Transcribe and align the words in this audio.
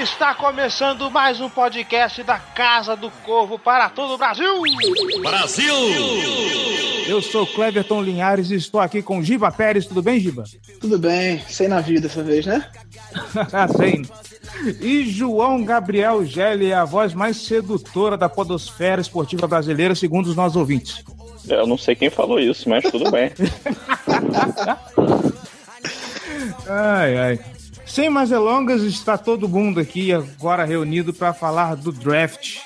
Está 0.00 0.34
começando 0.34 1.08
mais 1.10 1.42
um 1.42 1.50
podcast 1.50 2.22
da 2.22 2.38
Casa 2.38 2.96
do 2.96 3.10
Corvo 3.10 3.58
para 3.58 3.90
todo 3.90 4.14
o 4.14 4.16
Brasil! 4.16 4.62
Brasil! 5.20 5.74
Eu 7.06 7.20
sou 7.20 7.46
Cleverton 7.46 8.02
Linhares 8.02 8.50
e 8.50 8.54
estou 8.54 8.80
aqui 8.80 9.02
com 9.02 9.22
Giba 9.22 9.52
Pérez. 9.52 9.84
Tudo 9.84 10.02
bem, 10.02 10.18
Giba? 10.18 10.44
Tudo 10.80 10.98
bem, 10.98 11.44
sem 11.46 11.68
navio 11.68 12.00
dessa 12.00 12.22
vez, 12.22 12.46
né? 12.46 12.66
Sem. 13.76 14.00
E 14.80 15.04
João 15.04 15.62
Gabriel 15.62 16.24
Gelli, 16.24 16.72
a 16.72 16.86
voz 16.86 17.12
mais 17.12 17.36
sedutora 17.36 18.16
da 18.16 18.30
podosfera 18.30 19.02
esportiva 19.02 19.46
brasileira, 19.46 19.94
segundo 19.94 20.28
os 20.28 20.36
nossos 20.36 20.56
ouvintes. 20.56 21.04
Eu 21.46 21.66
não 21.66 21.76
sei 21.76 21.94
quem 21.94 22.08
falou 22.08 22.40
isso, 22.40 22.70
mas 22.70 22.90
tudo 22.90 23.10
bem. 23.10 23.32
ai, 26.66 27.18
ai. 27.18 27.59
Sem 27.90 28.08
mais 28.08 28.30
delongas, 28.30 28.82
está 28.82 29.18
todo 29.18 29.48
mundo 29.48 29.80
aqui 29.80 30.12
agora 30.12 30.64
reunido 30.64 31.12
para 31.12 31.34
falar 31.34 31.74
do 31.74 31.90
draft, 31.90 32.58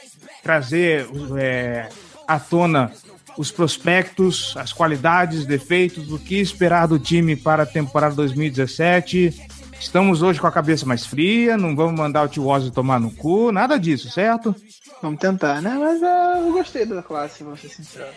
trazer 0.42 1.08
é, 1.38 1.88
à 2.28 2.38
tona 2.38 2.92
os 3.38 3.50
prospectos, 3.50 4.54
as 4.54 4.70
qualidades, 4.70 5.46
defeitos, 5.46 6.12
o 6.12 6.18
que 6.18 6.38
esperar 6.38 6.86
do 6.86 6.98
time 6.98 7.34
para 7.34 7.62
a 7.62 7.66
temporada 7.66 8.14
2017. 8.16 9.48
Estamos 9.80 10.20
hoje 10.20 10.38
com 10.38 10.46
a 10.46 10.52
cabeça 10.52 10.84
mais 10.84 11.06
fria, 11.06 11.56
não 11.56 11.74
vamos 11.74 11.98
mandar 11.98 12.24
o 12.24 12.28
tio 12.28 12.46
Ozzy 12.46 12.70
tomar 12.70 13.00
no 13.00 13.10
cu, 13.10 13.50
nada 13.50 13.78
disso, 13.78 14.10
certo? 14.10 14.54
Vamos 15.00 15.18
tentar, 15.18 15.62
né? 15.62 15.74
Mas 15.80 16.02
uh, 16.02 16.46
eu 16.46 16.52
gostei 16.52 16.84
da 16.84 17.02
classe, 17.02 17.42
vou 17.42 17.56
ser 17.56 17.70
sincero. 17.70 18.12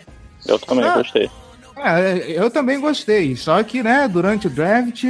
Eu 0.46 0.58
também 0.58 0.84
ah, 0.84 0.98
gostei. 0.98 1.30
É, 1.74 2.38
eu 2.38 2.50
também 2.50 2.78
gostei, 2.78 3.34
só 3.34 3.62
que, 3.62 3.82
né, 3.82 4.06
durante 4.06 4.46
o 4.46 4.50
draft 4.50 5.04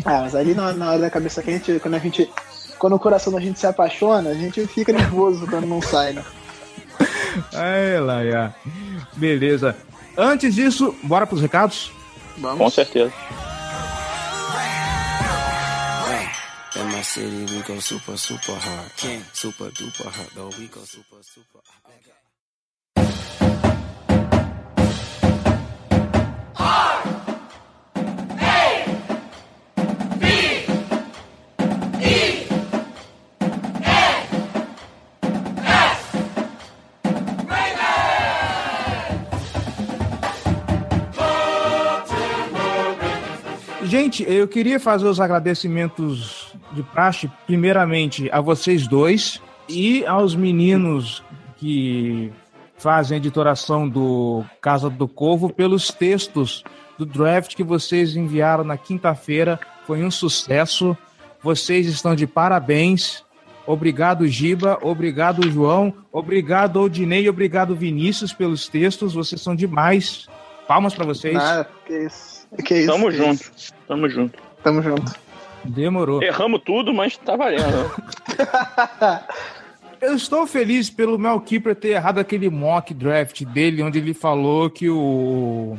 ah, 0.04 0.22
mas 0.22 0.34
ali 0.34 0.54
na, 0.54 0.72
na 0.72 0.90
hora 0.90 0.98
da 1.00 1.10
cabeça 1.10 1.42
quente, 1.42 1.78
quando 1.80 1.94
a 1.94 1.98
gente. 1.98 2.30
Quando 2.78 2.96
o 2.96 2.98
coração 2.98 3.32
da 3.32 3.40
gente 3.40 3.58
se 3.58 3.66
apaixona, 3.66 4.30
a 4.30 4.34
gente 4.34 4.66
fica 4.66 4.92
nervoso 4.92 5.46
quando 5.46 5.66
não 5.66 5.80
sai, 5.80 6.12
né? 6.12 6.24
Ai, 7.54 8.30
já. 8.30 8.52
Beleza. 9.14 9.76
Antes 10.16 10.54
disso, 10.54 10.94
bora 11.02 11.26
pros 11.26 11.40
recados? 11.40 11.92
Vamos. 12.36 12.58
Com 12.58 12.70
certeza. 12.70 13.12
In 16.76 16.86
my 16.88 17.02
city, 17.02 17.54
we 17.54 17.62
go 17.62 17.80
super, 17.80 18.16
super 18.18 18.56
hard. 18.56 18.96
King, 18.96 19.22
super 19.32 19.70
duper 19.70 20.10
hard, 20.10 20.30
though. 20.34 20.50
We 20.58 20.66
go 20.66 20.80
super, 20.80 21.22
super 21.22 21.60
Gente, 43.94 44.24
eu 44.28 44.48
queria 44.48 44.80
fazer 44.80 45.06
os 45.06 45.20
agradecimentos 45.20 46.52
de 46.72 46.82
praxe, 46.82 47.30
primeiramente 47.46 48.28
a 48.32 48.40
vocês 48.40 48.88
dois 48.88 49.40
e 49.68 50.04
aos 50.04 50.34
meninos 50.34 51.22
que 51.56 52.32
fazem 52.76 53.14
a 53.14 53.18
editoração 53.18 53.88
do 53.88 54.44
Casa 54.60 54.90
do 54.90 55.06
Corvo 55.06 55.48
pelos 55.48 55.92
textos 55.92 56.64
do 56.98 57.06
draft 57.06 57.54
que 57.54 57.62
vocês 57.62 58.16
enviaram 58.16 58.64
na 58.64 58.76
quinta-feira. 58.76 59.60
Foi 59.86 60.02
um 60.02 60.10
sucesso. 60.10 60.98
Vocês 61.40 61.86
estão 61.86 62.16
de 62.16 62.26
parabéns. 62.26 63.22
Obrigado, 63.64 64.26
Giba. 64.26 64.76
Obrigado, 64.82 65.48
João. 65.48 65.94
Obrigado, 66.10 66.80
Odinei. 66.80 67.28
Obrigado, 67.28 67.76
Vinícius, 67.76 68.32
pelos 68.32 68.66
textos. 68.66 69.14
Vocês 69.14 69.40
são 69.40 69.54
demais. 69.54 70.26
Palmas 70.66 70.94
para 70.94 71.06
vocês. 71.06 71.36
Ah, 71.36 71.64
que 71.86 71.96
isso. 72.06 72.33
Que 72.64 72.80
isso? 72.80 72.92
Tamo 72.92 73.10
que 73.10 73.16
junto. 73.16 73.52
Isso? 73.56 73.72
Tamo 73.86 74.08
junto. 74.08 74.38
Tamo 74.62 74.82
junto. 74.82 75.12
Demorou. 75.64 76.22
Erramos 76.22 76.60
tudo, 76.64 76.92
mas 76.92 77.16
tá 77.16 77.36
valendo. 77.36 77.62
Eu 80.00 80.14
estou 80.14 80.46
feliz 80.46 80.90
pelo 80.90 81.18
Mel 81.18 81.40
Keeper 81.40 81.74
ter 81.74 81.90
errado 81.90 82.18
aquele 82.18 82.50
mock 82.50 82.92
draft 82.92 83.42
dele, 83.44 83.82
onde 83.82 83.98
ele 83.98 84.12
falou 84.12 84.68
que 84.68 84.90
o, 84.90 85.78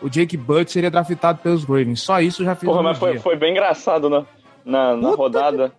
o 0.00 0.08
Jake 0.08 0.34
Butt 0.34 0.72
seria 0.72 0.90
draftado 0.90 1.40
pelos 1.42 1.64
Ravens. 1.64 2.00
Só 2.00 2.20
isso 2.20 2.42
já 2.42 2.54
fez 2.54 2.70
Porra, 2.70 2.82
mas 2.82 2.98
foi, 2.98 3.18
foi, 3.18 3.36
bem 3.36 3.50
engraçado 3.50 4.08
na, 4.08 4.24
na, 4.64 4.96
na 4.96 5.10
rodada. 5.10 5.72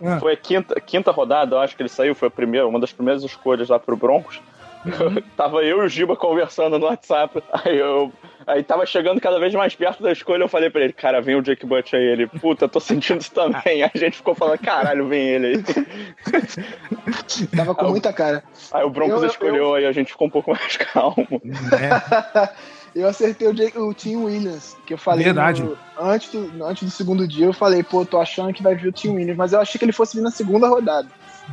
Que... 0.00 0.06
Ah. 0.06 0.18
Foi 0.18 0.32
a 0.32 0.36
quinta, 0.36 0.80
quinta 0.80 1.12
rodada, 1.12 1.54
eu 1.54 1.60
acho 1.60 1.76
que 1.76 1.82
ele 1.82 1.88
saiu, 1.88 2.16
foi 2.16 2.26
a 2.26 2.30
primeira, 2.30 2.66
uma 2.66 2.80
das 2.80 2.92
primeiras 2.92 3.22
escolhas 3.22 3.68
lá 3.68 3.78
pro 3.78 3.96
Broncos. 3.96 4.40
Uhum. 4.84 5.22
Tava 5.36 5.62
eu 5.62 5.82
e 5.82 5.86
o 5.86 5.88
Giba 5.88 6.16
conversando 6.16 6.76
no 6.76 6.86
WhatsApp. 6.86 7.40
Aí 7.52 7.78
eu 7.78 8.12
Aí 8.46 8.62
tava 8.62 8.84
chegando 8.84 9.20
cada 9.20 9.38
vez 9.38 9.54
mais 9.54 9.74
perto 9.74 10.02
da 10.02 10.12
escolha, 10.12 10.44
eu 10.44 10.48
falei 10.48 10.68
pra 10.68 10.82
ele, 10.82 10.92
cara, 10.92 11.20
vem 11.20 11.36
o 11.36 11.42
Jake 11.42 11.64
Butch 11.64 11.94
aí. 11.94 12.02
Ele, 12.02 12.26
puta, 12.26 12.68
tô 12.68 12.78
sentindo 12.78 13.20
isso 13.20 13.32
também. 13.32 13.60
Aí 13.64 13.82
a 13.82 13.90
gente 13.98 14.18
ficou 14.18 14.34
falando, 14.34 14.58
caralho, 14.58 15.08
vem 15.08 15.28
ele 15.28 15.46
aí. 15.46 15.62
Tava 17.56 17.74
com 17.74 17.86
aí, 17.86 17.90
muita 17.90 18.12
cara. 18.12 18.42
Aí 18.72 18.84
o 18.84 18.90
Broncos 18.90 19.22
eu, 19.22 19.28
escolheu, 19.28 19.54
eu... 19.54 19.74
aí 19.74 19.86
a 19.86 19.92
gente 19.92 20.12
ficou 20.12 20.26
um 20.26 20.30
pouco 20.30 20.50
mais 20.50 20.76
calmo. 20.78 21.26
É. 21.72 22.50
eu 22.94 23.08
acertei 23.08 23.48
o, 23.48 23.54
Jake, 23.54 23.78
o 23.78 23.94
Tim 23.94 24.16
Williams, 24.16 24.76
que 24.86 24.94
eu 24.94 24.98
falei. 24.98 25.24
Verdade. 25.24 25.62
No, 25.62 25.76
antes, 25.98 26.30
do, 26.30 26.64
antes 26.64 26.82
do 26.82 26.90
segundo 26.90 27.26
dia, 27.26 27.46
eu 27.46 27.52
falei, 27.52 27.82
pô, 27.82 28.04
tô 28.04 28.20
achando 28.20 28.52
que 28.52 28.62
vai 28.62 28.74
vir 28.74 28.88
o 28.88 28.92
Tim 28.92 29.10
Williams, 29.10 29.36
mas 29.36 29.52
eu 29.52 29.60
achei 29.60 29.78
que 29.78 29.84
ele 29.84 29.92
fosse 29.92 30.16
vir 30.16 30.22
na 30.22 30.30
segunda 30.30 30.68
rodada. 30.68 31.08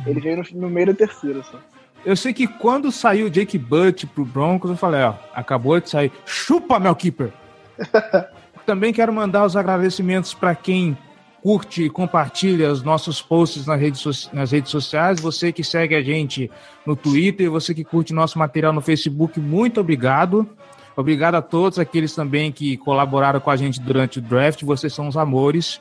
Ele 0.06 0.20
veio 0.20 0.36
no, 0.38 0.60
no 0.60 0.70
meio 0.70 0.88
da 0.88 0.94
terceira 0.94 1.42
só. 1.42 1.58
Eu 2.04 2.16
sei 2.16 2.32
que 2.32 2.46
quando 2.46 2.90
saiu 2.90 3.26
o 3.26 3.30
Jake 3.30 3.56
Butt 3.56 4.06
pro 4.08 4.24
Broncos, 4.24 4.70
eu 4.70 4.76
falei, 4.76 5.02
ó, 5.02 5.14
acabou 5.32 5.80
de 5.80 5.88
sair. 5.88 6.10
Chupa, 6.26 6.80
Mel 6.80 6.96
Keeper! 6.96 7.32
Também 8.66 8.92
quero 8.92 9.12
mandar 9.12 9.44
os 9.44 9.56
agradecimentos 9.56 10.34
para 10.34 10.54
quem 10.54 10.96
curte 11.42 11.82
e 11.82 11.90
compartilha 11.90 12.70
os 12.70 12.82
nossos 12.82 13.20
posts 13.20 13.66
nas 13.66 13.80
redes, 13.80 14.30
nas 14.32 14.52
redes 14.52 14.70
sociais. 14.70 15.20
Você 15.20 15.52
que 15.52 15.64
segue 15.64 15.94
a 15.94 16.02
gente 16.02 16.50
no 16.86 16.94
Twitter, 16.94 17.50
você 17.50 17.74
que 17.74 17.84
curte 17.84 18.12
nosso 18.12 18.38
material 18.38 18.72
no 18.72 18.80
Facebook, 18.80 19.40
muito 19.40 19.80
obrigado. 19.80 20.48
Obrigado 20.96 21.36
a 21.36 21.42
todos 21.42 21.78
aqueles 21.78 22.14
também 22.14 22.52
que 22.52 22.76
colaboraram 22.76 23.40
com 23.40 23.50
a 23.50 23.56
gente 23.56 23.80
durante 23.80 24.18
o 24.18 24.22
draft. 24.22 24.62
Vocês 24.62 24.92
são 24.92 25.08
os 25.08 25.16
amores. 25.16 25.80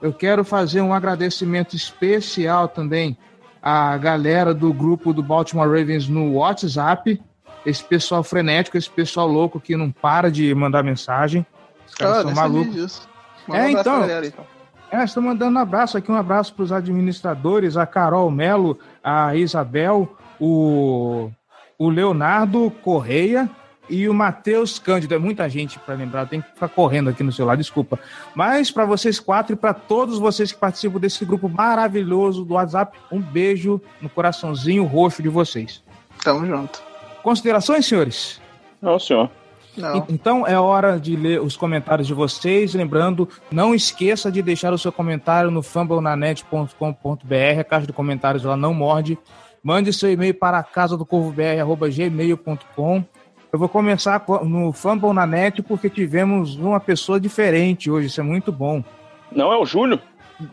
Eu 0.00 0.12
quero 0.12 0.44
fazer 0.44 0.80
um 0.80 0.92
agradecimento 0.92 1.76
especial 1.76 2.68
também 2.68 3.16
a 3.62 3.96
galera 3.96 4.52
do 4.52 4.72
grupo 4.72 5.12
do 5.12 5.22
Baltimore 5.22 5.68
Ravens 5.68 6.08
no 6.08 6.34
WhatsApp. 6.34 7.22
Esse 7.64 7.84
pessoal 7.84 8.24
frenético, 8.24 8.76
esse 8.76 8.90
pessoal 8.90 9.28
louco 9.28 9.60
que 9.60 9.76
não 9.76 9.90
para 9.92 10.30
de 10.30 10.52
mandar 10.52 10.82
mensagem. 10.82 11.46
Os 11.86 11.94
caras 11.94 12.18
ah, 12.18 12.22
são 12.22 12.34
malucos. 12.34 13.08
É, 13.48 13.62
um 13.62 13.68
então. 13.68 14.00
Galera, 14.00 14.26
então. 14.26 14.44
É, 14.90 15.04
estou 15.04 15.22
mandando 15.22 15.56
um 15.56 15.62
abraço 15.62 15.96
aqui, 15.96 16.10
um 16.10 16.16
abraço 16.16 16.52
para 16.54 16.64
os 16.64 16.72
administradores, 16.72 17.76
a 17.76 17.86
Carol 17.86 18.30
Melo, 18.30 18.78
a 19.02 19.34
Isabel, 19.34 20.16
o, 20.38 21.30
o 21.78 21.88
Leonardo 21.88 22.70
Correia, 22.82 23.48
e 23.92 24.08
o 24.08 24.14
Matheus 24.14 24.78
Cândido. 24.78 25.14
É 25.14 25.18
muita 25.18 25.48
gente 25.50 25.78
para 25.78 25.94
lembrar, 25.94 26.26
tem 26.26 26.40
que 26.40 26.48
ficar 26.48 26.68
correndo 26.68 27.10
aqui 27.10 27.22
no 27.22 27.30
celular, 27.30 27.56
desculpa. 27.56 27.98
Mas 28.34 28.70
para 28.70 28.86
vocês 28.86 29.20
quatro 29.20 29.52
e 29.52 29.56
para 29.56 29.74
todos 29.74 30.18
vocês 30.18 30.50
que 30.50 30.58
participam 30.58 30.98
desse 30.98 31.22
grupo 31.26 31.46
maravilhoso 31.48 32.42
do 32.42 32.54
WhatsApp, 32.54 32.98
um 33.12 33.20
beijo 33.20 33.80
no 34.00 34.08
coraçãozinho 34.08 34.84
roxo 34.84 35.22
de 35.22 35.28
vocês. 35.28 35.82
Tamo 36.24 36.46
junto. 36.46 36.82
Considerações, 37.22 37.86
senhores? 37.86 38.40
Não, 38.80 38.98
senhor. 38.98 39.30
Não. 39.76 40.06
Então 40.08 40.46
é 40.46 40.58
hora 40.58 40.98
de 40.98 41.14
ler 41.14 41.40
os 41.40 41.56
comentários 41.56 42.06
de 42.06 42.14
vocês. 42.14 42.74
Lembrando, 42.74 43.28
não 43.50 43.74
esqueça 43.74 44.32
de 44.32 44.40
deixar 44.42 44.72
o 44.72 44.78
seu 44.78 44.90
comentário 44.90 45.50
no 45.50 45.62
fumblenanet.com.br. 45.62 47.60
A 47.60 47.64
caixa 47.64 47.86
de 47.86 47.92
comentários 47.92 48.44
ela 48.44 48.56
não 48.56 48.72
morde. 48.72 49.18
Mande 49.62 49.92
seu 49.92 50.10
e-mail 50.10 50.34
para 50.34 50.62
casa 50.62 50.96
do 50.96 51.06
gmail.com. 51.06 53.04
Eu 53.52 53.58
vou 53.58 53.68
começar 53.68 54.24
no 54.44 54.72
Fumble 54.72 55.12
na 55.12 55.26
Net 55.26 55.62
porque 55.62 55.90
tivemos 55.90 56.56
uma 56.56 56.80
pessoa 56.80 57.20
diferente 57.20 57.90
hoje. 57.90 58.06
Isso 58.06 58.18
é 58.18 58.24
muito 58.24 58.50
bom. 58.50 58.82
Não 59.30 59.52
é 59.52 59.58
o 59.58 59.66
Júlio? 59.66 60.00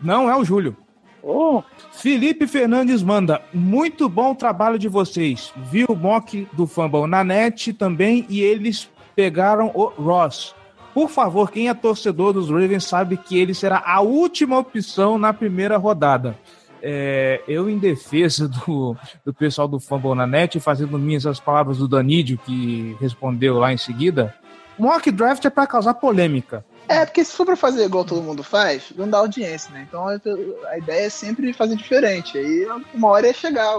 Não 0.02 0.28
é 0.28 0.36
o 0.36 0.44
Júlio. 0.44 0.76
Oh. 1.22 1.62
Felipe 1.92 2.46
Fernandes 2.46 3.02
manda, 3.02 3.40
muito 3.54 4.06
bom 4.06 4.32
o 4.32 4.34
trabalho 4.34 4.78
de 4.78 4.86
vocês. 4.86 5.50
Vi 5.56 5.86
o 5.88 5.94
mock 5.94 6.46
do 6.52 6.66
Fumble 6.66 7.06
na 7.06 7.24
net 7.24 7.72
também 7.72 8.26
e 8.28 8.42
eles 8.42 8.90
pegaram 9.16 9.70
o 9.74 9.86
Ross. 9.86 10.54
Por 10.92 11.08
favor, 11.08 11.50
quem 11.50 11.70
é 11.70 11.74
torcedor 11.74 12.34
dos 12.34 12.50
Ravens 12.50 12.84
sabe 12.84 13.16
que 13.16 13.38
ele 13.38 13.54
será 13.54 13.82
a 13.82 14.02
última 14.02 14.58
opção 14.58 15.16
na 15.16 15.32
primeira 15.32 15.78
rodada. 15.78 16.36
É, 16.82 17.42
eu, 17.46 17.68
em 17.68 17.78
defesa 17.78 18.48
do, 18.48 18.96
do 19.24 19.34
pessoal 19.34 19.68
do 19.68 19.78
Fumble 19.78 20.14
na 20.14 20.26
net, 20.26 20.58
fazendo 20.60 20.98
minhas 20.98 21.26
as 21.26 21.38
palavras 21.38 21.78
do 21.78 21.88
Danídio, 21.88 22.38
que 22.38 22.96
respondeu 23.00 23.58
lá 23.58 23.72
em 23.72 23.76
seguida, 23.76 24.34
mock 24.78 25.10
draft 25.10 25.44
é 25.44 25.50
para 25.50 25.66
causar 25.66 25.94
polêmica. 25.94 26.64
É, 26.88 27.06
porque 27.06 27.24
se 27.24 27.32
for 27.32 27.46
pra 27.46 27.54
fazer 27.54 27.84
igual 27.84 28.04
todo 28.04 28.22
mundo 28.22 28.42
faz, 28.42 28.92
não 28.96 29.08
dá 29.08 29.18
audiência, 29.18 29.72
né? 29.72 29.86
Então 29.88 30.08
a 30.08 30.78
ideia 30.78 31.06
é 31.06 31.08
sempre 31.08 31.52
fazer 31.52 31.76
diferente. 31.76 32.36
Aí 32.36 32.66
uma 32.92 33.08
hora 33.08 33.28
ia 33.28 33.32
chegar. 33.32 33.76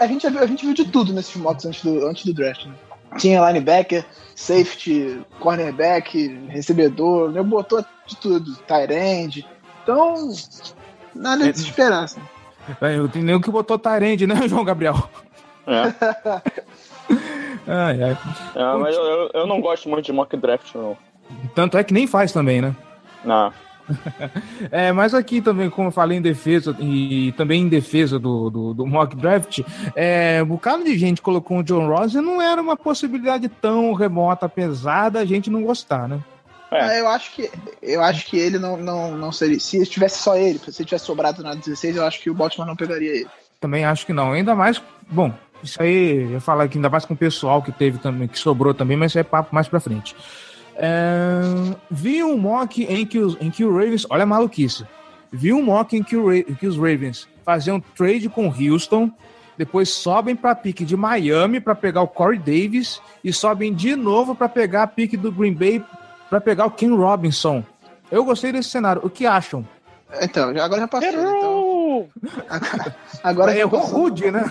A 0.00 0.06
gente, 0.06 0.26
a 0.26 0.46
gente 0.46 0.64
viu 0.64 0.74
de 0.74 0.84
tudo 0.86 1.12
nesses 1.12 1.36
mocks 1.36 1.64
antes 1.64 1.84
do, 1.84 2.06
antes 2.06 2.24
do 2.24 2.34
draft, 2.34 2.66
né? 2.66 2.74
Tinha 3.18 3.46
linebacker, 3.46 4.04
safety, 4.34 5.20
cornerback, 5.38 6.26
recebedor, 6.48 7.30
né? 7.30 7.40
botou 7.40 7.84
de 8.06 8.16
tudo, 8.16 8.56
tight 8.66 8.92
end. 8.92 9.46
Então, 9.84 10.32
nada 11.14 11.52
de 11.52 11.58
se 11.58 11.64
esperar. 11.64 12.06
É, 12.80 12.96
eu 12.96 13.08
tenho 13.08 13.24
nem 13.24 13.40
que 13.40 13.50
botou 13.50 13.78
Tyrande, 13.78 14.26
né, 14.26 14.36
João 14.48 14.64
Gabriel? 14.64 15.08
É. 15.66 15.82
ai, 17.66 18.02
ai. 18.02 18.18
É, 18.54 18.76
mas 18.78 18.94
eu, 18.96 19.30
eu 19.34 19.46
não 19.46 19.60
gosto 19.60 19.88
muito 19.88 20.04
de 20.04 20.12
mock 20.12 20.36
draft, 20.36 20.74
não. 20.74 20.96
Tanto 21.54 21.78
é 21.78 21.84
que 21.84 21.94
nem 21.94 22.06
faz 22.06 22.32
também, 22.32 22.60
né? 22.60 22.74
Não. 23.24 23.52
é, 24.70 24.92
mas 24.92 25.14
aqui 25.14 25.42
também, 25.42 25.68
como 25.68 25.88
eu 25.88 25.92
falei 25.92 26.18
em 26.18 26.22
defesa, 26.22 26.74
e 26.80 27.32
também 27.36 27.62
em 27.62 27.68
defesa 27.68 28.18
do, 28.18 28.50
do, 28.50 28.74
do 28.74 28.86
mock 28.86 29.14
draft, 29.14 29.60
é, 29.94 30.42
um 30.42 30.46
bocado 30.46 30.84
de 30.84 30.96
gente 30.96 31.20
colocou 31.20 31.58
o 31.58 31.62
John 31.62 31.86
Ross 31.88 32.14
e 32.14 32.20
não 32.20 32.40
era 32.40 32.60
uma 32.60 32.76
possibilidade 32.76 33.48
tão 33.48 33.92
remota, 33.92 34.46
apesar 34.46 35.10
da 35.10 35.24
gente 35.24 35.50
não 35.50 35.62
gostar, 35.62 36.08
né? 36.08 36.20
É. 36.74 37.00
Eu 37.00 37.08
acho 37.08 37.32
que 37.32 37.50
eu 37.82 38.02
acho 38.02 38.26
que 38.26 38.38
ele 38.38 38.58
não, 38.58 38.76
não, 38.76 39.16
não 39.16 39.32
seria. 39.32 39.60
Se 39.60 39.84
tivesse 39.86 40.22
só 40.22 40.36
ele, 40.36 40.58
se 40.58 40.84
tivesse 40.84 41.06
sobrado 41.06 41.42
na 41.42 41.54
16, 41.54 41.96
eu 41.96 42.04
acho 42.04 42.20
que 42.20 42.30
o 42.30 42.34
Baltimore 42.34 42.66
não 42.66 42.76
pegaria 42.76 43.10
ele. 43.10 43.28
Também 43.60 43.84
acho 43.84 44.04
que 44.04 44.12
não. 44.12 44.32
Ainda 44.32 44.54
mais, 44.54 44.82
bom, 45.08 45.32
isso 45.62 45.80
aí 45.80 46.32
eu 46.32 46.40
falar 46.40 46.64
aqui 46.64 46.76
ainda 46.76 46.90
mais 46.90 47.04
com 47.04 47.14
o 47.14 47.16
pessoal 47.16 47.62
que 47.62 47.72
teve 47.72 47.98
também, 47.98 48.28
que 48.28 48.38
sobrou 48.38 48.74
também, 48.74 48.96
mas 48.96 49.12
isso 49.12 49.18
é 49.18 49.22
papo 49.22 49.54
mais 49.54 49.68
pra 49.68 49.80
frente. 49.80 50.14
É, 50.76 51.40
vi 51.90 52.22
um 52.22 52.36
mock 52.36 52.82
em 52.84 53.06
que, 53.06 53.18
os, 53.18 53.36
em 53.40 53.50
que 53.50 53.64
o 53.64 53.72
Ravens. 53.72 54.06
Olha 54.10 54.24
a 54.24 54.26
maluquice. 54.26 54.84
Vi 55.32 55.52
um 55.52 55.62
mock 55.62 55.96
em 55.96 56.02
que, 56.02 56.16
o, 56.16 56.44
que 56.56 56.66
os 56.66 56.76
Ravens 56.76 57.28
faziam 57.44 57.80
trade 57.80 58.28
com 58.28 58.48
Houston, 58.48 59.10
depois 59.56 59.88
sobem 59.90 60.34
para 60.34 60.54
pique 60.54 60.84
de 60.84 60.96
Miami 60.96 61.60
para 61.60 61.74
pegar 61.74 62.02
o 62.02 62.08
Corey 62.08 62.38
Davis 62.38 63.00
e 63.22 63.32
sobem 63.32 63.72
de 63.72 63.94
novo 63.94 64.34
para 64.34 64.48
pegar 64.48 64.82
a 64.82 64.86
pique 64.86 65.16
do 65.16 65.30
Green 65.30 65.54
Bay 65.54 65.82
para 66.34 66.40
pegar 66.40 66.66
o 66.66 66.70
Ken 66.72 66.92
Robinson. 66.96 67.62
Eu 68.10 68.24
gostei 68.24 68.50
desse 68.50 68.68
cenário. 68.68 69.00
O 69.04 69.08
que 69.08 69.24
acham? 69.24 69.64
Então, 70.20 70.48
agora 70.48 70.80
já 70.80 70.88
passou. 70.88 71.08
Então... 71.08 72.08
Agora 73.22 73.56
é 73.56 73.62
rude, 73.62 74.32
né? 74.32 74.50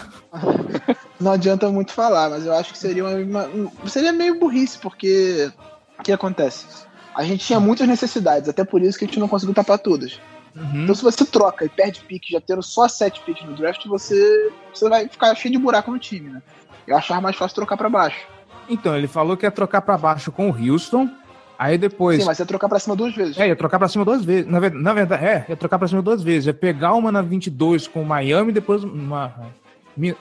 Não 1.20 1.34
adianta 1.34 1.70
muito 1.70 1.92
falar, 1.92 2.30
mas 2.30 2.46
eu 2.46 2.54
acho 2.54 2.72
que 2.72 2.78
seria 2.78 3.04
uma, 3.04 3.46
uma 3.48 3.72
seria 3.88 4.14
meio 4.14 4.40
burrice, 4.40 4.80
porque 4.80 5.52
o 6.00 6.04
que 6.04 6.14
acontece? 6.14 6.66
A 7.14 7.24
gente 7.24 7.46
tinha 7.46 7.60
muitas 7.60 7.86
necessidades, 7.86 8.48
até 8.48 8.64
por 8.64 8.82
isso 8.82 8.98
que 8.98 9.04
a 9.04 9.08
gente 9.08 9.20
não 9.20 9.28
conseguiu 9.28 9.54
tapar 9.54 9.78
todas. 9.78 10.22
Uhum. 10.56 10.84
Então, 10.84 10.96
se 10.96 11.04
você 11.04 11.26
troca 11.26 11.66
e 11.66 11.70
perde 11.70 12.00
pique 12.00 12.32
já 12.32 12.40
tendo 12.40 12.64
só 12.64 12.88
sete 12.88 13.22
piques 13.26 13.46
no 13.46 13.56
draft, 13.56 13.86
você, 13.88 14.54
você 14.74 14.88
vai 14.88 15.08
ficar 15.10 15.36
cheio 15.36 15.52
de 15.52 15.60
buraco 15.60 15.92
no 15.92 16.00
time, 16.00 16.30
né? 16.30 16.42
Eu 16.88 16.96
achava 16.96 17.20
mais 17.20 17.36
fácil 17.36 17.56
trocar 17.56 17.76
para 17.76 17.90
baixo. 17.90 18.26
Então, 18.70 18.96
ele 18.96 19.08
falou 19.08 19.36
que 19.36 19.46
ia 19.46 19.52
trocar 19.52 19.82
para 19.82 19.98
baixo 19.98 20.32
com 20.32 20.50
o 20.50 20.56
Houston, 20.56 21.10
aí 21.64 21.78
depois... 21.78 22.20
Sim, 22.20 22.26
mas 22.26 22.40
ia 22.40 22.46
trocar 22.46 22.70
pra 22.70 22.80
cima 22.80 22.96
duas 22.96 23.16
vezes. 23.16 23.38
É, 23.38 23.48
ia 23.48 23.56
trocar 23.56 23.80
pra 23.80 23.88
cima 23.88 24.06
duas 24.06 24.24
vezes. 24.24 24.50
Na, 24.50 24.60
verdade, 24.60 24.84
na 24.84 24.94
verdade 24.94 25.26
é, 25.26 25.46
ia 25.50 25.56
trocar 25.56 25.80
pra 25.80 25.88
cima 25.88 26.02
duas 26.02 26.22
vezes. 26.22 26.48
Ia 26.48 26.54
pegar 26.54 26.94
uma 26.94 27.12
na 27.12 27.22
22 27.22 27.88
com 27.88 28.04
Miami, 28.04 28.52
depois 28.52 28.84
uma... 28.84 29.34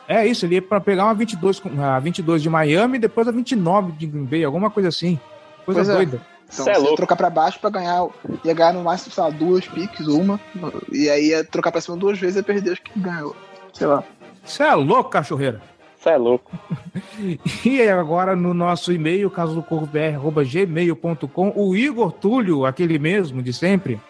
É 0.06 0.26
isso, 0.26 0.44
ele 0.44 0.56
ia 0.56 0.62
pra 0.62 0.80
pegar 0.80 1.04
uma 1.04 1.14
22, 1.14 1.58
com, 1.58 1.82
a 1.82 1.98
22 1.98 2.42
de 2.42 2.50
Miami, 2.50 2.98
depois 2.98 3.26
a 3.26 3.30
29 3.30 3.92
de 3.92 4.06
Green 4.06 4.24
Bay, 4.24 4.44
alguma 4.44 4.70
coisa 4.70 4.90
assim. 4.90 5.18
Coisa 5.64 5.80
pois 5.80 5.88
é. 5.88 5.94
doida. 5.94 6.16
É. 6.28 6.32
Então, 6.52 6.68
é 6.68 6.78
você 6.78 6.94
trocar 6.96 7.16
pra 7.16 7.30
baixo 7.30 7.58
pra 7.58 7.70
ganhar, 7.70 8.06
ia 8.44 8.52
ganhar 8.52 8.74
no 8.74 8.84
máximo, 8.84 9.14
sei 9.14 9.24
lá, 9.24 9.30
duas 9.30 9.66
piques, 9.66 10.06
uma, 10.06 10.38
e 10.90 11.08
aí 11.08 11.28
ia 11.28 11.42
trocar 11.42 11.72
pra 11.72 11.80
cima 11.80 11.96
duas 11.96 12.18
vezes 12.18 12.36
e 12.36 12.42
perder 12.42 12.72
acho 12.72 12.82
que 12.82 13.00
ganhou. 13.00 13.34
Sei 13.72 13.86
lá. 13.86 14.04
Você 14.44 14.62
é 14.62 14.74
louco, 14.74 15.08
cachorreira? 15.08 15.62
Você 16.02 16.10
é 16.10 16.16
louco. 16.16 16.50
e 17.64 17.82
agora 17.82 18.34
no 18.34 18.52
nosso 18.52 18.92
e-mail, 18.92 19.30
caso 19.30 19.54
do 19.54 20.44
gmail.com, 20.44 21.52
o 21.54 21.76
Igor 21.76 22.10
Túlio, 22.10 22.66
aquele 22.66 22.98
mesmo 22.98 23.40
de 23.40 23.52
sempre. 23.52 24.00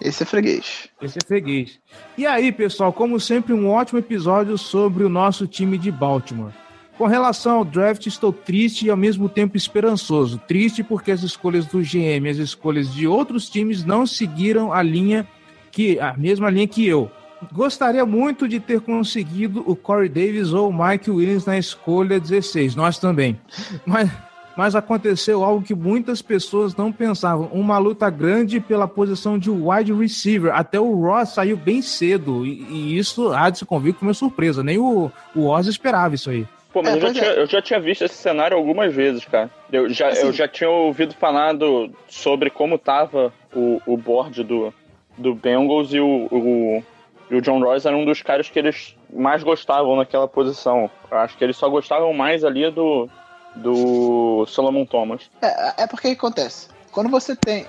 Esse 0.00 0.24
é 0.24 0.26
freguês. 0.26 0.88
Esse 1.00 1.18
é 1.18 1.26
freguês. 1.26 1.78
E 2.18 2.26
aí, 2.26 2.50
pessoal, 2.50 2.92
como 2.92 3.20
sempre, 3.20 3.52
um 3.52 3.70
ótimo 3.70 4.00
episódio 4.00 4.58
sobre 4.58 5.04
o 5.04 5.08
nosso 5.08 5.46
time 5.46 5.78
de 5.78 5.92
Baltimore. 5.92 6.52
Com 6.98 7.06
relação 7.06 7.58
ao 7.58 7.64
draft, 7.64 8.06
estou 8.06 8.32
triste 8.32 8.86
e 8.86 8.90
ao 8.90 8.96
mesmo 8.96 9.28
tempo 9.28 9.56
esperançoso. 9.56 10.38
Triste 10.48 10.82
porque 10.82 11.12
as 11.12 11.22
escolhas 11.22 11.66
do 11.66 11.78
GM, 11.78 12.28
as 12.28 12.38
escolhas 12.38 12.92
de 12.92 13.06
outros 13.06 13.48
times 13.48 13.84
não 13.84 14.04
seguiram 14.04 14.72
a 14.72 14.82
linha 14.82 15.24
que 15.70 16.00
a 16.00 16.14
mesma 16.16 16.50
linha 16.50 16.66
que 16.66 16.84
eu. 16.84 17.08
Gostaria 17.52 18.04
muito 18.06 18.48
de 18.48 18.58
ter 18.58 18.80
conseguido 18.80 19.62
o 19.66 19.76
Corey 19.76 20.08
Davis 20.08 20.52
ou 20.52 20.70
o 20.70 20.86
Mike 20.86 21.10
Williams 21.10 21.44
na 21.44 21.58
escolha 21.58 22.18
16, 22.18 22.74
nós 22.74 22.98
também. 22.98 23.38
Mas, 23.84 24.10
mas 24.56 24.74
aconteceu 24.74 25.44
algo 25.44 25.62
que 25.62 25.74
muitas 25.74 26.22
pessoas 26.22 26.74
não 26.74 26.90
pensavam: 26.90 27.48
uma 27.52 27.78
luta 27.78 28.08
grande 28.08 28.58
pela 28.58 28.88
posição 28.88 29.38
de 29.38 29.50
wide 29.50 29.92
receiver. 29.92 30.54
Até 30.54 30.80
o 30.80 30.94
Ross 30.94 31.30
saiu 31.30 31.56
bem 31.56 31.82
cedo, 31.82 32.46
e, 32.46 32.62
e 32.70 32.98
isso 32.98 33.32
há 33.32 33.50
de 33.50 33.58
se 33.58 33.66
convir 33.66 33.94
como 33.94 34.08
uma 34.08 34.14
surpresa. 34.14 34.62
Nem 34.62 34.78
o, 34.78 35.10
o 35.34 35.46
Oz 35.46 35.66
esperava 35.66 36.14
isso 36.14 36.30
aí. 36.30 36.46
Pô, 36.72 36.82
mas 36.82 36.94
é, 36.94 36.96
eu, 36.96 37.00
já 37.00 37.12
tinha, 37.12 37.24
é. 37.24 37.40
eu, 37.40 37.46
já 37.46 37.62
tinha, 37.62 37.80
visto 37.80 38.04
esse 38.04 38.16
cenário 38.16 38.56
algumas 38.56 38.94
vezes, 38.94 39.24
cara. 39.24 39.50
Eu 39.72 39.88
já, 39.88 40.08
assim, 40.08 40.26
eu 40.26 40.32
já 40.32 40.46
tinha 40.46 40.68
ouvido 40.68 41.14
falar 41.14 41.52
do, 41.54 41.90
sobre 42.08 42.50
como 42.50 42.78
tava 42.78 43.32
o, 43.54 43.80
o 43.86 43.96
board 43.96 44.42
do, 44.42 44.74
do 45.16 45.34
Bengals 45.34 45.94
e 45.94 46.00
o, 46.00 46.28
o, 46.30 46.84
e 47.30 47.34
o 47.34 47.40
John 47.40 47.60
Royce 47.60 47.86
era 47.86 47.96
um 47.96 48.04
dos 48.04 48.22
caras 48.22 48.48
que 48.48 48.58
eles 48.58 48.96
mais 49.12 49.42
gostavam 49.42 49.96
naquela 49.96 50.28
posição. 50.28 50.90
Eu 51.10 51.18
acho 51.18 51.36
que 51.36 51.44
eles 51.44 51.56
só 51.56 51.68
gostavam 51.68 52.12
mais 52.12 52.44
ali 52.44 52.70
do, 52.70 53.08
do 53.56 54.44
Solomon 54.46 54.84
Thomas. 54.84 55.30
É, 55.42 55.82
é 55.82 55.86
porque 55.86 56.08
acontece. 56.08 56.68
Quando 56.92 57.10
você 57.10 57.36
tem. 57.36 57.66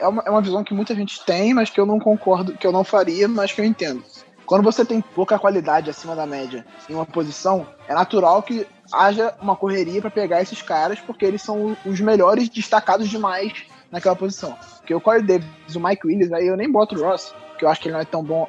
É 0.00 0.08
uma, 0.08 0.22
é 0.26 0.30
uma 0.30 0.40
visão 0.40 0.64
que 0.64 0.74
muita 0.74 0.94
gente 0.94 1.24
tem, 1.24 1.54
mas 1.54 1.70
que 1.70 1.80
eu 1.80 1.86
não 1.86 2.00
concordo, 2.00 2.54
que 2.54 2.66
eu 2.66 2.72
não 2.72 2.82
faria, 2.82 3.28
mas 3.28 3.52
que 3.52 3.60
eu 3.60 3.64
entendo. 3.64 4.02
Quando 4.46 4.62
você 4.62 4.84
tem 4.84 5.00
pouca 5.00 5.38
qualidade 5.38 5.88
acima 5.88 6.14
da 6.14 6.26
média 6.26 6.66
em 6.88 6.94
uma 6.94 7.06
posição, 7.06 7.66
é 7.88 7.94
natural 7.94 8.42
que 8.42 8.66
haja 8.92 9.34
uma 9.40 9.56
correria 9.56 10.00
para 10.00 10.10
pegar 10.10 10.42
esses 10.42 10.60
caras, 10.60 10.98
porque 11.00 11.24
eles 11.24 11.40
são 11.40 11.76
os 11.86 12.00
melhores 12.00 12.48
destacados 12.48 13.08
demais 13.08 13.64
naquela 13.90 14.16
posição. 14.16 14.56
Porque 14.78 14.94
o 14.94 15.00
Corey 15.00 15.22
Davis, 15.22 15.74
o 15.74 15.80
Mike 15.80 16.06
Williams, 16.06 16.32
aí 16.32 16.46
eu 16.46 16.56
nem 16.56 16.70
boto 16.70 16.94
o 16.94 17.02
Ross, 17.02 17.34
porque 17.50 17.64
eu 17.64 17.68
acho 17.68 17.80
que 17.80 17.88
ele 17.88 17.94
não 17.94 18.00
é 18.00 18.04
tão 18.04 18.22
bom. 18.22 18.48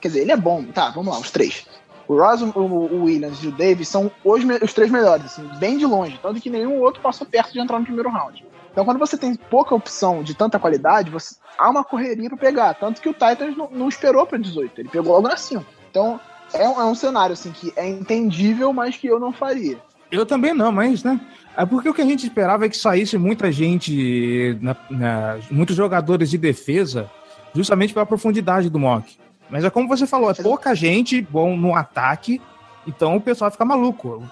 Quer 0.00 0.08
dizer, 0.08 0.20
ele 0.20 0.32
é 0.32 0.36
bom, 0.36 0.64
tá, 0.64 0.90
vamos 0.90 1.12
lá, 1.12 1.20
os 1.20 1.30
três. 1.30 1.66
O 2.06 2.16
Ross, 2.16 2.40
o, 2.40 3.04
Williams 3.04 3.42
e 3.42 3.48
o 3.48 3.52
Davis 3.52 3.88
são 3.88 4.10
os, 4.24 4.42
os 4.62 4.72
três 4.72 4.90
melhores, 4.90 5.26
assim, 5.26 5.46
bem 5.58 5.76
de 5.76 5.84
longe, 5.84 6.18
tanto 6.22 6.40
que 6.40 6.48
nenhum 6.48 6.80
outro 6.80 7.02
passou 7.02 7.26
perto 7.26 7.52
de 7.52 7.60
entrar 7.60 7.78
no 7.78 7.84
primeiro 7.84 8.08
round. 8.08 8.44
Então, 8.72 8.84
quando 8.84 8.98
você 8.98 9.18
tem 9.18 9.34
pouca 9.34 9.74
opção 9.74 10.22
de 10.22 10.34
tanta 10.34 10.58
qualidade, 10.58 11.10
você 11.10 11.34
há 11.58 11.68
uma 11.68 11.82
correria 11.82 12.28
para 12.28 12.38
pegar. 12.38 12.74
Tanto 12.74 13.00
que 13.00 13.08
o 13.08 13.12
Titans 13.12 13.56
não, 13.56 13.68
não 13.70 13.88
esperou 13.88 14.24
para 14.24 14.38
18, 14.38 14.80
ele 14.80 14.88
pegou 14.88 15.14
logo 15.14 15.28
na 15.28 15.36
5. 15.36 15.64
Então, 15.90 16.20
é 16.54 16.68
um, 16.68 16.80
é 16.80 16.84
um 16.84 16.94
cenário 16.94 17.32
assim 17.32 17.50
que 17.50 17.72
é 17.76 17.88
entendível, 17.88 18.72
mas 18.72 18.96
que 18.96 19.06
eu 19.06 19.18
não 19.18 19.32
faria. 19.32 19.78
Eu 20.10 20.24
também 20.24 20.54
não, 20.54 20.72
mas, 20.72 21.02
né? 21.02 21.20
É 21.56 21.66
porque 21.66 21.88
o 21.88 21.94
que 21.94 22.00
a 22.00 22.06
gente 22.06 22.24
esperava 22.24 22.66
é 22.66 22.68
que 22.68 22.76
saísse 22.76 23.18
muita 23.18 23.50
gente, 23.50 24.56
na, 24.60 24.76
na, 24.88 25.38
muitos 25.50 25.74
jogadores 25.74 26.30
de 26.30 26.38
defesa, 26.38 27.10
justamente 27.52 27.92
pela 27.92 28.06
profundidade 28.06 28.70
do 28.70 28.78
mock. 28.78 29.18
Mas 29.50 29.64
é 29.64 29.70
como 29.70 29.88
você 29.88 30.06
falou, 30.06 30.30
é 30.30 30.34
pouca 30.34 30.74
gente 30.74 31.20
bom 31.22 31.56
no 31.56 31.74
ataque, 31.74 32.40
então 32.86 33.16
o 33.16 33.20
pessoal 33.20 33.50
fica 33.50 33.64
maluco. 33.64 34.22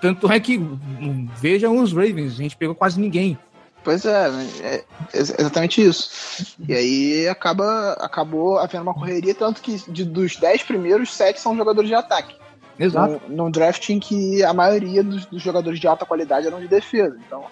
Tanto 0.00 0.30
é 0.30 0.38
que 0.38 0.58
hum, 0.58 1.28
vejam 1.36 1.78
os 1.78 1.92
Ravens, 1.92 2.32
a 2.32 2.36
gente 2.36 2.56
pegou 2.56 2.74
quase 2.74 3.00
ninguém. 3.00 3.38
Pois 3.84 4.06
é, 4.06 4.28
é, 4.62 4.84
exatamente 5.12 5.84
isso. 5.84 6.56
E 6.66 6.72
aí 6.72 7.28
acaba, 7.28 7.92
acabou 8.00 8.58
havendo 8.58 8.82
uma 8.82 8.94
correria, 8.94 9.34
tanto 9.34 9.60
que 9.60 9.76
de, 9.90 10.04
dos 10.04 10.36
10 10.36 10.62
primeiros, 10.62 11.14
7 11.14 11.38
são 11.38 11.54
jogadores 11.54 11.88
de 11.88 11.94
ataque. 11.94 12.34
Exato. 12.78 13.20
Num, 13.28 13.36
num 13.36 13.50
draft 13.50 13.88
em 13.90 14.00
que 14.00 14.42
a 14.42 14.52
maioria 14.54 15.04
dos, 15.04 15.26
dos, 15.26 15.42
jogadores 15.42 15.78
de 15.78 15.86
alta 15.86 16.06
qualidade 16.06 16.46
eram 16.46 16.60
de 16.60 16.66
defesa. 16.66 17.16
Então, 17.26 17.44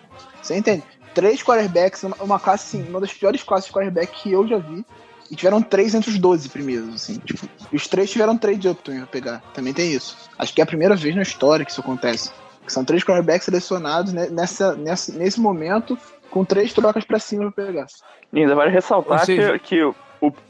você 0.42 0.56
entende? 0.56 0.82
Três 1.14 1.42
quarterbacks, 1.42 2.02
uma, 2.02 2.16
uma 2.20 2.40
classe, 2.40 2.78
assim, 2.78 2.88
uma 2.88 3.00
das 3.00 3.12
piores 3.12 3.42
classes 3.42 3.66
de 3.66 3.72
quarterback 3.72 4.22
que 4.22 4.32
eu 4.32 4.48
já 4.48 4.56
vi. 4.56 4.84
E 5.32 5.34
tiveram 5.34 5.62
três 5.62 5.94
entre 5.94 6.10
os 6.10 6.18
12 6.18 6.50
primeiros, 6.50 6.94
assim. 6.94 7.18
Tipo, 7.20 7.48
os 7.72 7.88
três 7.88 8.10
tiveram 8.10 8.36
trade 8.36 8.68
up 8.68 8.82
também 8.82 9.00
pra 9.00 9.08
pegar. 9.08 9.42
Também 9.54 9.72
tem 9.72 9.90
isso. 9.90 10.14
Acho 10.38 10.52
que 10.52 10.60
é 10.60 10.64
a 10.64 10.66
primeira 10.66 10.94
vez 10.94 11.16
na 11.16 11.22
história 11.22 11.64
que 11.64 11.70
isso 11.70 11.80
acontece. 11.80 12.30
Que 12.66 12.70
são 12.70 12.84
três 12.84 13.02
quarterbacks 13.02 13.46
selecionados 13.46 14.12
nessa, 14.12 14.76
nessa, 14.76 15.10
nesse 15.10 15.40
momento 15.40 15.98
com 16.30 16.44
três 16.44 16.74
trocas 16.74 17.06
para 17.06 17.18
cima 17.18 17.50
pra 17.50 17.64
pegar. 17.64 17.86
E 18.30 18.40
ainda 18.40 18.54
vale 18.54 18.70
ressaltar 18.70 19.24
seja... 19.24 19.58
que, 19.58 19.76
que 19.76 19.82
o, 19.82 19.94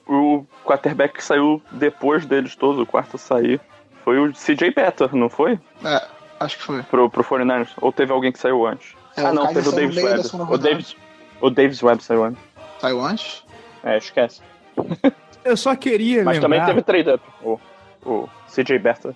o 0.08 0.44
quarterback 0.64 1.14
que 1.14 1.24
saiu 1.24 1.62
depois 1.70 2.26
deles 2.26 2.56
todos, 2.56 2.80
o 2.80 2.84
quarto 2.84 3.14
a 3.14 3.18
sair, 3.20 3.60
foi 4.04 4.18
o 4.18 4.32
CJ 4.32 4.72
Better, 4.74 5.14
não 5.14 5.28
foi? 5.28 5.60
É, 5.84 6.04
acho 6.40 6.58
que 6.58 6.64
foi. 6.64 6.82
Pro, 6.82 7.08
pro 7.08 7.22
49ers. 7.22 7.70
Ou 7.80 7.92
teve 7.92 8.10
alguém 8.12 8.32
que 8.32 8.38
saiu 8.40 8.66
antes? 8.66 8.96
É, 9.16 9.26
ah, 9.26 9.32
não, 9.32 9.46
teve 9.54 9.68
o 9.68 9.72
Davis 9.72 9.96
Webb. 9.96 10.28
O 10.50 10.58
Davis, 10.58 10.96
o 11.40 11.50
Davis 11.50 11.82
Webb 11.84 12.02
saiu 12.02 12.24
antes. 12.24 12.42
Saiu 12.80 13.00
antes? 13.00 13.44
É, 13.84 13.96
esquece. 13.96 14.40
Eu 15.44 15.56
só 15.56 15.74
queria 15.74 16.24
Mas 16.24 16.38
lembrar... 16.38 16.66
também 16.66 16.66
teve 16.66 16.82
trade-up, 16.82 17.24
o, 17.42 17.58
o 18.04 18.28
CJ 18.48 18.78
Better. 18.78 19.12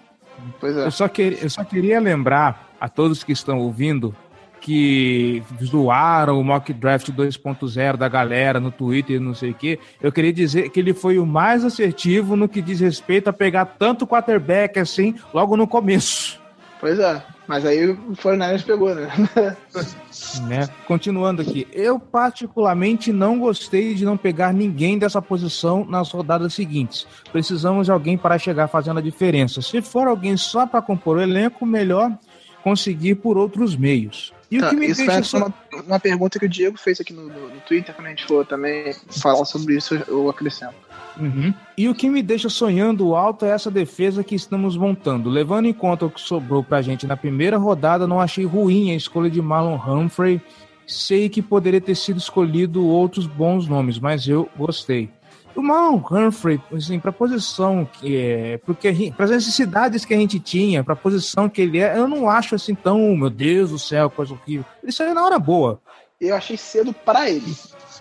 Pois 0.61 0.77
é. 0.77 0.87
Eu 0.87 0.91
só, 0.91 1.09
quer, 1.09 1.43
eu 1.43 1.49
só 1.49 1.65
queria 1.65 2.01
lembrar 2.01 2.69
a 2.81 2.89
todos 2.89 3.23
que 3.23 3.33
estão 3.33 3.59
ouvindo 3.59 4.15
que 4.61 5.45
zoaram 5.63 6.41
o 6.41 6.45
mock 6.45 6.73
draft 6.73 7.11
2.0 7.11 7.97
da 7.97 8.09
galera 8.09 8.59
no 8.59 8.73
Twitter, 8.73 9.21
não 9.21 9.35
sei 9.35 9.51
o 9.51 9.55
quê. 9.55 9.79
Eu 10.03 10.11
queria 10.11 10.33
dizer 10.33 10.71
que 10.71 10.81
ele 10.81 10.93
foi 10.93 11.19
o 11.19 11.27
mais 11.27 11.65
assertivo 11.65 12.35
no 12.35 12.49
que 12.49 12.61
diz 12.61 12.81
respeito 12.81 13.29
a 13.29 13.33
pegar 13.33 13.65
tanto 13.65 14.07
quarterback 14.07 14.79
assim 14.81 15.15
logo 15.33 15.57
no 15.57 15.69
começo. 15.69 16.41
Pois 16.87 17.01
é, 17.01 17.21
mas 17.49 17.67
aí 17.67 17.91
o 17.91 18.15
Fortnite 18.15 18.63
pegou, 18.63 18.95
né? 18.95 19.09
né? 20.47 20.69
Continuando 20.87 21.43
aqui, 21.43 21.67
eu 21.73 21.99
particularmente 21.99 23.13
não 23.13 23.41
gostei 23.41 23.93
de 23.93 24.05
não 24.05 24.17
pegar 24.17 24.53
ninguém 24.53 24.97
dessa 24.97 25.21
posição 25.21 25.85
nas 25.85 26.13
rodadas 26.13 26.55
seguintes. 26.55 27.05
Precisamos 27.33 27.87
de 27.87 27.91
alguém 27.91 28.17
para 28.17 28.39
chegar 28.39 28.69
fazendo 28.69 29.01
a 29.01 29.03
diferença. 29.03 29.61
Se 29.61 29.83
for 29.83 30.07
alguém 30.07 30.37
só 30.37 30.65
para 30.65 30.81
compor 30.81 31.17
o 31.17 31.21
elenco, 31.21 31.67
melhor 31.67 32.17
conseguir 32.63 33.17
por 33.17 33.37
outros 33.37 33.75
meios. 33.75 34.33
E 34.49 34.61
tá, 34.61 34.69
o 34.69 34.71
que 34.71 34.77
me 34.77 34.87
isso 34.87 35.05
deixa 35.05 35.25
só... 35.25 35.39
uma, 35.39 35.55
uma, 35.89 35.99
pergunta 35.99 36.39
que 36.39 36.47
o 36.47 36.49
Diego 36.49 36.79
fez 36.79 37.01
aqui 37.01 37.13
no, 37.13 37.23
no, 37.23 37.49
no, 37.49 37.61
Twitter, 37.63 37.93
quando 37.97 38.07
a 38.07 38.11
gente 38.11 38.25
for 38.27 38.47
também 38.47 38.95
falar 39.21 39.45
sobre 39.45 39.75
isso, 39.75 39.97
eu 40.07 40.31
acrescento. 40.31 40.86
Uhum. 41.19 41.53
E 41.77 41.89
o 41.89 41.95
que 41.95 42.09
me 42.09 42.23
deixa 42.23 42.49
sonhando 42.49 43.15
alto 43.15 43.45
é 43.45 43.51
essa 43.51 43.71
defesa 43.71 44.23
que 44.23 44.35
estamos 44.35 44.77
montando. 44.77 45.31
Levando 45.31 45.67
em 45.67 45.73
conta 45.73 46.07
o 46.07 46.11
que 46.11 46.21
sobrou 46.21 46.63
pra 46.63 46.83
gente 46.83 47.07
na 47.07 47.17
primeira 47.17 47.57
rodada, 47.57 48.07
não 48.07 48.21
achei 48.21 48.45
ruim 48.45 48.91
a 48.91 48.95
escolha 48.95 49.31
de 49.31 49.41
Marlon 49.41 49.77
Humphrey. 49.77 50.41
Sei 50.87 51.29
que 51.29 51.43
poderia 51.43 51.81
ter 51.81 51.97
sido 51.97 52.19
escolhido 52.19 52.87
outros 52.87 53.27
bons 53.27 53.67
nomes, 53.67 53.99
mas 53.99 54.29
eu 54.29 54.49
gostei. 54.57 55.11
O 55.57 55.63
Marlon 55.63 56.03
Humphrey, 56.11 56.61
assim, 56.73 57.01
para 57.01 57.11
posição 57.11 57.89
que 57.91 58.17
é, 58.17 58.59
porque 58.59 59.13
para 59.17 59.25
as 59.25 59.31
necessidades 59.31 60.05
que 60.05 60.13
a 60.13 60.17
gente 60.17 60.39
tinha, 60.39 60.85
para 60.85 60.93
a 60.93 60.97
posição 60.97 61.49
que 61.49 61.63
ele 61.63 61.79
é, 61.79 61.99
eu 61.99 62.07
não 62.07 62.29
acho 62.29 62.55
assim 62.55 62.75
tão, 62.75 63.17
meu 63.17 63.31
Deus 63.31 63.71
do 63.71 63.79
céu, 63.79 64.11
coisa 64.11 64.35
horrível. 64.35 64.67
Ele 64.83 64.93
saiu 64.93 65.15
na 65.15 65.25
hora 65.25 65.39
boa. 65.39 65.81
Eu 66.21 66.37
achei 66.37 66.57
cedo 66.57 66.93
para 66.93 67.31
ele. 67.31 67.55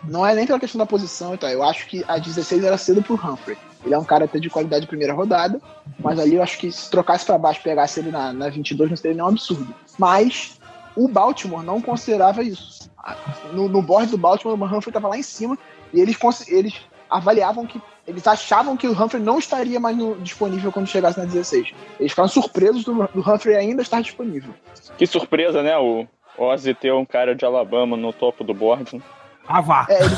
Não 0.07 0.25
é 0.25 0.35
nem 0.35 0.45
pela 0.45 0.59
questão 0.59 0.79
da 0.79 0.85
posição 0.85 1.33
e 1.33 1.37
tal. 1.37 1.49
Eu 1.49 1.63
acho 1.63 1.87
que 1.87 2.03
a 2.07 2.17
16 2.17 2.63
era 2.63 2.77
cedo 2.77 3.01
pro 3.01 3.15
Humphrey. 3.15 3.57
Ele 3.83 3.93
é 3.93 3.97
um 3.97 4.03
cara 4.03 4.25
até 4.25 4.39
de 4.39 4.49
qualidade 4.49 4.81
de 4.81 4.87
primeira 4.87 5.13
rodada, 5.13 5.61
mas 5.99 6.19
ali 6.19 6.35
eu 6.35 6.43
acho 6.43 6.57
que 6.57 6.71
se 6.71 6.89
trocasse 6.89 7.25
para 7.25 7.37
baixo, 7.37 7.61
pegasse 7.61 7.99
ele 7.99 8.11
na, 8.11 8.33
na 8.33 8.49
22, 8.49 8.89
não 8.89 8.97
seria 8.97 9.15
nenhum 9.15 9.27
absurdo. 9.27 9.73
Mas 9.97 10.59
o 10.95 11.07
Baltimore 11.07 11.63
não 11.63 11.81
considerava 11.81 12.41
isso. 12.41 12.89
No, 13.53 13.69
no 13.69 13.81
board 13.81 14.09
do 14.09 14.17
Baltimore, 14.17 14.59
o 14.59 14.65
Humphrey 14.65 14.89
estava 14.89 15.07
lá 15.07 15.17
em 15.17 15.23
cima 15.23 15.57
e 15.93 16.01
eles, 16.01 16.17
eles 16.47 16.73
avaliavam 17.09 17.67
que 17.67 17.79
eles 18.07 18.27
achavam 18.27 18.77
que 18.77 18.87
o 18.87 18.91
Humphrey 18.91 19.21
não 19.21 19.39
estaria 19.39 19.79
mais 19.79 19.97
no, 19.97 20.15
disponível 20.17 20.71
quando 20.71 20.87
chegasse 20.87 21.17
na 21.17 21.25
16. 21.25 21.73
Eles 21.99 22.11
ficaram 22.11 22.29
surpresos 22.29 22.83
do, 22.83 22.93
do, 22.93 23.19
Humphrey 23.19 23.55
ainda 23.55 23.81
estar 23.81 24.01
disponível. 24.01 24.53
Que 24.97 25.07
surpresa, 25.07 25.63
né? 25.63 25.75
O 25.77 26.05
Ozzy 26.37 26.73
ter 26.75 26.93
um 26.93 27.05
cara 27.05 27.35
de 27.35 27.45
Alabama 27.45 27.97
no 27.97 28.13
topo 28.13 28.43
do 28.43 28.53
board. 28.53 29.01
Ah, 29.47 29.61
vá! 29.61 29.85
É, 29.89 30.03
ele, 30.03 30.15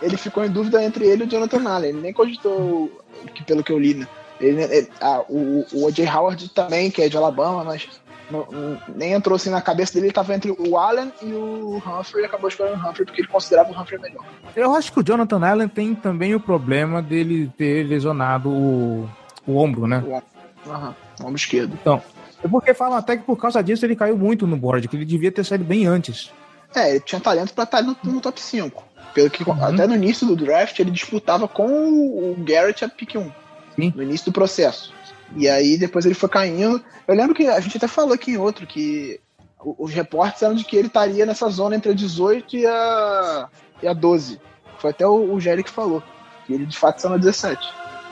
ele, 0.02 0.16
ficou 0.16 0.44
em 0.44 0.50
dúvida 0.50 0.82
entre 0.82 1.06
ele 1.06 1.24
e 1.24 1.26
o 1.26 1.30
Jonathan 1.30 1.68
Allen. 1.68 1.90
Ele 1.90 2.00
nem 2.00 2.12
cogitou, 2.12 2.90
que, 3.34 3.44
pelo 3.44 3.62
que 3.62 3.72
eu 3.72 3.78
li, 3.78 3.94
né? 3.94 4.06
Ele, 4.40 4.62
ele, 4.62 4.88
ah, 5.00 5.22
o, 5.28 5.66
o 5.72 5.86
O.J. 5.86 6.08
Howard 6.08 6.48
também, 6.50 6.90
que 6.90 7.02
é 7.02 7.08
de 7.08 7.16
Alabama, 7.16 7.64
mas 7.64 7.88
não, 8.30 8.46
nem 8.94 9.12
entrou 9.12 9.36
assim 9.36 9.50
na 9.50 9.60
cabeça 9.60 9.94
dele, 9.94 10.06
ele 10.06 10.10
estava 10.10 10.34
entre 10.34 10.50
o 10.50 10.76
Allen 10.76 11.12
e 11.22 11.32
o 11.32 11.82
Humphrey 11.84 12.22
e 12.22 12.26
acabou 12.26 12.48
escolhendo 12.48 12.76
o 12.76 12.88
Humphrey 12.88 13.06
porque 13.06 13.22
ele 13.22 13.28
considerava 13.28 13.70
o 13.70 13.80
Humphrey 13.80 14.00
melhor. 14.00 14.24
Eu 14.54 14.74
acho 14.74 14.92
que 14.92 15.00
o 15.00 15.02
Jonathan 15.02 15.44
Allen 15.46 15.68
tem 15.68 15.94
também 15.94 16.34
o 16.34 16.40
problema 16.40 17.02
dele 17.02 17.50
ter 17.56 17.84
lesionado 17.86 18.50
o, 18.50 19.08
o 19.46 19.56
ombro, 19.56 19.86
né? 19.86 20.04
O, 20.06 20.70
uhum, 20.70 20.94
o 21.20 21.22
ombro 21.24 21.36
esquerdo. 21.36 21.76
Então, 21.80 22.02
é 22.44 22.46
porque 22.46 22.74
falam 22.74 22.98
até 22.98 23.16
que 23.16 23.24
por 23.24 23.36
causa 23.36 23.62
disso 23.62 23.84
ele 23.84 23.96
caiu 23.96 24.16
muito 24.16 24.46
no 24.46 24.56
board, 24.56 24.86
que 24.86 24.96
ele 24.96 25.04
devia 25.04 25.32
ter 25.32 25.44
saído 25.44 25.64
bem 25.64 25.86
antes. 25.86 26.30
É, 26.74 26.90
ele 26.90 27.00
tinha 27.00 27.20
talento 27.20 27.52
para 27.54 27.64
estar 27.64 27.82
no, 27.82 27.96
no, 28.04 28.20
top 28.20 28.40
5. 28.40 28.84
Pelo 29.14 29.30
que 29.30 29.42
uhum. 29.42 29.64
até 29.64 29.86
no 29.86 29.94
início 29.94 30.26
do 30.26 30.36
draft 30.36 30.78
ele 30.78 30.90
disputava 30.90 31.48
com 31.48 31.66
o 31.66 32.36
Garrett 32.38 32.84
a 32.84 32.88
pick 32.88 33.16
1. 33.16 33.32
Sim. 33.76 33.92
No 33.94 34.02
início 34.02 34.26
do 34.26 34.32
processo. 34.32 34.92
E 35.36 35.48
aí 35.48 35.76
depois 35.76 36.04
ele 36.04 36.14
foi 36.14 36.28
caindo. 36.28 36.82
Eu 37.06 37.14
lembro 37.14 37.34
que 37.34 37.46
a 37.46 37.60
gente 37.60 37.76
até 37.76 37.88
falou 37.88 38.12
aqui 38.12 38.32
em 38.32 38.36
outro 38.36 38.66
que 38.66 39.20
os 39.60 39.92
reportes 39.92 40.42
eram 40.42 40.54
de 40.54 40.64
que 40.64 40.76
ele 40.76 40.88
estaria 40.88 41.26
nessa 41.26 41.48
zona 41.48 41.76
entre 41.76 41.90
a 41.90 41.94
18 41.94 42.56
e 42.56 42.66
a, 42.66 43.48
e 43.82 43.88
a 43.88 43.92
12. 43.92 44.40
Foi 44.78 44.90
até 44.90 45.06
o, 45.06 45.34
o 45.34 45.40
Jerry 45.40 45.64
que 45.64 45.70
falou. 45.70 46.02
Que 46.46 46.54
ele 46.54 46.66
de 46.66 46.78
fato 46.78 46.98
está 46.98 47.08
na 47.08 47.16
17. 47.16 47.60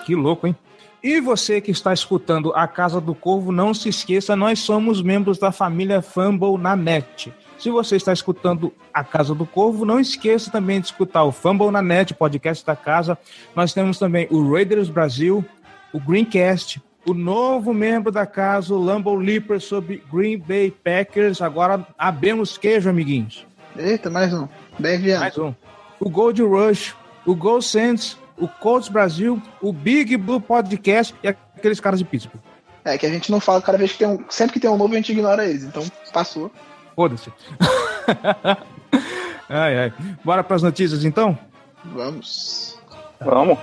Que 0.04 0.14
louco, 0.14 0.46
hein? 0.46 0.56
E 1.02 1.20
você 1.20 1.60
que 1.60 1.70
está 1.70 1.92
escutando 1.92 2.52
a 2.54 2.66
Casa 2.66 3.00
do 3.00 3.14
Corvo, 3.14 3.52
não 3.52 3.72
se 3.72 3.88
esqueça, 3.88 4.34
nós 4.34 4.58
somos 4.58 5.00
membros 5.00 5.38
da 5.38 5.52
família 5.52 6.02
Fumble 6.02 6.58
na 6.58 6.74
net. 6.74 7.32
Se 7.58 7.70
você 7.70 7.96
está 7.96 8.12
escutando 8.12 8.72
a 8.92 9.02
Casa 9.02 9.34
do 9.34 9.46
Corvo, 9.46 9.84
não 9.84 9.98
esqueça 9.98 10.50
também 10.50 10.80
de 10.80 10.86
escutar 10.86 11.24
o 11.24 11.32
Fumble 11.32 11.70
na 11.70 11.80
net, 11.80 12.12
podcast 12.14 12.64
da 12.64 12.76
casa. 12.76 13.18
Nós 13.54 13.72
temos 13.72 13.98
também 13.98 14.28
o 14.30 14.52
Raiders 14.52 14.90
Brasil, 14.90 15.44
o 15.92 15.98
Greencast, 15.98 16.82
o 17.06 17.14
novo 17.14 17.72
membro 17.72 18.12
da 18.12 18.26
casa, 18.26 18.74
o 18.74 18.82
Lambo 18.82 19.14
Leaper, 19.14 19.60
sobre 19.60 20.02
Green 20.12 20.38
Bay 20.38 20.70
Packers. 20.70 21.40
Agora 21.40 21.86
abemos 21.96 22.58
queijo, 22.58 22.90
amiguinhos. 22.90 23.46
Eita, 23.76 24.10
mais 24.10 24.34
um. 24.34 24.46
Bem 24.78 24.98
viado. 24.98 25.20
Mais 25.20 25.38
um. 25.38 25.54
O 25.98 26.10
Gold 26.10 26.42
Rush, 26.42 26.94
o 27.24 27.34
Gold 27.34 27.64
Sense, 27.64 28.16
o 28.36 28.46
Colts 28.46 28.88
Brasil, 28.88 29.40
o 29.62 29.72
Big 29.72 30.16
Blue 30.16 30.40
Podcast 30.40 31.14
e 31.22 31.28
aqueles 31.28 31.80
caras 31.80 31.98
de 31.98 32.04
Pittsburgh. 32.04 32.42
É, 32.84 32.98
que 32.98 33.06
a 33.06 33.10
gente 33.10 33.30
não 33.30 33.40
fala 33.40 33.62
cada 33.62 33.78
vez 33.78 33.92
que 33.92 33.98
tem 33.98 34.06
um. 34.06 34.24
Sempre 34.28 34.54
que 34.54 34.60
tem 34.60 34.70
um 34.70 34.76
novo, 34.76 34.92
a 34.92 34.96
gente 34.96 35.10
ignora 35.10 35.44
eles. 35.44 35.64
Então, 35.64 35.82
passou. 36.12 36.52
Foda-se. 36.96 37.30
ai, 39.50 39.78
ai. 39.78 39.92
Bora 40.24 40.42
para 40.42 40.56
as 40.56 40.62
notícias 40.62 41.04
então? 41.04 41.38
Vamos. 41.84 42.80
Vamos. 43.20 43.58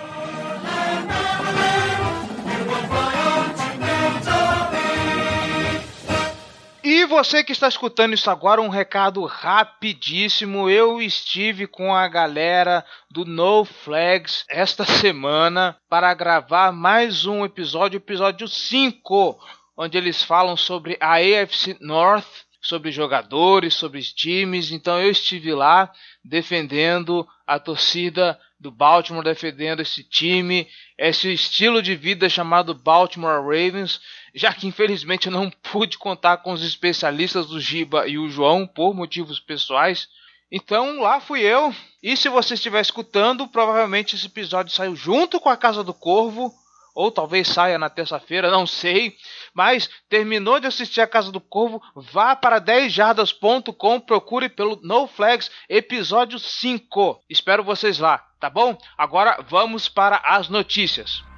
E 6.84 7.06
você 7.06 7.44
que 7.44 7.52
está 7.52 7.68
escutando 7.68 8.14
isso 8.14 8.30
agora, 8.30 8.62
um 8.62 8.70
recado 8.70 9.26
rapidíssimo. 9.26 10.70
Eu 10.70 11.02
estive 11.02 11.66
com 11.66 11.96
a 11.96 12.08
galera 12.08 12.86
do 13.10 13.26
No 13.26 13.66
Flags 13.66 14.46
esta 14.48 14.86
semana 14.86 15.76
para 15.90 16.14
gravar 16.14 16.72
mais 16.72 17.26
um 17.26 17.44
episódio, 17.44 17.98
episódio 17.98 18.48
5, 18.48 19.40
onde 19.76 19.98
eles 19.98 20.22
falam 20.22 20.56
sobre 20.56 20.98
a 21.02 21.16
AFC 21.16 21.78
North, 21.82 22.43
sobre 22.64 22.92
jogadores, 22.92 23.76
sobre 23.76 24.02
times. 24.02 24.72
Então 24.72 25.00
eu 25.00 25.12
estive 25.12 25.54
lá 25.54 25.92
defendendo 26.24 27.28
a 27.46 27.60
torcida 27.60 28.40
do 28.60 28.72
Baltimore, 28.72 29.24
defendendo 29.24 29.82
esse 29.82 30.04
time, 30.04 30.68
esse 30.98 31.32
estilo 31.32 31.82
de 31.82 31.96
vida 31.96 32.30
chamado 32.30 32.74
Baltimore 32.74 33.44
Ravens 33.44 34.00
já 34.34 34.52
que 34.54 34.68
infelizmente 34.68 35.28
eu 35.28 35.32
não 35.32 35.50
pude 35.72 35.98
contar 35.98 36.38
com 36.38 36.52
os 36.52 36.64
especialistas 36.64 37.48
do 37.48 37.60
Giba 37.60 38.08
e 38.08 38.18
o 38.18 38.30
João 38.30 38.66
por 38.66 38.94
motivos 38.94 39.40
pessoais. 39.40 40.08
Então 40.52 41.00
lá 41.02 41.20
fui 41.20 41.42
eu. 41.42 41.74
E 42.02 42.18
se 42.18 42.30
você 42.30 42.56
estiver 42.56 42.82
escutando, 42.82 43.48
provavelmente 43.48 44.16
esse 44.16 44.26
episódio 44.26 44.74
saiu 44.74 44.96
junto 44.96 45.40
com 45.40 45.50
a 45.50 45.58
Casa 45.58 45.84
do 45.84 45.94
Corvo, 45.94 46.54
ou 46.94 47.12
talvez 47.12 47.48
saia 47.48 47.78
na 47.78 47.90
terça-feira, 47.90 48.52
não 48.52 48.68
sei. 48.68 49.16
Mas 49.54 49.90
terminou 50.10 50.60
de 50.60 50.68
assistir 50.68 51.02
a 51.02 51.08
Casa 51.08 51.32
do 51.32 51.42
Corvo, 51.42 51.82
vá 51.96 52.36
para 52.36 52.62
10jardas.com, 52.62 54.00
procure 54.00 54.50
pelo 54.50 54.80
No 54.84 55.08
Flags 55.08 55.50
episódio 55.68 56.40
5. 56.40 57.22
Espero 57.30 57.64
vocês 57.64 58.00
lá, 58.00 58.20
tá 58.40 58.50
bom? 58.50 58.78
Agora 58.98 59.40
vamos 59.48 59.90
para 59.90 60.18
as 60.18 60.50
notícias. 60.50 61.33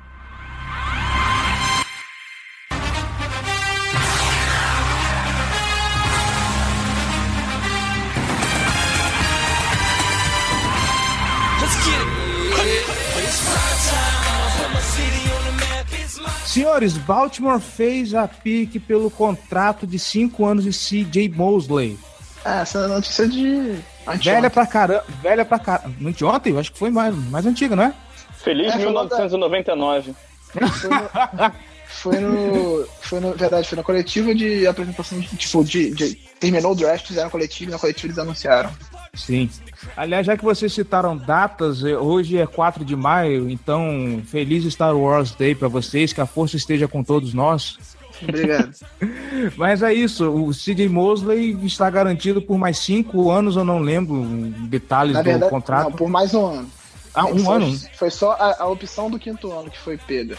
Senhores, 16.56 16.96
Baltimore 16.98 17.60
fez 17.60 18.14
a 18.14 18.30
pique 18.30 18.80
pelo 18.80 19.12
contrato 19.12 19.86
de 19.86 20.00
5 20.00 20.46
anos 20.46 20.64
de 20.64 20.72
CJ 20.72 21.28
Mosley. 21.28 22.00
Ah, 22.46 22.62
essa 22.62 22.80
é 22.80 22.88
notícia 22.88 23.28
de. 23.28 23.78
Velha 24.24 24.50
pra 24.50 24.66
caramba. 24.66 25.04
Velha 25.22 25.44
pra 25.44 25.60
caramba. 25.60 25.94
Anteontem? 26.08 26.54
Eu 26.54 26.60
acho 26.60 26.72
que 26.72 26.80
foi 26.80 26.90
mais, 26.90 27.14
mais 27.14 27.46
antiga, 27.46 27.76
não 27.76 27.84
é? 27.84 27.94
Feliz 28.38 28.74
é, 28.74 28.78
1999. 28.78 30.16
Foi 31.96 32.20
no, 32.20 32.86
foi 33.02 33.20
no. 33.20 33.34
Verdade, 33.34 33.68
foi 33.68 33.78
na 33.78 33.84
coletiva 33.84 34.36
de 34.36 34.68
apresentação 34.68 35.20
de. 35.20 35.28
Tipo, 35.36 35.64
de, 35.64 35.92
de 35.92 36.16
terminou 36.40 36.74
o 36.74 36.76
draft, 36.76 37.08
fizeram 37.08 37.30
coletiva 37.30 37.72
e 37.72 37.74
na 37.74 37.80
coletiva 37.80 38.08
eles 38.08 38.20
anunciaram. 38.20 38.70
Sim. 39.14 39.50
Aliás, 39.96 40.26
já 40.26 40.36
que 40.36 40.44
vocês 40.44 40.74
citaram 40.74 41.16
datas, 41.16 41.84
eh, 41.84 41.98
hoje 41.98 42.38
é 42.38 42.46
4 42.46 42.84
de 42.84 42.96
maio, 42.96 43.50
então 43.50 44.22
feliz 44.28 44.66
Star 44.66 44.96
Wars 44.96 45.32
Day 45.32 45.56
para 45.56 45.70
vocês, 45.70 46.12
que 46.12 46.20
a 46.20 46.26
força 46.26 46.58
esteja 46.58 46.88
com 46.88 47.02
todos 47.02 47.34
nós. 47.34 47.78
Obrigado. 48.22 48.74
Mas 49.56 49.82
é 49.82 49.94
isso, 49.94 50.30
o 50.30 50.52
CJ 50.52 50.90
Mosley 50.90 51.58
está 51.66 51.90
garantido 51.90 52.42
por 52.42 52.58
mais 52.58 52.78
cinco 52.78 53.32
anos, 53.32 53.56
eu 53.56 53.64
não 53.64 53.80
lembro 53.80 54.22
detalhes 54.68 55.14
Na 55.14 55.22
verdade, 55.22 55.46
do 55.46 55.50
contrato. 55.50 55.90
Não, 55.90 55.92
por 55.94 56.10
mais 56.10 56.34
um 56.34 56.46
ano. 56.46 56.70
Ah, 57.14 57.26
um 57.26 57.40
foi, 57.40 57.56
ano? 57.56 57.80
Foi 57.94 58.12
só 58.12 58.34
a, 58.34 58.64
a, 58.64 58.68
opção 58.68 59.10
do 59.10 59.18
quinto 59.18 59.50
ano 59.52 59.72
que 59.72 59.80
foi 59.80 59.98
pega. 59.98 60.38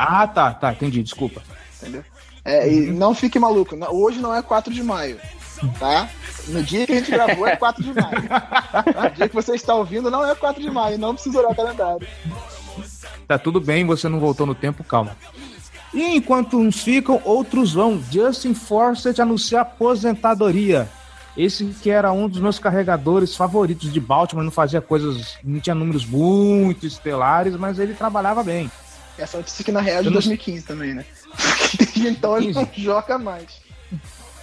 Ah, 0.00 0.28
tá, 0.28 0.54
tá, 0.54 0.72
entendi, 0.72 1.02
desculpa. 1.02 1.42
Entendeu? 1.82 2.04
É, 2.44 2.64
uhum. 2.64 2.72
E 2.72 2.90
não 2.92 3.12
fique 3.16 3.36
maluco, 3.36 3.76
hoje 3.90 4.20
não 4.20 4.32
é 4.32 4.40
4 4.40 4.72
de 4.72 4.80
maio, 4.80 5.18
tá? 5.76 6.08
No 6.46 6.62
dia 6.62 6.86
que 6.86 6.92
a 6.92 6.94
gente 6.94 7.10
gravou 7.10 7.44
é 7.48 7.56
4 7.56 7.82
de 7.82 7.92
maio. 7.92 8.28
No 9.02 9.10
dia 9.10 9.28
que 9.28 9.34
você 9.34 9.56
está 9.56 9.74
ouvindo 9.74 10.08
não 10.08 10.24
é 10.24 10.36
4 10.36 10.62
de 10.62 10.70
maio, 10.70 10.96
não 10.98 11.14
precisa 11.14 11.40
olhar 11.40 11.50
o 11.50 11.54
calendário. 11.54 12.06
Tá 13.26 13.36
tudo 13.36 13.60
bem, 13.60 13.84
você 13.84 14.08
não 14.08 14.20
voltou 14.20 14.46
no 14.46 14.54
tempo, 14.54 14.84
calma. 14.84 15.16
E 15.92 16.14
enquanto 16.16 16.58
uns 16.58 16.80
ficam, 16.80 17.20
outros 17.24 17.72
vão. 17.72 18.00
Justin 18.10 18.54
Forsett 18.54 19.20
anuncia 19.20 19.62
aposentadoria. 19.62 20.88
Esse 21.36 21.64
que 21.66 21.90
era 21.90 22.12
um 22.12 22.28
dos 22.28 22.40
meus 22.40 22.60
carregadores 22.60 23.34
favoritos 23.34 23.92
de 23.92 24.00
Baltimore, 24.00 24.44
não 24.44 24.52
fazia 24.52 24.80
coisas, 24.80 25.36
não 25.42 25.58
tinha 25.58 25.74
números 25.74 26.06
muito 26.06 26.86
estelares, 26.86 27.56
mas 27.56 27.78
ele 27.80 27.94
trabalhava 27.94 28.44
bem. 28.44 28.70
Essa 29.18 29.38
notícia 29.38 29.64
que 29.64 29.72
na 29.72 29.80
real 29.80 30.00
é 30.00 30.02
de 30.02 30.10
2015 30.10 30.64
também, 30.64 30.94
né? 30.94 31.04
Desde 31.76 32.08
então 32.08 32.36
ele 32.36 32.52
não 32.52 32.68
joga 32.76 33.18
mais. 33.18 33.60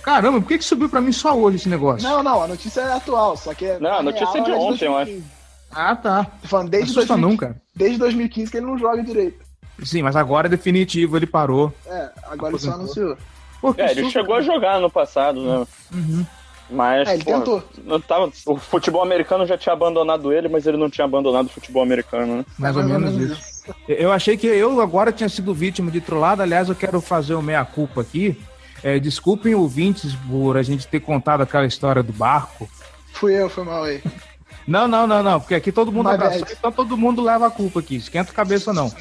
Caramba, 0.03 0.39
por 0.39 0.47
que, 0.47 0.59
que 0.59 0.63
subiu 0.63 0.87
pra 0.87 1.01
mim 1.01 1.11
só 1.11 1.35
hoje 1.35 1.57
esse 1.57 1.69
negócio? 1.69 2.07
Não, 2.07 2.21
não, 2.21 2.43
a 2.43 2.47
notícia 2.47 2.81
é 2.81 2.93
atual, 2.93 3.35
só 3.35 3.53
que. 3.53 3.79
Não, 3.79 3.93
a 3.95 4.03
notícia 4.03 4.37
é 4.37 4.41
de 4.41 4.51
ontem, 4.51 4.85
eu 4.85 4.97
acho. 4.97 5.23
Ah, 5.71 5.95
tá. 5.95 6.25
Tô 6.41 6.47
falando 6.47 6.69
desde, 6.69 6.93
2015, 6.93 7.21
nunca. 7.21 7.61
desde 7.75 7.97
2015 7.97 8.51
que 8.51 8.57
ele 8.57 8.65
não 8.65 8.77
joga 8.77 9.03
direito. 9.03 9.43
Sim, 9.83 10.03
mas 10.03 10.15
agora 10.15 10.47
é 10.47 10.49
definitivo, 10.49 11.17
ele 11.17 11.25
parou. 11.25 11.73
É, 11.85 12.09
agora 12.27 12.53
ele 12.53 12.61
só 12.61 12.71
anunciou. 12.71 13.17
Pô, 13.59 13.73
é, 13.77 13.91
ele 13.91 14.09
chegou 14.09 14.35
a 14.35 14.41
jogar 14.41 14.79
no 14.79 14.89
passado, 14.89 15.41
né? 15.41 15.67
Uhum. 15.93 16.25
Mas, 16.69 17.07
é, 17.07 17.15
ele 17.15 17.23
pô, 17.23 17.31
tentou. 17.31 17.63
Não 17.83 17.99
tava, 17.99 18.31
o 18.45 18.57
futebol 18.57 19.01
americano 19.01 19.45
já 19.45 19.57
tinha 19.57 19.73
abandonado 19.73 20.31
ele, 20.31 20.47
mas 20.47 20.65
ele 20.65 20.77
não 20.77 20.89
tinha 20.89 21.05
abandonado 21.05 21.47
o 21.47 21.49
futebol 21.49 21.81
americano, 21.81 22.37
né? 22.37 22.45
Mais 22.57 22.75
ou 22.77 22.83
menos 22.83 23.15
isso. 23.15 23.54
Eu 23.87 24.11
achei 24.11 24.37
que 24.37 24.47
eu 24.47 24.81
agora 24.81 25.11
tinha 25.11 25.29
sido 25.29 25.53
vítima 25.53 25.89
de 25.91 26.01
trollada. 26.01 26.43
Aliás, 26.43 26.69
eu 26.69 26.75
quero 26.75 27.01
fazer 27.01 27.33
o 27.35 27.41
meia-culpa 27.41 28.01
aqui. 28.01 28.39
É, 28.83 28.99
desculpem 28.99 29.55
ouvintes 29.55 30.13
por 30.29 30.57
a 30.57 30.63
gente 30.63 30.87
ter 30.87 30.99
contado 30.99 31.41
aquela 31.41 31.65
história 31.65 32.03
do 32.03 32.13
barco. 32.13 32.69
Fui 33.13 33.33
eu, 33.33 33.49
foi 33.49 33.63
mal 33.63 33.83
aí. 33.83 34.01
Não, 34.67 34.87
não, 34.87 35.05
não, 35.05 35.21
não, 35.21 35.39
porque 35.39 35.53
aqui 35.53 35.71
todo 35.71 35.91
mundo 35.91 36.09
abraçou, 36.09 36.47
então 36.49 36.71
todo 36.71 36.97
mundo 36.97 37.21
leva 37.21 37.45
a 37.45 37.51
culpa 37.51 37.81
aqui. 37.81 37.97
Esquenta 37.97 38.31
a 38.31 38.33
cabeça, 38.33 38.73
não. 38.73 38.91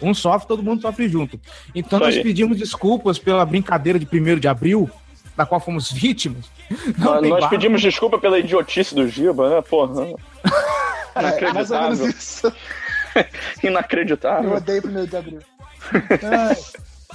Um 0.00 0.12
sofre, 0.12 0.48
todo 0.48 0.64
mundo 0.64 0.82
sofre 0.82 1.08
junto. 1.08 1.38
Então 1.72 2.00
Isso 2.00 2.06
nós 2.06 2.16
aí. 2.16 2.22
pedimos 2.24 2.58
desculpas 2.58 3.20
pela 3.20 3.46
brincadeira 3.46 4.00
de 4.00 4.08
1 4.12 4.40
de 4.40 4.48
abril, 4.48 4.90
da 5.36 5.46
qual 5.46 5.60
fomos 5.60 5.90
vítimas. 5.94 6.46
Não 6.98 7.20
nós 7.20 7.30
barco. 7.30 7.50
pedimos 7.50 7.80
desculpa 7.80 8.18
pela 8.18 8.36
idiotice 8.36 8.96
do 8.96 9.06
Giba, 9.06 9.48
né? 9.48 9.62
Porra. 9.62 10.08
Inacreditável. 11.16 12.08
É, 12.44 12.81
Inacreditável. 13.62 14.50
Eu 14.50 14.56
odeio 14.56 14.82
1 14.86 15.06
de 15.06 15.16
abril. 15.16 15.40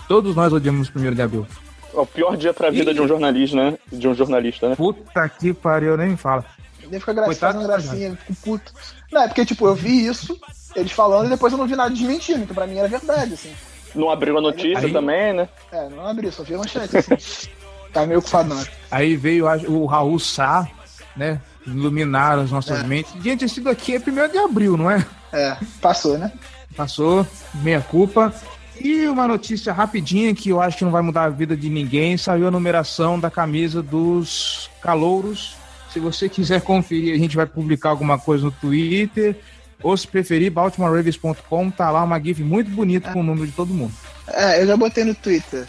Todos 0.08 0.36
nós 0.36 0.54
odiamos 0.54 0.92
1 0.94 1.14
de 1.14 1.22
abril. 1.22 1.48
É 1.94 2.00
o 2.00 2.06
pior 2.06 2.38
dia 2.38 2.54
pra 2.54 2.70
vida 2.70 2.94
de 2.94 3.02
um 3.02 3.08
jornalista, 3.08 3.56
né? 3.56 3.78
De 3.92 4.08
um 4.08 4.14
jornalista, 4.14 4.70
né? 4.70 4.76
Puta 4.76 5.28
que 5.30 5.54
pariu, 5.54 5.98
nem 5.98 6.16
fala. 6.16 6.46
Nem 6.90 7.00
fica 7.00 7.14
gra 7.14 7.34
fazendo 7.34 7.66
gracinha, 7.66 8.16
fico 8.16 8.36
puto. 8.44 8.74
Não, 9.12 9.24
é 9.24 9.28
porque, 9.28 9.46
tipo, 9.46 9.68
eu 9.68 9.76
vi 9.76 10.06
isso, 10.06 10.40
eles 10.76 10.92
falando, 10.92 11.28
e 11.28 11.30
depois 11.30 11.52
eu 11.52 11.60
não 11.60 11.68
vi 11.68 11.76
nada 11.76 11.90
desmentindo, 11.90 12.44
então 12.44 12.56
pra 12.56 12.68
mim 12.68 12.78
era 12.78 12.88
verdade, 12.88 13.34
assim. 13.34 13.54
Não 13.96 14.10
abriu 14.10 14.38
a 14.38 14.42
notícia 14.42 14.86
Aí... 14.86 14.94
também, 14.94 15.34
né? 15.34 15.50
É, 15.72 15.90
não 15.90 16.06
abriu, 16.08 16.32
só 16.32 16.44
vi 16.44 16.56
a 16.56 16.60
manchete, 16.60 16.98
assim. 16.98 17.50
tá 17.92 18.06
meio 18.06 18.20
ocupado 18.20 18.54
não. 18.54 18.64
Aí 18.92 19.16
veio 19.16 19.46
o 19.70 19.86
Raul 19.86 20.20
Sá, 20.20 20.68
né? 21.16 21.42
Iluminar 21.68 22.40
as 22.40 22.52
nossas 22.52 22.80
é. 22.80 22.84
mentes. 22.84 23.12
Gente, 23.22 23.46
esse 23.46 23.60
daqui 23.62 23.96
é 23.96 24.00
primeiro 24.00 24.32
de 24.32 24.38
abril, 24.38 24.78
não 24.78 24.90
é? 24.90 25.06
É, 25.34 25.58
passou, 25.82 26.18
né? 26.18 26.32
Passou, 26.76 27.28
meia 27.56 27.82
culpa. 27.82 28.34
E 28.80 29.08
uma 29.08 29.28
notícia 29.28 29.74
rapidinha 29.74 30.34
que 30.34 30.50
eu 30.50 30.62
acho 30.62 30.78
que 30.78 30.86
não 30.86 30.92
vai 30.92 31.02
mudar 31.02 31.24
a 31.24 31.30
vida 31.30 31.58
de 31.58 31.70
ninguém: 31.70 32.18
saiu 32.18 32.48
a 32.48 32.52
numeração 32.52 33.20
da 33.20 33.30
camisa 33.30 33.82
dos 33.82 34.70
calouros. 34.82 35.56
Se 35.92 36.00
você 36.00 36.30
quiser 36.30 36.62
conferir, 36.62 37.14
a 37.14 37.18
gente 37.18 37.36
vai 37.36 37.46
publicar 37.46 37.90
alguma 37.90 38.20
coisa 38.20 38.46
no 38.46 38.52
Twitter. 38.52 39.36
Ou 39.82 39.96
se 39.96 40.08
preferir, 40.08 40.52
BaltimoreRavens.com, 40.52 41.70
tá 41.70 41.92
lá 41.92 42.04
uma 42.04 42.20
GIF 42.20 42.42
muito 42.42 42.70
bonita 42.72 43.12
com 43.12 43.20
o 43.20 43.24
número 43.24 43.46
de 43.46 43.54
todo 43.54 43.74
mundo. 43.74 43.94
É, 44.28 44.62
eu 44.62 44.68
já 44.68 44.76
botei 44.76 45.04
no 45.04 45.14
Twitter. 45.14 45.66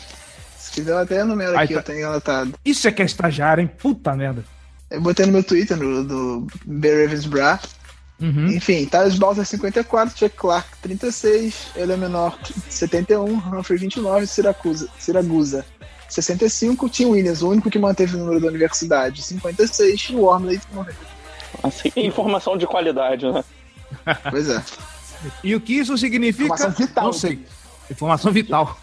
Se 0.57 0.73
quiser, 0.73 0.97
até 0.97 1.23
o 1.23 1.27
número 1.27 1.57
aqui, 1.59 1.75
tá... 1.75 1.81
eu 1.81 1.83
tenho 1.83 2.09
anotado. 2.09 2.55
Isso 2.65 2.89
é 2.89 2.93
que 2.93 3.03
é 3.03 3.05
estagiário, 3.05 3.63
hein? 3.63 3.71
Puta 3.79 4.15
merda. 4.15 4.45
Eu 4.91 5.01
botei 5.01 5.27
no 5.27 5.33
meu 5.33 5.45
Twitter, 5.45 5.77
no, 5.77 6.05
do 6.05 6.47
Bear 6.65 7.03
Ravens 7.03 7.27
Bra. 7.27 7.61
Uhum. 8.21 8.49
Enfim, 8.49 8.85
Thales 8.87 9.17
Balser 9.17 9.45
54, 9.45 10.19
Chuck 10.19 10.37
Clark 10.37 10.69
36, 10.83 11.69
ele 11.77 11.93
é 11.93 11.97
menor 11.97 12.37
71, 12.69 13.25
Humphrey 13.25 13.79
29, 13.79 14.27
Siracusa, 14.27 14.89
Siragusa 14.99 15.65
65, 16.09 16.89
Tim 16.89 17.07
Williams, 17.07 17.43
o 17.43 17.51
único 17.51 17.71
que 17.71 17.79
manteve 17.79 18.17
o 18.17 18.19
número 18.19 18.41
da 18.41 18.49
universidade, 18.49 19.23
56, 19.23 20.01
e 20.01 20.15
o 20.15 20.21
Wormley 20.23 20.61
morreu. 20.73 20.95
Assim, 21.63 21.93
informação 21.97 22.57
de 22.57 22.67
qualidade, 22.67 23.31
né? 23.31 23.45
Pois 24.31 24.49
é. 24.49 24.63
E 25.45 25.55
o 25.55 25.61
que 25.61 25.75
isso 25.75 25.97
significa? 25.99 26.45
Informação 26.55 26.87
vital. 26.87 27.05
Não 27.05 27.13
sei. 27.13 27.39
Informação 27.91 28.33
vital. 28.33 28.81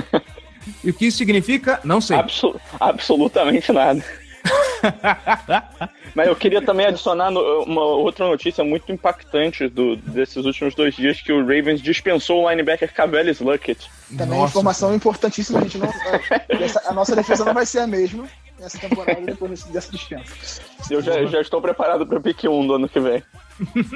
e 0.84 0.90
o 0.90 0.94
que 0.94 1.06
isso 1.06 1.18
significa? 1.18 1.80
Não 1.84 2.00
sei. 2.00 2.16
Absol 2.16 2.60
absolutamente 2.80 3.72
nada. 3.72 4.04
Mas 6.14 6.28
eu 6.28 6.36
queria 6.36 6.62
também 6.62 6.86
adicionar 6.86 7.30
uma 7.30 7.82
outra 7.82 8.26
notícia 8.26 8.64
muito 8.64 8.90
impactante 8.92 9.68
do, 9.68 9.96
desses 9.96 10.44
últimos 10.44 10.74
dois 10.74 10.94
dias, 10.94 11.20
que 11.20 11.32
o 11.32 11.40
Ravens 11.40 11.80
dispensou 11.80 12.44
o 12.44 12.50
linebacker 12.50 12.92
Cabelis 12.92 13.40
Luckett. 13.40 13.90
Também 14.16 14.38
Nossa. 14.38 14.50
informação 14.50 14.94
importantíssima, 14.94 15.60
a 15.60 15.62
gente 15.62 15.78
não. 15.78 15.88
a 16.86 16.92
nossa 16.92 17.14
defesa 17.14 17.44
não 17.44 17.54
vai 17.54 17.66
ser 17.66 17.80
a 17.80 17.86
mesma 17.86 18.26
nessa 18.58 18.78
temporada 18.78 19.20
depois 19.20 19.62
dessa 19.64 19.90
dispensa. 19.90 20.60
Eu 20.90 21.00
já, 21.00 21.24
já 21.26 21.40
estou 21.40 21.60
preparado 21.60 22.06
para 22.06 22.20
pick 22.20 22.44
1 22.44 22.66
do 22.66 22.74
ano 22.74 22.88
que 22.88 23.00
vem. 23.00 23.22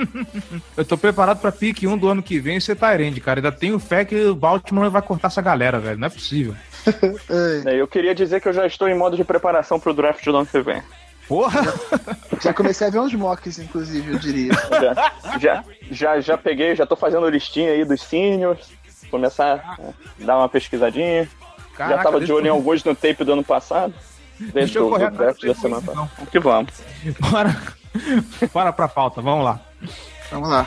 eu 0.76 0.84
tô 0.84 0.96
preparado 0.96 1.40
pra 1.40 1.52
pique 1.52 1.86
1 1.86 1.98
do 1.98 2.08
ano 2.08 2.22
que 2.22 2.38
vem 2.38 2.60
ser 2.60 2.76
Tyrande, 2.76 3.20
cara. 3.20 3.40
Ainda 3.40 3.52
tenho 3.52 3.78
fé 3.78 4.04
que 4.04 4.14
o 4.16 4.34
Baltimore 4.34 4.90
vai 4.90 5.02
cortar 5.02 5.28
essa 5.28 5.42
galera, 5.42 5.78
velho. 5.78 5.98
Não 5.98 6.06
é 6.06 6.10
possível. 6.10 6.54
É, 7.66 7.80
eu 7.80 7.86
queria 7.86 8.14
dizer 8.14 8.40
que 8.40 8.48
eu 8.48 8.52
já 8.52 8.66
estou 8.66 8.88
em 8.88 8.94
modo 8.94 9.16
de 9.16 9.24
preparação 9.24 9.78
pro 9.78 9.94
draft 9.94 10.24
do 10.24 10.36
ano 10.36 10.46
que 10.46 10.60
vem. 10.60 10.82
Porra! 11.28 11.62
Já 12.40 12.52
comecei 12.52 12.88
a 12.88 12.90
ver 12.90 12.98
uns 12.98 13.14
mocks, 13.14 13.58
inclusive, 13.58 14.12
eu 14.12 14.18
diria. 14.18 14.52
Já, 14.70 15.38
já, 15.38 15.64
já, 15.90 16.20
já 16.20 16.38
peguei, 16.38 16.74
já 16.74 16.84
tô 16.84 16.96
fazendo 16.96 17.28
listinha 17.28 17.70
aí 17.70 17.84
dos 17.84 18.02
seniors. 18.02 18.70
Começar 19.10 19.76
a 19.78 20.24
dar 20.24 20.38
uma 20.38 20.48
pesquisadinha. 20.48 21.28
Caraca, 21.76 21.96
já 21.96 22.02
tava 22.02 22.20
de 22.20 22.32
olho 22.32 22.46
em 22.46 22.50
alguns 22.50 22.82
no 22.84 22.94
tape 22.94 23.24
do 23.24 23.32
ano 23.32 23.44
passado. 23.44 23.94
Dentro 24.38 24.88
do, 24.88 24.98
do 24.98 25.10
draft 25.10 25.46
da 25.46 25.54
semana 25.54 25.82
passada. 25.82 26.10
Que 26.30 26.38
vamos. 26.38 26.72
Bora. 27.20 27.56
Bora 28.52 28.72
pra 28.72 28.88
pauta, 28.88 29.20
vamos 29.20 29.44
lá. 29.44 29.60
Vamos 30.30 30.48
lá. 30.48 30.66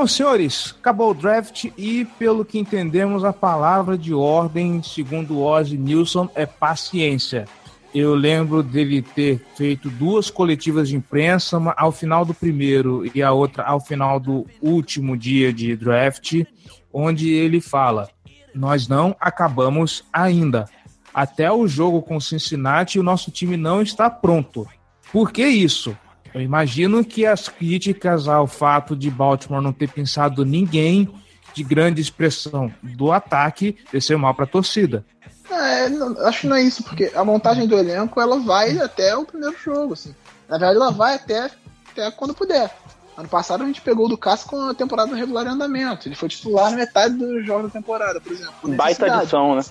Bom, 0.00 0.06
senhores, 0.06 0.74
acabou 0.80 1.10
o 1.10 1.14
draft 1.14 1.66
e, 1.76 2.06
pelo 2.18 2.42
que 2.42 2.58
entendemos, 2.58 3.22
a 3.22 3.34
palavra 3.34 3.98
de 3.98 4.14
ordem, 4.14 4.82
segundo 4.82 5.42
Ozzy 5.42 5.76
Nilson, 5.76 6.26
é 6.34 6.46
paciência. 6.46 7.46
Eu 7.94 8.14
lembro 8.14 8.62
dele 8.62 9.02
ter 9.02 9.44
feito 9.54 9.90
duas 9.90 10.30
coletivas 10.30 10.88
de 10.88 10.96
imprensa, 10.96 11.58
uma 11.58 11.74
ao 11.76 11.92
final 11.92 12.24
do 12.24 12.32
primeiro 12.32 13.04
e 13.14 13.22
a 13.22 13.30
outra 13.30 13.62
ao 13.64 13.78
final 13.78 14.18
do 14.18 14.46
último 14.62 15.18
dia 15.18 15.52
de 15.52 15.76
draft, 15.76 16.44
onde 16.90 17.28
ele 17.28 17.60
fala: 17.60 18.08
Nós 18.54 18.88
não 18.88 19.14
acabamos 19.20 20.02
ainda. 20.10 20.64
Até 21.12 21.52
o 21.52 21.68
jogo 21.68 22.00
com 22.00 22.18
Cincinnati, 22.18 22.98
o 22.98 23.02
nosso 23.02 23.30
time 23.30 23.54
não 23.54 23.82
está 23.82 24.08
pronto. 24.08 24.66
Por 25.12 25.30
que 25.30 25.46
isso? 25.46 25.94
Eu 26.34 26.40
imagino 26.40 27.04
que 27.04 27.26
as 27.26 27.48
críticas 27.48 28.28
ao 28.28 28.46
fato 28.46 28.94
de 28.94 29.10
Baltimore 29.10 29.62
não 29.62 29.72
ter 29.72 29.88
pensado 29.88 30.44
ninguém 30.44 31.08
de 31.54 31.64
grande 31.64 32.00
expressão 32.00 32.72
do 32.82 33.10
ataque 33.12 33.76
desceu 33.92 34.18
mal 34.18 34.34
para 34.34 34.44
a 34.44 34.48
torcida. 34.48 35.04
É, 35.50 35.88
não, 35.88 36.16
acho 36.26 36.42
que 36.42 36.46
não 36.46 36.56
é 36.56 36.62
isso, 36.62 36.82
porque 36.84 37.10
a 37.14 37.24
montagem 37.24 37.66
do 37.66 37.76
elenco 37.76 38.20
ela 38.20 38.38
vai 38.38 38.78
até 38.78 39.16
o 39.16 39.24
primeiro 39.24 39.56
jogo, 39.58 39.94
assim. 39.94 40.14
Na 40.48 40.56
verdade, 40.58 40.76
ela 40.76 40.92
vai 40.92 41.14
até, 41.14 41.50
até 41.90 42.10
quando 42.12 42.34
puder. 42.34 42.70
Ano 43.16 43.28
passado 43.28 43.62
a 43.62 43.66
gente 43.66 43.80
pegou 43.80 44.06
o 44.06 44.08
do 44.08 44.16
Cássio 44.16 44.48
com 44.48 44.68
a 44.68 44.74
temporada 44.74 45.14
regular 45.14 45.44
em 45.46 45.50
andamento. 45.50 46.08
Ele 46.08 46.14
foi 46.14 46.28
titular 46.28 46.70
na 46.70 46.76
metade 46.76 47.14
do 47.14 47.42
jogo 47.42 47.64
da 47.64 47.68
temporada, 47.70 48.20
por 48.20 48.32
exemplo. 48.32 48.76
Baita 48.76 49.12
adição, 49.12 49.56
né? 49.56 49.62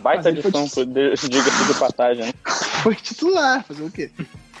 Baita 0.00 0.24
foi 0.24 0.50
adição, 0.50 0.84
diga-se 0.84 1.64
de 1.66 1.74
passagem, 1.78 2.26
né? 2.26 2.32
Foi 2.82 2.94
titular, 2.94 3.64
fazer 3.64 3.82
o 3.82 3.90
quê? 3.90 4.10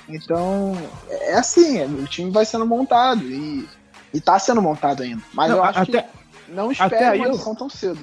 Então, 0.08 0.76
é 1.10 1.34
assim, 1.34 1.82
o 1.84 2.06
time 2.06 2.30
vai 2.30 2.44
sendo 2.44 2.66
montado 2.66 3.22
e, 3.24 3.68
e 4.12 4.20
tá 4.20 4.38
sendo 4.38 4.62
montado 4.62 5.02
ainda. 5.02 5.22
Mas 5.34 5.50
Não, 5.50 5.56
eu 5.58 5.64
acho 5.64 5.78
até- 5.80 6.02
que 6.02 6.08
não 6.50 6.70
aí 7.10 7.18
uma 7.20 7.26
adição 7.28 7.54
tão 7.54 7.68
cedo. 7.68 7.98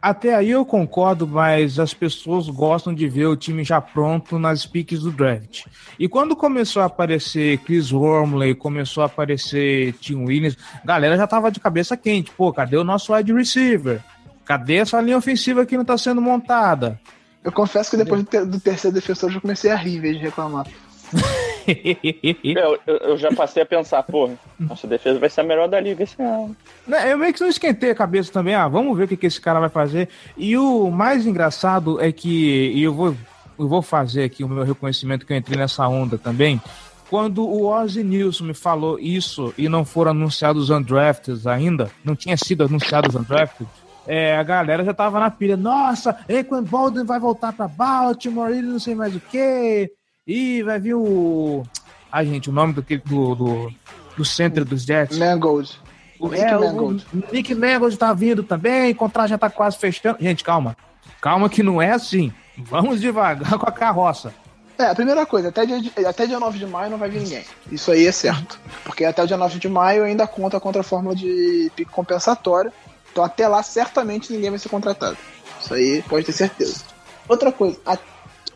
Até 0.00 0.34
aí 0.34 0.50
eu 0.50 0.64
concordo, 0.64 1.26
mas 1.28 1.78
as 1.78 1.92
pessoas 1.92 2.48
gostam 2.48 2.94
de 2.94 3.06
ver 3.06 3.26
o 3.26 3.36
time 3.36 3.62
já 3.62 3.78
pronto 3.82 4.38
nas 4.38 4.64
piques 4.64 5.00
do 5.00 5.10
draft. 5.12 5.66
E 5.98 6.08
quando 6.08 6.34
começou 6.34 6.80
a 6.80 6.86
aparecer 6.86 7.58
Chris 7.58 7.92
Wormley, 7.92 8.54
começou 8.54 9.02
a 9.02 9.06
aparecer 9.06 9.92
Tim 10.00 10.24
Williams, 10.24 10.56
a 10.82 10.86
galera 10.86 11.18
já 11.18 11.26
tava 11.26 11.50
de 11.50 11.60
cabeça 11.60 11.94
quente. 11.98 12.30
Pô, 12.30 12.50
cadê 12.50 12.78
o 12.78 12.84
nosso 12.84 13.12
wide 13.12 13.30
receiver? 13.34 14.00
Cadê 14.46 14.76
essa 14.76 14.98
linha 15.02 15.18
ofensiva 15.18 15.66
que 15.66 15.76
não 15.76 15.84
tá 15.84 15.98
sendo 15.98 16.22
montada? 16.22 16.98
Eu 17.44 17.52
confesso 17.52 17.90
que 17.90 17.98
depois 17.98 18.22
do, 18.22 18.26
ter- 18.26 18.46
do 18.46 18.58
terceiro 18.58 18.94
defensor 18.94 19.28
eu 19.28 19.34
já 19.34 19.40
comecei 19.42 19.70
a 19.70 19.76
rir 19.76 19.96
em 19.98 20.00
vez 20.00 20.16
de 20.16 20.22
reclamar. 20.22 20.66
Eu, 22.44 22.78
eu- 22.86 22.96
eu 23.10 23.16
já 23.18 23.32
passei 23.32 23.62
a 23.62 23.66
pensar, 23.66 24.02
pô, 24.02 24.30
nossa 24.58 24.86
defesa 24.86 25.18
vai 25.18 25.28
ser 25.30 25.40
a 25.42 25.44
melhor 25.44 25.68
da 25.68 25.80
liga 25.80 26.02
esse 26.04 26.20
ano. 26.22 26.56
Né, 26.86 27.12
Eu 27.12 27.18
meio 27.18 27.32
que 27.32 27.40
não 27.40 27.48
esquentei 27.48 27.90
a 27.90 27.94
cabeça 27.94 28.32
também. 28.32 28.54
Ah, 28.54 28.68
vamos 28.68 28.96
ver 28.96 29.04
o 29.04 29.08
que, 29.08 29.16
que 29.16 29.26
esse 29.26 29.40
cara 29.40 29.60
vai 29.60 29.68
fazer. 29.68 30.08
E 30.36 30.56
o 30.56 30.90
mais 30.90 31.26
engraçado 31.26 32.00
é 32.00 32.10
que, 32.12 32.72
e 32.74 32.82
eu 32.82 32.92
vou, 32.94 33.16
eu 33.58 33.68
vou 33.68 33.82
fazer 33.82 34.24
aqui 34.24 34.42
o 34.44 34.48
meu 34.48 34.64
reconhecimento 34.64 35.24
que 35.26 35.32
eu 35.32 35.36
entrei 35.36 35.56
nessa 35.58 35.86
onda 35.88 36.16
também. 36.18 36.60
Quando 37.08 37.44
o 37.44 37.66
Ozzy 37.66 38.04
Nilson 38.04 38.44
me 38.44 38.54
falou 38.54 38.98
isso 38.98 39.52
e 39.58 39.68
não 39.68 39.84
foram 39.84 40.12
anunciados 40.12 40.64
os 40.64 40.70
undrafted 40.70 41.46
ainda, 41.48 41.90
não 42.04 42.14
tinha 42.14 42.36
sido 42.36 42.62
anunciados 42.64 43.14
os 43.14 43.20
undrafted, 43.20 43.68
é, 44.06 44.36
a 44.36 44.42
galera 44.44 44.84
já 44.84 44.94
tava 44.94 45.18
na 45.18 45.30
pilha. 45.30 45.56
Nossa, 45.56 46.16
Equan 46.28 46.62
Bolden 46.62 47.04
vai 47.04 47.18
voltar 47.18 47.52
pra 47.52 47.66
Baltimore, 47.68 48.50
ele 48.50 48.62
não 48.62 48.78
sei 48.78 48.94
mais 48.94 49.14
o 49.14 49.20
quê. 49.20 49.90
E 50.30 50.62
vai 50.62 50.78
vir 50.78 50.94
o. 50.94 51.64
Ah, 52.12 52.22
gente, 52.24 52.48
o 52.48 52.52
nome 52.52 52.72
do, 52.72 52.82
do, 52.82 53.34
do, 53.34 53.72
do 54.16 54.24
center 54.24 54.64
dos 54.64 54.84
Jets. 54.84 55.18
Mangold. 55.18 55.76
O, 56.20 56.28
Nick 56.28 56.40
é, 56.42 56.56
Mangold. 56.56 57.06
o 57.12 57.32
Nick 57.32 57.54
Mangold 57.54 57.96
tá 57.96 58.12
vindo 58.12 58.44
também, 58.44 58.92
o 58.92 58.94
contrato 58.94 59.28
já 59.30 59.38
tá 59.38 59.50
quase 59.50 59.76
fechando. 59.78 60.18
Gente, 60.20 60.44
calma. 60.44 60.76
Calma 61.20 61.48
que 61.48 61.62
não 61.64 61.82
é 61.82 61.90
assim. 61.90 62.32
Vamos 62.56 63.00
devagar 63.00 63.58
com 63.58 63.68
a 63.68 63.72
carroça. 63.72 64.32
É, 64.78 64.84
a 64.84 64.94
primeira 64.94 65.26
coisa, 65.26 65.48
até 65.48 65.66
dia, 65.66 65.80
até 66.08 66.26
dia 66.26 66.38
9 66.38 66.58
de 66.58 66.66
maio 66.66 66.90
não 66.90 66.96
vai 66.98 67.10
vir 67.10 67.22
ninguém. 67.22 67.44
Isso 67.70 67.90
aí 67.90 68.06
é 68.06 68.12
certo. 68.12 68.58
Porque 68.84 69.04
até 69.04 69.22
o 69.22 69.26
dia 69.26 69.36
9 69.36 69.58
de 69.58 69.68
maio 69.68 70.04
ainda 70.04 70.26
conta 70.28 70.60
contra 70.60 70.80
a 70.80 70.84
fórmula 70.84 71.14
de 71.16 71.70
pique 71.74 71.90
compensatória. 71.90 72.72
Então 73.10 73.24
até 73.24 73.48
lá 73.48 73.62
certamente 73.62 74.32
ninguém 74.32 74.50
vai 74.50 74.58
ser 74.58 74.68
contratado. 74.68 75.16
Isso 75.60 75.74
aí 75.74 76.02
pode 76.08 76.24
ter 76.24 76.32
certeza. 76.32 76.82
Outra 77.28 77.50
coisa, 77.50 77.78
a- 77.84 77.98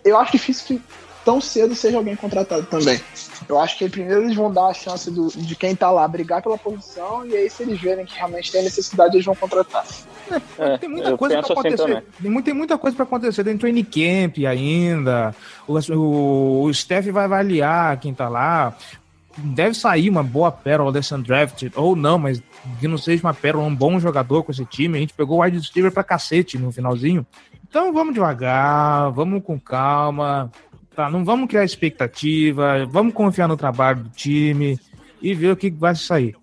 eu 0.05 0.17
acho 0.19 0.33
difícil 0.33 0.67
que 0.67 0.83
tão 1.25 1.41
cedo 1.41 1.75
seja 1.75 1.97
alguém 1.97 2.15
contratado 2.17 2.65
também. 2.65 3.01
Eu 3.49 3.59
acho 3.61 3.79
que 3.79 3.89
primeiro 3.89 4.23
eles 4.25 4.37
vão 4.37 4.53
dar 4.53 4.67
a 4.69 4.75
chance 4.75 5.11
do- 5.11 5.29
de 5.29 5.55
quem 5.57 5.75
tá 5.75 5.91
lá 5.91 6.07
brigar 6.07 6.43
pela 6.43 6.57
posição 6.59 7.27
e 7.27 7.35
aí 7.35 7.49
se 7.51 7.63
eles 7.63 7.81
verem 7.81 8.05
que 8.07 8.15
realmente 8.17 8.51
tem 8.53 8.63
necessidade, 8.63 9.17
eles 9.17 9.27
vão 9.27 9.35
contratar. 9.35 9.85
É, 10.59 10.79
Tem 10.79 10.89
muita 10.89 11.11
eu 11.11 11.19
coisa 11.19 11.35
pra 11.37 11.43
penso 11.43 11.53
assim 11.61 11.69
acontecer. 11.69 12.05
tem, 12.23 12.43
tem 12.43 12.55
muita 12.55 12.79
coisa 12.79 12.97
pra 12.97 13.05
acontecer. 13.05 13.45
Tem 13.45 13.59
training 13.59 13.85
camp 13.85 14.37
ainda. 14.49 15.35
O, 15.67 15.79
o, 15.93 16.63
o 16.65 16.73
Steph 16.75 17.07
vai 17.09 17.25
avaliar 17.25 17.99
quem 17.99 18.15
tá 18.15 18.29
lá. 18.29 18.75
Deve 19.37 19.75
sair 19.75 20.09
uma 20.09 20.23
boa 20.23 20.51
pérola 20.53 20.93
desse 20.93 21.13
undrafted, 21.13 21.73
ou 21.77 21.97
não, 21.97 22.17
mas 22.19 22.41
que 22.79 22.87
não 22.87 22.97
seja 22.97 23.23
uma 23.27 23.35
pérola, 23.35 23.67
um 23.67 23.75
bom 23.75 23.99
jogador 23.99 24.45
com 24.45 24.53
esse 24.53 24.65
time. 24.65 24.97
A 24.97 25.01
gente 25.01 25.13
pegou 25.13 25.39
o 25.39 25.43
wide 25.43 25.59
receiver 25.59 25.91
pra 25.91 26.05
cacete 26.05 26.57
no 26.57 26.71
finalzinho. 26.73 27.27
Então 27.69 27.93
vamos 27.93 28.15
devagar, 28.15 29.11
vamos 29.11 29.43
com 29.43 29.59
calma. 29.59 30.51
Tá, 30.95 31.11
não 31.11 31.25
vamos 31.25 31.49
criar 31.49 31.65
expectativa, 31.65 32.87
vamos 32.87 33.13
confiar 33.15 33.49
no 33.49 33.57
trabalho 33.57 34.05
do 34.05 34.11
time 34.11 34.79
e 35.21 35.35
ver 35.35 35.51
o 35.53 35.57
que 35.57 35.71
vai 35.71 35.95
sair. 35.95 36.37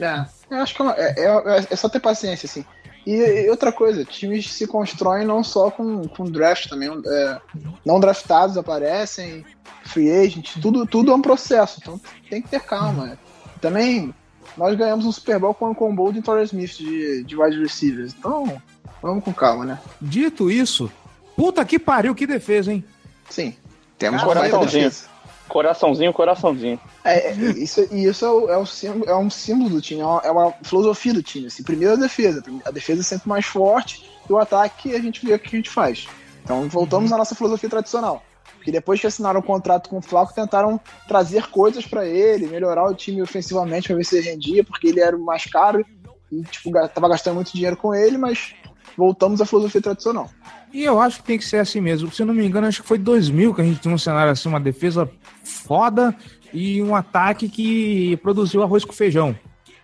É, 0.00 0.24
eu 0.50 0.58
acho 0.58 0.74
que 0.74 0.82
é, 0.82 0.84
uma- 0.84 0.94
é- 0.96 1.14
é- 1.18 1.66
é 1.70 1.76
só 1.76 1.88
ter 1.88 2.00
paciência, 2.00 2.46
assim. 2.46 2.64
E, 3.04 3.14
e 3.16 3.50
outra 3.50 3.70
coisa, 3.72 4.04
times 4.04 4.52
se 4.52 4.66
constroem 4.66 5.24
não 5.24 5.42
só 5.44 5.70
com, 5.70 6.06
com 6.08 6.24
draft 6.24 6.68
também. 6.68 6.88
é, 7.06 7.40
não 7.84 8.00
draftados 8.00 8.56
aparecem, 8.58 9.44
free 9.84 10.10
agent, 10.10 10.56
tudo, 10.60 10.84
tudo 10.86 11.12
é 11.12 11.14
um 11.14 11.22
processo. 11.22 11.78
Então 11.80 12.00
tem 12.28 12.42
que 12.42 12.48
ter 12.48 12.60
calma. 12.60 13.16
Também 13.60 14.12
nós 14.56 14.76
ganhamos 14.76 15.04
um 15.06 15.12
Super 15.12 15.38
Bowl 15.38 15.54
com 15.54 15.70
o 15.70 15.74
combo 15.74 16.12
de 16.12 16.20
Torres 16.22 16.50
Smith 16.52 16.76
de, 16.78 17.22
de 17.24 17.36
wide 17.36 17.60
receivers. 17.60 18.12
Então, 18.18 18.60
vamos 19.00 19.22
com 19.24 19.32
calma, 19.32 19.64
né? 19.64 19.78
Dito 20.00 20.50
isso, 20.50 20.90
puta 21.36 21.64
que 21.64 21.78
pariu, 21.78 22.14
que 22.14 22.26
defesa, 22.26 22.72
hein? 22.72 22.84
Sim. 23.30 23.54
Temos 23.98 24.22
baita 24.22 24.34
coraçãozinho. 24.50 24.84
defesa. 24.90 25.16
Coraçãozinho, 25.48 26.12
coraçãozinho. 26.12 26.80
É, 27.04 27.30
é, 27.30 27.32
isso, 27.34 27.86
e 27.92 28.04
isso 28.04 28.24
é, 28.24 28.30
o- 28.30 28.50
é, 28.50 28.56
o 28.58 28.66
símbolo, 28.66 29.04
é 29.10 29.16
um 29.16 29.30
símbolo 29.30 29.70
do 29.70 29.80
time, 29.80 30.00
é 30.00 30.04
uma, 30.04 30.48
é 30.48 30.54
filosofia 30.64 31.14
do 31.14 31.22
time. 31.22 31.46
Assim. 31.46 31.62
Primeiro 31.62 31.94
a 31.94 31.96
defesa, 31.96 32.42
a 32.64 32.70
defesa 32.70 33.00
é 33.00 33.04
sempre 33.04 33.28
mais 33.28 33.46
forte 33.46 34.10
e 34.28 34.32
o 34.32 34.38
ataque 34.38 34.94
a 34.94 35.00
gente 35.00 35.24
vê 35.24 35.34
o 35.34 35.38
que 35.38 35.54
a 35.54 35.58
gente 35.58 35.70
faz. 35.70 36.08
Então 36.42 36.68
voltamos 36.68 37.12
à 37.12 37.16
nossa 37.16 37.34
filosofia 37.34 37.70
tradicional. 37.70 38.22
Porque 38.56 38.72
depois 38.72 39.00
que 39.00 39.06
assinaram 39.06 39.38
o 39.38 39.42
contrato 39.42 39.88
com 39.88 39.98
o 39.98 40.02
Flaco, 40.02 40.34
tentaram 40.34 40.80
trazer 41.06 41.46
coisas 41.46 41.86
pra 41.86 42.04
ele, 42.04 42.48
melhorar 42.48 42.84
o 42.90 42.94
time 42.94 43.22
ofensivamente 43.22 43.86
pra 43.86 43.96
ver 43.96 44.04
se 44.04 44.18
ele 44.18 44.28
rendia, 44.28 44.64
porque 44.64 44.88
ele 44.88 44.98
era 45.00 45.16
o 45.16 45.24
mais 45.24 45.44
caro 45.44 45.86
e 46.32 46.42
tipo, 46.42 46.72
tava 46.88 47.08
gastando 47.08 47.36
muito 47.36 47.52
dinheiro 47.52 47.76
com 47.76 47.94
ele, 47.94 48.18
mas 48.18 48.52
voltamos 48.96 49.40
à 49.40 49.46
filosofia 49.46 49.80
tradicional. 49.80 50.28
E 50.76 50.84
eu 50.84 51.00
acho 51.00 51.18
que 51.20 51.24
tem 51.26 51.38
que 51.38 51.44
ser 51.44 51.56
assim 51.56 51.80
mesmo. 51.80 52.12
Se 52.12 52.20
eu 52.20 52.26
não 52.26 52.34
me 52.34 52.44
engano, 52.44 52.66
acho 52.66 52.82
que 52.82 52.88
foi 52.88 52.98
2000 52.98 53.54
que 53.54 53.60
a 53.62 53.64
gente 53.64 53.80
tinha 53.80 53.94
um 53.94 53.98
cenário 53.98 54.30
assim, 54.32 54.48
uma 54.48 54.60
defesa 54.60 55.08
foda 55.42 56.14
e 56.52 56.82
um 56.82 56.94
ataque 56.94 57.48
que 57.48 58.16
produziu 58.18 58.62
arroz 58.62 58.84
com 58.84 58.92
feijão. 58.92 59.34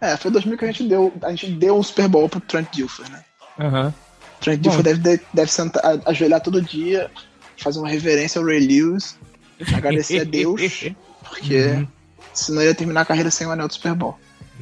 É, 0.01 0.17
foi 0.17 0.31
2000 0.31 0.59
que 0.59 0.65
a 0.65 0.69
gente 0.69 0.83
deu, 0.85 1.13
a 1.23 1.31
gente 1.31 1.47
deu 1.53 1.79
um 1.79 1.83
Super 1.83 2.09
Bowl 2.09 2.29
pro 2.29 2.41
Trent 2.41 2.69
Dilfer, 2.73 3.09
né? 3.11 3.23
Aham. 3.59 3.95
Trent. 4.41 4.61
Dilfer 4.61 4.83
deve, 4.83 5.21
deve 5.33 5.51
sentar, 5.51 5.83
a- 5.85 6.11
ajoelhar 6.11 6.41
todo 6.43 6.61
dia, 6.61 7.11
fazer 7.57 7.79
uma 7.79 7.89
reverência 7.89 8.39
ao 8.41 8.45
Ray 8.47 8.61
Lewis, 8.61 9.17
agradecer 9.75 10.21
a 10.21 10.25
Deus, 10.25 10.61
porque 11.27 11.57
Uhum. 11.57 11.87
senão 12.35 12.63
ia 12.63 12.75
terminar 12.75 13.03
a 13.03 13.05
carreira 13.07 13.31
sem 13.31 13.47
o 13.47 13.51
anel 13.51 13.69
do 13.69 13.75
Super 13.75 13.95
Bowl. 13.95 14.19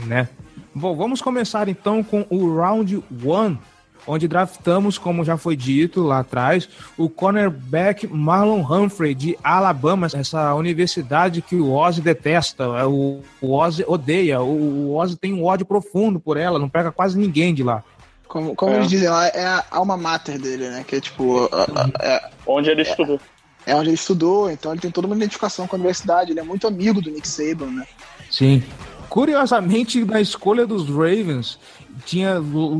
né? 0.06 0.28
Bom, 0.74 0.94
vamos 0.94 1.20
começar 1.20 1.68
então 1.68 2.04
com 2.04 2.24
o 2.30 2.54
round 2.56 3.02
one, 3.24 3.58
onde 4.06 4.26
draftamos, 4.26 4.98
como 4.98 5.24
já 5.24 5.36
foi 5.36 5.54
dito 5.56 6.02
lá 6.02 6.20
atrás, 6.20 6.68
o 6.96 7.08
cornerback 7.08 8.06
Marlon 8.06 8.60
Humphrey 8.62 9.14
de 9.14 9.38
Alabama, 9.44 10.08
essa 10.12 10.54
universidade 10.54 11.42
que 11.42 11.56
o 11.56 11.72
Ozzy 11.72 12.00
detesta, 12.00 12.64
é, 12.64 12.84
o, 12.86 13.20
o 13.40 13.52
Ozzy 13.54 13.84
odeia, 13.86 14.40
o, 14.40 14.88
o 14.90 14.96
Ozzy 14.96 15.16
tem 15.16 15.32
um 15.34 15.44
ódio 15.44 15.66
profundo 15.66 16.18
por 16.18 16.36
ela, 16.36 16.58
não 16.58 16.68
pega 16.68 16.90
quase 16.90 17.18
ninguém 17.18 17.54
de 17.54 17.62
lá. 17.62 17.82
Como, 18.26 18.54
como 18.54 18.72
É. 18.72 18.76
eles 18.76 18.88
dizem 18.88 19.08
lá, 19.08 19.26
é 19.28 19.44
a 19.44 19.64
alma 19.70 19.96
mater 19.96 20.38
dele, 20.38 20.68
né? 20.70 20.84
Que 20.86 20.96
é 20.96 21.00
tipo, 21.00 21.48
a- 21.52 21.64
a- 21.64 21.90
é, 22.04 22.30
Onde 22.46 22.70
ele 22.70 22.82
estudou. 22.82 23.20
é 23.66 23.74
onde 23.74 23.88
ele 23.88 23.94
estudou, 23.96 24.50
então 24.50 24.70
ele 24.72 24.80
tem 24.80 24.90
toda 24.90 25.06
uma 25.08 25.16
identificação 25.16 25.66
com 25.66 25.74
a 25.74 25.78
universidade, 25.78 26.30
ele 26.30 26.38
é 26.40 26.44
muito 26.44 26.66
amigo 26.66 27.00
do 27.02 27.10
Nick 27.10 27.26
Saban, 27.26 27.66
né? 27.66 27.84
Sim. 28.30 28.62
Curiosamente, 29.08 30.04
na 30.04 30.20
escolha 30.20 30.64
dos 30.64 30.88
Ravens, 30.88 31.58
tinha 32.04 32.36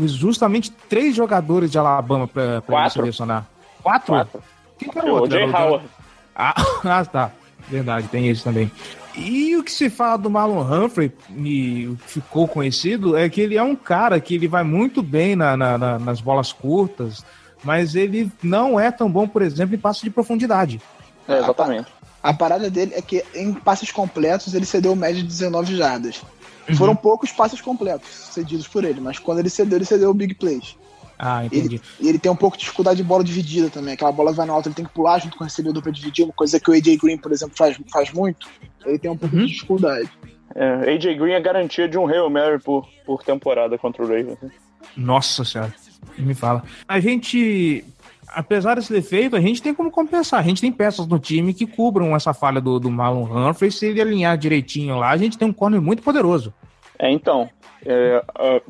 justamente 0.07 0.71
três 0.89 1.15
jogadores 1.15 1.71
de 1.71 1.79
Alabama 1.79 2.27
para 2.29 2.91
selecionar. 2.91 3.47
Quatro? 3.83 4.15
Quatro. 4.15 4.43
Quem 4.79 4.89
que 4.89 4.99
era 4.99 5.07
o 5.09 5.11
O 5.11 5.21
outro? 5.21 5.31
Jay 5.39 5.49
o- 5.49 5.57
Howard. 5.57 5.87
Ah, 6.35 6.55
ah, 6.85 7.05
tá. 7.05 7.31
Verdade, 7.69 8.09
tem 8.09 8.29
esse 8.29 8.43
também. 8.43 8.71
E 9.17 9.57
o 9.57 9.63
que 9.65 9.71
se 9.73 9.91
fala 9.91 10.17
do 10.17 10.31
Marlon 10.31 10.63
Humphrey, 10.63 11.13
e 11.37 11.95
ficou 12.07 12.47
conhecido, 12.49 13.17
é 13.17 13.29
que 13.29 13.41
ele 13.41 13.57
é 13.57 13.63
um 13.63 13.77
cara 13.77 14.19
que 14.21 14.35
ele 14.35 14.49
vai 14.49 14.63
muito 14.63 15.03
bem 15.03 15.35
na, 15.37 15.57
na, 15.57 15.77
na, 15.77 15.99
nas 15.99 16.21
bolas 16.21 16.53
curtas, 16.53 17.25
mas 17.63 17.95
ele 17.95 18.31
não 18.43 18.79
é 18.79 18.91
tão 18.91 19.11
bom, 19.11 19.27
por 19.29 19.43
exemplo, 19.43 19.75
em 19.75 19.79
passos 19.79 20.03
de 20.03 20.11
profundidade. 20.11 20.81
É, 21.29 21.39
exatamente. 21.39 21.89
A, 22.23 22.31
a, 22.31 22.35
parada 22.35 22.71
dele 22.71 22.93
é 22.95 23.03
que 23.03 23.25
em 23.35 23.53
passes 23.53 23.91
completos 23.93 24.55
ele 24.55 24.65
cedeu 24.67 24.95
média 24.97 25.21
de 25.21 25.29
19 25.29 25.77
jardas. 25.77 26.23
Uhum. 26.71 26.77
Foram 26.77 26.97
poucos 26.97 27.33
passes 27.33 27.61
completos 27.61 28.09
cedidos 28.09 28.67
por 28.67 28.85
ele, 28.85 29.01
mas 29.01 29.19
quando 29.19 29.39
ele 29.39 29.51
cedeu, 29.51 29.79
ele 29.79 29.85
cedeu 29.85 30.11
o 30.11 30.15
big 30.15 30.35
plays. 30.35 30.77
Ah, 31.23 31.45
entendi. 31.45 31.81
Ele, 32.01 32.09
ele 32.09 32.19
tem 32.19 32.33
um 32.33 32.37
pouco 32.37 32.57
de 32.57 32.63
dificuldade 32.63 32.97
de 32.97 33.03
bola 33.03 33.23
dividida 33.23 33.69
também. 33.69 33.93
Aquela 33.93 34.11
bola 34.11 34.33
vai 34.33 34.47
no 34.47 34.55
alto, 34.55 34.69
ele 34.69 34.75
tem 34.75 34.87
que 34.87 34.93
pular 34.93 35.19
junto 35.19 35.37
com 35.37 35.45
o 35.45 35.47
recebedor 35.47 35.83
para 35.83 35.93
dividir, 35.93 36.25
uma 36.25 36.33
coisa 36.33 36.59
que 36.59 36.71
o 36.71 36.73
AJ 36.73 36.97
Green, 36.97 37.19
por 37.19 37.31
exemplo, 37.31 37.55
faz, 37.57 37.79
faz 37.93 38.11
muito. 38.11 38.49
Ele 38.87 38.99
tem 38.99 39.11
um 39.11 39.17
pouco 39.19 39.37
uhum. 39.37 39.45
de 39.45 39.53
dificuldade. 39.53 40.11
É, 40.55 40.95
AJ 40.95 41.19
Green 41.19 41.35
é 41.35 41.41
garantia 41.41 41.87
de 41.87 41.99
um 41.99 42.09
Hail 42.09 42.31
Mary 42.31 42.59
por, 42.59 42.89
por 43.05 43.23
temporada 43.23 43.77
contra 43.77 44.03
o 44.03 44.07
Ravens. 44.07 44.39
Né? 44.41 44.51
Nossa 44.97 45.45
senhora, 45.45 45.75
me 46.17 46.35
fala. 46.35 46.65
A 46.89 46.99
gente, 47.01 47.85
apesar 48.29 48.77
desse 48.77 48.91
defeito, 48.91 49.37
a 49.37 49.41
gente 49.41 49.63
tem 49.63 49.75
como 49.75 49.91
compensar. 49.91 50.41
A 50.41 50.43
gente 50.43 50.63
tem 50.63 50.73
peças 50.73 51.07
no 51.07 51.19
time 51.19 51.53
que 51.53 51.67
cubram 51.67 52.17
essa 52.17 52.33
falha 52.33 52.63
do, 52.63 52.81
do 52.81 52.91
Marlon 52.91 53.25
Humphrey. 53.25 53.71
Se 53.71 53.87
ele 53.87 54.01
alinhar 54.01 54.39
direitinho 54.39 54.97
lá, 54.97 55.11
a 55.11 55.19
gente 55.19 55.37
tem 55.37 55.47
um 55.47 55.53
corner 55.53 55.83
muito 55.83 56.03
poderoso. 56.03 56.53
É, 57.01 57.11
então, 57.11 57.49
é, 57.87 58.23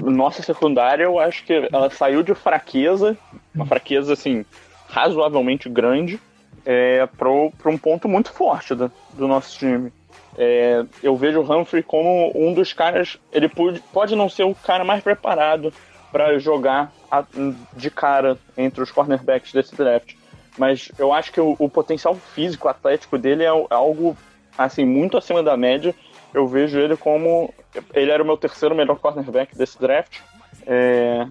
nossa 0.04 0.40
secundária, 0.40 1.02
eu 1.02 1.18
acho 1.18 1.44
que 1.44 1.68
ela 1.72 1.90
saiu 1.90 2.22
de 2.22 2.32
fraqueza, 2.32 3.18
uma 3.52 3.66
fraqueza 3.66 4.12
assim, 4.12 4.44
razoavelmente 4.88 5.68
grande, 5.68 6.20
é, 6.64 7.04
para 7.06 7.28
um 7.28 7.78
ponto 7.78 8.08
muito 8.08 8.32
forte 8.32 8.72
do, 8.72 8.90
do 9.14 9.26
nosso 9.26 9.58
time. 9.58 9.92
É, 10.38 10.84
eu 11.02 11.16
vejo 11.16 11.40
o 11.40 11.52
Humphrey 11.52 11.82
como 11.82 12.30
um 12.32 12.54
dos 12.54 12.72
caras. 12.72 13.18
Ele 13.32 13.48
pode, 13.48 13.80
pode 13.92 14.14
não 14.14 14.28
ser 14.28 14.44
o 14.44 14.54
cara 14.54 14.84
mais 14.84 15.02
preparado 15.02 15.72
para 16.12 16.38
jogar 16.38 16.92
a, 17.10 17.24
de 17.72 17.90
cara 17.90 18.38
entre 18.56 18.80
os 18.80 18.92
cornerbacks 18.92 19.52
desse 19.52 19.74
draft, 19.74 20.14
mas 20.56 20.92
eu 20.96 21.12
acho 21.12 21.32
que 21.32 21.40
o, 21.40 21.56
o 21.58 21.68
potencial 21.68 22.14
físico, 22.14 22.68
atlético 22.68 23.18
dele 23.18 23.42
é 23.42 23.48
algo 23.48 24.16
assim 24.56 24.84
muito 24.84 25.16
acima 25.16 25.42
da 25.42 25.56
média 25.56 25.92
eu 26.32 26.46
vejo 26.46 26.78
ele 26.78 26.96
como. 26.96 27.52
Ele 27.94 28.10
era 28.10 28.22
o 28.22 28.26
meu 28.26 28.36
terceiro 28.36 28.74
melhor 28.74 28.98
cornerback 28.98 29.56
desse 29.56 29.78
draft. 29.80 30.20
É, 30.66 31.26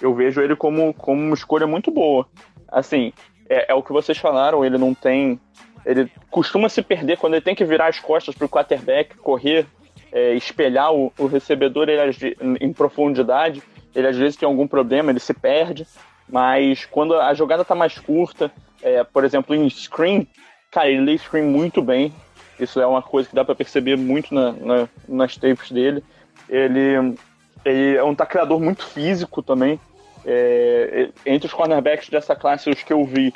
eu 0.00 0.14
vejo 0.14 0.40
ele 0.40 0.56
como, 0.56 0.92
como 0.94 1.20
uma 1.20 1.34
escolha 1.34 1.66
muito 1.66 1.90
boa. 1.90 2.26
Assim, 2.68 3.12
é, 3.48 3.72
é, 3.72 3.74
o 3.74 3.82
que 3.82 3.92
vocês 3.92 4.18
falaram, 4.18 4.64
ele 4.64 4.78
não 4.78 4.94
tem. 4.94 5.38
Ele 5.84 6.10
costuma 6.30 6.68
se 6.68 6.82
perder 6.82 7.18
quando 7.18 7.34
ele 7.34 7.42
tem 7.44 7.54
que 7.54 7.64
virar 7.64 7.88
as 7.88 8.00
costas 8.00 8.34
para 8.34 8.46
o 8.46 8.48
quarterback, 8.48 9.16
correr, 9.18 9.66
é, 10.10 10.34
espelhar 10.34 10.92
o, 10.94 11.12
o 11.18 11.26
recebedor 11.26 11.88
ele, 11.88 12.36
em 12.60 12.72
profundidade. 12.72 13.62
Ele 13.94 14.08
às 14.08 14.16
vezes 14.16 14.36
tem 14.36 14.46
algum 14.46 14.66
problema, 14.66 15.10
ele 15.10 15.20
se 15.20 15.34
perde. 15.34 15.86
Mas 16.28 16.86
quando 16.86 17.14
a 17.14 17.34
jogada 17.34 17.62
está 17.62 17.74
mais 17.74 17.98
curta, 17.98 18.50
é, 18.82 19.04
por 19.04 19.24
exemplo, 19.24 19.54
em 19.54 19.68
screen, 19.68 20.26
cara, 20.70 20.88
ele 20.88 21.02
lê 21.02 21.18
screen 21.18 21.44
muito 21.44 21.82
bem. 21.82 22.12
Isso 22.58 22.80
é 22.80 22.86
uma 22.86 23.02
coisa 23.02 23.28
que 23.28 23.34
dá 23.34 23.44
para 23.44 23.54
perceber 23.54 23.96
muito 23.96 24.34
na, 24.34 24.52
na, 24.52 24.88
nas 25.08 25.36
tapes 25.36 25.70
dele. 25.70 26.02
Ele, 26.48 27.16
ele 27.64 27.96
é 27.96 28.04
um 28.04 28.14
tacleador 28.14 28.60
muito 28.60 28.86
físico 28.86 29.42
também. 29.42 29.80
É, 30.24 31.10
entre 31.26 31.46
os 31.46 31.52
cornerbacks 31.52 32.08
dessa 32.08 32.34
classe, 32.34 32.70
os 32.70 32.82
que 32.82 32.92
eu 32.92 33.04
vi, 33.04 33.34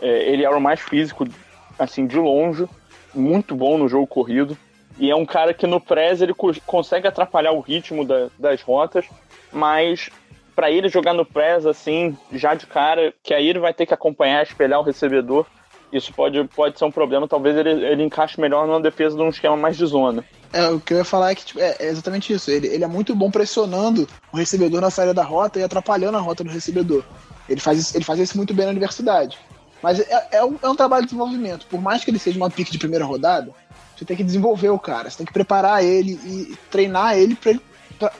é, 0.00 0.30
ele 0.30 0.44
era 0.44 0.56
o 0.56 0.60
mais 0.60 0.80
físico, 0.80 1.26
assim, 1.78 2.06
de 2.06 2.16
longe. 2.16 2.68
Muito 3.14 3.54
bom 3.54 3.78
no 3.78 3.88
jogo 3.88 4.06
corrido. 4.06 4.56
E 4.98 5.10
é 5.10 5.14
um 5.14 5.24
cara 5.24 5.54
que 5.54 5.66
no 5.66 5.80
press 5.80 6.20
ele 6.20 6.34
co 6.34 6.52
consegue 6.66 7.06
atrapalhar 7.06 7.52
o 7.52 7.60
ritmo 7.60 8.04
da, 8.04 8.28
das 8.38 8.60
rotas, 8.62 9.06
mas 9.52 10.10
para 10.56 10.70
ele 10.72 10.88
jogar 10.88 11.14
no 11.14 11.24
press 11.24 11.64
assim, 11.64 12.18
já 12.32 12.54
de 12.54 12.66
cara, 12.66 13.14
que 13.22 13.32
aí 13.32 13.48
ele 13.48 13.60
vai 13.60 13.72
ter 13.72 13.86
que 13.86 13.94
acompanhar, 13.94 14.42
espelhar 14.42 14.80
o 14.80 14.82
recebedor, 14.82 15.46
isso 15.92 16.12
pode, 16.12 16.42
pode 16.54 16.78
ser 16.78 16.84
um 16.84 16.90
problema. 16.90 17.26
Talvez 17.26 17.56
ele, 17.56 17.70
ele 17.70 18.02
encaixe 18.02 18.40
melhor 18.40 18.66
numa 18.66 18.80
defesa 18.80 19.16
de 19.16 19.22
um 19.22 19.28
esquema 19.28 19.56
mais 19.56 19.76
de 19.76 19.86
zona. 19.86 20.24
É, 20.52 20.68
o 20.68 20.80
que 20.80 20.94
eu 20.94 20.98
ia 20.98 21.04
falar 21.04 21.30
é 21.30 21.34
que 21.34 21.44
tipo, 21.44 21.60
é, 21.60 21.76
é, 21.78 21.88
exatamente 21.88 22.32
isso. 22.32 22.50
Ele, 22.50 22.66
ele 22.68 22.84
é 22.84 22.86
muito 22.86 23.14
bom 23.14 23.30
pressionando 23.30 24.08
o 24.32 24.36
recebedor 24.36 24.80
na 24.80 24.90
saída 24.90 25.14
da 25.14 25.22
rota 25.22 25.58
e 25.58 25.62
atrapalhando 25.62 26.18
a 26.18 26.20
rota 26.20 26.44
do 26.44 26.50
recebedor. 26.50 27.04
Ele 27.48 27.60
faz, 27.60 27.78
isso, 27.78 27.96
ele 27.96 28.04
faz 28.04 28.18
isso 28.20 28.36
muito 28.36 28.52
bem 28.52 28.66
na 28.66 28.72
universidade. 28.72 29.38
Mas 29.82 30.00
é, 30.00 30.28
é, 30.32 30.44
um, 30.44 30.56
é 30.62 30.68
um 30.68 30.74
trabalho 30.74 31.02
de 31.02 31.08
desenvolvimento. 31.08 31.66
Por 31.66 31.80
mais 31.80 32.04
que 32.04 32.10
ele 32.10 32.18
seja 32.18 32.36
uma 32.36 32.50
pique 32.50 32.70
de 32.70 32.78
primeira 32.78 33.04
rodada, 33.04 33.50
você 33.96 34.04
tem 34.04 34.16
que 34.16 34.24
desenvolver 34.24 34.70
o 34.70 34.78
cara. 34.78 35.08
Você 35.08 35.18
tem 35.18 35.26
que 35.26 35.32
preparar 35.32 35.84
ele 35.84 36.12
e 36.24 36.56
treinar 36.70 37.16
ele 37.16 37.34
pra 37.34 38.12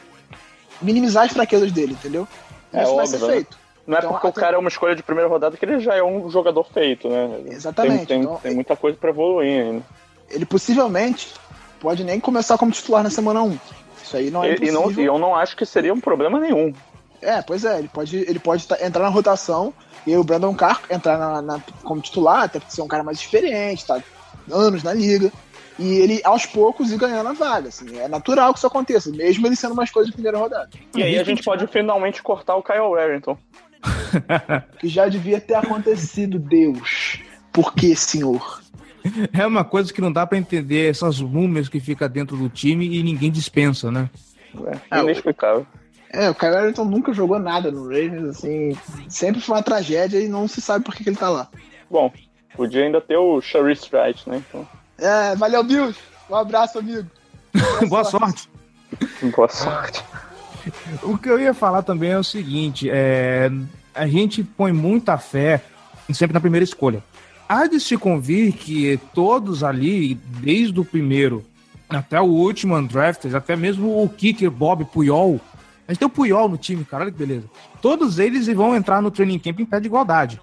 minimizar 0.80 1.24
as 1.24 1.32
fraquezas 1.32 1.72
dele, 1.72 1.92
entendeu? 1.92 2.26
É 2.72 2.82
isso 2.82 2.92
óbvio, 2.92 3.18
vai 3.18 3.18
ser 3.18 3.40
né? 3.40 3.46
Não 3.88 3.96
é 3.96 4.00
então, 4.00 4.10
porque 4.12 4.26
até... 4.26 4.38
o 4.38 4.42
cara 4.42 4.56
é 4.56 4.58
uma 4.58 4.68
escolha 4.68 4.94
de 4.94 5.02
primeira 5.02 5.30
rodada 5.30 5.56
que 5.56 5.64
ele 5.64 5.80
já 5.80 5.94
é 5.94 6.02
um 6.02 6.28
jogador 6.28 6.64
feito, 6.64 7.08
né? 7.08 7.40
Exatamente. 7.46 8.00
Tem, 8.00 8.06
tem, 8.06 8.20
então, 8.20 8.36
tem 8.36 8.54
muita 8.54 8.76
coisa 8.76 8.98
para 8.98 9.08
evoluir 9.08 9.64
ainda. 9.64 9.82
Ele 10.28 10.44
possivelmente 10.44 11.32
pode 11.80 12.04
nem 12.04 12.20
começar 12.20 12.58
como 12.58 12.70
titular 12.70 13.02
na 13.02 13.08
semana 13.08 13.42
1. 13.42 13.58
Isso 14.04 14.16
aí 14.18 14.30
não 14.30 14.44
é 14.44 14.56
e, 14.56 14.66
e, 14.66 14.70
não, 14.70 14.90
e 14.90 15.04
eu 15.06 15.18
não 15.18 15.34
acho 15.34 15.56
que 15.56 15.64
seria 15.64 15.94
um 15.94 16.00
problema 16.00 16.38
nenhum. 16.38 16.74
É, 17.22 17.40
pois 17.40 17.64
é, 17.64 17.78
ele 17.78 17.88
pode, 17.88 18.18
ele 18.18 18.38
pode 18.38 18.66
entrar 18.82 19.04
na 19.04 19.08
rotação 19.08 19.72
e 20.06 20.14
o 20.14 20.22
Brandon 20.22 20.54
Carr 20.54 20.82
entrar 20.90 21.16
na, 21.16 21.40
na, 21.40 21.62
como 21.82 22.02
titular, 22.02 22.42
até 22.42 22.58
porque 22.58 22.74
ser 22.74 22.82
um 22.82 22.88
cara 22.88 23.02
mais 23.02 23.18
experiente, 23.18 23.86
tá 23.86 24.02
anos 24.50 24.82
na 24.82 24.92
liga. 24.92 25.32
E 25.78 25.94
ele, 25.98 26.20
aos 26.24 26.44
poucos, 26.44 26.90
ir 26.90 26.98
ganhando 26.98 27.28
a 27.28 27.32
vaga. 27.32 27.68
Assim, 27.68 27.98
é 27.98 28.06
natural 28.06 28.52
que 28.52 28.58
isso 28.58 28.66
aconteça, 28.66 29.10
mesmo 29.10 29.46
ele 29.46 29.56
sendo 29.56 29.72
uma 29.72 29.84
escolha 29.84 30.06
de 30.06 30.12
primeira 30.12 30.36
rodada. 30.36 30.68
E 30.94 31.02
aí 31.02 31.18
a 31.18 31.24
gente 31.24 31.42
pode 31.42 31.66
finalmente 31.68 32.22
cortar 32.22 32.56
o 32.56 32.62
Kyle 32.62 32.80
Warrington. 32.80 33.38
Que 34.78 34.88
já 34.88 35.08
devia 35.08 35.40
ter 35.40 35.54
acontecido, 35.54 36.38
Deus. 36.38 37.20
Por 37.52 37.74
que, 37.74 37.94
senhor? 37.94 38.62
É 39.32 39.46
uma 39.46 39.64
coisa 39.64 39.92
que 39.92 40.00
não 40.00 40.12
dá 40.12 40.26
para 40.26 40.38
entender 40.38 40.90
essas 40.90 41.20
múmias 41.20 41.68
que 41.68 41.80
fica 41.80 42.08
dentro 42.08 42.36
do 42.36 42.48
time 42.48 42.98
e 42.98 43.02
ninguém 43.02 43.30
dispensa, 43.30 43.90
né? 43.90 44.10
É, 44.90 44.98
é 44.98 45.02
inexplicável. 45.02 45.66
É, 46.10 46.30
o 46.30 46.34
Kyle 46.34 46.56
Arrington 46.56 46.84
nunca 46.84 47.12
jogou 47.12 47.38
nada 47.38 47.70
no 47.70 47.84
Ravens, 47.84 48.24
assim, 48.24 48.76
sempre 49.08 49.40
foi 49.40 49.56
uma 49.56 49.62
tragédia 49.62 50.18
e 50.18 50.26
não 50.28 50.48
se 50.48 50.60
sabe 50.60 50.84
por 50.84 50.94
que, 50.94 51.04
que 51.04 51.10
ele 51.10 51.16
tá 51.16 51.28
lá. 51.28 51.48
Bom, 51.90 52.10
podia 52.56 52.84
ainda 52.84 53.00
ter 53.00 53.16
o 53.16 53.40
Sharice 53.40 53.82
Stride, 53.82 54.22
né? 54.26 54.42
Então... 54.48 54.66
É, 54.98 55.36
valeu, 55.36 55.62
Bills. 55.62 55.98
Um 56.30 56.34
abraço, 56.34 56.78
amigo. 56.78 57.08
Boa, 57.88 58.04
sorte. 58.04 58.48
Boa 59.36 59.48
sorte. 59.48 60.02
O 61.02 61.18
que 61.18 61.28
eu 61.28 61.40
ia 61.40 61.54
falar 61.54 61.82
também 61.82 62.10
é 62.10 62.18
o 62.18 62.24
seguinte: 62.24 62.88
é, 62.90 63.50
a 63.94 64.06
gente 64.06 64.42
põe 64.42 64.72
muita 64.72 65.18
fé 65.18 65.62
sempre 66.12 66.34
na 66.34 66.40
primeira 66.40 66.64
escolha. 66.64 67.02
Há 67.48 67.66
de 67.66 67.80
se 67.80 67.96
convir 67.96 68.52
que 68.52 69.00
todos 69.14 69.64
ali, 69.64 70.14
desde 70.14 70.78
o 70.78 70.84
primeiro 70.84 71.44
até 71.88 72.20
o 72.20 72.24
último 72.24 72.76
undrafted, 72.76 73.34
até 73.34 73.56
mesmo 73.56 74.02
o 74.02 74.08
kicker 74.08 74.50
Bob 74.50 74.84
Puyol, 74.84 75.40
a 75.86 75.92
gente 75.92 76.00
tem 76.00 76.06
o 76.06 76.10
Puyol 76.10 76.48
no 76.50 76.58
time, 76.58 76.84
cara, 76.84 77.04
olha 77.04 77.12
que 77.12 77.18
beleza. 77.18 77.46
Todos 77.80 78.18
eles 78.18 78.46
vão 78.48 78.76
entrar 78.76 79.00
no 79.00 79.10
training 79.10 79.38
camp 79.38 79.60
em 79.60 79.64
pé 79.64 79.80
de 79.80 79.86
igualdade. 79.86 80.38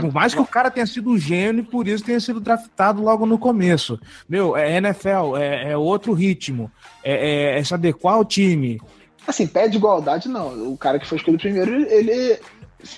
Por 0.00 0.12
mais 0.12 0.34
que 0.34 0.40
o 0.40 0.46
cara 0.46 0.70
tenha 0.70 0.86
sido 0.86 1.10
um 1.10 1.18
gênio 1.18 1.60
e 1.60 1.64
por 1.64 1.88
isso 1.88 2.04
tenha 2.04 2.20
sido 2.20 2.38
draftado 2.40 3.02
logo 3.02 3.26
no 3.26 3.38
começo. 3.38 3.98
Meu, 4.28 4.56
é 4.56 4.76
NFL, 4.76 5.36
é, 5.38 5.72
é 5.72 5.76
outro 5.76 6.12
ritmo, 6.12 6.70
é, 7.02 7.54
é, 7.54 7.58
é, 7.58 7.64
se 7.64 7.74
adequar 7.74 8.14
ao 8.14 8.24
time. 8.24 8.80
Assim, 9.26 9.46
pé 9.46 9.68
de 9.68 9.76
igualdade 9.76 10.28
não. 10.28 10.72
O 10.72 10.76
cara 10.76 10.98
que 10.98 11.06
foi 11.06 11.18
escolhido 11.18 11.42
primeiro, 11.42 11.72
ele. 11.90 12.38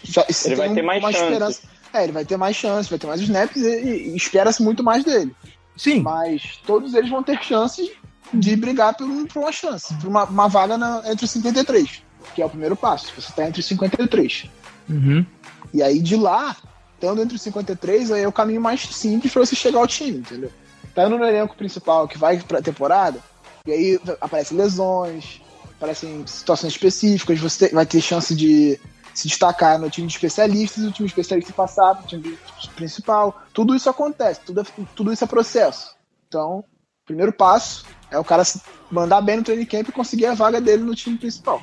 Já, 0.03 0.27
ele 0.45 0.57
vai 0.57 0.75
ter 0.75 0.83
mais 0.83 1.03
chance. 1.03 1.25
Esperança. 1.25 1.63
É, 1.93 2.03
ele 2.05 2.13
vai 2.13 2.25
ter 2.25 2.37
mais 2.37 2.57
chance, 2.57 2.91
vai 2.91 2.99
ter 2.99 3.07
mais 3.07 3.21
snaps 3.21 3.63
e, 3.63 4.11
e 4.11 4.17
espera-se 4.17 4.63
muito 4.63 4.85
mais 4.85 5.05
dele. 5.05 5.35
Sim. 5.77 6.03
Mas 6.03 6.59
todos 6.67 6.95
eles 6.95 7.09
vão 7.09 7.23
ter 7.23 7.43
chance 7.43 7.97
de 8.35 8.57
brigar 8.57 8.95
por, 8.95 9.09
por 9.29 9.41
uma 9.41 9.53
chance, 9.53 9.95
por 9.95 10.09
uma, 10.09 10.25
uma 10.25 10.49
vaga 10.49 10.77
na, 10.77 11.03
entre 11.07 11.25
os 11.25 11.31
53, 11.31 12.03
que 12.35 12.43
é 12.43 12.45
o 12.45 12.51
primeiro 12.51 12.77
passo. 12.77 13.13
Você 13.15 13.31
está 13.31 13.47
entre 13.47 13.61
os 13.61 13.67
53. 13.67 14.51
Uhum. 14.91 15.25
E 15.73 15.83
aí 15.83 16.01
de 16.01 16.17
lá, 16.17 16.57
estando 16.95 17.23
entre 17.23 17.37
os 17.37 17.43
53, 17.43 18.11
aí 18.11 18.23
é 18.23 18.29
o 18.29 18.33
caminho 18.33 18.61
mais 18.61 18.83
simples 18.83 19.33
para 19.33 19.47
você 19.47 19.57
chegar 19.57 19.79
ao 19.79 19.87
time, 19.87 20.19
entendeu? 20.19 20.51
Tá 20.95 21.09
no 21.09 21.25
elenco 21.25 21.57
principal 21.57 22.09
que 22.09 22.19
vai 22.19 22.39
pra 22.41 22.61
temporada, 22.61 23.21
e 23.67 23.73
aí 23.73 24.01
aparecem 24.21 24.59
lesões, 24.59 25.41
aparecem 25.79 26.27
situações 26.27 26.73
específicas, 26.73 27.39
você 27.39 27.69
vai 27.69 27.87
ter 27.87 28.01
chance 28.01 28.35
de 28.35 28.79
se 29.15 29.27
destacar 29.27 29.79
no 29.79 29.89
time 29.89 30.07
de 30.07 30.13
especialistas, 30.13 30.85
o 30.85 30.93
time 30.93 31.09
especialista 31.09 31.53
passar 31.53 31.95
para 31.95 32.05
o 32.05 32.07
time 32.07 32.39
principal. 32.77 33.43
Tudo 33.53 33.75
isso 33.75 33.89
acontece, 33.89 34.41
tudo, 34.45 34.67
tudo 34.95 35.13
isso 35.13 35.25
é 35.25 35.27
processo. 35.27 35.97
Então, 36.29 36.59
o 36.59 36.65
primeiro 37.07 37.33
passo 37.33 37.87
é 38.11 38.19
o 38.19 38.25
cara 38.25 38.43
mandar 38.91 39.21
bem 39.21 39.39
no 39.39 39.43
training 39.43 39.65
camp 39.65 39.89
e 39.89 39.93
conseguir 39.93 40.27
a 40.27 40.35
vaga 40.35 40.61
dele 40.61 40.83
no 40.83 40.95
time 40.95 41.17
principal. 41.17 41.63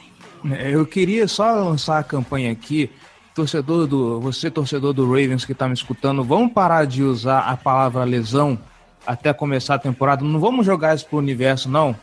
É, 0.52 0.74
eu 0.74 0.86
queria 0.86 1.28
só 1.28 1.54
lançar 1.54 2.00
a 2.00 2.04
campanha 2.04 2.52
aqui 2.52 2.90
torcedor 3.34 3.86
do 3.86 4.20
você 4.22 4.50
torcedor 4.50 4.94
do 4.94 5.06
Ravens 5.06 5.44
que 5.44 5.52
está 5.52 5.68
me 5.68 5.74
escutando, 5.74 6.24
vamos 6.24 6.54
parar 6.54 6.86
de 6.86 7.04
usar 7.04 7.40
a 7.40 7.58
palavra 7.58 8.04
lesão 8.06 8.58
até 9.06 9.34
começar 9.34 9.76
a 9.76 9.80
temporada. 9.80 10.24
Não 10.24 10.40
vamos 10.40 10.66
jogar 10.66 10.96
isso 10.96 11.06
pro 11.06 11.18
universo, 11.18 11.70
não. 11.70 11.96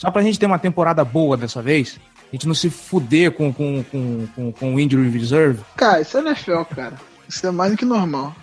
Só 0.00 0.10
pra 0.10 0.22
gente 0.22 0.38
ter 0.38 0.46
uma 0.46 0.58
temporada 0.58 1.04
boa 1.04 1.36
dessa 1.36 1.60
vez. 1.60 2.00
A 2.32 2.34
gente 2.34 2.48
não 2.48 2.54
se 2.54 2.70
fuder 2.70 3.32
com, 3.32 3.52
com, 3.52 3.84
com, 3.84 4.26
com, 4.34 4.52
com 4.52 4.74
o 4.74 4.80
Injury 4.80 5.10
Reserve. 5.10 5.60
Cara, 5.76 6.00
isso 6.00 6.16
é 6.16 6.20
NFL, 6.22 6.62
cara. 6.74 6.94
Isso 7.28 7.46
é 7.46 7.50
mais 7.50 7.72
do 7.72 7.76
que 7.76 7.84
normal. 7.84 8.34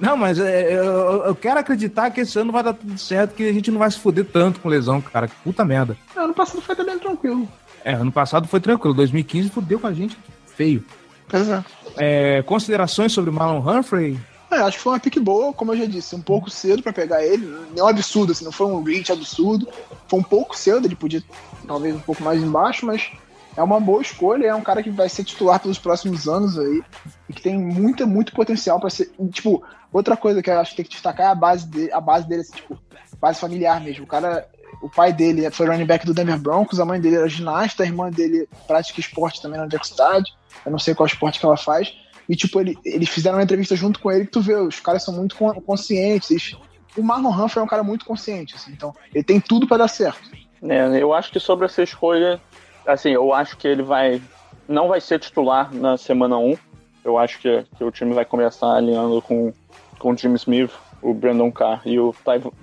Não, 0.00 0.16
mas 0.16 0.40
é, 0.40 0.72
eu, 0.72 1.24
eu, 1.24 1.34
quero 1.34 1.60
acreditar 1.60 2.10
que 2.10 2.22
esse 2.22 2.38
ano 2.38 2.50
vai 2.50 2.62
dar 2.62 2.72
tudo 2.72 2.96
certo, 2.96 3.34
que 3.34 3.46
a 3.46 3.52
gente 3.52 3.70
não 3.70 3.78
vai 3.78 3.90
se 3.90 3.98
fuder 3.98 4.24
tanto 4.24 4.58
com 4.58 4.70
lesão, 4.70 5.02
cara. 5.02 5.28
Que 5.28 5.34
puta 5.44 5.66
merda. 5.66 5.98
Não, 6.16 6.24
ano 6.24 6.34
passado 6.34 6.62
foi 6.62 6.74
também 6.74 6.98
tranquilo. 6.98 7.46
É, 7.84 7.92
ano 7.92 8.10
passado 8.10 8.48
foi 8.48 8.58
tranquilo. 8.58 8.94
2015 8.94 9.50
fudeu 9.50 9.78
com 9.78 9.88
a 9.88 9.92
gente 9.92 10.16
feio. 10.56 10.82
Exato. 11.30 11.70
É, 11.98 12.40
considerações 12.42 13.12
sobre 13.12 13.30
Marlon 13.30 13.60
Humphrey? 13.60 14.18
É, 14.52 14.58
acho 14.58 14.76
que 14.76 14.82
foi 14.82 14.92
uma 14.92 15.00
pique 15.00 15.18
boa, 15.18 15.50
como 15.52 15.72
eu 15.72 15.78
já 15.78 15.86
disse, 15.86 16.14
um 16.14 16.20
pouco 16.20 16.50
cedo 16.50 16.82
para 16.82 16.92
pegar 16.92 17.24
ele. 17.24 17.46
Não 17.46 17.78
é 17.78 17.82
um 17.84 17.88
absurdo, 17.88 18.32
assim, 18.32 18.44
não 18.44 18.52
foi 18.52 18.66
um 18.66 18.82
reach 18.82 19.10
absurdo. 19.10 19.66
Foi 20.06 20.20
um 20.20 20.22
pouco 20.22 20.56
cedo, 20.56 20.86
ele 20.86 20.94
podia 20.94 21.22
talvez 21.66 21.96
um 21.96 22.00
pouco 22.00 22.22
mais 22.22 22.42
embaixo, 22.42 22.84
mas 22.84 23.10
é 23.56 23.62
uma 23.62 23.80
boa 23.80 24.02
escolha. 24.02 24.48
É 24.48 24.54
um 24.54 24.60
cara 24.60 24.82
que 24.82 24.90
vai 24.90 25.08
ser 25.08 25.24
titular 25.24 25.58
pelos 25.58 25.78
próximos 25.78 26.28
anos 26.28 26.58
aí 26.58 26.82
e 27.30 27.32
que 27.32 27.40
tem 27.40 27.58
muito, 27.58 28.06
muito 28.06 28.34
potencial 28.34 28.78
para 28.78 28.90
ser. 28.90 29.10
Tipo, 29.30 29.62
outra 29.90 30.18
coisa 30.18 30.42
que 30.42 30.50
eu 30.50 30.60
acho 30.60 30.72
que 30.72 30.76
tem 30.76 30.84
que 30.84 30.92
destacar 30.92 31.28
é 31.28 31.30
a 31.30 31.34
base 31.34 31.66
dele, 31.66 31.90
a 31.90 32.00
base 32.00 32.28
dele, 32.28 32.42
assim, 32.42 32.52
tipo, 32.52 32.78
base 33.18 33.40
familiar 33.40 33.80
mesmo. 33.80 34.04
O 34.04 34.06
cara, 34.06 34.46
o 34.82 34.90
pai 34.90 35.14
dele 35.14 35.50
foi 35.50 35.66
running 35.66 35.86
back 35.86 36.04
do 36.04 36.12
Denver 36.12 36.38
Broncos, 36.38 36.78
a 36.78 36.84
mãe 36.84 37.00
dele 37.00 37.16
era 37.16 37.28
ginasta, 37.28 37.84
a 37.84 37.86
irmã 37.86 38.10
dele 38.10 38.46
pratica 38.66 39.00
esporte 39.00 39.40
também 39.40 39.56
na 39.56 39.64
universidade. 39.64 40.30
Eu 40.66 40.70
não 40.70 40.78
sei 40.78 40.94
qual 40.94 41.06
esporte 41.06 41.40
que 41.40 41.46
ela 41.46 41.56
faz. 41.56 41.90
E, 42.32 42.34
tipo, 42.34 42.58
ele, 42.58 42.78
eles 42.82 43.10
fizeram 43.10 43.36
uma 43.36 43.44
entrevista 43.44 43.76
junto 43.76 44.00
com 44.00 44.10
ele 44.10 44.24
que 44.24 44.30
tu 44.30 44.40
vê, 44.40 44.54
os 44.54 44.80
caras 44.80 45.04
são 45.04 45.12
muito 45.12 45.36
conscientes. 45.66 46.56
O 46.96 47.02
Marlon 47.02 47.28
Humphrey 47.28 47.60
é 47.60 47.62
um 47.62 47.68
cara 47.68 47.82
muito 47.82 48.06
consciente, 48.06 48.54
assim, 48.54 48.72
então 48.72 48.94
ele 49.14 49.22
tem 49.22 49.38
tudo 49.38 49.66
para 49.66 49.76
dar 49.76 49.88
certo. 49.88 50.30
É, 50.66 50.98
eu 50.98 51.12
acho 51.12 51.30
que 51.30 51.38
sobre 51.38 51.66
essa 51.66 51.82
escolha, 51.82 52.40
assim, 52.86 53.10
eu 53.10 53.34
acho 53.34 53.58
que 53.58 53.68
ele 53.68 53.82
vai. 53.82 54.22
Não 54.66 54.88
vai 54.88 54.98
ser 54.98 55.18
titular 55.18 55.74
na 55.74 55.98
semana 55.98 56.38
1. 56.38 56.56
Eu 57.04 57.18
acho 57.18 57.38
que, 57.38 57.66
que 57.76 57.84
o 57.84 57.90
time 57.90 58.14
vai 58.14 58.24
começar 58.24 58.76
alinhando 58.76 59.20
com, 59.20 59.52
com 59.98 60.12
o 60.12 60.16
Jim 60.16 60.32
Smith, 60.32 60.70
o 61.02 61.12
Brandon 61.12 61.52
Carr 61.52 61.82
e 61.84 62.00
o 62.00 62.14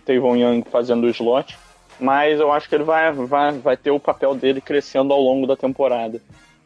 Tavon 0.04 0.36
Young 0.36 0.64
fazendo 0.72 1.04
o 1.04 1.10
slot. 1.12 1.56
Mas 2.00 2.40
eu 2.40 2.52
acho 2.52 2.68
que 2.68 2.74
ele 2.74 2.86
vai, 2.86 3.12
vai, 3.12 3.52
vai 3.60 3.78
ter 3.78 3.92
o 3.92 4.00
papel 4.00 4.34
dele 4.34 4.62
crescendo 4.62 5.14
ao 5.14 5.22
longo 5.22 5.46
da 5.46 5.56
temporada. 5.56 6.20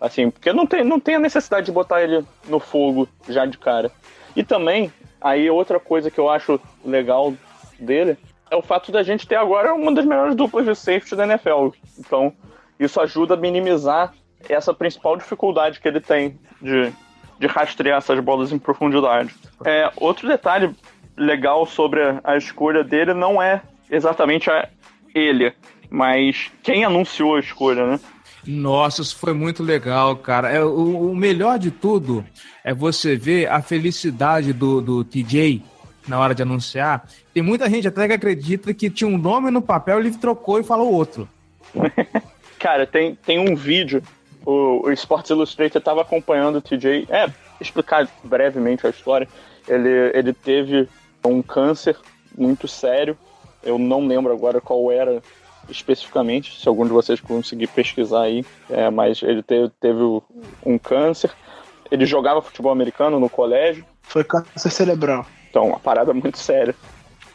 Assim, 0.03 0.29
porque 0.29 0.51
não 0.51 0.67
tem, 0.67 0.83
não 0.83 0.99
tem 0.99 1.15
a 1.15 1.19
necessidade 1.19 1.67
de 1.67 1.71
botar 1.71 2.03
ele 2.03 2.25
no 2.49 2.59
fogo 2.59 3.07
já 3.29 3.45
de 3.45 3.57
cara. 3.57 3.89
E 4.35 4.43
também, 4.43 4.91
aí 5.21 5.49
outra 5.49 5.79
coisa 5.79 6.11
que 6.11 6.19
eu 6.19 6.29
acho 6.29 6.59
legal 6.83 7.33
dele 7.79 8.17
é 8.51 8.55
o 8.57 8.61
fato 8.61 8.91
da 8.91 9.01
gente 9.01 9.25
ter 9.25 9.37
agora 9.37 9.73
uma 9.73 9.93
das 9.93 10.03
melhores 10.03 10.35
duplas 10.35 10.65
de 10.65 10.75
safety 10.75 11.15
da 11.15 11.23
NFL. 11.23 11.69
Então, 11.97 12.33
isso 12.77 12.99
ajuda 12.99 13.35
a 13.35 13.37
minimizar 13.37 14.13
essa 14.49 14.73
principal 14.73 15.15
dificuldade 15.15 15.79
que 15.79 15.87
ele 15.87 16.01
tem 16.01 16.37
de, 16.61 16.91
de 17.39 17.47
rastrear 17.47 17.99
essas 17.99 18.19
bolas 18.19 18.51
em 18.51 18.59
profundidade. 18.59 19.33
É, 19.63 19.89
outro 19.95 20.27
detalhe 20.27 20.75
legal 21.15 21.65
sobre 21.65 22.01
a 22.25 22.35
escolha 22.35 22.83
dele 22.83 23.13
não 23.13 23.41
é 23.41 23.61
exatamente 23.89 24.51
a 24.51 24.67
ele, 25.15 25.53
mas 25.89 26.51
quem 26.61 26.83
anunciou 26.83 27.37
a 27.37 27.39
escolha, 27.39 27.87
né? 27.87 27.99
Nossa, 28.45 29.01
isso 29.01 29.15
foi 29.15 29.33
muito 29.33 29.63
legal, 29.63 30.15
cara. 30.17 30.49
É, 30.51 30.63
o, 30.63 31.11
o 31.11 31.15
melhor 31.15 31.57
de 31.57 31.71
tudo 31.71 32.25
é 32.63 32.73
você 32.73 33.15
ver 33.15 33.49
a 33.49 33.61
felicidade 33.61 34.51
do, 34.51 34.81
do 34.81 35.03
TJ 35.03 35.63
na 36.07 36.19
hora 36.19 36.35
de 36.35 36.41
anunciar. 36.41 37.07
Tem 37.33 37.41
muita 37.41 37.69
gente 37.69 37.87
até 37.87 38.07
que 38.07 38.13
acredita 38.13 38.73
que 38.73 38.89
tinha 38.89 39.07
um 39.07 39.17
nome 39.17 39.49
no 39.49 39.61
papel, 39.61 39.99
ele 39.99 40.11
trocou 40.11 40.59
e 40.59 40.63
falou 40.63 40.91
outro. 40.91 41.27
cara, 42.59 42.85
tem, 42.85 43.15
tem 43.15 43.39
um 43.39 43.55
vídeo, 43.55 44.03
o, 44.45 44.87
o 44.87 44.91
Sports 44.91 45.29
Illustrated 45.29 45.77
estava 45.77 46.01
acompanhando 46.01 46.57
o 46.57 46.61
TJ. 46.61 47.07
É, 47.09 47.29
explicar 47.59 48.07
brevemente 48.23 48.85
a 48.85 48.89
história. 48.89 49.27
Ele, 49.67 49.89
ele 50.13 50.33
teve 50.33 50.87
um 51.25 51.41
câncer 51.41 51.97
muito 52.37 52.67
sério. 52.67 53.17
Eu 53.63 53.77
não 53.77 54.05
lembro 54.05 54.33
agora 54.33 54.59
qual 54.59 54.91
era 54.91 55.21
especificamente, 55.69 56.59
se 56.59 56.67
algum 56.67 56.85
de 56.85 56.91
vocês 56.91 57.19
conseguir 57.19 57.67
pesquisar 57.67 58.23
aí, 58.23 58.45
é, 58.69 58.89
mas 58.89 59.21
ele 59.23 59.41
teve, 59.41 59.69
teve 59.79 60.01
um 60.65 60.77
câncer. 60.77 61.31
Ele 61.91 62.05
jogava 62.05 62.41
futebol 62.41 62.71
americano 62.71 63.19
no 63.19 63.29
colégio. 63.29 63.85
Foi 64.01 64.23
câncer 64.23 64.69
cerebral. 64.69 65.25
Então, 65.49 65.67
uma 65.67 65.79
parada 65.79 66.13
muito 66.13 66.37
séria. 66.37 66.75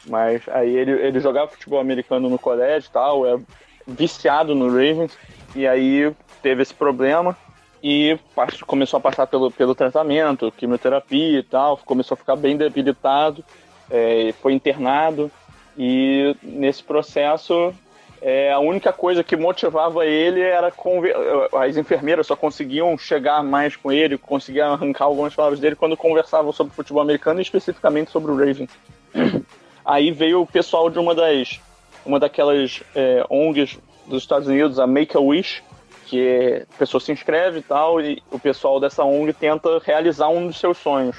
Mas 0.06 0.42
aí 0.48 0.74
ele, 0.74 0.92
ele 0.92 1.20
jogava 1.20 1.50
futebol 1.50 1.80
americano 1.80 2.28
no 2.28 2.38
colégio 2.38 2.88
e 2.88 2.92
tal, 2.92 3.26
é 3.26 3.38
viciado 3.86 4.54
no 4.54 4.66
Ravens, 4.66 5.16
e 5.54 5.66
aí 5.66 6.12
teve 6.42 6.62
esse 6.62 6.74
problema 6.74 7.36
e 7.82 8.18
começou 8.66 8.98
a 8.98 9.00
passar 9.00 9.26
pelo, 9.26 9.50
pelo 9.50 9.74
tratamento, 9.74 10.52
quimioterapia 10.52 11.38
e 11.38 11.42
tal, 11.42 11.76
começou 11.78 12.14
a 12.14 12.18
ficar 12.18 12.36
bem 12.36 12.56
debilitado, 12.56 13.44
é, 13.90 14.34
foi 14.42 14.52
internado, 14.52 15.30
e 15.76 16.34
nesse 16.42 16.82
processo 16.82 17.72
é, 18.20 18.52
a 18.52 18.58
única 18.58 18.92
coisa 18.92 19.22
que 19.22 19.36
motivava 19.36 20.04
ele 20.04 20.40
era 20.40 20.70
conver... 20.70 21.14
as 21.52 21.76
enfermeiras 21.76 22.26
só 22.26 22.36
conseguiam 22.36 22.96
chegar 22.98 23.42
mais 23.42 23.76
com 23.76 23.92
ele, 23.92 24.18
conseguiam 24.18 24.72
arrancar 24.72 25.04
algumas 25.04 25.34
palavras 25.34 25.60
dele 25.60 25.76
quando 25.76 25.96
conversavam 25.96 26.52
sobre 26.52 26.74
futebol 26.74 27.02
americano 27.02 27.40
e 27.40 27.42
especificamente 27.42 28.10
sobre 28.10 28.32
o 28.32 28.36
Ravens. 28.36 28.70
Aí 29.84 30.10
veio 30.10 30.42
o 30.42 30.46
pessoal 30.46 30.90
de 30.90 30.98
uma 30.98 31.14
das 31.14 31.60
uma 32.04 32.18
daquelas 32.18 32.82
é, 32.94 33.24
ONGs 33.28 33.78
dos 34.06 34.22
Estados 34.22 34.48
Unidos, 34.48 34.78
a 34.78 34.86
Make 34.86 35.16
a 35.16 35.20
Wish, 35.20 35.62
que 36.06 36.26
é, 36.26 36.66
a 36.74 36.78
pessoa 36.78 37.00
se 37.00 37.12
inscreve 37.12 37.58
e 37.58 37.62
tal, 37.62 38.00
e 38.00 38.22
o 38.30 38.38
pessoal 38.38 38.80
dessa 38.80 39.04
ONG 39.04 39.32
tenta 39.34 39.78
realizar 39.78 40.28
um 40.28 40.46
dos 40.46 40.58
seus 40.58 40.78
sonhos. 40.78 41.16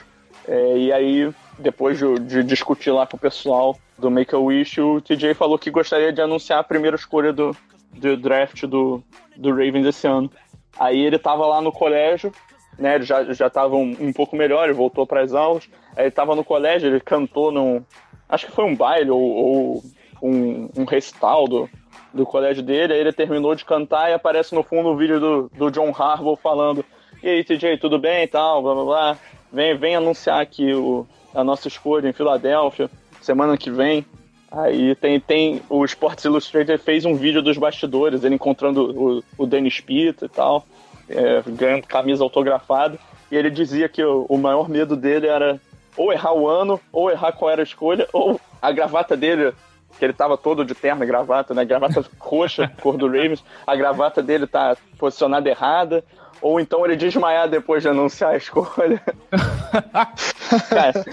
É, 0.48 0.78
e 0.78 0.92
aí, 0.92 1.32
depois 1.60 1.98
de, 1.98 2.20
de 2.20 2.44
discutir 2.44 2.92
lá 2.92 3.06
com 3.06 3.18
o 3.18 3.20
pessoal, 3.20 3.78
do 3.98 4.10
Make-A-Wish, 4.10 4.80
o 4.80 5.02
TJ 5.02 5.34
falou 5.34 5.60
que 5.60 5.70
gostaria 5.70 6.12
de 6.12 6.22
anunciar 6.22 6.60
a 6.60 6.64
primeira 6.64 6.96
escolha 6.96 7.34
do, 7.34 7.56
do 7.94 8.16
draft 8.16 8.66
do, 8.66 9.04
do 9.36 9.50
Ravens 9.50 9.86
esse 9.86 10.08
ano. 10.08 10.32
Aí 10.80 11.00
ele 11.00 11.20
tava 11.20 11.46
lá 11.46 11.62
no 11.62 11.72
colégio, 11.72 12.32
né, 12.78 12.96
ele 12.96 13.04
já, 13.04 13.24
já 13.34 13.50
tava 13.50 13.76
um, 13.76 13.96
um 14.00 14.14
pouco 14.14 14.36
melhor, 14.36 14.64
ele 14.64 14.74
voltou 14.74 15.06
para 15.06 15.22
as 15.22 15.34
aulas, 15.34 15.70
aí 15.96 16.06
ele 16.06 16.12
tava 16.12 16.36
no 16.36 16.44
colégio, 16.44 16.88
ele 16.88 17.02
cantou 17.02 17.52
num, 17.52 17.84
acho 18.30 18.46
que 18.46 18.54
foi 18.54 18.64
um 18.64 18.76
baile 18.76 19.12
ou, 19.12 19.22
ou 19.22 19.84
um, 20.22 20.70
um 20.78 20.86
recital 20.86 21.46
do, 21.46 21.70
do 22.14 22.26
colégio 22.26 22.64
dele, 22.64 22.94
aí 22.94 23.00
ele 23.00 23.12
terminou 23.12 23.54
de 23.54 23.66
cantar 23.66 24.10
e 24.10 24.14
aparece 24.14 24.56
no 24.56 24.64
fundo 24.64 24.90
o 24.90 24.96
vídeo 24.96 25.20
do, 25.20 25.52
do 25.54 25.70
John 25.70 25.94
Harbaugh 25.94 26.38
falando 26.38 26.86
e 27.22 27.28
aí, 27.28 27.44
TJ, 27.44 27.78
tudo 27.80 28.00
bem 28.00 28.24
e 28.24 28.28
tal, 28.28 28.64
blá 28.64 28.74
blá 28.74 28.86
blá, 28.86 29.18
vem, 29.52 29.78
vem 29.78 29.96
anunciar 29.98 30.42
aqui 30.42 30.74
o, 30.74 31.06
a 31.34 31.44
nossa 31.44 31.68
escolha 31.68 32.10
em 32.10 32.14
Filadélfia 32.14 32.90
semana 33.22 33.58
que 33.58 33.70
vem. 33.70 34.06
Aí 34.52 34.96
tem, 34.96 35.20
tem 35.20 35.62
o 35.70 35.86
Sports 35.86 36.26
Illustrated 36.26 36.82
fez 36.82 37.06
um 37.06 37.16
vídeo 37.16 37.42
dos 37.42 37.58
bastidores, 37.58 38.24
ele 38.24 38.36
encontrando 38.36 39.22
o, 39.38 39.44
o 39.44 39.46
Dennis 39.46 39.80
Pitt 39.80 40.26
e 40.26 40.30
tal, 40.30 40.66
é, 41.08 41.44
ganhando 41.48 41.86
camisa 41.86 42.24
autografada. 42.24 42.98
E 43.32 43.36
ele 43.36 43.52
dizia 43.52 43.88
que 43.88 44.04
o, 44.04 44.26
o 44.28 44.38
maior 44.38 44.68
medo 44.68 44.96
dele 44.96 45.28
era 45.28 45.62
ou 45.96 46.12
errar 46.12 46.34
o 46.34 46.48
ano, 46.48 46.80
ou 46.92 47.12
errar 47.12 47.34
qual 47.34 47.52
era 47.52 47.62
a 47.62 47.64
escolha, 47.64 48.08
ou 48.14 48.40
a 48.62 48.72
gravata 48.72 49.18
dele, 49.18 49.54
que 49.98 50.06
ele 50.06 50.14
tava 50.14 50.38
todo 50.38 50.64
de 50.64 50.74
terno 50.74 51.06
gravata, 51.06 51.54
né? 51.54 51.66
Gravata 51.66 52.04
roxa, 52.18 52.72
cor 52.82 52.98
do 52.98 53.06
Ravens, 53.06 53.44
a 53.68 53.76
gravata 53.76 54.24
dele 54.24 54.48
tá 54.48 54.78
posicionada 54.98 55.50
errada, 55.50 56.04
ou 56.42 56.60
então 56.60 56.86
ele 56.86 56.96
desmaiar 56.96 57.50
depois 57.50 57.84
de 57.84 57.90
anunciar 57.90 58.32
a 58.32 58.38
escolha. 58.38 59.02
cara, 60.70 61.06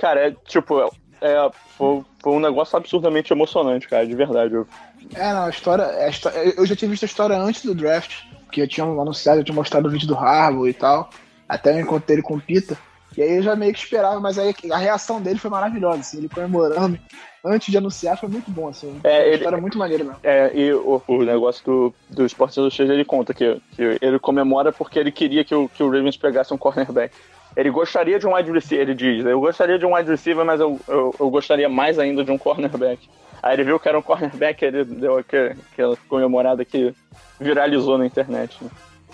cara, 0.00 0.28
é 0.28 0.36
tipo, 0.46 0.80
é, 1.20 1.50
foi, 1.76 2.04
foi 2.20 2.32
um 2.32 2.40
negócio 2.40 2.76
absurdamente 2.76 3.32
emocionante, 3.32 3.88
cara, 3.88 4.06
de 4.06 4.14
verdade. 4.14 4.54
Eu... 4.54 4.66
É, 5.14 5.32
não, 5.32 5.44
a 5.44 5.50
história, 5.50 5.84
a 5.84 6.08
história, 6.08 6.38
Eu 6.56 6.66
já 6.66 6.76
tinha 6.76 6.90
visto 6.90 7.02
a 7.04 7.06
história 7.06 7.36
antes 7.36 7.64
do 7.64 7.74
draft, 7.74 8.22
que 8.50 8.60
eu 8.60 8.68
tinha 8.68 8.86
anunciado, 8.86 9.40
eu 9.40 9.44
tinha 9.44 9.54
mostrado 9.54 9.88
o 9.88 9.90
vídeo 9.90 10.08
do 10.08 10.16
Harbour 10.16 10.68
e 10.68 10.74
tal. 10.74 11.10
Até 11.48 11.72
eu 11.72 11.80
encontrei 11.80 12.16
ele 12.16 12.22
com 12.22 12.34
o 12.36 12.40
Pita. 12.40 12.76
E 13.16 13.22
aí 13.22 13.36
eu 13.36 13.42
já 13.42 13.56
meio 13.56 13.72
que 13.72 13.80
esperava, 13.80 14.20
mas 14.20 14.38
aí 14.38 14.54
a 14.70 14.76
reação 14.76 15.20
dele 15.20 15.38
foi 15.38 15.50
maravilhosa, 15.50 16.00
assim, 16.00 16.18
ele 16.18 16.28
comemorando 16.28 16.98
antes 17.44 17.70
de 17.70 17.78
anunciar 17.78 18.18
foi 18.18 18.28
muito 18.28 18.50
bom, 18.50 18.68
assim. 18.68 19.00
É, 19.04 19.26
ele, 19.26 19.36
história 19.36 19.58
muito 19.58 19.78
maneira 19.78 20.04
mesmo. 20.04 20.18
É, 20.22 20.50
e 20.54 20.72
o, 20.72 21.02
o 21.06 21.22
negócio 21.22 21.64
do, 21.64 21.94
do 22.10 22.26
Sports 22.26 22.56
Illustrated, 22.56 22.94
ele 22.94 23.04
conta 23.04 23.32
que, 23.32 23.60
que 23.74 23.98
ele 24.00 24.18
comemora 24.18 24.72
porque 24.72 24.98
ele 24.98 25.12
queria 25.12 25.44
que 25.44 25.54
o, 25.54 25.68
que 25.68 25.82
o 25.82 25.90
Ravens 25.90 26.16
pegasse 26.16 26.52
um 26.52 26.58
cornerback. 26.58 27.14
Ele 27.56 27.70
gostaria 27.70 28.18
de 28.18 28.26
um 28.26 28.34
wide 28.34 28.52
receiver, 28.52 28.86
ele 28.86 28.94
diz. 28.94 29.24
Eu 29.24 29.40
gostaria 29.40 29.78
de 29.78 29.86
um 29.86 29.94
wide 29.94 30.10
receiver, 30.10 30.44
mas 30.44 30.60
eu, 30.60 30.78
eu, 30.86 31.14
eu 31.18 31.30
gostaria 31.30 31.68
mais 31.68 31.98
ainda 31.98 32.22
de 32.22 32.30
um 32.30 32.38
cornerback. 32.38 33.08
Aí 33.42 33.54
ele 33.54 33.64
viu 33.64 33.80
que 33.80 33.88
era 33.88 33.98
um 33.98 34.02
cornerback, 34.02 34.64
ele 34.64 34.84
deu 34.84 35.18
aquela, 35.18 35.56
aquela 35.72 35.96
comemorada 36.08 36.64
que 36.64 36.94
viralizou 37.40 37.98
na 37.98 38.06
internet. 38.06 38.58
Né? 38.62 38.70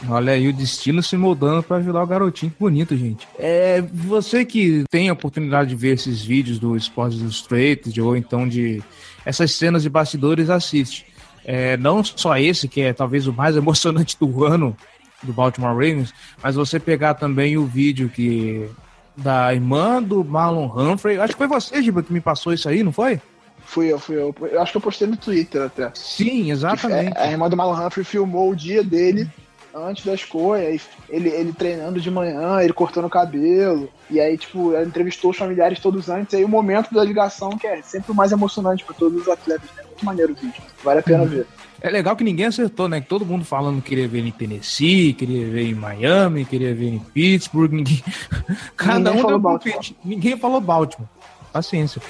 Olha 0.08 0.32
aí 0.32 0.48
o 0.48 0.52
destino 0.52 1.02
se 1.02 1.16
moldando 1.16 1.62
para 1.62 1.76
ajudar 1.76 2.02
o 2.02 2.06
garotinho. 2.06 2.52
Que 2.52 2.58
bonito, 2.58 2.96
gente. 2.96 3.26
É, 3.38 3.80
você 3.80 4.44
que 4.44 4.84
tem 4.90 5.08
a 5.08 5.12
oportunidade 5.12 5.70
de 5.70 5.76
ver 5.76 5.94
esses 5.94 6.22
vídeos 6.22 6.58
do 6.58 6.76
Sports 6.76 7.20
Illustrated 7.20 8.00
ou 8.00 8.16
então 8.16 8.46
de 8.48 8.82
essas 9.24 9.52
cenas 9.52 9.82
de 9.82 9.88
bastidores, 9.88 10.50
assiste. 10.50 11.06
É, 11.44 11.76
não 11.76 12.02
só 12.02 12.36
esse, 12.38 12.68
que 12.68 12.80
é 12.80 12.92
talvez 12.92 13.26
o 13.26 13.32
mais 13.32 13.56
emocionante 13.56 14.16
do 14.18 14.44
ano 14.44 14.76
do 15.22 15.32
Baltimore 15.32 15.72
Ravens, 15.72 16.12
mas 16.42 16.54
você 16.54 16.78
pegar 16.78 17.14
também 17.14 17.56
o 17.56 17.64
vídeo 17.64 18.10
que 18.10 18.68
da 19.16 19.54
irmã 19.54 20.02
do 20.02 20.24
Marlon 20.24 20.66
Humphrey. 20.66 21.18
Acho 21.18 21.32
que 21.32 21.38
foi 21.38 21.46
você, 21.46 21.82
Giba, 21.82 22.02
que 22.02 22.12
me 22.12 22.20
passou 22.20 22.52
isso 22.52 22.68
aí, 22.68 22.82
não 22.82 22.92
foi? 22.92 23.20
Fui 23.64 23.90
eu, 23.90 23.98
fui 23.98 24.16
eu. 24.16 24.34
Eu 24.42 24.60
acho 24.60 24.72
que 24.72 24.76
eu 24.76 24.82
postei 24.82 25.08
no 25.08 25.16
Twitter 25.16 25.62
até. 25.62 25.90
Sim, 25.94 26.50
exatamente. 26.50 27.16
A 27.16 27.30
irmã 27.30 27.48
do 27.48 27.56
Marlon 27.56 27.86
Humphrey 27.86 28.04
filmou 28.04 28.50
o 28.50 28.56
dia 28.56 28.82
dele 28.82 29.30
antes 29.74 30.04
da 30.04 30.14
escolha, 30.14 30.78
ele, 31.08 31.28
ele 31.28 31.52
treinando 31.52 32.00
de 32.00 32.10
manhã, 32.10 32.60
ele 32.60 32.72
cortando 32.72 33.06
o 33.06 33.10
cabelo, 33.10 33.88
e 34.08 34.20
aí, 34.20 34.38
tipo, 34.38 34.72
ela 34.72 34.84
entrevistou 34.84 35.30
os 35.32 35.36
familiares 35.36 35.80
todos 35.80 36.08
antes, 36.08 36.32
e 36.32 36.36
aí 36.36 36.44
o 36.44 36.48
momento 36.48 36.94
da 36.94 37.02
ligação, 37.02 37.50
que 37.58 37.66
é 37.66 37.82
sempre 37.82 38.12
o 38.12 38.14
mais 38.14 38.32
emocionante 38.32 38.84
para 38.84 38.94
todos 38.94 39.22
os 39.22 39.28
atletas, 39.28 39.68
né? 39.76 39.82
Muito 39.84 40.04
maneiro 40.04 40.32
o 40.32 40.36
vídeo, 40.36 40.62
vale 40.82 41.00
a 41.00 41.02
pena 41.02 41.24
ver. 41.24 41.46
É 41.80 41.90
legal 41.90 42.16
que 42.16 42.24
ninguém 42.24 42.46
acertou, 42.46 42.88
né? 42.88 43.00
Que 43.00 43.08
todo 43.08 43.26
mundo 43.26 43.44
falando 43.44 43.82
que 43.82 43.90
queria 43.90 44.08
ver 44.08 44.24
em 44.24 44.30
Tennessee, 44.30 45.12
queria 45.12 45.46
ver 45.46 45.68
em 45.68 45.74
Miami, 45.74 46.44
queria 46.44 46.74
ver 46.74 46.88
em 46.88 46.98
Pittsburgh, 46.98 47.72
ninguém... 47.72 48.02
Cada 48.76 48.98
ninguém 48.98 49.18
um 49.18 49.22
falou 49.22 49.38
Baltimore. 49.38 49.96
Ninguém 50.04 50.36
falou 50.38 50.60
Baltimore. 50.60 51.08
Paciência. 51.52 52.00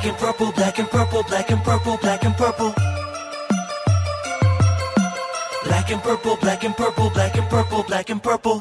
Black 0.00 0.12
and 0.12 0.18
purple, 0.18 0.52
black 0.52 0.78
and 0.78 0.88
purple, 0.88 1.22
black 1.24 1.50
and 1.50 1.62
purple, 1.62 1.96
black 1.98 2.24
and 2.24 2.34
purple. 2.34 2.72
Black 5.64 5.90
and 5.90 6.02
purple, 6.02 6.36
black 6.36 6.64
and 6.64 6.74
purple, 6.74 7.10
black 7.10 7.36
and 7.36 7.50
purple, 7.50 7.82
black 7.82 8.08
and 8.08 8.22
purple. 8.22 8.60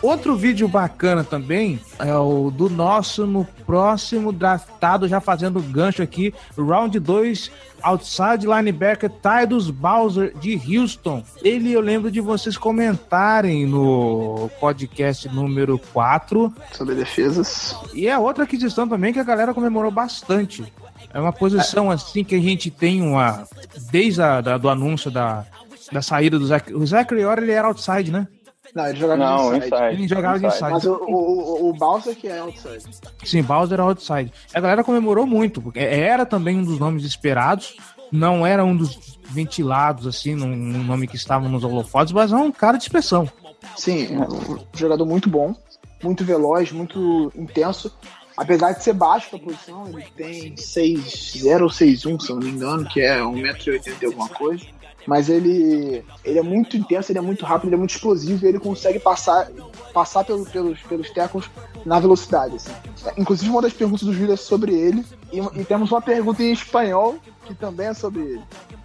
Outro 0.00 0.36
vídeo 0.36 0.68
bacana 0.68 1.24
também 1.24 1.80
é 1.98 2.14
o 2.14 2.52
do 2.52 2.70
nosso 2.70 3.26
no 3.26 3.44
próximo 3.66 4.32
draftado, 4.32 5.08
já 5.08 5.20
fazendo 5.20 5.60
gancho 5.60 6.02
aqui, 6.02 6.32
round 6.56 6.98
2, 7.00 7.50
outside 7.82 8.46
linebacker 8.46 9.10
Tidus 9.10 9.70
Bowser 9.70 10.36
de 10.38 10.60
Houston. 10.66 11.22
Ele 11.42 11.72
eu 11.72 11.80
lembro 11.80 12.12
de 12.12 12.20
vocês 12.20 12.56
comentarem 12.56 13.66
no 13.66 14.48
podcast 14.60 15.28
número 15.28 15.78
4 15.92 16.52
sobre 16.72 16.94
defesas. 16.94 17.76
E 17.92 18.06
é 18.06 18.16
outra 18.16 18.44
aquisição 18.44 18.88
também 18.88 19.12
que 19.12 19.18
a 19.18 19.24
galera 19.24 19.52
comemorou 19.52 19.90
bastante. 19.90 20.72
É 21.12 21.18
uma 21.18 21.32
posição 21.32 21.90
assim 21.90 22.22
que 22.22 22.36
a 22.36 22.40
gente 22.40 22.70
tem 22.70 23.02
uma 23.02 23.48
desde 23.90 24.22
a, 24.22 24.40
da, 24.40 24.58
do 24.58 24.68
anúncio 24.68 25.10
da, 25.10 25.44
da 25.90 26.02
saída 26.02 26.38
do 26.38 26.46
Zach, 26.46 26.72
o 26.72 26.86
Zachary 26.86 27.24
Orr, 27.24 27.38
ele 27.38 27.52
era 27.52 27.66
outside, 27.66 28.12
né? 28.12 28.28
Não, 28.74 28.86
ele 28.86 28.98
jogava 28.98 29.18
Não, 29.24 29.56
inside. 29.56 29.66
inside. 29.74 29.94
Ele 29.94 30.08
jogava 30.08 30.36
Inside. 30.36 30.52
inside. 30.54 30.70
Mas 30.72 30.84
o, 30.84 30.94
o, 30.94 31.68
o 31.70 31.72
Bowser 31.72 32.14
que 32.16 32.28
é 32.28 32.38
outside. 32.38 32.84
Sim, 33.24 33.42
Bowser 33.42 33.74
era 33.74 33.82
outside. 33.82 34.32
A 34.54 34.60
galera 34.60 34.84
comemorou 34.84 35.26
muito, 35.26 35.60
porque 35.62 35.78
era 35.80 36.24
também 36.26 36.58
um 36.58 36.64
dos 36.64 36.78
nomes 36.78 37.04
esperados, 37.04 37.76
não 38.12 38.46
era 38.46 38.64
um 38.64 38.76
dos 38.76 39.18
ventilados, 39.30 40.06
assim, 40.06 40.34
num, 40.34 40.54
num 40.54 40.84
nome 40.84 41.06
que 41.06 41.16
estava 41.16 41.48
nos 41.48 41.64
holofotes, 41.64 42.12
mas 42.12 42.32
é 42.32 42.36
um 42.36 42.50
cara 42.52 42.76
de 42.76 42.84
expressão. 42.84 43.28
Sim, 43.76 44.16
é 44.16 44.20
um 44.20 44.58
jogador 44.74 45.04
muito 45.04 45.28
bom, 45.28 45.54
muito 46.02 46.24
veloz, 46.24 46.72
muito 46.72 47.32
intenso. 47.36 47.92
Apesar 48.36 48.70
de 48.70 48.84
ser 48.84 48.92
baixo 48.92 49.30
pra 49.30 49.38
posição, 49.40 49.88
ele 49.88 50.06
tem 50.16 50.54
6'0 50.54 51.62
ou 51.62 51.68
6'1, 51.68 52.20
se 52.20 52.30
eu 52.30 52.36
não 52.36 52.42
me 52.44 52.50
engano, 52.50 52.88
que 52.88 53.00
é 53.00 53.18
1,80m 53.18 53.94
e 54.00 54.06
alguma 54.06 54.28
coisa. 54.28 54.64
Mas 55.06 55.28
ele, 55.30 56.04
ele 56.24 56.38
é 56.38 56.42
muito 56.42 56.76
intenso, 56.76 57.10
ele 57.10 57.18
é 57.18 57.22
muito 57.22 57.44
rápido, 57.46 57.68
ele 57.68 57.76
é 57.76 57.78
muito 57.78 57.94
explosivo 57.94 58.44
e 58.44 58.48
ele 58.48 58.58
consegue 58.58 58.98
passar, 58.98 59.48
passar 59.94 60.22
pelo, 60.24 60.44
pelos, 60.44 60.80
pelos 60.82 61.10
tecos 61.10 61.48
na 61.86 61.98
velocidade. 61.98 62.56
Assim. 62.56 62.72
Inclusive, 63.16 63.50
uma 63.50 63.62
das 63.62 63.72
perguntas 63.72 64.02
do 64.06 64.12
Júlio 64.12 64.34
é 64.34 64.36
sobre 64.36 64.74
ele. 64.74 65.04
E, 65.32 65.38
e 65.60 65.64
temos 65.64 65.90
uma 65.90 66.02
pergunta 66.02 66.42
em 66.42 66.52
espanhol 66.52 67.16
que 67.46 67.54
também 67.54 67.86
é 67.86 67.94
sobre 67.94 68.20
ele. 68.22 68.42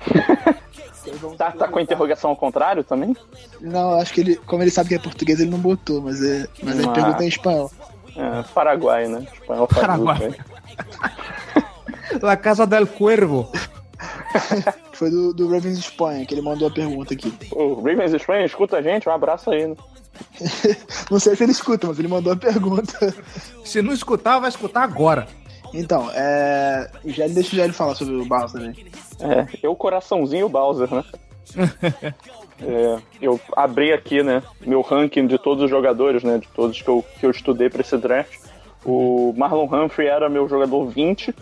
Tá, 1.37 1.51
tá 1.51 1.67
com 1.67 1.79
a 1.79 1.81
interrogação 1.81 2.29
ao 2.29 2.35
contrário 2.37 2.81
também? 2.81 3.13
Não, 3.59 3.95
acho 3.99 4.13
que 4.13 4.21
ele, 4.21 4.35
como 4.37 4.63
ele 4.63 4.71
sabe 4.71 4.87
que 4.87 4.95
é 4.95 4.99
português, 4.99 5.37
ele 5.37 5.49
não 5.51 5.59
botou, 5.59 6.01
mas 6.01 6.23
é, 6.23 6.47
mas 6.63 6.79
a 6.79 6.89
Ah. 6.89 6.93
pergunta 6.93 7.21
é 7.23 7.25
em 7.25 7.27
espanhol. 7.27 7.69
É, 8.15 8.43
Paraguai, 8.53 9.07
né? 9.09 9.27
Espanhol 9.33 9.67
Paraguai. 9.67 10.33
La 12.21 12.37
Casa 12.37 12.65
del 12.65 12.87
Cuervo. 12.87 13.49
Foi 14.93 15.09
do, 15.09 15.33
do 15.33 15.47
Ravens 15.47 15.77
Espanha 15.79 16.25
que 16.25 16.33
ele 16.33 16.41
mandou 16.41 16.67
a 16.67 16.71
pergunta 16.71 17.13
aqui. 17.13 17.33
O 17.51 17.75
Ravens 17.75 18.13
Espanha, 18.13 18.45
escuta 18.45 18.77
a 18.77 18.81
gente, 18.81 19.07
um 19.07 19.11
abraço 19.11 19.51
aí. 19.51 19.67
Né? 19.67 19.75
Não 21.09 21.19
sei 21.19 21.35
se 21.35 21.43
ele 21.43 21.51
escuta, 21.51 21.87
mas 21.87 21.99
ele 21.99 22.07
mandou 22.07 22.33
a 22.33 22.35
pergunta. 22.35 23.13
Se 23.65 23.81
não 23.81 23.93
escutar, 23.93 24.39
vai 24.39 24.49
escutar 24.49 24.83
agora. 24.83 25.27
Então, 25.73 26.09
é. 26.13 26.89
Gelli- 27.05 27.33
Deixa 27.33 27.53
o 27.53 27.55
Gelli 27.55 27.73
falar 27.73 27.95
sobre 27.95 28.13
o 28.13 28.25
Barça 28.25 28.59
também. 28.59 28.85
É, 29.19 29.47
eu 29.63 29.75
coraçãozinho 29.75 30.41
e 30.41 30.43
o 30.43 30.49
Bowser, 30.49 30.93
né? 30.93 31.03
É, 32.61 32.97
eu 33.21 33.39
abri 33.57 33.91
aqui, 33.91 34.23
né, 34.23 34.41
meu 34.61 34.81
ranking 34.81 35.27
de 35.27 35.37
todos 35.37 35.63
os 35.65 35.69
jogadores, 35.69 36.23
né, 36.23 36.37
de 36.37 36.47
todos 36.49 36.81
que 36.81 36.87
eu, 36.87 37.03
que 37.19 37.25
eu 37.25 37.31
estudei 37.31 37.69
para 37.69 37.81
esse 37.81 37.97
draft. 37.97 38.37
O 38.85 39.33
Marlon 39.35 39.65
Humphrey 39.65 40.07
era 40.07 40.29
meu 40.29 40.47
jogador 40.47 40.85
20 40.85 41.33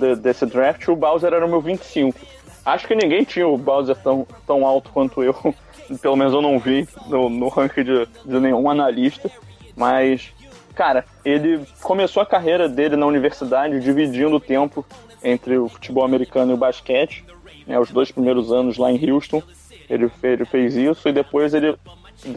de- 0.00 0.16
desse 0.16 0.46
draft, 0.46 0.88
o 0.88 0.96
Bowser 0.96 1.32
era 1.32 1.44
o 1.44 1.48
meu 1.48 1.60
25. 1.60 2.18
Acho 2.64 2.86
que 2.86 2.94
ninguém 2.94 3.24
tinha 3.24 3.46
o 3.46 3.56
Bowser 3.56 3.96
tão, 3.96 4.26
tão 4.46 4.66
alto 4.66 4.90
quanto 4.90 5.22
eu, 5.22 5.34
pelo 6.00 6.16
menos 6.16 6.32
eu 6.32 6.42
não 6.42 6.58
vi 6.58 6.88
no, 7.06 7.28
no 7.28 7.48
ranking 7.48 7.84
de, 7.84 8.06
de 8.24 8.40
nenhum 8.40 8.68
analista, 8.70 9.30
mas, 9.76 10.32
cara, 10.74 11.04
ele 11.24 11.60
começou 11.82 12.22
a 12.22 12.26
carreira 12.26 12.68
dele 12.68 12.96
na 12.96 13.06
universidade 13.06 13.80
dividindo 13.80 14.36
o 14.36 14.40
tempo 14.40 14.84
entre 15.22 15.58
o 15.58 15.68
futebol 15.68 16.04
americano 16.04 16.52
e 16.52 16.54
o 16.54 16.58
basquete, 16.58 17.24
né, 17.66 17.78
os 17.78 17.90
dois 17.90 18.10
primeiros 18.10 18.50
anos 18.52 18.76
lá 18.78 18.90
em 18.90 19.10
Houston, 19.10 19.42
ele, 19.88 20.10
ele 20.22 20.44
fez 20.44 20.76
isso 20.76 21.08
e 21.08 21.12
depois 21.12 21.52
ele 21.54 21.76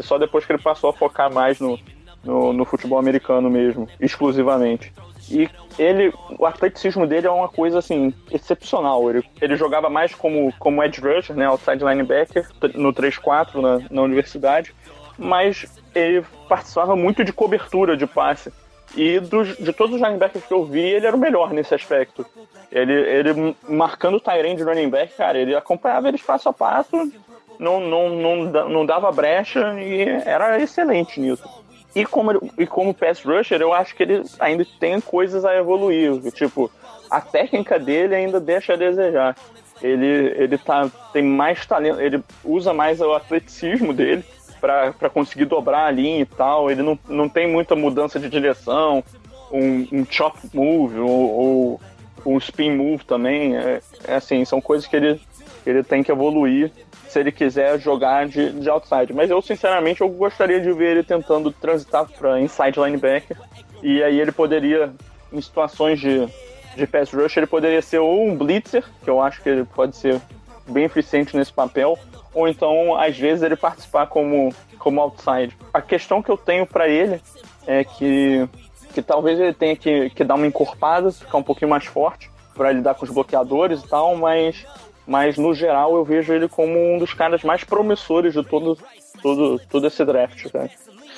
só 0.02 0.18
depois 0.18 0.46
que 0.46 0.52
ele 0.52 0.62
passou 0.62 0.90
a 0.90 0.94
focar 0.94 1.32
mais 1.32 1.60
no, 1.60 1.78
no, 2.24 2.54
no 2.54 2.66
futebol 2.66 2.98
americano 2.98 3.50
mesmo, 3.50 3.88
exclusivamente. 4.00 4.94
E 5.30 5.50
ele, 5.80 6.14
o 6.38 6.46
atleticismo 6.46 7.08
dele 7.08 7.28
é 7.28 7.32
uma 7.32 7.48
coisa 7.48 7.80
assim 7.80 8.14
excepcional. 8.32 9.10
Ele, 9.10 9.24
ele 9.42 9.56
jogava 9.56 9.90
mais 9.90 10.14
como, 10.14 10.54
como 10.60 10.84
edge 10.84 11.02
rusher, 11.02 11.36
né, 11.36 11.46
outside 11.46 11.84
linebacker, 11.84 12.48
no 12.76 12.94
3-4 12.94 13.56
na, 13.56 13.80
na 13.90 14.02
universidade, 14.02 14.74
mas 15.18 15.66
ele 15.96 16.26
participava 16.48 16.96
muito 16.96 17.24
de 17.24 17.32
cobertura 17.32 17.96
de 17.96 18.06
passe. 18.06 18.52
E 18.96 19.20
dos, 19.20 19.58
de 19.58 19.74
todos 19.74 19.96
os 19.96 20.02
linebackers 20.02 20.46
que 20.46 20.54
eu 20.54 20.66
vi, 20.66 20.82
ele 20.82 21.08
era 21.08 21.16
o 21.16 21.20
melhor 21.20 21.52
nesse 21.52 21.74
aspecto. 21.74 22.26
Ele, 22.72 22.94
ele 22.94 23.56
marcando 23.68 24.16
o 24.16 24.20
Tyrande 24.20 24.58
de 24.58 24.64
running 24.64 24.90
back, 24.90 25.16
cara, 25.16 25.38
ele 25.38 25.56
acompanhava 25.56 26.10
eles 26.10 26.22
passo 26.22 26.50
a 26.50 26.54
passo, 26.54 27.12
não, 27.58 27.80
não, 27.80 28.10
não, 28.10 28.70
não 28.70 28.86
dava 28.86 29.12
brecha 29.12 29.74
e 29.80 30.04
era 30.26 30.60
excelente 30.62 31.20
nisso. 31.20 31.63
E 31.96 32.06
como, 32.06 32.32
e 32.58 32.66
como 32.66 32.94
pass 32.94 33.22
rusher, 33.24 33.62
eu 33.62 33.74
acho 33.74 33.96
que 33.96 34.04
ele 34.04 34.24
ainda 34.40 34.66
tem 34.80 35.00
coisas 35.00 35.46
a 35.46 35.56
evoluir. 35.56 36.20
Tipo, 36.32 36.72
a 37.10 37.22
técnica 37.22 37.78
dele 37.78 38.16
ainda 38.16 38.40
deixa 38.40 38.74
a 38.74 38.76
desejar. 38.76 39.36
Ele, 39.82 40.34
ele 40.38 40.58
tá, 40.58 40.90
tem 41.12 41.24
mais 41.24 41.66
talento, 41.66 42.00
ele 42.00 42.24
usa 42.44 42.74
mais 42.74 43.02
o 43.02 43.14
atleticismo 43.14 43.94
dele 43.94 44.24
para 44.60 45.10
conseguir 45.10 45.46
dobrar 45.46 45.86
a 45.86 45.92
linha 45.92 46.22
e 46.22 46.26
tal. 46.26 46.72
Ele 46.72 46.82
não, 46.82 46.98
não 47.08 47.30
tem 47.30 47.48
muita 47.48 47.76
mudança 47.76 48.20
de 48.20 48.30
direção, 48.30 49.04
um, 49.52 49.88
um 49.92 50.06
chop 50.10 50.38
move 50.54 50.98
ou, 51.00 51.10
ou 51.10 51.82
um 52.26 52.38
spin 52.38 52.76
move 52.76 53.04
também. 53.06 53.56
É, 53.56 53.82
é 54.08 54.16
assim, 54.16 54.44
são 54.46 54.60
coisas 54.60 54.88
que 54.88 54.96
ele, 54.96 55.22
ele 55.70 55.84
tem 55.84 56.04
que 56.04 56.12
evoluir 56.12 56.72
se 57.08 57.20
ele 57.20 57.32
quiser 57.32 57.80
jogar 57.80 58.28
de, 58.28 58.52
de 58.52 58.70
outside. 58.70 59.14
Mas 59.14 59.30
eu, 59.30 59.42
sinceramente, 59.42 60.02
eu 60.02 60.10
gostaria 60.10 60.60
de 60.60 60.72
ver 60.72 60.92
ele 60.92 61.04
tentando 61.04 61.52
transitar 61.52 62.08
para 62.08 62.42
inside 62.42 62.80
linebacker. 62.80 63.38
E 63.82 64.02
aí 64.02 64.20
ele 64.20 64.32
poderia, 64.32 64.92
em 65.32 65.42
situações 65.42 66.00
de, 66.00 66.28
de 66.76 66.88
pass 66.88 67.12
rush, 67.12 67.38
ele 67.38 67.48
poderia 67.48 67.82
ser 67.82 68.00
ou 68.00 68.28
um 68.28 68.36
blitzer, 68.36 68.84
que 69.04 69.10
eu 69.10 69.22
acho 69.22 69.42
que 69.42 69.50
ele 69.50 69.64
pode 69.66 69.96
ser 69.96 70.20
bem 70.68 70.86
eficiente 70.86 71.36
nesse 71.36 71.52
papel, 71.52 72.00
ou 72.34 72.48
então, 72.48 72.96
às 72.96 73.18
vezes, 73.18 73.44
ele 73.44 73.56
participar 73.56 74.08
como, 74.08 74.54
como 74.80 75.02
outside. 75.02 75.56
A 75.74 75.82
questão 75.82 76.22
que 76.22 76.32
eu 76.32 76.38
tenho 76.38 76.66
para 76.66 76.88
ele 76.88 77.22
é 77.68 77.84
que, 77.84 78.48
que 78.94 79.02
talvez 79.02 79.40
ele 79.40 79.54
tenha 79.54 79.76
que, 79.76 80.10
que 80.10 80.24
dar 80.24 80.36
uma 80.36 80.48
encorpada, 80.48 81.12
ficar 81.12 81.38
um 81.38 81.44
pouquinho 81.44 81.70
mais 81.70 81.86
forte 81.86 82.32
para 82.56 82.72
lidar 82.72 82.96
com 82.96 83.06
os 83.06 83.12
bloqueadores 83.12 83.82
e 83.82 83.88
tal, 83.88 84.16
mas, 84.16 84.66
mas 85.06 85.38
no 85.38 85.54
geral 85.54 85.96
eu 85.96 86.04
vejo 86.04 86.34
ele 86.34 86.48
como 86.48 86.78
um 86.78 86.98
dos 86.98 87.14
caras 87.14 87.44
mais 87.44 87.64
promissores 87.64 88.34
de 88.34 88.44
todo, 88.44 88.78
todo, 89.22 89.60
todo 89.70 89.88
esse 89.88 90.04
draft. 90.06 90.46
Né? 90.54 90.70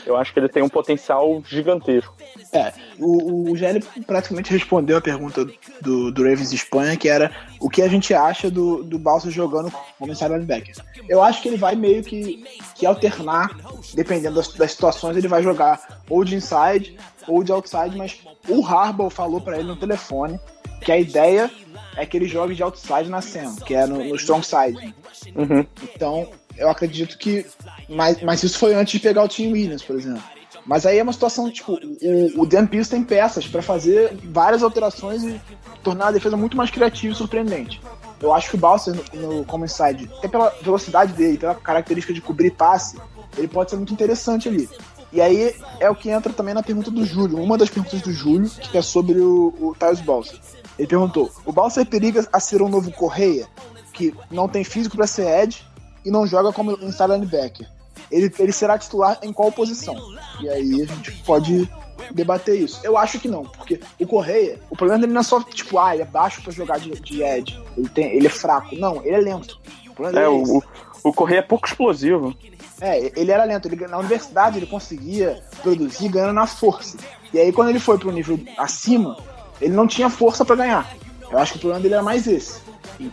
Eu 0.05 0.15
acho 0.15 0.31
que 0.33 0.39
ele 0.39 0.49
tem 0.49 0.61
um 0.61 0.69
potencial 0.69 1.41
gigantesco. 1.45 2.15
É, 2.53 2.71
o, 2.99 3.51
o 3.51 3.55
GL 3.55 3.79
praticamente 4.05 4.51
respondeu 4.51 4.97
a 4.97 5.01
pergunta 5.01 5.45
do, 5.81 6.11
do 6.11 6.23
Ravens 6.23 6.53
Espanha, 6.53 6.95
que 6.95 7.09
era 7.09 7.31
o 7.59 7.69
que 7.69 7.81
a 7.81 7.87
gente 7.87 8.13
acha 8.13 8.51
do, 8.51 8.83
do 8.83 8.99
Balsa 8.99 9.31
jogando 9.31 9.71
como 9.97 10.11
inside 10.11 10.31
linebacker. 10.31 10.75
Eu 11.09 11.23
acho 11.23 11.41
que 11.41 11.47
ele 11.47 11.57
vai 11.57 11.75
meio 11.75 12.03
que, 12.03 12.43
que 12.75 12.85
alternar, 12.85 13.55
dependendo 13.93 14.35
das, 14.35 14.53
das 14.53 14.71
situações, 14.71 15.17
ele 15.17 15.27
vai 15.27 15.41
jogar 15.41 16.01
ou 16.09 16.23
de 16.23 16.35
inside 16.35 16.97
ou 17.27 17.43
de 17.43 17.51
outside, 17.51 17.97
mas 17.97 18.19
o 18.47 18.63
Harbaugh 18.63 19.09
falou 19.09 19.41
para 19.41 19.57
ele 19.57 19.67
no 19.67 19.75
telefone 19.75 20.39
que 20.85 20.91
a 20.91 20.99
ideia 20.99 21.51
é 21.97 22.05
que 22.05 22.15
ele 22.15 22.27
jogue 22.27 22.53
de 22.53 22.61
outside 22.61 23.09
na 23.09 23.19
cena, 23.19 23.55
que 23.65 23.73
é 23.73 23.87
no, 23.87 23.97
no 23.97 24.15
strong 24.15 24.45
side. 24.45 24.93
Uhum. 25.35 25.65
Então, 25.95 26.29
eu 26.55 26.69
acredito 26.69 27.17
que. 27.17 27.45
Mas, 27.89 28.21
mas 28.21 28.43
isso 28.43 28.59
foi 28.59 28.75
antes 28.75 28.93
de 28.93 28.99
pegar 28.99 29.23
o 29.23 29.27
Tim 29.27 29.51
Williams, 29.51 29.81
por 29.81 29.95
exemplo. 29.95 30.21
Mas 30.65 30.85
aí 30.85 30.97
é 30.97 31.03
uma 31.03 31.13
situação, 31.13 31.49
tipo, 31.51 31.73
o, 31.73 32.41
o 32.41 32.45
Dan 32.45 32.67
Pearce 32.67 32.89
tem 32.89 33.03
peças 33.03 33.47
para 33.47 33.61
fazer 33.61 34.17
várias 34.25 34.63
alterações 34.63 35.23
e 35.23 35.41
tornar 35.83 36.07
a 36.07 36.11
defesa 36.11 36.37
muito 36.37 36.55
mais 36.55 36.69
criativa 36.69 37.13
e 37.13 37.17
surpreendente. 37.17 37.81
Eu 38.21 38.33
acho 38.33 38.49
que 38.49 38.55
o 38.55 38.59
Balser, 38.59 38.95
no, 39.13 39.37
no 39.37 39.45
como 39.45 39.65
inside, 39.65 40.09
até 40.17 40.27
pela 40.27 40.49
velocidade 40.61 41.13
dele, 41.13 41.37
pela 41.37 41.55
característica 41.55 42.13
de 42.13 42.21
cobrir 42.21 42.51
passe, 42.51 42.97
ele 43.37 43.47
pode 43.47 43.71
ser 43.71 43.77
muito 43.77 43.93
interessante 43.93 44.47
ali. 44.47 44.69
E 45.11 45.21
aí 45.21 45.55
é 45.79 45.89
o 45.89 45.95
que 45.95 46.09
entra 46.09 46.33
também 46.33 46.53
na 46.53 46.61
pergunta 46.61 46.91
do 46.91 47.05
Júlio, 47.05 47.41
uma 47.41 47.57
das 47.57 47.69
perguntas 47.69 48.01
do 48.01 48.11
Júlio, 48.11 48.49
que 48.49 48.77
é 48.77 48.81
sobre 48.81 49.19
o, 49.19 49.53
o 49.59 49.75
Tyus 49.77 50.01
Balser. 50.01 50.39
Ele 50.77 50.87
perguntou: 50.87 51.31
o 51.45 51.51
Balser 51.51 51.85
periga 51.85 52.27
a 52.31 52.39
ser 52.39 52.61
um 52.61 52.69
novo 52.69 52.91
Correia, 52.91 53.47
que 53.93 54.13
não 54.29 54.47
tem 54.47 54.63
físico 54.63 54.95
para 54.95 55.07
ser 55.07 55.27
Ed 55.43 55.65
e 56.05 56.11
não 56.11 56.27
joga 56.27 56.51
como 56.51 56.71
inside 56.73 57.11
linebacker 57.11 57.75
ele, 58.11 58.31
ele 58.39 58.51
será 58.51 58.77
titular 58.77 59.19
em 59.21 59.33
qual 59.33 59.51
posição? 59.51 59.95
E 60.39 60.49
aí 60.49 60.81
a 60.81 60.85
gente 60.85 61.11
pode 61.23 61.69
debater 62.11 62.59
isso. 62.59 62.79
Eu 62.83 62.97
acho 62.97 63.19
que 63.19 63.27
não, 63.27 63.43
porque 63.43 63.79
o 63.99 64.07
Correia, 64.07 64.59
o 64.69 64.75
problema 64.75 65.01
dele 65.01 65.13
não 65.13 65.21
é 65.21 65.23
só, 65.23 65.41
tipo, 65.41 65.79
ah, 65.79 65.93
ele 65.93 66.03
é 66.03 66.05
baixo 66.05 66.41
pra 66.41 66.51
jogar 66.51 66.79
de, 66.79 66.91
de 66.91 67.23
Ed, 67.23 67.59
ele, 67.77 67.89
tem, 67.89 68.15
ele 68.15 68.27
é 68.27 68.29
fraco. 68.29 68.75
Não, 68.75 69.01
ele 69.03 69.15
é 69.15 69.19
lento. 69.19 69.59
O 69.97 70.05
é, 70.05 70.23
é 70.23 70.29
o, 70.29 70.61
o 71.03 71.13
Correia 71.13 71.39
é 71.39 71.43
pouco 71.43 71.67
explosivo. 71.67 72.35
É, 72.81 73.11
ele 73.19 73.31
era 73.31 73.45
lento. 73.45 73.67
Ele, 73.67 73.87
na 73.87 73.97
universidade 73.97 74.59
ele 74.59 74.65
conseguia 74.65 75.41
produzir 75.61 76.09
ganhando 76.09 76.33
na 76.33 76.45
força. 76.45 76.97
E 77.33 77.39
aí 77.39 77.51
quando 77.51 77.69
ele 77.69 77.79
foi 77.79 77.97
pro 77.97 78.11
nível 78.11 78.39
acima, 78.57 79.17
ele 79.61 79.73
não 79.73 79.87
tinha 79.87 80.09
força 80.09 80.43
para 80.43 80.55
ganhar. 80.55 80.95
Eu 81.31 81.37
acho 81.37 81.53
que 81.53 81.57
o 81.57 81.61
problema 81.61 81.81
dele 81.81 81.95
era 81.95 82.03
mais 82.03 82.27
esse. 82.27 82.59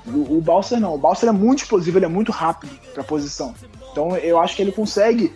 O, 0.06 0.38
o 0.38 0.40
Balser 0.40 0.80
não. 0.80 0.94
O 0.94 0.98
Balser 0.98 1.28
é 1.28 1.32
muito 1.32 1.62
explosivo, 1.62 1.98
ele 1.98 2.04
é 2.04 2.08
muito 2.08 2.30
rápido 2.30 2.72
pra 2.94 3.02
posição. 3.02 3.54
Então 3.90 4.16
eu 4.16 4.38
acho 4.38 4.56
que 4.56 4.62
ele 4.62 4.72
consegue 4.72 5.32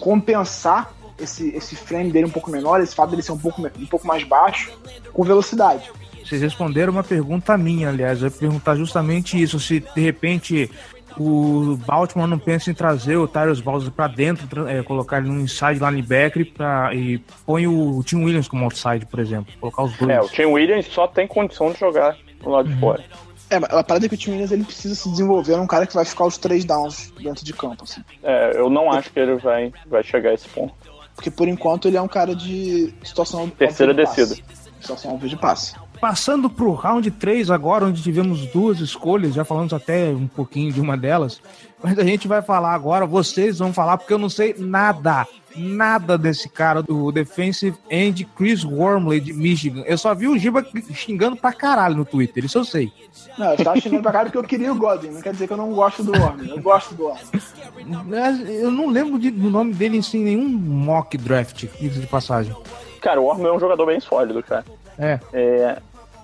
compensar 0.00 0.92
esse, 1.18 1.48
esse 1.48 1.74
frame 1.74 2.12
dele 2.12 2.26
um 2.26 2.30
pouco 2.30 2.50
menor, 2.50 2.80
esse 2.80 2.94
fato 2.94 3.10
dele 3.10 3.22
ser 3.22 3.32
um 3.32 3.38
pouco, 3.38 3.60
um 3.60 3.86
pouco 3.86 4.06
mais 4.06 4.24
baixo, 4.24 4.70
com 5.12 5.24
velocidade. 5.24 5.90
Vocês 6.24 6.42
responderam 6.42 6.92
uma 6.92 7.02
pergunta 7.02 7.56
minha, 7.56 7.88
aliás. 7.88 8.20
Eu 8.20 8.28
ia 8.28 8.30
perguntar 8.30 8.76
justamente 8.76 9.40
isso: 9.40 9.58
se 9.58 9.80
de 9.80 10.00
repente 10.00 10.70
o 11.18 11.76
Baltimore 11.86 12.28
não 12.28 12.38
pensa 12.38 12.70
em 12.70 12.74
trazer 12.74 13.16
o 13.16 13.26
Tyrus 13.26 13.60
Bowser 13.60 13.90
para 13.90 14.08
dentro, 14.08 14.66
é, 14.66 14.82
colocar 14.82 15.18
ele 15.18 15.28
no 15.28 15.40
inside 15.40 15.78
linebacker 15.78 16.52
pra, 16.52 16.94
e 16.94 17.18
põe 17.44 17.66
o 17.66 18.02
Tim 18.04 18.24
Williams 18.24 18.48
como 18.48 18.64
outside, 18.64 19.06
por 19.06 19.20
exemplo. 19.20 19.52
Colocar 19.60 19.82
os 19.82 19.96
dois. 19.96 20.10
É, 20.10 20.20
o 20.20 20.28
Tim 20.28 20.44
Williams 20.44 20.86
só 20.86 21.06
tem 21.06 21.26
condição 21.26 21.72
de 21.72 21.78
jogar 21.78 22.16
do 22.40 22.50
lado 22.50 22.68
uhum. 22.68 22.74
de 22.74 22.80
fora. 22.80 23.04
É, 23.50 23.56
a 23.56 23.82
parada 23.82 24.04
é 24.04 24.08
que 24.08 24.14
o 24.14 24.18
Tim 24.18 24.32
Williams 24.32 24.52
ele 24.52 24.64
precisa 24.64 24.94
se 24.94 25.08
desenvolver 25.10 25.54
um 25.54 25.66
cara 25.66 25.86
que 25.86 25.94
vai 25.94 26.04
ficar 26.04 26.26
os 26.26 26.36
três 26.36 26.64
downs 26.64 27.12
dentro 27.18 27.44
de 27.44 27.52
campo. 27.52 27.84
Assim. 27.84 28.02
É, 28.22 28.52
eu 28.54 28.68
não 28.68 28.92
acho 28.92 29.10
que 29.10 29.18
ele 29.18 29.36
vai, 29.36 29.72
vai 29.86 30.02
chegar 30.02 30.30
a 30.30 30.34
esse 30.34 30.48
ponto. 30.48 30.74
Porque 31.14 31.30
por 31.30 31.48
enquanto 31.48 31.88
ele 31.88 31.96
é 31.96 32.02
um 32.02 32.08
cara 32.08 32.34
de 32.34 32.94
situação. 33.02 33.48
Terceira 33.48 33.94
de 33.94 34.04
descida. 34.04 34.36
Situação 34.80 35.16
de 35.16 35.36
passe. 35.36 35.74
Passando 36.00 36.48
pro 36.48 36.72
round 36.72 37.10
3 37.10 37.50
agora, 37.50 37.84
onde 37.84 38.02
tivemos 38.02 38.46
duas 38.46 38.80
escolhas, 38.80 39.34
já 39.34 39.44
falamos 39.44 39.72
até 39.72 40.08
um 40.10 40.28
pouquinho 40.28 40.72
de 40.72 40.80
uma 40.80 40.96
delas, 40.96 41.40
mas 41.82 41.98
a 41.98 42.04
gente 42.04 42.28
vai 42.28 42.40
falar 42.40 42.72
agora, 42.72 43.06
vocês 43.06 43.58
vão 43.58 43.72
falar, 43.72 43.98
porque 43.98 44.12
eu 44.12 44.18
não 44.18 44.28
sei 44.28 44.54
nada 44.56 45.26
nada 45.56 46.16
desse 46.16 46.48
cara, 46.48 46.82
do 46.82 47.10
defensive 47.10 47.76
end 47.90 48.24
Chris 48.36 48.64
Wormley 48.64 49.20
de 49.20 49.32
Michigan. 49.32 49.82
Eu 49.86 49.98
só 49.98 50.14
vi 50.14 50.28
o 50.28 50.38
Giba 50.38 50.64
xingando 50.92 51.36
pra 51.36 51.52
caralho 51.52 51.96
no 51.96 52.04
Twitter, 52.04 52.44
isso 52.44 52.58
eu 52.58 52.64
sei. 52.64 52.92
Não, 53.36 53.52
eu 53.52 53.64
tava 53.64 53.80
xingando 53.80 54.02
pra 54.02 54.12
caralho 54.12 54.30
porque 54.30 54.38
eu 54.38 54.48
queria 54.48 54.72
o 54.72 54.76
Godwin, 54.76 55.10
não 55.10 55.20
quer 55.20 55.32
dizer 55.32 55.46
que 55.46 55.52
eu 55.52 55.56
não 55.56 55.72
gosto 55.72 56.02
do 56.02 56.12
Wormley, 56.12 56.50
eu 56.50 56.62
gosto 56.62 56.94
do 56.94 57.04
Wormley. 57.04 58.60
Eu 58.62 58.70
não 58.70 58.88
lembro 58.88 59.18
de, 59.18 59.30
do 59.30 59.50
nome 59.50 59.74
dele 59.74 59.96
em 59.96 60.02
si, 60.02 60.18
nenhum 60.18 60.48
mock 60.48 61.16
draft, 61.16 61.66
de 61.80 62.06
passagem. 62.06 62.54
Cara, 63.00 63.20
o 63.20 63.24
Wormley 63.24 63.50
é 63.50 63.54
um 63.54 63.60
jogador 63.60 63.86
bem 63.86 64.00
sólido, 64.00 64.42
cara. 64.42 64.64
É. 64.98 65.20
é 65.32 65.78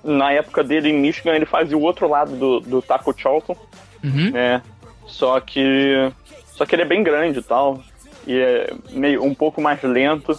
na 0.04 0.32
época 0.32 0.62
dele 0.62 0.90
em 0.90 1.00
Michigan, 1.00 1.34
ele 1.34 1.46
fazia 1.46 1.76
o 1.76 1.82
outro 1.82 2.08
lado 2.08 2.36
do, 2.36 2.60
do 2.60 2.82
Taco 2.82 3.14
Charlton. 3.16 3.56
Uhum. 4.02 4.36
É, 4.36 4.60
só 5.06 5.40
que. 5.40 6.12
Só 6.46 6.64
que 6.64 6.74
ele 6.74 6.82
é 6.82 6.86
bem 6.86 7.02
grande 7.02 7.40
e 7.40 7.42
tal 7.42 7.82
e 8.26 8.38
é 8.38 8.72
meio 8.90 9.22
um 9.22 9.34
pouco 9.34 9.60
mais 9.60 9.82
lento. 9.82 10.38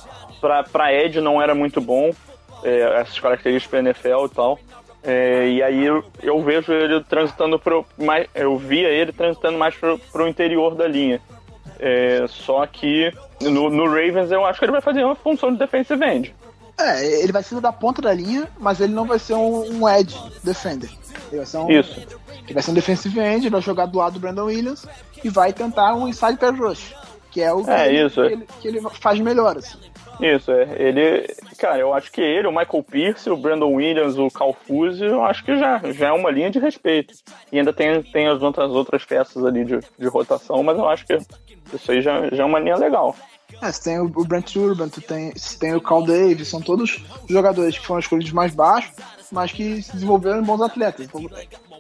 Para 0.72 0.94
Ed 0.94 1.20
não 1.22 1.42
era 1.42 1.56
muito 1.56 1.82
bom, 1.82 2.12
é, 2.64 3.02
essas 3.02 3.20
características 3.20 3.70
para 3.70 3.80
NFL 3.80 4.26
e 4.26 4.30
tal. 4.30 4.60
É, 5.04 5.48
e 5.50 5.64
aí 5.64 5.86
eu, 5.86 6.04
eu, 6.22 6.42
vejo 6.42 6.72
ele 6.74 7.04
transitando 7.04 7.60
pro 7.60 7.86
mais, 7.98 8.28
eu 8.34 8.58
via 8.58 8.90
ele 8.90 9.12
transitando 9.12 9.58
mais 9.58 9.76
pro, 9.76 10.00
pro 10.12 10.28
interior 10.28 10.76
da 10.76 10.88
linha. 10.88 11.22
É, 11.80 12.26
só 12.28 12.66
que 12.66 13.12
no, 13.42 13.70
no, 13.70 13.86
Ravens 13.86 14.32
eu 14.32 14.46
acho 14.46 14.58
que 14.58 14.66
ele 14.66 14.72
vai 14.72 14.82
fazer 14.82 15.04
uma 15.04 15.16
função 15.16 15.52
de 15.52 15.60
defensive 15.60 16.04
end. 16.04 16.36
É, 16.78 17.22
ele 17.22 17.32
vai 17.32 17.42
ser 17.42 17.60
da 17.62 17.72
ponta 17.72 18.02
da 18.02 18.14
linha, 18.14 18.50
mas 18.60 18.82
ele 18.82 18.94
não 18.94 19.06
vai 19.06 19.18
ser 19.18 19.34
um, 19.34 19.82
um 19.82 19.90
edge 19.90 20.18
defender. 20.44 20.90
Ele 21.30 21.38
vai 21.38 21.46
ser 21.46 21.58
um, 21.58 21.72
Isso. 21.72 22.00
Ele 22.44 22.54
vai 22.54 22.62
ser 22.62 22.72
um 22.72 22.74
defensive 22.76 23.20
end, 23.20 23.44
ele 23.44 23.50
vai 23.50 23.62
jogar 23.62 23.86
do 23.86 23.98
lado 23.98 24.14
do 24.14 24.20
Brandon 24.20 24.46
Williams 24.46 24.86
e 25.24 25.30
vai 25.30 25.54
tentar 25.54 25.96
um 25.96 26.08
inside 26.08 26.38
pass 26.38 26.58
rush 26.58 26.94
que 27.36 27.42
é 27.42 27.52
o 27.52 27.66
que, 27.66 27.70
é, 27.70 27.94
ele. 27.94 28.10
Que, 28.10 28.20
ele, 28.22 28.48
que 28.62 28.68
ele 28.70 28.82
faz 28.94 29.20
melhor, 29.20 29.58
assim. 29.58 29.78
Isso, 30.22 30.50
é. 30.54 30.64
Ele. 30.82 31.28
Cara, 31.60 31.80
eu 31.80 31.94
acho 31.94 32.10
que 32.10 32.22
ele, 32.22 32.48
o 32.48 32.52
Michael 32.52 32.82
Pierce, 32.82 33.30
o 33.30 33.36
Brandon 33.36 33.74
Williams, 33.74 34.18
o 34.18 34.30
Calfuse, 34.30 35.04
eu 35.04 35.22
acho 35.22 35.44
que 35.44 35.58
já, 35.58 35.82
já 35.92 36.08
é 36.08 36.12
uma 36.14 36.32
linha 36.32 36.50
de 36.50 36.60
respeito. 36.60 37.14
E 37.52 37.60
ainda 37.60 37.74
tem, 37.74 38.02
tem 38.02 38.30
as 38.30 38.42
outras, 38.42 38.72
outras 38.72 39.04
peças 39.04 39.44
ali 39.44 39.66
de, 39.66 39.80
de 40.00 40.08
rotação, 40.08 40.64
mas 40.64 40.78
eu 40.78 40.88
acho 40.88 41.06
que 41.06 41.18
isso 41.74 41.92
aí 41.92 42.02
já, 42.02 42.30
já 42.30 42.44
é 42.44 42.46
uma 42.46 42.60
linha 42.60 42.78
legal. 42.78 43.14
É, 43.62 43.72
você 43.72 43.84
tem 43.84 44.00
o, 44.00 44.08
Brent 44.08 44.56
Urban, 44.56 44.90
tu 44.90 45.02
tem, 45.02 45.32
você 45.36 45.58
tem 45.58 45.74
o 45.74 45.82
Cal 45.82 46.04
Davis, 46.04 46.48
são 46.48 46.62
todos 46.62 47.04
jogadores 47.30 47.78
que 47.78 47.86
foram 47.86 48.00
escolhidos 48.00 48.32
mais 48.32 48.54
baixos, 48.54 48.92
mas 49.32 49.52
que 49.52 49.82
se 49.82 49.94
desenvolveram 49.94 50.40
em 50.40 50.44
bons 50.44 50.62
atletas. 50.62 51.06
Então, 51.06 51.26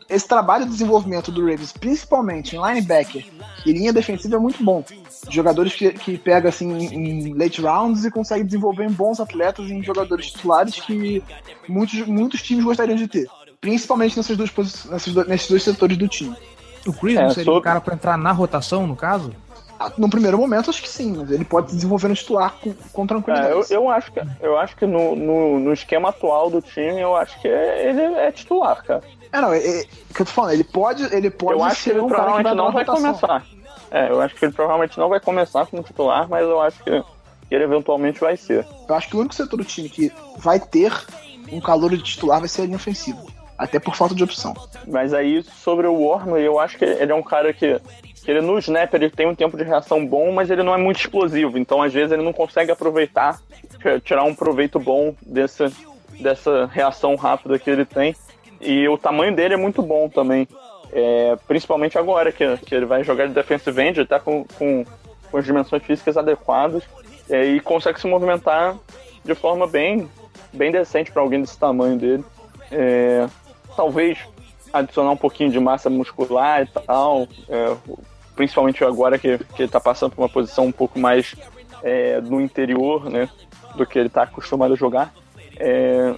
esse 0.07 0.27
trabalho 0.27 0.65
de 0.65 0.71
desenvolvimento 0.71 1.31
do 1.31 1.41
Ravens, 1.41 1.71
principalmente 1.71 2.55
em 2.55 2.61
linebacker 2.61 3.25
e 3.65 3.71
linha 3.71 3.91
defensiva, 3.91 4.35
é 4.35 4.39
muito 4.39 4.63
bom. 4.63 4.83
Jogadores 5.29 5.73
que, 5.73 5.91
que 5.91 6.17
pega 6.17 6.49
assim 6.49 6.71
em 6.71 7.33
late 7.33 7.61
rounds 7.61 8.05
e 8.05 8.11
consegue 8.11 8.43
desenvolver 8.43 8.85
em 8.85 8.91
bons 8.91 9.19
atletas 9.19 9.69
em 9.69 9.81
jogadores 9.83 10.27
titulares 10.27 10.79
que 10.79 11.23
muitos, 11.67 12.05
muitos 12.05 12.41
times 12.41 12.63
gostariam 12.63 12.95
de 12.95 13.07
ter. 13.07 13.27
Principalmente 13.59 14.15
nessas 14.15 14.37
duas 14.37 14.51
nesses, 14.55 15.13
dois, 15.13 15.27
nesses 15.27 15.49
dois 15.49 15.63
setores 15.63 15.97
do 15.97 16.07
time. 16.07 16.35
O 16.85 16.93
Chris 16.93 17.17
é, 17.17 17.29
seria 17.29 17.51
o 17.51 17.61
cara 17.61 17.81
para 17.81 17.95
entrar 17.95 18.15
na 18.15 18.31
rotação, 18.31 18.85
no 18.85 18.95
caso? 18.95 19.33
Ah, 19.79 19.91
no 19.97 20.09
primeiro 20.09 20.37
momento, 20.37 20.69
acho 20.69 20.81
que 20.81 20.89
sim, 20.89 21.15
mas 21.17 21.31
ele 21.31 21.43
pode 21.43 21.67
desenvolver 21.67 22.07
no 22.07 22.15
titular 22.15 22.55
com, 22.61 22.73
com 22.93 23.05
tranquilidade. 23.05 23.49
É, 23.49 23.53
eu, 23.53 23.65
eu, 23.69 23.89
acho 23.89 24.11
que, 24.11 24.21
eu 24.41 24.57
acho 24.57 24.75
que 24.75 24.85
no, 24.85 25.15
no, 25.15 25.59
no, 25.59 25.73
esquema 25.73 26.09
atual 26.09 26.49
do 26.49 26.61
time, 26.61 27.01
eu 27.01 27.15
acho 27.15 27.39
que 27.41 27.47
ele 27.47 28.01
é 28.01 28.31
titular, 28.31 28.81
cara. 28.83 29.03
É, 29.31 29.41
não, 29.41 29.51
é, 29.51 29.57
é, 29.57 29.83
que 29.83 30.21
eu 30.21 30.25
tô 30.25 30.31
falando, 30.31 30.53
ele 30.53 30.63
pode, 30.63 31.03
ele 31.13 31.29
pode 31.29 31.59
eu 31.59 31.63
acho 31.63 31.83
que 31.83 31.89
ele 31.89 31.99
um 31.99 32.07
provavelmente 32.07 32.49
que 32.49 32.55
não 32.55 32.71
vai 32.71 32.85
começar. 32.85 33.45
É, 33.91 34.09
eu 34.09 34.21
acho 34.21 34.35
que 34.35 34.45
ele 34.45 34.53
provavelmente 34.53 34.97
não 34.97 35.09
vai 35.09 35.19
começar 35.19 35.65
como 35.65 35.83
titular, 35.83 36.27
mas 36.29 36.43
eu 36.43 36.61
acho 36.61 36.81
que, 36.83 37.03
ele 37.51 37.63
eventualmente 37.63 38.19
vai 38.19 38.37
ser. 38.37 38.65
Eu 38.87 38.95
acho 38.95 39.09
que 39.09 39.15
o 39.15 39.19
único 39.19 39.35
setor 39.35 39.57
do 39.57 39.63
time 39.63 39.89
que 39.89 40.11
vai 40.37 40.59
ter 40.59 40.91
um 41.51 41.59
calor 41.59 41.89
de 41.91 42.01
titular 42.01 42.39
vai 42.39 42.49
ser 42.49 42.63
a 42.63 42.65
linha 42.65 42.77
ofensiva. 42.77 43.21
Até 43.57 43.79
por 43.79 43.95
falta 43.95 44.13
de 44.13 44.23
opção. 44.23 44.53
Mas 44.87 45.13
aí, 45.13 45.43
sobre 45.43 45.87
o 45.87 45.93
Wormley, 45.93 46.45
eu 46.45 46.59
acho 46.59 46.77
que 46.77 46.83
ele 46.83 47.11
é 47.11 47.15
um 47.15 47.23
cara 47.23 47.53
que 47.53 47.79
que 48.25 48.31
ele 48.31 48.41
no 48.41 48.57
snap 48.57 48.91
ele 48.95 49.09
tem 49.09 49.27
um 49.27 49.35
tempo 49.35 49.55
de 49.55 49.63
reação 49.63 50.03
bom, 50.03 50.31
mas 50.31 50.49
ele 50.49 50.63
não 50.63 50.73
é 50.73 50.77
muito 50.77 50.99
explosivo. 50.99 51.59
Então, 51.59 51.83
às 51.83 51.93
vezes, 51.93 52.11
ele 52.11 52.23
não 52.23 52.33
consegue 52.33 52.71
aproveitar, 52.71 53.39
tirar 54.03 54.23
um 54.23 54.33
proveito 54.33 54.79
bom 54.79 55.13
dessa, 55.21 55.71
dessa 56.19 56.65
reação 56.65 57.15
rápida 57.15 57.59
que 57.59 57.69
ele 57.69 57.85
tem. 57.85 58.15
E 58.59 58.87
o 58.89 58.97
tamanho 58.97 59.35
dele 59.35 59.53
é 59.53 59.57
muito 59.57 59.83
bom 59.83 60.09
também. 60.09 60.47
É, 60.91 61.37
principalmente 61.47 61.99
agora, 61.99 62.31
que, 62.31 62.57
que 62.57 62.73
ele 62.73 62.87
vai 62.87 63.03
jogar 63.03 63.27
de 63.27 63.33
defensive 63.33 63.79
end, 63.79 63.99
ele 63.99 64.07
tá 64.07 64.19
com, 64.19 64.43
com, 64.57 64.83
com 65.29 65.37
as 65.37 65.45
dimensões 65.45 65.83
físicas 65.83 66.17
adequadas 66.17 66.83
é, 67.29 67.45
e 67.45 67.59
consegue 67.59 68.01
se 68.01 68.07
movimentar 68.07 68.75
de 69.23 69.35
forma 69.35 69.67
bem, 69.67 70.09
bem 70.51 70.71
decente 70.71 71.11
para 71.11 71.21
alguém 71.21 71.41
desse 71.41 71.59
tamanho 71.59 71.95
dele. 71.95 72.25
É, 72.71 73.27
talvez 73.75 74.17
adicionar 74.73 75.11
um 75.11 75.17
pouquinho 75.17 75.51
de 75.51 75.59
massa 75.59 75.91
muscular 75.91 76.63
e 76.63 76.67
tal. 76.67 77.27
É, 77.47 77.75
principalmente 78.35 78.83
agora 78.83 79.17
que, 79.17 79.37
que 79.37 79.63
ele 79.63 79.71
tá 79.71 79.79
passando 79.79 80.11
por 80.11 80.21
uma 80.21 80.29
posição 80.29 80.65
um 80.65 80.71
pouco 80.71 80.99
mais 80.99 81.35
é, 81.83 82.19
no 82.21 82.41
interior, 82.41 83.09
né? 83.09 83.29
do 83.75 83.85
que 83.85 83.99
ele 83.99 84.09
tá 84.09 84.23
acostumado 84.23 84.73
a 84.73 84.77
jogar. 84.77 85.13
É, 85.57 86.13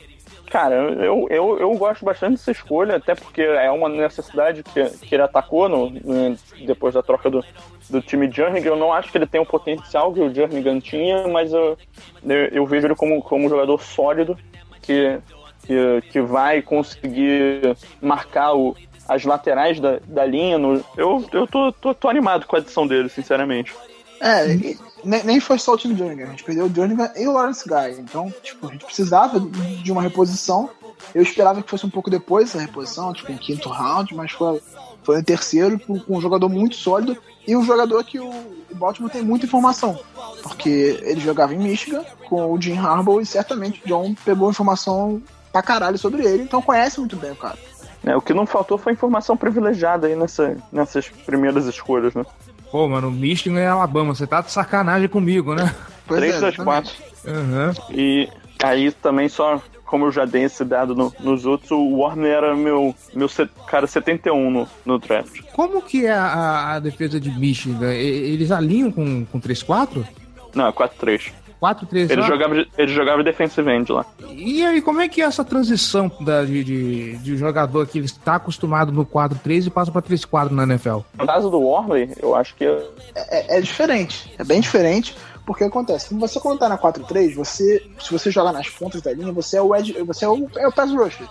cara, 0.50 0.76
eu, 0.76 1.28
eu, 1.30 1.60
eu 1.60 1.74
gosto 1.76 2.06
bastante 2.06 2.34
dessa 2.34 2.52
escolha, 2.52 2.96
até 2.96 3.16
porque 3.16 3.42
é 3.42 3.70
uma 3.70 3.90
necessidade 3.90 4.64
que, 4.64 4.84
que 4.90 5.16
ele 5.16 5.24
atacou 5.24 5.68
no, 5.68 5.90
no 5.90 6.38
depois 6.66 6.94
da 6.94 7.04
troca 7.04 7.30
do, 7.30 7.44
do 7.90 8.02
time 8.02 8.32
Jernigan. 8.32 8.72
Eu 8.72 8.78
não 8.78 8.94
acho 8.94 9.12
que 9.12 9.18
ele 9.18 9.28
tem 9.28 9.42
o 9.42 9.46
potencial 9.46 10.14
que 10.14 10.22
o 10.22 10.34
Jernigan 10.34 10.80
tinha, 10.80 11.28
mas 11.28 11.52
eu, 11.52 11.78
eu, 12.24 12.38
eu 12.52 12.66
vejo 12.66 12.88
ele 12.88 12.96
como, 12.96 13.22
como 13.22 13.46
um 13.46 13.50
jogador 13.50 13.82
sólido 13.82 14.38
que, 14.82 15.20
que, 15.64 16.02
que 16.12 16.22
vai 16.22 16.62
conseguir 16.62 17.76
marcar 18.02 18.54
o, 18.54 18.76
as 19.08 19.24
laterais 19.24 19.80
da, 19.80 20.00
da 20.06 20.26
linha. 20.26 20.58
No, 20.58 20.84
eu 20.96 21.26
eu 21.32 21.48
tô, 21.48 21.72
tô, 21.72 21.94
tô 21.94 22.10
animado 22.10 22.46
com 22.46 22.56
a 22.56 22.60
adição 22.60 22.88
dele, 22.88 23.10
sinceramente. 23.10 23.74
É, 24.20 24.48
nem, 25.04 25.24
nem 25.24 25.40
foi 25.40 25.60
só 25.60 25.74
o 25.74 25.78
time 25.78 25.96
Jernigan, 25.96 26.26
a 26.26 26.30
gente 26.32 26.44
perdeu 26.44 26.66
o 26.66 26.74
Jernigan 26.74 27.12
e 27.16 27.28
o 27.28 27.34
Lawrence 27.34 27.68
Guy. 27.68 28.00
Então, 28.00 28.34
tipo, 28.42 28.68
a 28.68 28.72
gente 28.72 28.86
precisava 28.86 29.40
de 29.40 29.92
uma 29.92 30.02
reposição. 30.02 30.70
Eu 31.14 31.22
esperava 31.22 31.62
que 31.62 31.70
fosse 31.70 31.86
um 31.86 31.90
pouco 31.90 32.10
depois 32.10 32.50
essa 32.50 32.60
reposição, 32.60 33.14
tipo, 33.14 33.32
em 33.32 33.38
quinto 33.38 33.70
round, 33.70 34.16
mas 34.16 34.32
foi, 34.32 34.60
foi 35.04 35.18
no 35.18 35.24
terceiro, 35.24 35.80
com 35.80 36.02
um 36.10 36.22
jogador 36.22 36.50
muito 36.50 36.76
sólido 36.76 37.16
e 37.46 37.56
um 37.56 37.64
jogador 37.64 38.04
que 38.04 38.20
o, 38.20 38.28
o 38.28 38.76
Baltimore 38.76 39.12
tem 39.12 39.22
muita 39.22 39.46
informação. 39.46 40.00
Porque 40.42 41.00
ele 41.04 41.22
jogava 41.22 41.54
em 41.54 41.60
Michigan 41.60 42.04
com 42.28 42.52
o 42.52 42.60
Jim 42.60 42.78
Harbaugh 42.78 43.22
e 43.22 43.26
certamente 43.26 43.82
o 43.86 43.88
John 43.88 44.16
pegou 44.26 44.50
informação 44.50 45.22
pra 45.52 45.62
caralho 45.62 45.98
sobre 45.98 46.26
ele, 46.26 46.44
então 46.44 46.62
conhece 46.62 47.00
muito 47.00 47.16
bem 47.16 47.32
o 47.32 47.36
cara. 47.36 47.58
É, 48.06 48.16
o 48.16 48.22
que 48.22 48.34
não 48.34 48.46
faltou 48.46 48.78
foi 48.78 48.94
informação 48.94 49.36
privilegiada 49.36 50.08
aí 50.08 50.16
nessa, 50.16 50.56
nessas 50.72 51.10
primeiras 51.10 51.66
escolhas, 51.66 52.14
né? 52.14 52.24
Pô, 52.72 52.88
mano, 52.88 53.10
Michigan 53.12 53.60
é 53.60 53.68
Alabama, 53.68 54.14
você 54.14 54.28
tá 54.28 54.42
de 54.42 54.52
sacanagem 54.52 55.08
comigo, 55.08 55.54
né? 55.56 55.74
Pois 56.06 56.20
3 56.20 56.36
é, 56.36 56.40
das 56.42 56.54
exatamente. 56.54 56.98
4. 57.24 57.38
Aham. 57.40 57.74
E 57.92 58.30
aí 58.64 58.92
também 58.92 59.28
só, 59.30 59.62
como 59.86 60.06
eu 60.06 60.12
já 60.12 60.26
dei 60.26 60.44
esse 60.44 60.64
dado 60.64 60.94
no- 60.96 61.14
nos 61.20 61.46
outros, 61.46 61.72
o 61.72 61.98
Warner 61.98 62.32
era 62.32 62.56
meu, 62.56 62.94
meu 63.14 63.28
cara 63.68 63.88
71 63.88 64.52
no, 64.52 64.68
no 64.86 65.00
draft. 65.00 65.42
Como 65.54 65.82
que 65.82 66.06
é 66.06 66.14
a, 66.14 66.74
a 66.76 66.80
defesa 66.80 67.20
de 67.20 67.30
Michigan? 67.32 67.94
E- 67.94 67.98
Eles 68.34 68.52
alinham 68.52 68.92
com, 68.92 69.26
com 69.26 69.40
3-4? 69.40 70.06
Não, 70.56 70.72
4-3. 70.72 71.32
4-3 71.62 72.10
Ele 72.12 72.22
jogava, 72.22 72.56
de- 72.56 72.68
ele 72.78 72.94
jogava 72.94 73.24
defensive 73.24 73.70
end 73.72 73.92
lá. 73.92 74.06
E 74.32 74.64
aí, 74.66 74.82
como 74.82 75.02
é 75.02 75.08
que 75.08 75.22
é 75.22 75.26
essa 75.26 75.44
transição 75.44 76.12
da, 76.22 76.44
de, 76.46 76.64
de, 76.64 77.18
de 77.18 77.38
jogador 77.38 77.88
que 77.88 77.98
ele 77.98 78.06
está 78.06 78.36
acostumado 78.36 78.92
no 78.92 79.06
4-3 79.06 79.68
e 79.68 79.70
passa 79.70 79.92
pra 79.92 80.02
3-4 80.02 80.52
na 80.52 80.64
NFL? 80.64 81.00
No 81.18 81.26
caso 81.26 81.50
do 81.50 81.60
Warley, 81.60 82.12
eu 82.22 82.36
acho 82.36 82.56
que 82.56 82.66
É, 83.16 83.58
é 83.58 83.62
diferente, 83.62 84.34
é 84.38 84.44
bem 84.44 84.62
diferente, 84.62 85.16
porque 85.46 85.64
acontece, 85.64 86.10
quando 86.10 86.20
você 86.22 86.40
quando 86.40 86.60
tá 86.60 86.70
na 86.70 86.78
4-3, 86.78 87.34
você, 87.34 87.84
se 88.00 88.12
você 88.12 88.30
joga 88.30 88.52
nas 88.52 88.70
pontas 88.70 89.02
da 89.02 89.14
linha, 89.14 89.32
você 89.32 89.58
é 89.58 89.62
o 89.62 89.74
edge, 89.76 89.94
você 90.04 90.26
é 90.26 90.30
o, 90.30 90.48
é 90.58 90.68
o 90.68 90.72
pass 90.72 90.92
rusher. 90.92 91.26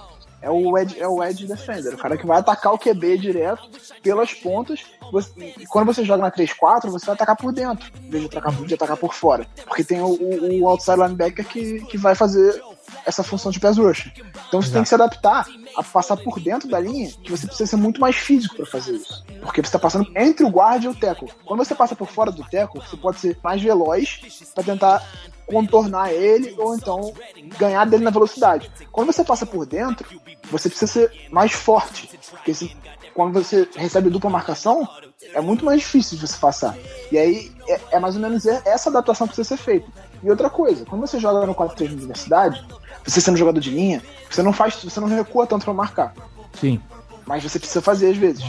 É 0.47 0.51
o, 0.51 0.78
edge, 0.78 1.01
é 1.01 1.09
o 1.09 1.24
edge 1.24 1.44
defender, 1.44 1.92
o 1.92 1.99
cara 1.99 2.16
que 2.16 2.24
vai 2.24 2.38
atacar 2.38 2.72
o 2.72 2.78
QB 2.78 3.18
direto 3.18 3.68
pelas 4.01 4.32
pontas. 4.32 4.84
Você- 5.11 5.32
e 5.59 5.66
quando 5.66 5.86
você 5.86 6.05
joga 6.05 6.22
na 6.22 6.30
3-4, 6.30 6.88
você 6.88 7.05
vai 7.05 7.16
atacar 7.16 7.34
por 7.36 7.53
dentro, 7.53 7.90
em 8.01 8.09
vez 8.11 8.22
de 8.22 8.28
atacar, 8.38 8.53
de 8.55 8.74
atacar 8.74 8.97
por 8.97 9.12
fora. 9.12 9.44
Porque 9.66 9.82
tem 9.82 10.01
o, 10.01 10.07
o, 10.07 10.62
o 10.62 10.68
outside 10.68 10.99
linebacker 11.01 11.44
que, 11.49 11.80
que 11.86 11.99
vai 11.99 12.14
fazer 12.14 12.62
essa 13.05 13.24
função 13.24 13.51
de 13.51 13.59
pass 13.59 13.76
rusher. 13.76 14.12
Então 14.47 14.62
você 14.62 14.70
tem 14.72 14.82
que 14.84 14.88
se 14.88 14.94
adaptar 14.94 15.44
a 15.76 15.82
passar 15.82 16.16
por 16.16 16.38
dentro 16.38 16.68
da 16.68 16.78
linha, 16.78 17.11
que 17.22 17.30
você 17.30 17.47
precisa 17.49 17.68
ser 17.70 17.76
muito 17.76 18.01
mais 18.01 18.14
físico 18.14 18.55
para 18.55 18.66
fazer 18.66 18.92
isso. 18.92 19.24
Porque 19.40 19.61
você 19.61 19.66
está 19.68 19.78
passando 19.80 20.09
entre 20.16 20.44
o 20.44 20.49
guard 20.49 20.84
e 20.84 20.88
o 20.88 20.94
tackle. 20.94 21.28
Quando 21.44 21.64
você 21.64 21.74
passa 21.74 21.97
por 21.97 22.07
fora 22.09 22.30
do 22.30 22.42
tackle, 22.44 22.80
você 22.88 22.97
pode 22.97 23.18
ser 23.18 23.36
mais 23.42 23.61
veloz 23.61 24.20
para 24.55 24.62
tentar 24.62 25.03
contornar 25.47 26.12
ele 26.12 26.55
ou 26.59 26.74
então 26.74 27.12
ganhar 27.59 27.84
dele 27.84 28.05
na 28.05 28.11
velocidade. 28.11 28.70
Quando 28.90 29.12
você 29.12 29.24
passa 29.24 29.47
por 29.47 29.64
dentro, 29.64 30.20
você 30.51 30.68
precisa 30.68 30.90
ser 30.90 31.28
mais 31.30 31.53
forte. 31.53 32.11
Porque 32.30 32.53
se, 32.53 32.76
quando 33.14 33.32
você 33.32 33.68
recebe 33.76 34.11
dupla 34.11 34.28
marcação, 34.28 34.86
é 35.32 35.40
muito 35.40 35.64
mais 35.64 35.80
difícil 35.80 36.18
de 36.18 36.26
você 36.26 36.36
passar. 36.38 36.76
E 37.11 37.18
aí 37.18 37.53
é, 37.68 37.80
é 37.92 38.01
mais 38.01 38.16
ou 38.16 38.22
menos 38.22 38.44
essa 38.47 38.90
adaptação 38.90 39.26
que 39.26 39.34
precisa 39.34 39.57
ser 39.57 39.62
feita. 39.62 39.86
E 40.22 40.30
outra 40.30 40.51
coisa, 40.51 40.84
quando 40.84 41.07
você 41.07 41.18
joga 41.20 41.47
no 41.47 41.55
4-3 41.55 41.88
na 41.88 41.97
universidade, 41.97 42.66
você 43.05 43.20
sendo 43.20 43.36
jogador 43.36 43.61
de 43.61 43.70
linha, 43.70 44.03
você 44.28 44.42
não 44.42 44.53
faz, 44.53 44.82
você 44.82 44.99
não 44.99 45.09
recua 45.09 45.47
tanto 45.47 45.64
para 45.64 45.74
marcar. 45.74 46.14
Sim. 46.59 46.80
Mas 47.26 47.42
você 47.42 47.59
precisa 47.59 47.80
fazer 47.80 48.11
às 48.11 48.16
vezes. 48.16 48.44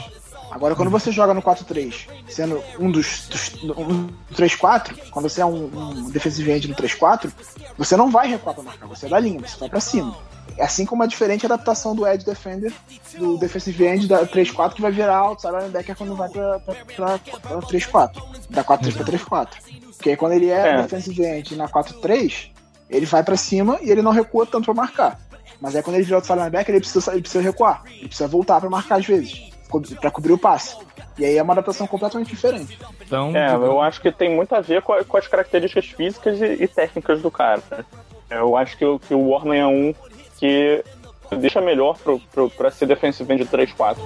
Agora, 0.57 0.75
quando 0.75 0.89
você 0.89 1.11
joga 1.11 1.35
no 1.35 1.41
4-3, 1.43 2.07
sendo 2.27 2.59
um 2.79 2.89
dos, 2.89 3.27
dos 3.29 3.53
um 3.63 4.07
3-4, 4.33 4.97
quando 5.11 5.29
você 5.29 5.39
é 5.39 5.45
um, 5.45 5.65
um 5.71 6.09
defensive 6.09 6.51
end 6.51 6.67
no 6.67 6.73
3-4, 6.75 7.31
você 7.77 7.95
não 7.95 8.09
vai 8.09 8.27
recuar 8.27 8.55
pra 8.55 8.63
marcar, 8.63 8.87
você 8.87 9.05
é 9.05 9.09
da 9.09 9.19
linha, 9.19 9.39
você 9.39 9.55
vai 9.59 9.69
pra 9.69 9.79
cima. 9.79 10.17
É 10.57 10.63
assim 10.63 10.83
como 10.83 11.03
a 11.03 11.05
diferente 11.05 11.45
adaptação 11.45 11.95
do 11.95 12.07
edge 12.07 12.25
defender, 12.25 12.73
do 13.19 13.37
defensive 13.37 13.85
end 13.85 14.07
da 14.07 14.25
3-4, 14.25 14.73
que 14.73 14.81
vai 14.81 14.91
virar 14.91 15.17
outside 15.17 15.53
linebacker 15.55 15.95
quando 15.95 16.15
vai 16.15 16.27
pra, 16.27 16.59
pra, 16.61 16.73
pra, 16.73 17.19
pra 17.19 17.57
3-4. 17.59 18.23
Da 18.49 18.63
4-3 18.63 18.93
pra 18.95 19.05
3-4. 19.05 19.47
Porque 19.95 20.09
aí 20.09 20.17
quando 20.17 20.31
ele 20.31 20.49
é, 20.49 20.69
É. 20.69 20.81
defensive 20.81 21.23
end 21.23 21.55
na 21.55 21.69
4-3, 21.69 22.49
ele 22.89 23.05
vai 23.05 23.21
pra 23.21 23.37
cima 23.37 23.77
e 23.83 23.91
ele 23.91 24.01
não 24.01 24.11
recua 24.11 24.43
tanto 24.47 24.65
pra 24.65 24.73
marcar. 24.73 25.19
Mas 25.61 25.75
aí 25.75 25.83
quando 25.83 25.97
ele 25.97 26.05
vira 26.05 26.15
outside 26.15 26.39
linebacker, 26.39 26.73
ele 26.73 26.81
precisa, 26.81 27.11
ele 27.11 27.21
precisa 27.21 27.43
recuar. 27.43 27.83
Ele 27.85 28.07
precisa 28.07 28.27
voltar 28.27 28.59
pra 28.59 28.71
marcar 28.71 28.95
às 28.97 29.05
vezes. 29.05 29.51
Pra 29.99 30.09
cobrir 30.11 30.33
o 30.33 30.37
passe. 30.37 30.75
E 31.17 31.25
aí 31.25 31.37
é 31.37 31.43
uma 31.43 31.53
adaptação 31.53 31.87
completamente 31.87 32.29
diferente. 32.29 32.77
Então, 33.05 33.35
É, 33.35 33.53
eu 33.53 33.81
acho 33.81 33.99
que 34.01 34.11
tem 34.11 34.29
muito 34.35 34.53
a 34.53 34.61
ver 34.61 34.81
com, 34.81 34.93
a- 34.93 35.03
com 35.03 35.17
as 35.17 35.27
características 35.27 35.85
físicas 35.87 36.39
e, 36.41 36.63
e 36.63 36.67
técnicas 36.67 37.21
do 37.21 37.29
cara. 37.31 37.61
né? 37.71 37.83
Eu 38.29 38.55
acho 38.55 38.77
que, 38.77 38.85
o- 38.85 38.99
que 38.99 39.13
o 39.13 39.29
Warner 39.29 39.61
é 39.61 39.65
um 39.67 39.93
que 40.37 40.83
deixa 41.37 41.59
melhor 41.59 41.97
pra 42.57 42.71
ser 42.71 42.85
defensive 42.85 43.33
end 43.33 43.43
de 43.43 43.49
3-4. 43.49 43.97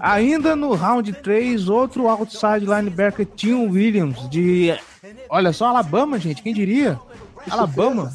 Ainda 0.00 0.54
no 0.54 0.74
round 0.74 1.12
3, 1.12 1.68
outro 1.68 2.08
outside 2.08 2.64
linebacker, 2.66 3.26
Tim 3.26 3.68
Williams, 3.68 4.28
de. 4.30 4.74
Olha 5.28 5.52
só, 5.52 5.66
Alabama, 5.68 6.18
gente, 6.18 6.42
quem 6.42 6.54
diria? 6.54 6.98
Alabama. 7.50 8.12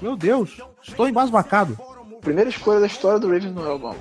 Meu 0.00 0.16
Deus, 0.16 0.58
estou 0.82 1.08
embasbacado. 1.08 1.78
Primeira 2.20 2.50
escolha 2.50 2.80
da 2.80 2.86
história 2.86 3.18
do 3.18 3.26
Ravens 3.28 3.52
no 3.54 3.62
Alabama. 3.64 3.96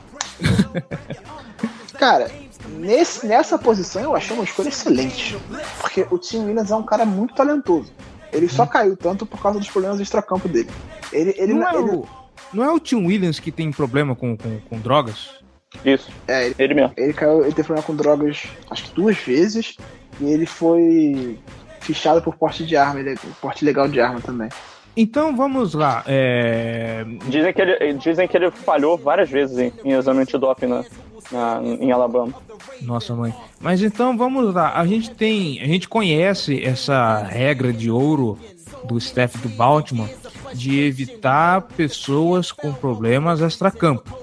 Cara, 1.98 2.32
nesse, 2.78 3.26
nessa 3.28 3.58
posição 3.58 4.02
eu 4.02 4.16
achei 4.16 4.36
uma 4.36 4.44
escolha 4.44 4.70
excelente. 4.70 5.38
Porque 5.80 6.06
o 6.10 6.18
Tim 6.18 6.46
Williams 6.46 6.72
é 6.72 6.76
um 6.76 6.84
cara 6.84 7.06
muito 7.06 7.34
talentoso. 7.36 7.92
Ele 8.32 8.48
só 8.48 8.66
caiu 8.66 8.96
tanto 8.96 9.26
por 9.26 9.42
causa 9.42 9.60
dos 9.60 9.70
problemas 9.70 10.00
extracampo 10.00 10.48
dele. 10.48 10.70
Ele, 11.12 11.36
ele, 11.38 11.54
Não 11.54 11.68
é, 11.68 11.76
ele- 11.76 11.92
o, 11.96 12.08
não 12.54 12.64
é 12.64 12.72
o 12.72 12.80
Tim 12.80 13.06
Williams 13.06 13.40
que 13.40 13.52
tem 13.52 13.72
problema 13.72 14.16
com, 14.16 14.36
com, 14.38 14.60
com 14.62 14.80
drogas? 14.80 15.41
Isso, 15.86 16.12
é, 16.28 16.48
ele, 16.48 16.56
ele 16.60 16.74
mesmo. 16.74 16.94
ele 16.98 17.14
caiu, 17.14 17.42
ele 17.42 17.54
teve 17.54 17.64
problema 17.64 17.86
com 17.86 17.96
drogas 17.96 18.44
acho 18.70 18.84
que 18.86 18.96
duas 18.96 19.18
vezes. 19.18 19.76
E 20.20 20.26
ele 20.26 20.46
foi 20.46 21.40
fichado 21.80 22.22
por 22.22 22.36
porte 22.36 22.66
de 22.66 22.76
arma, 22.76 23.00
ele 23.00 23.12
é 23.12 23.16
porte 23.42 23.66
legal 23.66 23.88
de 23.88 24.00
arma 24.00 24.22
também. 24.22 24.50
Então 24.96 25.36
vamos 25.36 25.74
lá. 25.74 26.04
É... 26.06 27.06
Dizem 27.28 27.54
que 27.54 27.62
ele, 27.62 27.94
dizem 27.94 28.28
que 28.28 28.38
ele 28.38 28.52
falhou 28.52 28.98
várias 28.98 29.30
vezes 29.30 29.58
em, 29.58 29.74
em 29.84 29.94
exame 29.94 30.22
antidoping 30.22 30.68
na, 30.68 30.84
na, 31.32 31.62
em 31.64 31.92
Alabama. 31.92 32.34
Nossa 32.82 33.16
mãe. 33.16 33.34
Mas 33.60 33.82
então 33.82 34.18
vamos 34.18 34.54
lá. 34.54 34.74
A 34.78 34.86
gente 34.86 35.12
tem. 35.12 35.62
A 35.62 35.66
gente 35.66 35.88
conhece 35.88 36.64
essa 36.64 37.24
regra 37.24 37.72
de 37.72 37.90
ouro 37.90 38.38
do 38.84 38.98
staff 38.98 39.38
do 39.38 39.50
Baltimore 39.50 40.10
de 40.54 40.82
evitar 40.82 41.62
pessoas 41.62 42.52
com 42.52 42.74
problemas 42.74 43.40
extracampo. 43.40 44.21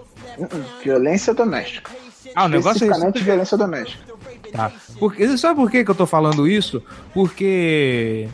Violência 0.82 1.34
doméstica. 1.34 1.90
Ah, 2.34 2.44
o 2.44 2.48
negócio 2.48 2.84
é 2.84 2.96
isso. 2.96 3.24
violência 3.24 3.56
doméstica. 3.56 4.14
Tá. 4.52 4.72
Porque, 4.98 5.36
sabe 5.36 5.56
por 5.56 5.70
que, 5.70 5.84
que 5.84 5.90
eu 5.90 5.94
tô 5.94 6.06
falando 6.06 6.46
isso? 6.46 6.82
Porque 7.12 8.28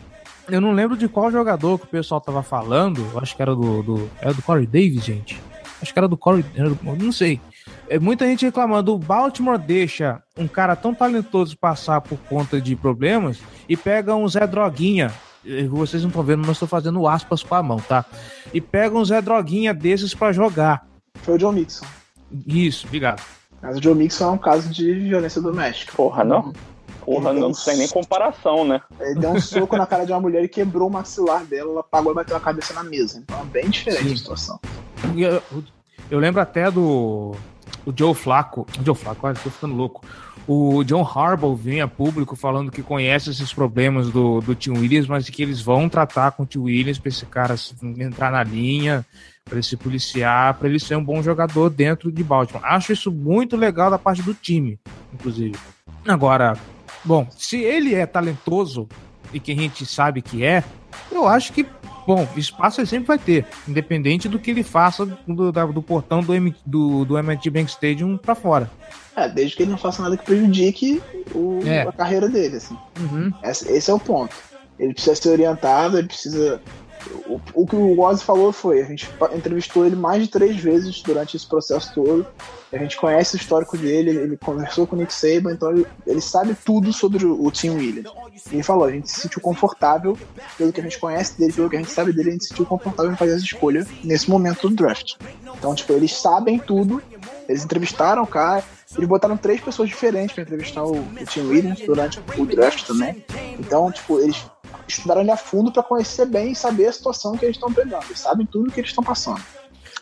eu 0.49 0.61
não 0.61 0.73
lembro 0.73 0.97
de 0.97 1.09
qual 1.09 1.31
jogador 1.31 1.79
que 1.79 1.87
o 1.87 1.89
pessoal 1.89 2.21
tava 2.21 2.43
falando. 2.43 3.07
Eu 3.13 3.21
acho 3.21 3.35
que 3.35 3.43
era 3.43 3.55
do. 3.55 3.83
do 3.83 4.11
era 4.21 4.35
do 4.35 4.43
Corey 4.43 4.67
Davis, 4.67 5.05
gente. 5.05 5.41
Acho 5.81 5.93
que 5.93 5.99
era 5.99 6.09
do 6.09 6.17
Corey. 6.17 6.45
Era 6.55 6.71
do, 6.71 6.79
não 6.97 7.13
sei. 7.13 7.41
É, 7.89 7.99
muita 7.99 8.27
gente 8.27 8.45
reclamando. 8.45 8.95
O 8.95 8.99
Baltimore 8.99 9.59
deixa 9.59 10.23
um 10.37 10.47
cara 10.47 10.77
tão 10.77 10.95
talentoso 10.95 11.57
passar 11.57 12.01
por 12.01 12.19
conta 12.29 12.61
de 12.61 12.77
problemas 12.77 13.39
e 13.69 13.77
pega 13.77 14.15
um 14.15 14.29
Zé 14.29 14.47
Droguinha 14.47 15.13
vocês 15.69 16.03
não 16.03 16.09
estão 16.09 16.23
vendo, 16.23 16.41
mas 16.41 16.53
estou 16.53 16.67
fazendo 16.67 17.07
aspas 17.07 17.43
com 17.43 17.55
a 17.55 17.63
mão, 17.63 17.79
tá? 17.79 18.05
E 18.53 18.61
pega 18.61 18.97
um 18.97 19.05
Zé 19.05 19.21
Droguinha 19.21 19.75
desses 19.75 20.15
para 20.15 20.33
jogar. 20.33 20.87
Foi 21.23 21.35
o 21.35 21.39
John 21.39 21.53
Mixon. 21.53 21.87
Isso, 22.47 22.87
obrigado. 22.87 23.23
Mas 23.63 23.77
o 23.77 23.81
John 23.81 23.95
Mixon 23.95 24.25
é 24.25 24.31
um 24.31 24.39
caso 24.39 24.69
de 24.69 24.93
violência 24.93 25.41
doméstica. 25.41 25.93
Porra, 25.97 26.25
não? 26.25 26.53
Porra, 27.05 27.31
Ele 27.31 27.41
não 27.41 27.51
um 27.51 27.53
tem 27.53 27.77
nem 27.77 27.89
comparação, 27.89 28.67
né? 28.67 28.81
Ele 28.99 29.21
deu 29.21 29.31
um 29.31 29.41
soco 29.41 29.77
na 29.77 29.87
cara 29.87 30.05
de 30.05 30.13
uma 30.13 30.21
mulher 30.21 30.43
e 30.43 30.49
quebrou 30.49 30.89
o 30.89 30.93
maxilar 30.93 31.45
dela, 31.45 31.71
ela 31.71 31.81
apagou 31.81 32.13
e 32.13 32.15
bateu 32.15 32.37
a 32.37 32.41
cabeça 32.41 32.73
na 32.73 32.83
mesa. 32.83 33.19
Então 33.19 33.41
é 33.41 33.45
bem 33.45 33.69
diferente 33.69 34.09
Sim. 34.09 34.15
a 34.15 34.17
situação. 34.17 34.61
Eu, 35.17 35.43
eu 36.11 36.19
lembro 36.19 36.41
até 36.41 36.71
do 36.71 37.35
o 37.85 37.93
Joe 37.95 38.15
Flacco. 38.15 38.67
O 38.79 38.85
Joe 38.85 38.95
Flacco, 38.95 39.27
olha, 39.27 39.37
tô 39.37 39.51
ficando 39.51 39.75
louco. 39.75 40.05
O 40.47 40.85
John 40.85 41.03
Harbaugh 41.03 41.55
vem 41.55 41.81
a 41.81 41.89
público 41.89 42.37
falando 42.37 42.71
que 42.71 42.83
conhece 42.83 43.31
esses 43.31 43.53
problemas 43.53 44.11
do, 44.11 44.41
do 44.41 44.55
Tim 44.55 44.73
Williams, 44.73 45.07
mas 45.07 45.29
que 45.29 45.43
eles 45.43 45.61
vão 45.61 45.89
tratar 45.89 46.33
com 46.33 46.43
o 46.43 46.47
Tim 46.47 46.59
Williams 46.59 46.99
pra 46.99 47.09
esse 47.09 47.25
cara 47.25 47.55
entrar 47.99 48.31
na 48.31 48.43
linha, 48.43 49.07
pra 49.45 49.57
ele 49.57 49.63
se 49.63 49.77
policiar, 49.77 50.55
pra 50.55 50.69
ele 50.69 50.79
ser 50.81 50.97
um 50.97 51.05
bom 51.05 51.23
jogador 51.23 51.69
dentro 51.69 52.11
de 52.11 52.25
Baltimore. 52.25 52.65
Acho 52.65 52.93
isso 52.93 53.13
muito 53.13 53.57
legal 53.57 53.91
da 53.91 53.99
parte 53.99 54.23
do 54.23 54.33
time, 54.33 54.79
inclusive. 55.13 55.55
Agora, 56.07 56.57
bom, 57.05 57.27
se 57.37 57.59
ele 57.61 57.95
é 57.95 58.07
talentoso 58.07 58.89
e 59.33 59.39
que 59.41 59.53
a 59.53 59.55
gente 59.55 59.85
sabe 59.85 60.23
que 60.23 60.45
é, 60.45 60.65
eu 61.13 61.29
acho 61.29 61.53
que 61.53 61.67
Bom, 62.07 62.29
espaço 62.37 62.81
ele 62.83 62.87
sempre 62.87 63.07
vai 63.07 63.17
ter, 63.19 63.47
independente 63.67 64.29
do 64.29 64.39
que 64.39 64.51
ele 64.51 64.63
faça 64.63 65.07
do, 65.27 65.51
do 65.73 65.83
portão 65.83 66.21
do, 66.23 66.35
M, 66.35 66.55
do, 66.67 67.03
do 67.07 67.17
M&T 67.17 67.49
Bank 67.49 67.71
Stadium 67.71 68.19
pra 68.19 68.35
fora. 68.35 68.71
É, 69.17 69.27
desde 69.27 69.57
que 69.57 69.63
ele 69.63 69.71
não 69.71 69.79
faça 69.79 70.03
nada 70.03 70.15
que 70.15 70.23
prejudique 70.23 71.01
o- 71.35 71.61
É. 71.65 71.81
a 71.89 71.93
carreira 71.93 72.29
dele, 72.29 72.57
assim. 72.59 72.77
Uhum. 73.01 73.33
Esse, 73.43 73.73
esse 73.73 73.91
é 73.91 73.95
o 73.95 73.99
ponto. 73.99 74.37
Ele 74.79 74.93
precisa 74.93 75.17
ser 75.17 75.31
orientado, 75.31 75.97
ele 75.97 76.07
precisa. 76.09 76.61
O, 77.27 77.41
o 77.55 77.67
que 77.67 77.77
o 77.77 78.01
Oz 78.01 78.23
falou 78.23 78.53
foi: 78.53 78.81
a 78.81 78.85
gente 78.85 79.09
entrevistou 79.35 79.85
ele 79.85 79.97
mais 79.97 80.23
de 80.23 80.29
três 80.29 80.57
vezes 80.57 81.03
durante 81.03 81.37
esse 81.37 81.47
processo 81.47 81.93
todo. 81.95 82.27
A 82.73 82.79
gente 82.79 82.97
conhece 82.97 83.37
o 83.37 83.39
histórico 83.39 83.77
dele, 83.77 84.11
ele 84.11 84.37
conversou 84.37 84.87
com 84.87 84.97
o 84.97 84.99
Nick 84.99 85.13
Saban, 85.13 85.53
então 85.53 85.71
ele, 85.71 85.87
ele 86.07 86.21
sabe 86.21 86.57
tudo 86.65 86.93
sobre 86.93 87.25
o, 87.25 87.45
o 87.45 87.51
Tim 87.51 87.71
Williams. 87.71 88.11
Ele 88.51 88.63
falou: 88.63 88.85
a 88.85 88.91
gente 88.91 89.11
se 89.11 89.21
sentiu 89.21 89.41
confortável, 89.41 90.19
pelo 90.59 90.73
que 90.73 90.81
a 90.81 90.83
gente 90.83 90.99
conhece 90.99 91.39
dele, 91.39 91.53
pelo 91.53 91.71
que 91.71 91.77
a 91.77 91.79
gente 91.79 91.91
sabe 91.91 92.13
dele, 92.13 92.31
a 92.31 92.33
gente 92.33 92.45
se 92.45 92.49
sentiu 92.49 92.67
confortável 92.67 93.13
em 93.13 93.17
fazer 93.17 93.35
essa 93.35 93.45
escolha 93.45 93.87
nesse 94.03 94.29
momento 94.29 94.69
do 94.69 94.75
draft. 94.75 95.15
Então, 95.57 95.75
tipo, 95.75 95.93
eles 95.93 96.17
sabem 96.17 96.59
tudo, 96.59 97.03
eles 97.49 97.65
entrevistaram 97.65 98.23
o 98.23 98.27
cara, 98.27 98.65
eles 98.97 99.09
botaram 99.09 99.37
três 99.37 99.61
pessoas 99.61 99.89
diferentes 99.89 100.35
pra 100.35 100.43
entrevistar 100.43 100.85
o, 100.85 100.97
o 100.97 101.27
Tim 101.27 101.49
Williams 101.49 101.81
durante 101.81 102.21
o 102.37 102.47
draft 102.47 102.87
também. 102.87 103.25
Então, 103.59 103.91
tipo, 103.91 104.19
eles 104.19 104.45
estudaram 104.87 105.21
ele 105.23 105.31
a 105.31 105.37
fundo 105.37 105.73
pra 105.73 105.83
conhecer 105.83 106.27
bem 106.27 106.53
e 106.53 106.57
saber 106.57 106.87
a 106.87 106.93
situação 106.93 107.37
que 107.37 107.45
eles 107.45 107.57
estão 107.57 107.73
pegando. 107.73 108.05
Eles 108.07 108.21
sabem 108.21 108.47
tudo 108.47 108.71
que 108.73 108.81
eles 108.81 108.91
estão 108.91 109.03
passando. 109.05 109.41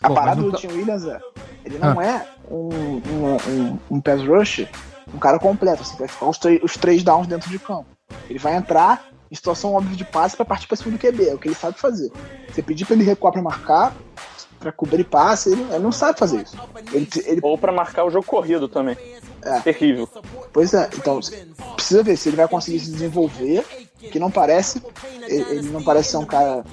A 0.02 0.08
Pô, 0.08 0.14
parada 0.14 0.42
do 0.42 0.50
tá- 0.50 0.58
Tim 0.58 0.68
Williams 0.68 1.04
é, 1.04 1.20
ele 1.64 1.78
não 1.78 2.00
é 2.02 2.26
um, 2.50 2.68
um, 2.74 3.36
um, 3.48 3.78
um 3.92 4.00
pass 4.00 4.20
rusher, 4.26 4.68
um 5.14 5.18
cara 5.18 5.38
completo, 5.38 5.82
assim, 5.82 5.96
vai 5.96 6.08
ficar 6.08 6.26
os, 6.26 6.38
três- 6.38 6.60
os 6.62 6.76
três 6.76 7.02
downs 7.04 7.26
dentro 7.28 7.48
de 7.48 7.58
campo. 7.58 7.86
Ele 8.28 8.38
vai 8.38 8.56
entrar 8.56 9.06
em 9.30 9.34
situação 9.34 9.74
óbvia 9.74 9.96
de 9.96 10.04
passe 10.04 10.36
pra 10.36 10.44
partir 10.44 10.66
pra 10.66 10.76
cima 10.76 10.90
do 10.90 10.98
QB, 10.98 11.28
é 11.28 11.34
o 11.34 11.38
que 11.38 11.48
ele 11.48 11.54
sabe 11.54 11.78
fazer. 11.78 12.10
Você 12.52 12.62
pedir 12.62 12.84
pra 12.84 12.94
ele 12.94 13.04
recuar 13.04 13.32
pra 13.32 13.40
marcar, 13.40 13.94
pra 14.58 14.72
cobrir 14.72 15.04
passe, 15.04 15.50
ele, 15.52 15.62
ele 15.70 15.78
não 15.78 15.92
sabe 15.92 16.18
fazer 16.18 16.42
isso. 16.42 16.56
Ele, 16.92 17.08
ele 17.26 17.40
Ou 17.42 17.56
pra 17.56 17.70
marcar 17.72 18.04
o 18.04 18.10
jogo 18.10 18.26
corrido 18.26 18.68
também. 18.68 18.96
É. 19.44 19.60
Terrível. 19.60 20.08
Pois 20.52 20.74
é, 20.74 20.88
então 20.96 21.18
precisa 21.74 22.02
ver 22.02 22.16
se 22.16 22.28
ele 22.28 22.36
vai 22.36 22.46
conseguir 22.48 22.78
se 22.80 22.90
desenvolver, 22.90 23.64
que 24.10 24.18
não 24.18 24.30
parece, 24.30 24.82
ele, 25.26 25.62
não 25.70 25.82
parece 25.82 26.10
ser 26.10 26.16
um 26.16 26.24
cara 26.24 26.64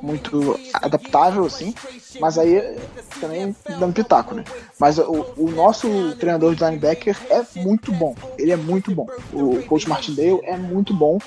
muito 0.00 0.58
adaptável, 0.74 1.44
assim, 1.44 1.74
mas 2.20 2.38
aí 2.38 2.78
também 3.20 3.54
dando 3.78 3.92
pitaco, 3.92 4.34
né? 4.34 4.44
Mas 4.78 4.98
o, 4.98 5.26
o 5.36 5.50
nosso 5.50 6.14
treinador 6.16 6.54
de 6.54 6.64
linebacker 6.64 7.16
é 7.30 7.44
muito 7.60 7.92
bom, 7.92 8.14
ele 8.38 8.52
é 8.52 8.56
muito 8.56 8.94
bom. 8.94 9.06
O 9.32 9.62
coach 9.64 9.88
Martindale 9.88 10.40
é 10.44 10.56
muito 10.56 10.94
bom 10.94 11.18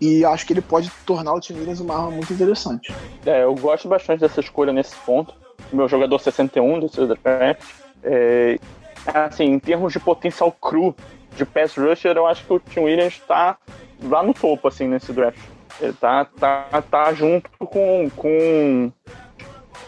e 0.00 0.24
acho 0.24 0.46
que 0.46 0.52
ele 0.52 0.62
pode 0.62 0.90
tornar 1.04 1.34
o 1.34 1.40
Tim 1.40 1.54
Williams 1.54 1.80
uma 1.80 1.94
arma 1.94 2.10
muito 2.10 2.32
interessante. 2.32 2.92
É, 3.26 3.42
eu 3.42 3.54
gosto 3.54 3.88
bastante 3.88 4.20
dessa 4.20 4.40
escolha 4.40 4.72
nesse 4.72 4.96
ponto. 5.04 5.34
Meu 5.72 5.88
jogador 5.88 6.18
61 6.18 6.80
desse 6.80 7.06
draft. 7.06 7.60
É, 8.02 8.58
assim, 9.06 9.44
em 9.44 9.58
termos 9.58 9.92
de 9.92 10.00
potencial 10.00 10.50
cru 10.50 10.94
de 11.36 11.44
pass 11.44 11.76
rusher, 11.76 12.16
eu 12.16 12.26
acho 12.26 12.44
que 12.44 12.52
o 12.52 12.58
Tim 12.58 12.80
Williams 12.80 13.20
tá 13.28 13.58
lá 14.02 14.22
no 14.22 14.34
topo, 14.34 14.68
assim, 14.68 14.86
nesse 14.88 15.12
draft. 15.12 15.38
Ele 15.80 15.92
tá, 15.94 16.24
tá, 16.38 16.82
tá 16.90 17.12
junto 17.14 17.48
com, 17.58 18.10
com. 18.14 18.92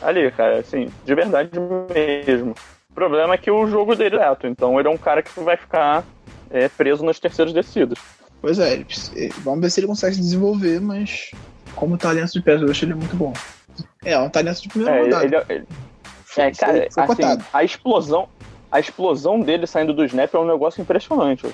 Ali, 0.01 0.31
cara, 0.33 0.59
assim, 0.59 0.91
de 1.05 1.15
verdade 1.15 1.51
mesmo. 1.95 2.55
O 2.91 2.95
problema 2.95 3.35
é 3.35 3.39
que 3.39 3.51
o 3.51 3.67
jogo 3.67 3.95
dele 3.95 4.17
é 4.17 4.29
reto, 4.29 4.47
então 4.47 4.79
ele 4.79 4.89
é 4.89 4.91
um 4.91 4.97
cara 4.99 5.23
que 5.23 5.39
vai 5.41 5.57
ficar 5.57 6.05
é, 6.51 6.69
preso 6.69 7.05
nas 7.05 7.19
terceiras 7.19 7.53
descidas. 7.55 7.99
Pois 8.41 8.59
é, 8.59 8.73
ele 8.75 8.87
ele- 9.15 9.33
vamos 9.39 9.61
ver 9.61 9.71
se 9.71 9.81
ele 9.81 9.87
consegue 9.87 10.15
se 10.15 10.21
desenvolver, 10.21 10.81
mas 10.81 11.31
como 11.75 11.97
talento 11.97 12.33
de 12.33 12.43
pass 12.43 12.61
rush 12.61 12.83
ele 12.83 12.93
é 12.93 12.97
muito 12.97 13.17
bom. 13.17 13.33
É, 14.05 14.13
é 14.13 14.19
um 14.19 14.29
talento 14.29 14.61
de 14.63 14.69
primeira 14.69 14.95
É, 14.97 15.01
rodada. 15.03 15.25
ele, 15.25 15.37
ele, 15.49 15.67
Foi- 16.25 16.45
É, 16.45 16.51
cara, 16.53 16.89
assim, 16.97 17.45
a 17.53 17.63
explosão, 17.65 18.29
a 18.73 18.81
explosão 18.81 19.39
dele 19.39 19.67
saindo 19.67 19.93
do 19.93 20.03
snap 20.07 20.33
é 20.35 20.39
um 20.39 20.47
negócio 20.47 20.81
impressionante. 20.81 21.47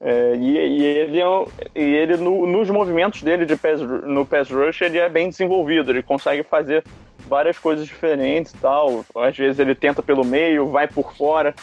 É, 0.00 0.34
e, 0.36 0.56
e 0.56 0.84
ele, 0.84 1.20
é 1.20 1.44
e 1.74 1.82
ele 1.82 2.16
no- 2.16 2.46
nos 2.46 2.70
movimentos 2.70 3.22
dele 3.22 3.44
de 3.44 3.54
pass, 3.56 3.78
no 3.80 4.24
pass 4.24 4.50
rush, 4.50 4.80
ele 4.80 4.96
é 4.98 5.06
bem 5.06 5.28
desenvolvido. 5.28 5.90
Ele 5.92 6.02
consegue 6.02 6.42
fazer 6.42 6.82
várias 7.28 7.58
coisas 7.58 7.86
diferentes 7.86 8.54
tal. 8.54 9.04
Às 9.14 9.36
vezes 9.36 9.58
ele 9.58 9.74
tenta 9.74 10.02
pelo 10.02 10.24
meio, 10.24 10.70
vai 10.70 10.88
por 10.88 11.14
fora, 11.14 11.54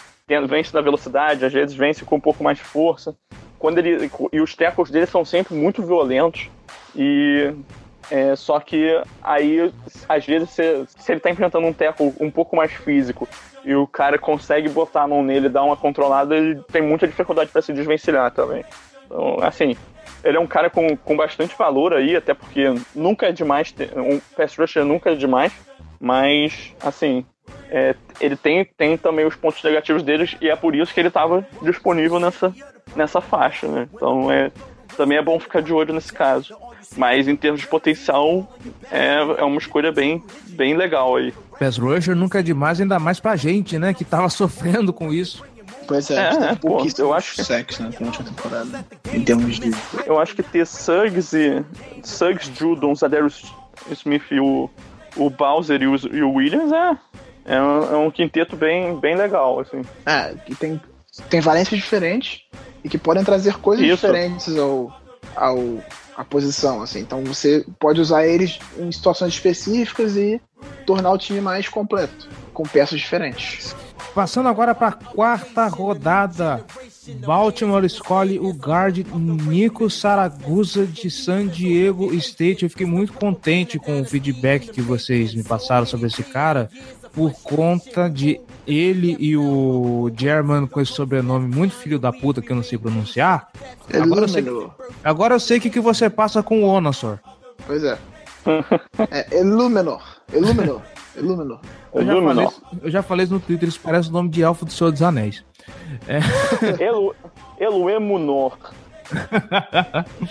vence 0.47 0.73
na 0.75 0.81
velocidade, 0.81 1.43
às 1.43 1.51
vezes 1.51 1.75
vence 1.75 2.05
com 2.05 2.17
um 2.17 2.21
pouco 2.21 2.43
mais 2.43 2.59
de 2.59 2.63
força. 2.63 3.15
Quando 3.57 3.79
ele, 3.79 4.11
e 4.31 4.39
os 4.39 4.55
tackles 4.55 4.91
dele 4.91 5.07
são 5.07 5.25
sempre 5.25 5.55
muito 5.55 5.81
violentos. 5.81 6.51
E 6.95 7.51
é, 8.11 8.35
só 8.35 8.59
que 8.59 9.01
aí, 9.23 9.71
às 10.07 10.25
vezes, 10.25 10.51
se, 10.51 10.85
se 10.85 11.11
ele 11.11 11.19
tá 11.19 11.31
enfrentando 11.31 11.65
um 11.65 11.73
tackle 11.73 12.13
um 12.19 12.29
pouco 12.29 12.55
mais 12.55 12.71
físico 12.71 13.27
e 13.63 13.75
o 13.75 13.87
cara 13.87 14.17
consegue 14.17 14.69
botar 14.69 15.03
a 15.03 15.07
mão 15.07 15.23
nele 15.23 15.49
dar 15.49 15.63
uma 15.63 15.77
controlada, 15.77 16.35
ele 16.35 16.61
tem 16.71 16.81
muita 16.81 17.07
dificuldade 17.07 17.51
para 17.51 17.61
se 17.61 17.73
desvencilhar 17.73 18.31
também. 18.31 18.63
Então, 19.05 19.37
assim, 19.41 19.75
ele 20.23 20.37
é 20.37 20.39
um 20.39 20.47
cara 20.47 20.69
com, 20.69 20.95
com 20.95 21.17
bastante 21.17 21.55
valor 21.57 21.93
aí, 21.93 22.15
até 22.15 22.33
porque 22.33 22.73
nunca 22.95 23.27
é 23.27 23.31
demais, 23.31 23.71
ter, 23.71 23.97
um 23.97 24.19
pass 24.35 24.55
rusher 24.55 24.85
nunca 24.85 25.11
é 25.11 25.15
demais, 25.15 25.53
mas, 25.99 26.73
assim, 26.81 27.25
é, 27.69 27.95
ele 28.19 28.35
tem, 28.35 28.63
tem 28.65 28.97
também 28.97 29.25
os 29.25 29.35
pontos 29.35 29.63
negativos 29.63 30.03
deles 30.03 30.35
e 30.41 30.49
é 30.49 30.55
por 30.55 30.75
isso 30.75 30.93
que 30.93 30.99
ele 30.99 31.07
estava 31.07 31.45
disponível 31.61 32.19
nessa, 32.19 32.53
nessa 32.95 33.21
faixa, 33.21 33.67
né? 33.67 33.87
Então, 33.93 34.31
é, 34.31 34.51
também 34.95 35.17
é 35.17 35.21
bom 35.21 35.39
ficar 35.39 35.61
de 35.61 35.73
olho 35.73 35.93
nesse 35.93 36.13
caso. 36.13 36.55
Mas 36.97 37.27
em 37.27 37.35
termos 37.35 37.61
de 37.61 37.67
potencial, 37.67 38.47
é, 38.91 39.17
é 39.37 39.43
uma 39.43 39.57
escolha 39.57 39.91
bem, 39.91 40.23
bem 40.49 40.75
legal 40.75 41.15
aí. 41.15 41.33
Pass 41.59 41.77
rusher 41.77 42.15
nunca 42.15 42.39
é 42.39 42.41
demais, 42.43 42.79
ainda 42.81 42.97
mais 42.99 43.19
pra 43.19 43.35
gente, 43.35 43.77
né? 43.77 43.93
Que 43.93 44.03
tava 44.05 44.27
sofrendo 44.29 44.91
com 44.93 45.13
isso. 45.13 45.43
Pois 45.87 46.09
é, 46.11 46.15
É, 46.29 46.51
é, 46.51 46.55
pô, 46.55 46.85
eu 46.97 47.13
acho 47.13 47.35
que- 47.35 47.43
sacks 47.43 47.79
né, 47.79 47.89
na 47.99 48.07
última 48.07 48.25
temporada. 48.29 48.85
Em 49.11 49.23
termos 49.23 49.59
de. 49.59 49.71
Eu 50.05 50.19
acho 50.19 50.35
que 50.35 50.43
ter 50.43 50.65
Suggs 50.65 51.35
e. 51.35 51.63
Suggs, 52.03 52.51
Judon, 52.57 52.93
Zadarius 52.95 53.53
Smith 53.91 54.23
e 54.31 54.39
o, 54.39 54.69
o 55.15 55.29
Bowser 55.29 55.81
e 55.81 55.87
o, 55.87 55.95
e 56.15 56.21
o 56.21 56.33
Williams 56.33 56.71
é, 56.71 56.97
é, 57.55 57.61
um, 57.61 57.83
é 57.93 57.97
um 57.97 58.11
quinteto 58.11 58.55
bem, 58.55 58.99
bem 58.99 59.15
legal, 59.15 59.59
assim. 59.59 59.81
É, 60.05 60.33
que 60.45 60.53
tem, 60.55 60.79
tem 61.29 61.41
valências 61.41 61.79
diferentes 61.79 62.43
e 62.83 62.89
que 62.89 62.97
podem 62.97 63.23
trazer 63.23 63.55
coisas 63.57 63.83
Isso. 63.85 63.95
diferentes 64.05 64.55
ao, 64.57 64.95
ao 65.35 65.57
à 66.19 66.25
posição, 66.25 66.81
assim. 66.81 66.99
Então 66.99 67.23
você 67.23 67.65
pode 67.79 68.01
usar 68.01 68.27
eles 68.27 68.59
em 68.77 68.91
situações 68.91 69.33
específicas 69.33 70.17
e 70.17 70.41
tornar 70.85 71.11
o 71.13 71.17
time 71.17 71.39
mais 71.39 71.69
completo, 71.69 72.27
com 72.53 72.63
peças 72.63 72.99
diferentes. 72.99 73.73
Passando 74.13 74.49
agora 74.49 74.75
para 74.75 74.89
a 74.89 74.91
quarta 74.91 75.67
rodada. 75.67 76.65
Baltimore 77.25 77.85
escolhe 77.85 78.37
o 78.37 78.51
guard 78.51 78.97
Nico 79.15 79.89
Saragusa 79.89 80.85
de 80.85 81.09
San 81.09 81.47
Diego 81.47 82.13
State. 82.15 82.63
Eu 82.63 82.69
fiquei 82.69 82.85
muito 82.85 83.13
contente 83.13 83.79
com 83.79 84.01
o 84.01 84.05
feedback 84.05 84.69
que 84.69 84.81
vocês 84.81 85.33
me 85.33 85.43
passaram 85.43 85.85
sobre 85.85 86.07
esse 86.07 86.21
cara, 86.21 86.69
por 87.13 87.33
conta 87.41 88.09
de 88.09 88.39
ele 88.67 89.15
e 89.19 89.35
o 89.35 90.11
German 90.15 90.67
com 90.67 90.79
esse 90.79 90.91
sobrenome 90.93 91.53
muito 91.53 91.75
filho 91.75 91.99
da 91.99 92.11
puta 92.11 92.41
que 92.41 92.51
eu 92.51 92.55
não 92.55 92.63
sei 92.63 92.77
pronunciar. 92.77 93.49
Agora 93.93 94.21
eu 94.21 94.27
sei, 94.27 94.45
agora 95.03 95.35
eu 95.35 95.39
sei 95.39 95.57
o 95.57 95.61
que, 95.61 95.69
que 95.69 95.79
você 95.79 96.09
passa 96.09 96.43
com 96.43 96.63
o 96.63 96.67
Onassor. 96.67 97.19
Pois 97.65 97.83
é. 97.83 97.97
é 99.11 99.39
Illuminor. 99.39 100.01
Illuminor. 100.33 100.81
Illuminor. 101.17 101.59
Eu 101.93 102.05
já, 102.05 102.21
falei, 102.21 102.47
eu 102.83 102.91
já 102.91 103.03
falei 103.03 103.23
isso 103.25 103.33
no 103.33 103.39
Twitter, 103.39 103.67
isso 103.67 103.79
parece 103.81 104.09
o 104.09 104.11
nome 104.11 104.29
de 104.29 104.41
elfo 104.41 104.65
do 104.65 104.71
Senhor 104.71 104.91
dos 104.91 105.01
Anéis. 105.01 105.43
Elu, 106.79 107.15
Eluemunor. 107.59 108.57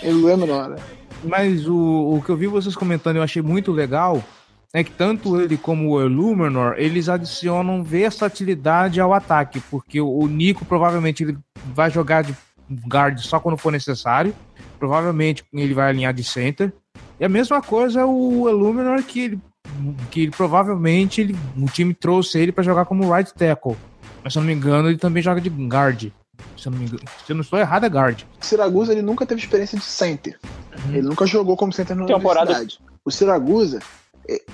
Illuminor, 0.01 0.69
né? 0.75 0.77
Mas 1.23 1.67
o, 1.67 2.15
o 2.15 2.23
que 2.25 2.29
eu 2.29 2.37
vi 2.37 2.47
vocês 2.47 2.75
comentando 2.75 3.17
eu 3.17 3.23
achei 3.23 3.41
muito 3.41 3.71
legal 3.71 4.23
é 4.73 4.83
que 4.83 4.91
tanto 4.91 5.39
ele 5.41 5.57
como 5.57 5.89
o 5.89 6.01
Illuminor, 6.01 6.75
eles 6.77 7.09
adicionam 7.09 7.83
versatilidade 7.83 8.99
ao 8.99 9.13
ataque, 9.13 9.59
porque 9.71 9.99
o 9.99 10.27
Nico 10.27 10.63
provavelmente 10.63 11.23
ele 11.23 11.37
vai 11.73 11.89
jogar 11.89 12.23
de 12.23 12.35
guard 12.87 13.17
só 13.19 13.39
quando 13.39 13.57
for 13.57 13.71
necessário, 13.71 14.33
provavelmente 14.77 15.43
ele 15.51 15.73
vai 15.73 15.89
alinhar 15.89 16.13
de 16.13 16.23
center. 16.23 16.71
E 17.19 17.25
a 17.25 17.29
mesma 17.29 17.61
coisa 17.61 18.05
o 18.05 18.47
Illuminor 18.47 19.01
que 19.03 19.19
ele, 19.21 19.39
que 20.11 20.21
ele, 20.21 20.31
provavelmente 20.31 21.21
ele, 21.21 21.35
o 21.57 21.65
time 21.65 21.93
trouxe 21.93 22.37
ele 22.39 22.51
para 22.51 22.63
jogar 22.63 22.85
como 22.85 23.11
right 23.11 23.33
tackle. 23.33 23.75
Mas 24.23 24.33
se 24.33 24.39
eu 24.39 24.41
não 24.41 24.47
me 24.47 24.53
engano, 24.53 24.89
ele 24.89 24.97
também 24.97 25.23
joga 25.23 25.41
de 25.41 25.49
guard. 25.49 26.11
Se 26.55 26.67
eu 26.67 26.71
não 26.71 26.79
me 26.79 26.85
engano, 26.85 27.03
se 27.25 27.31
eu 27.31 27.35
não 27.35 27.41
estou 27.41 27.59
errado, 27.59 27.85
é 27.85 27.89
guard. 27.89 28.21
O 28.41 28.45
Siragusa 28.45 28.91
ele 28.91 29.01
nunca 29.01 29.25
teve 29.25 29.41
experiência 29.41 29.77
de 29.77 29.83
center. 29.83 30.39
Uhum. 30.85 30.93
Ele 30.93 31.01
nunca 31.01 31.25
jogou 31.25 31.57
como 31.57 31.73
center 31.73 31.95
na 31.95 32.05
Temporada... 32.05 32.51
universidade. 32.51 32.79
O 33.03 33.11
Siragusa, 33.11 33.79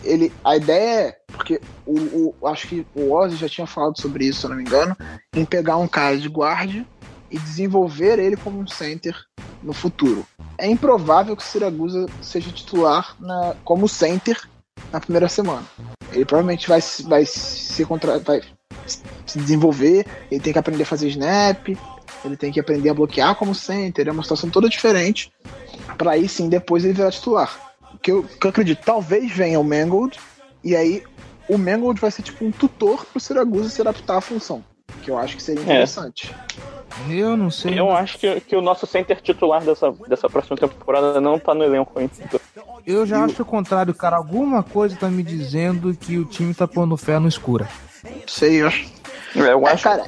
ele, 0.03 0.31
a 0.43 0.55
ideia 0.55 0.99
é, 0.99 1.17
porque 1.27 1.59
o, 1.85 2.33
o, 2.41 2.47
acho 2.47 2.67
que 2.67 2.87
o 2.95 3.11
Ozzy 3.11 3.35
já 3.35 3.49
tinha 3.49 3.67
falado 3.67 3.99
sobre 3.99 4.25
isso, 4.25 4.39
se 4.39 4.45
eu 4.45 4.49
não 4.49 4.57
me 4.57 4.63
engano, 4.63 4.95
em 5.33 5.45
pegar 5.45 5.77
um 5.77 5.87
cara 5.87 6.17
de 6.17 6.29
guarda 6.29 6.85
e 7.29 7.37
desenvolver 7.37 8.19
ele 8.19 8.37
como 8.37 8.59
um 8.59 8.67
center 8.67 9.15
no 9.61 9.73
futuro. 9.73 10.25
É 10.57 10.67
improvável 10.67 11.35
que 11.35 11.43
o 11.43 11.45
Siragusa 11.45 12.05
seja 12.21 12.51
titular 12.51 13.15
na, 13.19 13.55
como 13.63 13.87
center 13.87 14.39
na 14.91 14.99
primeira 14.99 15.27
semana. 15.27 15.65
Ele 16.11 16.25
provavelmente 16.25 16.67
vai, 16.67 16.79
vai 17.03 17.25
se 17.25 17.83
contra, 17.85 18.19
vai 18.19 18.41
se 19.25 19.39
desenvolver, 19.39 20.05
ele 20.31 20.39
tem 20.39 20.53
que 20.53 20.59
aprender 20.59 20.83
a 20.83 20.85
fazer 20.85 21.09
snap, 21.09 21.67
ele 22.23 22.37
tem 22.37 22.51
que 22.51 22.59
aprender 22.59 22.89
a 22.89 22.93
bloquear 22.93 23.35
como 23.35 23.53
center, 23.53 24.07
é 24.07 24.11
uma 24.11 24.23
situação 24.23 24.49
toda 24.49 24.69
diferente 24.69 25.31
para 25.97 26.11
aí 26.11 26.27
sim 26.27 26.49
depois 26.49 26.83
ele 26.83 26.93
virar 26.93 27.11
titular 27.11 27.64
que 27.95 28.11
eu, 28.11 28.23
que 28.23 28.45
eu 28.45 28.49
acredito, 28.49 28.83
talvez 28.83 29.31
venha 29.31 29.59
o 29.59 29.63
Mangold, 29.63 30.19
e 30.63 30.75
aí 30.75 31.03
o 31.47 31.57
Mangold 31.57 31.99
vai 31.99 32.11
ser 32.11 32.23
tipo 32.23 32.43
um 32.45 32.51
tutor 32.51 33.05
pro 33.05 33.19
Siragusa 33.19 33.69
se 33.69 33.81
adaptar 33.81 34.17
à 34.17 34.21
função. 34.21 34.63
Que 35.01 35.11
eu 35.11 35.17
acho 35.17 35.35
que 35.35 35.43
seria 35.43 35.61
é. 35.61 35.63
interessante. 35.63 36.33
É. 36.71 36.75
Eu 37.09 37.35
não 37.35 37.51
sei. 37.51 37.77
Eu 37.77 37.91
acho 37.91 38.17
que, 38.17 38.39
que 38.41 38.55
o 38.55 38.61
nosso 38.61 38.87
center 38.87 39.19
titular 39.21 39.63
dessa, 39.63 39.91
dessa 40.07 40.29
próxima 40.29 40.55
temporada 40.55 41.19
não 41.19 41.37
tá 41.37 41.53
no 41.53 41.63
elenco 41.63 41.99
ainda. 41.99 42.13
Eu 42.85 43.05
já 43.05 43.23
acho 43.23 43.41
o 43.41 43.45
contrário, 43.45 43.93
cara. 43.93 44.15
Alguma 44.15 44.63
coisa 44.63 44.95
tá 44.95 45.09
me 45.09 45.21
dizendo 45.21 45.93
que 45.93 46.17
o 46.17 46.25
time 46.25 46.53
tá 46.53 46.67
pondo 46.67 46.95
fé 46.95 47.19
no 47.19 47.27
escura. 47.27 47.67
Sei, 48.25 48.61
eu 48.61 48.67
acho. 48.67 48.89
É, 49.35 49.51
eu 49.51 49.67
é, 49.67 49.71
acho. 49.71 49.83
Cara, 49.83 50.05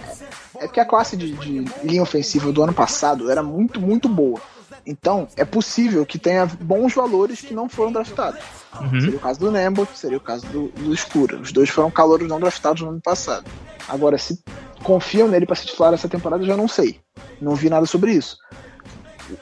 é 0.55 0.65
porque 0.65 0.79
a 0.79 0.85
classe 0.85 1.17
de, 1.17 1.33
de 1.33 1.65
linha 1.83 2.01
ofensiva 2.01 2.51
do 2.51 2.63
ano 2.63 2.73
passado 2.73 3.29
era 3.29 3.43
muito, 3.43 3.81
muito 3.81 4.07
boa. 4.07 4.39
Então, 4.87 5.27
é 5.35 5.43
possível 5.43 6.05
que 6.05 6.17
tenha 6.17 6.45
bons 6.45 6.93
valores 6.93 7.41
que 7.41 7.53
não 7.53 7.67
foram 7.67 7.91
draftados. 7.91 8.39
Uhum. 8.79 9.01
Seria 9.01 9.17
o 9.17 9.19
caso 9.19 9.39
do 9.41 9.51
Nembo, 9.51 9.85
seria 9.93 10.17
o 10.17 10.21
caso 10.21 10.45
do, 10.47 10.69
do 10.69 10.93
Escura. 10.93 11.35
Os 11.35 11.51
dois 11.51 11.69
foram 11.69 11.91
calouros 11.91 12.25
não 12.25 12.39
draftados 12.39 12.81
no 12.81 12.89
ano 12.89 13.01
passado. 13.01 13.45
Agora, 13.89 14.17
se 14.17 14.41
confiam 14.83 15.27
nele 15.27 15.45
para 15.45 15.57
se 15.57 15.65
titular 15.65 15.93
essa 15.93 16.07
temporada, 16.07 16.41
eu 16.41 16.47
já 16.47 16.55
não 16.55 16.69
sei. 16.69 17.01
Não 17.41 17.53
vi 17.53 17.69
nada 17.69 17.85
sobre 17.85 18.13
isso. 18.13 18.37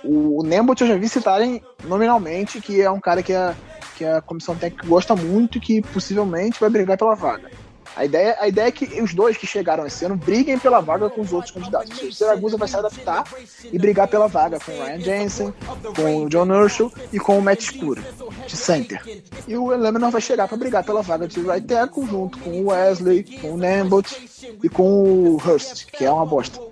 O, 0.04 0.42
o 0.42 0.44
Nembot 0.44 0.82
eu 0.82 0.88
já 0.88 0.98
vi 0.98 1.08
citarem 1.08 1.62
nominalmente 1.84 2.60
que 2.60 2.82
é 2.82 2.90
um 2.90 3.00
cara 3.00 3.22
que 3.22 3.34
a, 3.34 3.54
que 3.96 4.04
a 4.04 4.22
comissão 4.22 4.56
técnica 4.56 4.88
gosta 4.88 5.16
muito 5.16 5.60
e 5.60 5.62
que 5.62 5.82
possivelmente 5.84 6.60
vai 6.60 6.72
brigar 6.72 6.98
pela 6.98 7.14
vaga. 7.14 7.52
A 7.96 8.04
ideia, 8.04 8.36
a 8.40 8.48
ideia 8.48 8.68
é 8.68 8.72
que 8.72 9.02
os 9.02 9.14
dois 9.14 9.38
que 9.38 9.48
chegaram 9.48 9.86
esse 9.86 10.04
ano 10.04 10.18
briguem 10.18 10.60
pela 10.60 10.82
vaga 10.82 11.10
com 11.10 11.22
os 11.22 11.32
outros 11.32 11.52
candidatos. 11.52 12.02
O 12.02 12.12
Siragusa 12.12 12.58
vai 12.58 12.68
se 12.68 12.76
adaptar 12.76 13.24
e 13.72 13.80
brigar 13.80 14.08
pela 14.08 14.28
vaga 14.28 14.60
com 14.60 14.72
o 14.72 14.84
Ryan 14.84 15.00
Jensen, 15.00 15.54
com 15.96 16.24
o 16.24 16.30
John 16.30 16.50
Urshel 16.50 16.92
e 17.14 17.20
com 17.20 17.40
o 17.40 17.42
Matt 17.42 17.62
Scura, 17.62 18.02
de 18.46 18.58
center. 18.58 19.02
E 19.48 19.56
o 19.56 19.72
Elemenor 19.72 20.12
vai 20.12 20.22
chegar 20.22 20.48
para 20.48 20.58
brigar 20.58 20.84
pela 20.84 21.02
vaga 21.02 21.28
de 21.28 21.40
right 21.40 21.66
tackle 21.66 22.06
junto 22.06 22.38
com 22.40 22.50
o 22.50 22.68
Wesley, 22.68 23.24
com 23.40 23.54
o 23.54 23.58
Nambot 23.58 24.30
e 24.62 24.68
com 24.68 24.84
o 24.84 25.38
Hurst, 25.38 25.86
que 25.86 26.04
é 26.04 26.12
uma 26.12 26.26
bosta. 26.26 26.60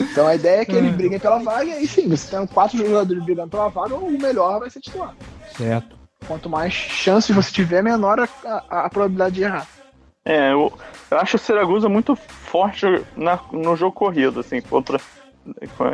Então 0.00 0.26
a 0.26 0.34
ideia 0.34 0.60
é 0.60 0.64
que 0.64 0.72
eles 0.72 0.94
briguem 0.94 1.18
pela 1.18 1.38
vaga 1.38 1.78
e 1.78 1.86
sim, 1.86 2.08
você 2.08 2.36
tem 2.36 2.46
quatro 2.46 2.76
jogadores 2.76 3.24
brigando 3.24 3.48
pela 3.48 3.68
vaga, 3.68 3.94
o 3.94 4.10
melhor 4.10 4.60
vai 4.60 4.68
ser 4.68 4.80
titular. 4.80 5.16
Certo. 5.56 6.01
Quanto 6.26 6.48
mais 6.48 6.72
chances 6.72 7.34
você 7.34 7.52
tiver, 7.52 7.82
menor 7.82 8.20
a, 8.20 8.28
a, 8.68 8.86
a 8.86 8.90
probabilidade 8.90 9.34
de 9.34 9.42
errar. 9.42 9.66
É, 10.24 10.52
eu, 10.52 10.72
eu 11.10 11.18
acho 11.18 11.36
o 11.36 11.38
Siragusa 11.38 11.88
muito 11.88 12.14
forte 12.14 12.86
na, 13.16 13.38
no 13.50 13.76
jogo 13.76 13.92
corrido, 13.92 14.40
assim, 14.40 14.60
contra. 14.60 15.00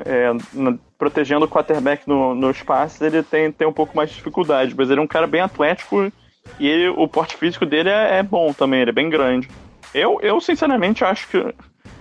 É, 0.05 0.31
na, 0.53 0.77
protegendo 0.99 1.47
o 1.47 1.49
quarterback 1.49 2.07
no, 2.07 2.35
no 2.35 2.51
espaço, 2.51 3.03
ele 3.03 3.23
tem, 3.23 3.51
tem 3.51 3.67
um 3.67 3.73
pouco 3.73 3.97
mais 3.97 4.11
de 4.11 4.17
dificuldade, 4.17 4.75
mas 4.77 4.91
ele 4.91 5.01
é 5.01 5.03
um 5.03 5.07
cara 5.07 5.27
bem 5.27 5.41
atlético 5.41 6.13
e 6.59 6.67
ele, 6.67 6.89
o 6.89 7.09
porte 7.09 7.37
físico 7.37 7.65
dele 7.65 7.89
é, 7.89 8.19
é, 8.19 8.23
bom 8.23 8.53
também, 8.53 8.81
ele 8.81 8.91
é 8.91 8.93
bem 8.93 9.09
grande. 9.09 9.49
Eu, 9.95 10.19
eu 10.21 10.41
sinceramente 10.41 11.05
acho 11.05 11.29
que, 11.29 11.55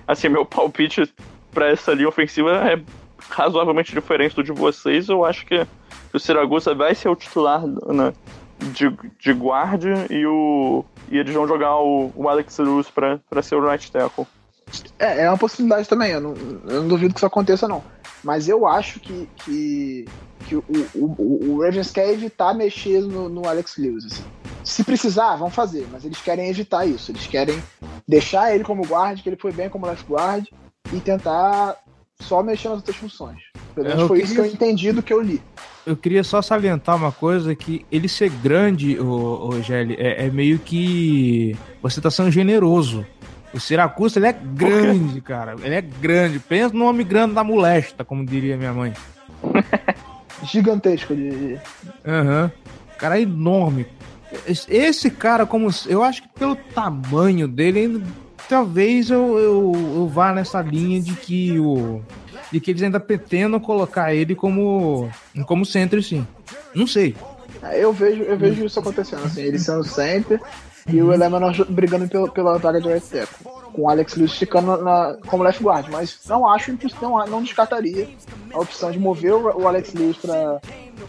assim, 0.08 0.28
meu 0.28 0.44
palpite 0.46 1.12
para 1.52 1.70
essa 1.70 1.94
linha 1.94 2.10
ofensiva 2.10 2.52
é 2.70 2.82
razoavelmente 3.30 3.94
diferente 3.94 4.36
do 4.36 4.44
de 4.44 4.52
vocês. 4.52 5.10
Eu 5.10 5.24
acho 5.24 5.46
que 5.46 5.66
o 6.14 6.20
Siragusa 6.20 6.74
vai 6.74 6.96
ser 6.96 7.10
o 7.10 7.16
titular 7.16 7.66
né, 7.66 8.14
de, 8.74 8.90
de 9.20 9.34
guarda 9.34 10.08
e, 10.10 10.26
o, 10.26 10.84
e 11.10 11.18
eles 11.18 11.34
vão 11.34 11.48
jogar 11.48 11.78
o, 11.78 12.12
o 12.16 12.30
Alex 12.30 12.58
Luz 12.60 12.90
para 12.90 13.42
ser 13.42 13.56
o 13.56 13.68
right 13.68 13.92
tackle. 13.92 14.28
É, 15.00 15.24
é 15.24 15.30
uma 15.30 15.38
possibilidade 15.38 15.88
também, 15.88 16.12
eu 16.12 16.22
não, 16.22 16.34
eu 16.68 16.82
não 16.82 16.88
duvido 16.88 17.14
que 17.14 17.20
isso 17.20 17.26
aconteça, 17.26 17.68
não. 17.68 17.84
Mas 18.24 18.50
eu 18.50 18.68
acho 18.68 19.00
que, 19.00 19.30
que, 19.38 20.06
que 20.46 20.56
o, 20.56 20.64
o, 20.96 21.52
o 21.52 21.62
Ravens 21.62 21.92
quer 21.92 22.10
evitar 22.10 22.54
mexer 22.54 23.02
no, 23.02 23.30
no 23.30 23.48
Alex 23.48 23.78
Lewis. 23.78 24.06
Assim. 24.06 24.24
Se 24.64 24.84
precisar, 24.84 25.38
vão 25.38 25.50
fazer, 25.50 25.88
mas 25.92 26.04
eles 26.04 26.20
querem 26.20 26.50
evitar 26.50 26.86
isso. 26.86 27.12
Eles 27.12 27.26
querem 27.26 27.62
deixar 28.06 28.54
ele 28.54 28.66
como 28.66 28.86
guard, 28.86 29.22
que 29.22 29.30
ele 29.30 29.38
foi 29.38 29.54
bem 29.54 29.70
como 29.70 29.86
left 29.86 30.06
guard, 30.10 30.46
e 30.92 31.00
tentar 31.00 31.78
só 32.20 32.42
mexer 32.42 32.70
nas 32.70 32.78
outras 32.78 32.96
funções. 32.96 33.38
Pelo 33.76 33.88
menos 33.88 34.08
foi 34.08 34.20
queria... 34.20 34.26
isso 34.26 34.34
que 34.34 34.40
eu 34.42 34.46
entendi 34.46 34.92
do 34.92 35.04
que 35.04 35.14
eu 35.14 35.22
li. 35.22 35.42
Eu 35.86 35.96
queria 35.96 36.24
só 36.24 36.42
salientar 36.42 36.96
uma 36.96 37.12
coisa, 37.12 37.56
que 37.56 37.86
ele 37.92 38.10
ser 38.10 38.30
grande, 38.30 39.00
o, 39.00 39.50
o 39.50 39.62
Gelli, 39.62 39.96
é, 39.98 40.26
é, 40.26 40.30
meio 40.30 40.60
que 40.60 41.56
você 41.82 42.02
tá 42.02 42.12
sendo 42.12 42.30
generoso. 42.32 43.06
O 43.54 43.60
Siracusa, 43.60 44.20
ele 44.20 44.28
é 44.28 44.34
grande, 44.34 45.22
cara. 45.22 45.56
Ele 45.64 45.76
é 45.76 45.82
grande. 45.82 46.40
Pensa 46.40 46.76
no 46.76 46.86
homem 46.86 47.06
grande 47.08 47.34
da 47.34 47.44
molesta, 47.44 48.04
como 48.04 48.26
diria 48.26 48.58
minha 48.58 48.74
mãe. 48.74 48.94
Gigantesco 50.44 51.16
de... 51.16 51.58
Aham. 52.06 52.44
Uhum. 52.44 52.68
Cara 52.98 53.20
é 53.20 53.22
enorme. 53.22 53.86
Esse 54.46 55.10
cara, 55.10 55.46
como. 55.46 55.70
Eu 55.88 56.04
acho 56.04 56.24
que 56.24 56.30
pelo 56.30 56.56
tamanho 56.56 57.48
dele, 57.48 58.04
talvez 58.48 59.10
eu, 59.10 59.38
eu, 59.38 59.72
eu 59.96 60.08
vá 60.08 60.34
nessa 60.34 60.62
linha 60.62 61.02
de 61.02 61.14
que 61.14 61.60
o 61.60 62.02
de 62.52 62.60
que 62.60 62.72
eles 62.72 62.82
ainda 62.82 63.00
pretendam 63.00 63.60
colocar 63.60 64.14
ele 64.14 64.36
como 64.36 65.10
como 65.46 65.66
centro 65.66 66.02
sim. 66.02 66.26
Não 66.74 66.88
sei. 66.88 67.16
Eu 67.74 67.92
vejo, 67.92 68.24
eu 68.24 68.38
vejo 68.38 68.66
isso 68.66 68.80
acontecendo, 68.80 69.26
assim, 69.26 69.42
ele 69.42 69.58
sendo 69.58 69.84
center 69.84 70.40
e 70.88 71.02
o 71.02 71.12
Elemenor 71.12 71.54
brigando 71.70 72.08
pela, 72.08 72.30
pela 72.30 72.58
vaga 72.58 72.80
de 72.80 72.88
right 72.88 73.06
tackle, 73.06 73.52
com 73.74 73.82
o 73.82 73.90
Alex 73.90 74.16
Lewis 74.16 74.34
ficando 74.34 74.78
na, 74.78 75.18
como 75.28 75.44
left 75.44 75.62
guard, 75.62 75.88
mas 75.92 76.18
não 76.28 76.48
acho, 76.48 76.78
não, 77.02 77.26
não 77.28 77.44
descartaria 77.44 78.08
a 78.54 78.60
opção 78.60 78.90
de 78.92 78.98
mover 78.98 79.34
o, 79.34 79.62
o 79.62 79.68
Alex 79.68 79.94
Lewis 79.94 80.18
para 80.18 80.62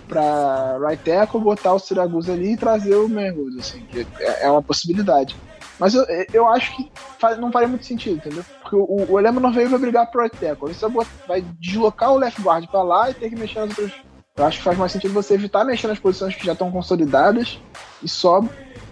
para 0.08 0.78
right 0.86 1.02
tackle, 1.02 1.40
botar 1.40 1.74
o 1.74 1.78
Siragusa 1.78 2.32
ali 2.32 2.52
e 2.52 2.56
trazer 2.56 2.94
o 2.96 3.08
Mangold, 3.08 3.58
assim, 3.58 3.82
é, 4.20 4.44
é 4.44 4.50
uma 4.50 4.62
possibilidade. 4.62 5.36
Mas 5.78 5.94
eu, 5.94 6.04
eu 6.32 6.48
acho 6.48 6.74
que 6.76 6.90
não 7.38 7.52
faria 7.52 7.68
muito 7.68 7.86
sentido, 7.86 8.16
entendeu? 8.16 8.44
Porque 8.60 8.76
o, 8.76 9.06
o 9.12 9.18
Elemenor 9.18 9.52
veio 9.52 9.70
vai 9.70 9.78
brigar 9.78 10.10
pro 10.10 10.22
right 10.22 10.36
tackle. 10.36 10.72
Você 10.72 10.86
vai 11.26 11.44
deslocar 11.60 12.12
o 12.12 12.18
left 12.18 12.40
guard 12.42 12.66
pra 12.66 12.82
lá 12.82 13.10
e 13.10 13.14
ter 13.14 13.30
que 13.30 13.36
mexer 13.36 13.60
nas 13.60 13.70
outras. 13.70 13.92
Eu 14.36 14.44
acho 14.44 14.58
que 14.58 14.64
faz 14.64 14.78
mais 14.78 14.92
sentido 14.92 15.14
você 15.14 15.34
evitar 15.34 15.64
mexer 15.64 15.88
nas 15.88 15.98
posições 15.98 16.34
que 16.34 16.46
já 16.46 16.52
estão 16.52 16.70
consolidadas 16.70 17.58
e 18.02 18.08
só 18.08 18.42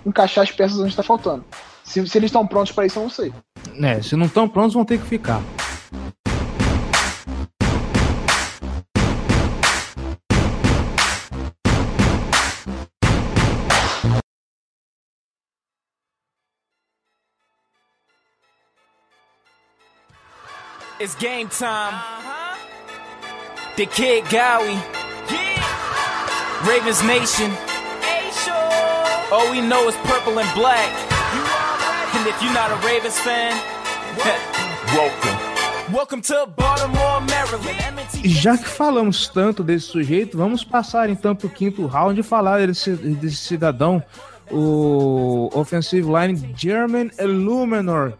encaixar 0.04 0.44
as 0.44 0.50
peças 0.50 0.78
onde 0.78 0.90
está 0.90 1.02
faltando. 1.02 1.44
Se, 1.84 2.04
se 2.06 2.18
eles 2.18 2.28
estão 2.28 2.46
prontos 2.46 2.72
para 2.72 2.86
isso, 2.86 2.98
eu 2.98 3.04
não 3.04 3.10
sei. 3.10 3.32
É, 3.80 4.02
se 4.02 4.16
não 4.16 4.26
estão 4.26 4.48
prontos, 4.48 4.74
vão 4.74 4.84
ter 4.84 4.98
que 4.98 5.06
ficar. 5.06 5.40
It's 21.06 21.14
game 21.14 21.48
time. 21.48 21.94
Uh-huh. 21.94 22.58
The 23.76 23.86
Kid 23.86 24.24
Gowie. 24.24 24.74
Yeah. 25.30 26.66
Ravens 26.66 27.00
Nation. 27.04 27.52
All 29.30 29.48
we 29.52 29.60
know 29.60 29.86
is 29.86 29.94
purple 30.02 30.36
and 30.40 30.52
black. 30.52 30.90
And 32.12 32.26
if 32.26 32.42
you're 32.42 32.52
not 32.52 32.72
a 32.72 32.78
Ravens 32.84 33.16
fan, 33.20 33.54
welcome. 34.98 35.94
Welcome 35.94 36.22
to 36.22 36.48
Baltimore, 36.56 37.20
Maryland. 37.20 38.24
E 38.24 38.28
já 38.28 38.58
que 38.58 38.66
falamos 38.66 39.28
tanto 39.28 39.62
desse 39.62 39.86
sujeito, 39.86 40.36
vamos 40.36 40.64
passar 40.64 41.08
então 41.08 41.36
para 41.36 41.46
o 41.46 41.50
quinto 41.50 41.86
round 41.86 42.18
e 42.18 42.24
falar 42.24 42.66
desse, 42.66 42.96
desse 42.96 43.36
cidadão, 43.36 44.02
o 44.50 45.50
offensive 45.54 46.08
line 46.08 46.52
German 46.56 47.12
Illuminor 47.20 48.14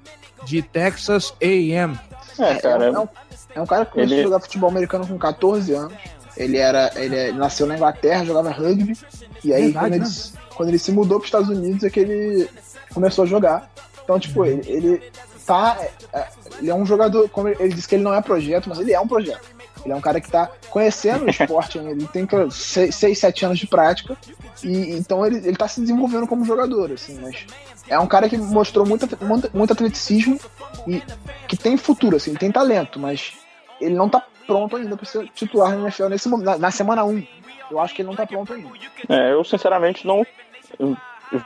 de 0.44 0.62
Texas 0.62 1.34
A&M. 1.42 1.98
É, 2.38 2.54
cara. 2.56 2.86
É, 2.86 2.98
um, 2.98 3.08
é 3.54 3.60
um 3.60 3.66
cara 3.66 3.84
que 3.86 3.92
começou 3.92 4.12
Ele- 4.14 4.20
a 4.22 4.24
jogar 4.24 4.40
futebol 4.40 4.70
americano 4.70 5.06
com 5.06 5.18
14 5.18 5.72
anos. 5.74 5.92
Ele 6.36 6.58
era. 6.58 6.90
Ele, 6.96 7.16
ele 7.16 7.38
nasceu 7.38 7.66
na 7.66 7.76
Inglaterra, 7.76 8.24
jogava 8.24 8.50
rugby. 8.50 8.96
E 9.42 9.52
aí, 9.54 9.64
Verdade, 9.72 9.78
quando, 9.86 9.92
ele, 9.94 10.04
né? 10.04 10.10
se- 10.10 10.32
quando 10.54 10.68
ele 10.68 10.78
se 10.78 10.92
mudou 10.92 11.18
para 11.18 11.24
os 11.24 11.28
Estados 11.28 11.48
Unidos, 11.48 11.82
é 11.84 11.90
que 11.90 12.00
ele 12.00 12.48
começou 12.92 13.24
a 13.24 13.26
jogar. 13.26 13.70
Então, 14.04 14.18
tipo, 14.20 14.44
ele, 14.44 14.62
ele 14.70 15.02
tá. 15.46 15.76
é, 15.80 15.90
é, 16.18 16.26
ele 16.58 16.70
é 16.70 16.74
um 16.74 16.84
jogador. 16.84 17.28
Como 17.30 17.48
ele, 17.48 17.56
ele 17.60 17.74
disse 17.74 17.88
que 17.88 17.94
ele 17.94 18.04
não 18.04 18.12
é 18.14 18.20
projeto, 18.20 18.68
mas 18.68 18.78
ele 18.78 18.92
é 18.92 19.00
um 19.00 19.08
projeto. 19.08 19.55
Ele 19.86 19.92
é 19.92 19.96
um 19.96 20.00
cara 20.00 20.20
que 20.20 20.28
tá 20.28 20.50
conhecendo 20.68 21.24
o 21.24 21.30
esporte 21.30 21.78
ainda. 21.78 21.92
Ele 21.92 22.08
tem 22.08 22.26
6, 22.50 23.16
7 23.16 23.46
anos 23.46 23.58
de 23.58 23.68
prática. 23.68 24.16
E 24.64 24.90
então 24.96 25.24
ele, 25.24 25.36
ele 25.36 25.56
tá 25.56 25.68
se 25.68 25.80
desenvolvendo 25.80 26.26
como 26.26 26.44
jogador, 26.44 26.92
assim, 26.92 27.18
mas. 27.20 27.46
É 27.88 27.96
um 28.00 28.06
cara 28.06 28.28
que 28.28 28.36
mostrou 28.36 28.84
muito, 28.84 29.06
muito, 29.24 29.48
muito 29.56 29.72
atleticismo 29.72 30.40
e 30.88 31.00
que 31.46 31.56
tem 31.56 31.76
futuro, 31.76 32.16
assim, 32.16 32.34
tem 32.34 32.50
talento, 32.50 32.98
mas 32.98 33.34
ele 33.80 33.94
não 33.94 34.08
tá 34.08 34.26
pronto 34.44 34.74
ainda 34.74 34.96
para 34.96 35.06
ser 35.06 35.28
titular 35.28 35.70
na 35.70 35.82
NFL 35.82 36.08
nesse 36.08 36.28
na, 36.28 36.58
na 36.58 36.70
semana 36.72 37.04
1. 37.04 37.24
Eu 37.70 37.78
acho 37.78 37.94
que 37.94 38.02
ele 38.02 38.08
não 38.08 38.16
tá 38.16 38.26
pronto 38.26 38.52
ainda. 38.52 38.68
É, 39.08 39.32
eu 39.32 39.44
sinceramente 39.44 40.04
não 40.04 40.26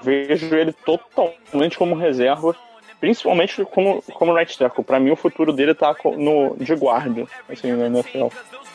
vejo 0.02 0.54
ele 0.54 0.72
totalmente 0.72 1.76
como 1.76 1.94
reserva, 1.94 2.56
principalmente 3.00 3.64
como, 3.64 4.02
como 4.14 4.34
right 4.34 4.56
tackle. 4.58 4.84
Pra 4.84 5.00
mim, 5.00 5.10
o 5.10 5.16
futuro 5.16 5.52
dele 5.52 5.74
tá 5.74 5.94
no, 6.16 6.56
de 6.56 6.74
guarda, 6.74 7.24
assim, 7.48 7.72
na 7.72 7.86
NFL. 7.86 8.26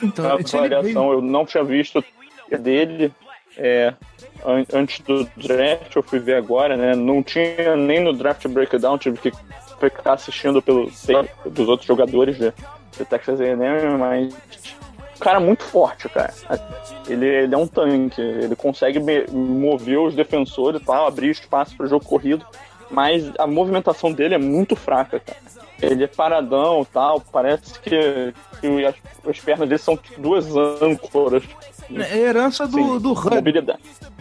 Então, 0.04 0.26
A 0.26 0.38
avaliação, 0.60 1.12
eu 1.14 1.22
não 1.22 1.46
tinha 1.46 1.64
visto 1.64 2.04
dele 2.60 3.14
é, 3.58 3.94
an- 4.46 4.66
antes 4.74 5.00
do 5.02 5.24
draft, 5.38 5.96
eu 5.96 6.04
fui 6.04 6.20
ver 6.20 6.36
agora, 6.36 6.76
né? 6.76 6.96
Não 6.96 7.24
tinha 7.24 7.76
nem 7.76 8.00
no 8.02 8.12
draft 8.14 8.48
breakdown, 8.48 8.98
tive 8.98 9.18
que 9.18 9.32
ficar 9.80 10.14
assistindo 10.14 10.62
pelo 10.62 10.92
dos 11.46 11.68
outros 11.70 11.88
jogadores 11.88 12.38
de, 12.38 12.52
de 12.98 13.06
Texas 13.06 13.40
A&M, 13.40 13.98
mas 13.98 14.34
um 15.16 15.20
cara 15.20 15.40
muito 15.40 15.64
forte, 15.64 16.10
cara. 16.10 16.34
Ele, 17.08 17.26
ele 17.26 17.56
é 17.56 17.58
um 17.58 17.68
tanque, 17.68 18.20
ele 18.20 18.56
consegue 18.56 19.00
mover 19.32 20.00
os 20.00 20.16
defensores 20.16 20.82
e 20.82 20.84
tal, 20.86 21.08
abrir 21.08 21.30
espaço 21.30 21.76
para 21.78 21.86
o 21.86 21.90
jogo 21.90 22.04
corrido, 22.06 22.46
mas 22.90 23.32
a 23.38 23.48
movimentação 23.48 24.12
dele 24.12 24.36
é 24.36 24.38
muito 24.38 24.76
fraca, 24.76 25.20
cara. 25.20 25.40
Ele 25.82 26.04
é 26.04 26.08
paradão 26.08 26.84
e 26.84 26.86
tal, 26.86 27.20
parece 27.20 27.78
que, 27.80 28.34
que 28.62 28.86
as, 28.86 28.96
as 29.28 29.40
pernas 29.40 29.68
dele 29.68 29.80
são 29.80 30.00
duas 30.18 30.46
âncoras. 30.82 31.44
É 31.94 32.18
herança 32.18 32.66
do, 32.66 32.78
Sim, 32.78 33.00
do 33.00 33.14
rugby. 33.14 33.36
mobilidade. 33.36 33.80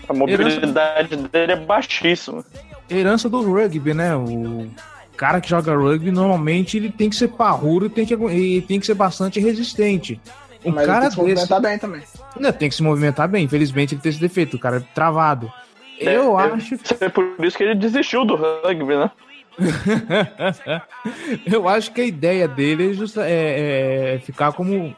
A 0.09 0.13
mobilidade 0.13 1.17
dele 1.17 1.53
é 1.53 1.57
baixíssima. 1.57 2.45
Herança 2.91 3.29
do 3.29 3.41
rugby, 3.41 3.95
né? 3.95 4.15
O 4.17 4.69
cara 5.17 5.41
que 5.41 5.49
joga 5.49 5.75
rugby, 5.75 6.11
normalmente, 6.11 6.77
ele 6.77 6.91
tem 6.91 7.09
que 7.09 7.17
ser 7.17 7.29
parrudo 7.29 7.87
e 7.87 7.89
tem 7.89 8.05
que, 8.05 8.15
e 8.15 8.61
tem 8.63 8.81
que 8.81 8.87
ser 8.87 8.95
bastante 8.95 9.39
resistente. 9.41 10.21
Um 10.65 10.73
mas 10.73 10.87
cara 10.87 11.07
ele 11.07 11.15
tem 11.15 11.25
que 11.25 11.31
se 11.31 11.35
desse 11.35 11.51
movimentar 11.51 11.61
bem 11.61 11.79
também. 11.79 12.03
Não, 12.39 12.53
tem 12.53 12.69
que 12.69 12.75
se 12.75 12.83
movimentar 12.83 13.29
bem. 13.29 13.45
Infelizmente, 13.45 13.95
ele 13.95 14.01
tem 14.03 14.11
esse 14.11 14.21
defeito. 14.21 14.57
O 14.57 14.59
cara 14.59 14.79
é 14.79 14.81
travado. 14.95 15.53
Eu 15.99 16.39
É, 16.39 16.45
acho 16.53 16.75
É 17.01 17.09
por 17.09 17.25
isso 17.45 17.57
que 17.57 17.63
ele 17.65 17.75
desistiu 17.75 18.25
do 18.25 18.35
rugby, 18.37 18.97
né? 18.97 19.11
Eu 21.47 21.69
acho 21.69 21.93
que 21.93 22.01
a 22.01 22.05
ideia 22.05 22.49
dele 22.49 22.97
é, 23.19 23.21
é- 23.23 24.15
é 24.15 24.19
ficar 24.19 24.53
como. 24.53 24.95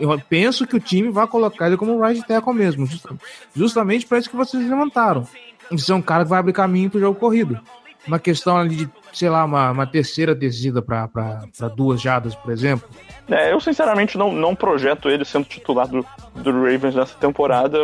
Eu 0.00 0.20
penso 0.28 0.66
que 0.66 0.76
o 0.76 0.80
time 0.80 1.10
vai 1.10 1.26
colocar 1.26 1.66
ele 1.66 1.76
como 1.76 2.00
right 2.00 2.26
tackle 2.26 2.52
mesmo. 2.54 2.86
justa- 2.86 3.14
justamente 3.54 4.06
para 4.06 4.18
isso 4.18 4.30
que 4.30 4.36
vocês 4.36 4.62
levantaram. 4.68 5.26
De 5.70 5.82
ser 5.82 5.92
um 5.94 6.02
cara 6.02 6.24
que 6.24 6.30
vai 6.30 6.38
abrir 6.38 6.52
caminho 6.52 6.88
pro 6.90 7.00
jogo 7.00 7.18
corrido. 7.18 7.58
Uma 8.06 8.18
questão 8.18 8.56
ali 8.56 8.76
de, 8.76 8.88
sei 9.12 9.28
lá, 9.28 9.44
uma, 9.44 9.70
uma 9.70 9.86
terceira 9.86 10.34
descida 10.34 10.80
para 10.80 11.48
duas 11.74 12.00
jadas, 12.00 12.34
por 12.34 12.52
exemplo. 12.52 12.88
É, 13.28 13.52
eu 13.52 13.60
sinceramente 13.60 14.16
não, 14.16 14.32
não 14.32 14.54
projeto 14.54 15.08
ele 15.08 15.24
sendo 15.24 15.44
titular 15.44 15.88
do, 15.88 16.06
do 16.34 16.52
Ravens 16.52 16.94
nessa 16.94 17.14
temporada. 17.18 17.78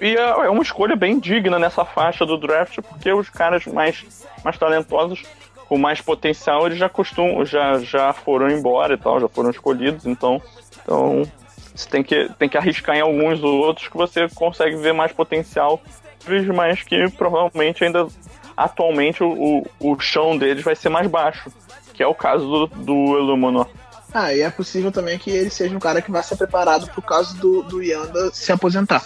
E 0.00 0.14
é, 0.14 0.20
é 0.20 0.50
uma 0.50 0.62
escolha 0.62 0.94
bem 0.94 1.18
digna 1.18 1.58
nessa 1.58 1.84
faixa 1.84 2.24
do 2.24 2.38
draft, 2.38 2.78
porque 2.80 3.12
os 3.12 3.28
caras 3.28 3.66
mais, 3.66 4.04
mais 4.44 4.56
talentosos, 4.56 5.22
com 5.68 5.78
mais 5.78 6.00
potencial, 6.00 6.66
eles 6.66 6.78
já 6.78 6.88
costumam, 6.88 7.44
já, 7.44 7.78
já 7.80 8.12
foram 8.12 8.50
embora 8.50 8.94
e 8.94 8.98
tal, 8.98 9.20
já 9.20 9.28
foram 9.28 9.50
escolhidos, 9.50 10.06
então, 10.06 10.40
então 10.82 11.22
você 11.74 11.88
tem 11.88 12.02
que, 12.02 12.30
tem 12.38 12.48
que 12.48 12.56
arriscar 12.56 12.96
em 12.96 13.00
alguns 13.00 13.42
outros 13.42 13.88
que 13.88 13.96
você 13.96 14.28
consegue 14.28 14.76
ver 14.76 14.92
mais 14.92 15.10
potencial, 15.12 15.80
mas 16.54 16.82
que 16.82 17.10
provavelmente 17.10 17.82
ainda 17.82 18.06
atualmente 18.56 19.22
o, 19.22 19.64
o, 19.80 19.92
o 19.92 20.00
chão 20.00 20.36
deles 20.36 20.62
vai 20.64 20.76
ser 20.76 20.88
mais 20.88 21.06
baixo, 21.08 21.50
que 21.92 22.02
é 22.02 22.06
o 22.06 22.14
caso 22.14 22.44
do, 22.44 22.66
do 22.66 23.18
Illuminor. 23.18 23.68
Ah, 24.12 24.32
e 24.32 24.42
é 24.42 24.50
possível 24.50 24.92
também 24.92 25.18
que 25.18 25.28
ele 25.28 25.50
seja 25.50 25.76
um 25.76 25.80
cara 25.80 26.00
que 26.00 26.10
vai 26.10 26.22
ser 26.22 26.36
preparado 26.36 26.88
pro 26.88 27.02
caso 27.02 27.36
do, 27.36 27.62
do 27.64 27.82
Yanda 27.82 28.30
se 28.32 28.52
aposentar. 28.52 29.02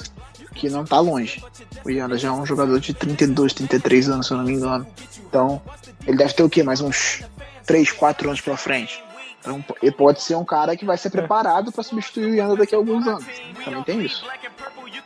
Que 0.54 0.68
não 0.68 0.84
tá 0.84 1.00
longe. 1.00 1.42
O 1.82 1.90
Yanda 1.90 2.18
já 2.18 2.28
é 2.28 2.32
um 2.32 2.44
jogador 2.44 2.78
de 2.78 2.92
32, 2.92 3.54
33 3.54 4.10
anos, 4.10 4.26
se 4.26 4.32
eu 4.34 4.36
não 4.36 4.44
me 4.44 4.52
engano. 4.52 4.86
Então, 5.26 5.62
ele 6.06 6.18
deve 6.18 6.34
ter 6.34 6.42
o 6.42 6.50
quê? 6.50 6.62
Mais 6.62 6.82
uns 6.82 7.22
3, 7.64 7.92
4 7.92 8.28
anos 8.28 8.40
pra 8.42 8.56
frente. 8.56 9.02
Então, 9.40 9.64
ele 9.80 9.92
pode 9.92 10.20
ser 10.20 10.34
um 10.34 10.44
cara 10.44 10.76
que 10.76 10.84
vai 10.84 10.98
ser 10.98 11.08
preparado 11.08 11.72
para 11.72 11.82
substituir 11.82 12.26
o 12.26 12.34
Yanda 12.34 12.56
daqui 12.56 12.74
a 12.74 12.78
alguns 12.78 13.06
anos. 13.06 13.24
Também 13.64 13.82
tem 13.84 14.04
isso. 14.04 14.26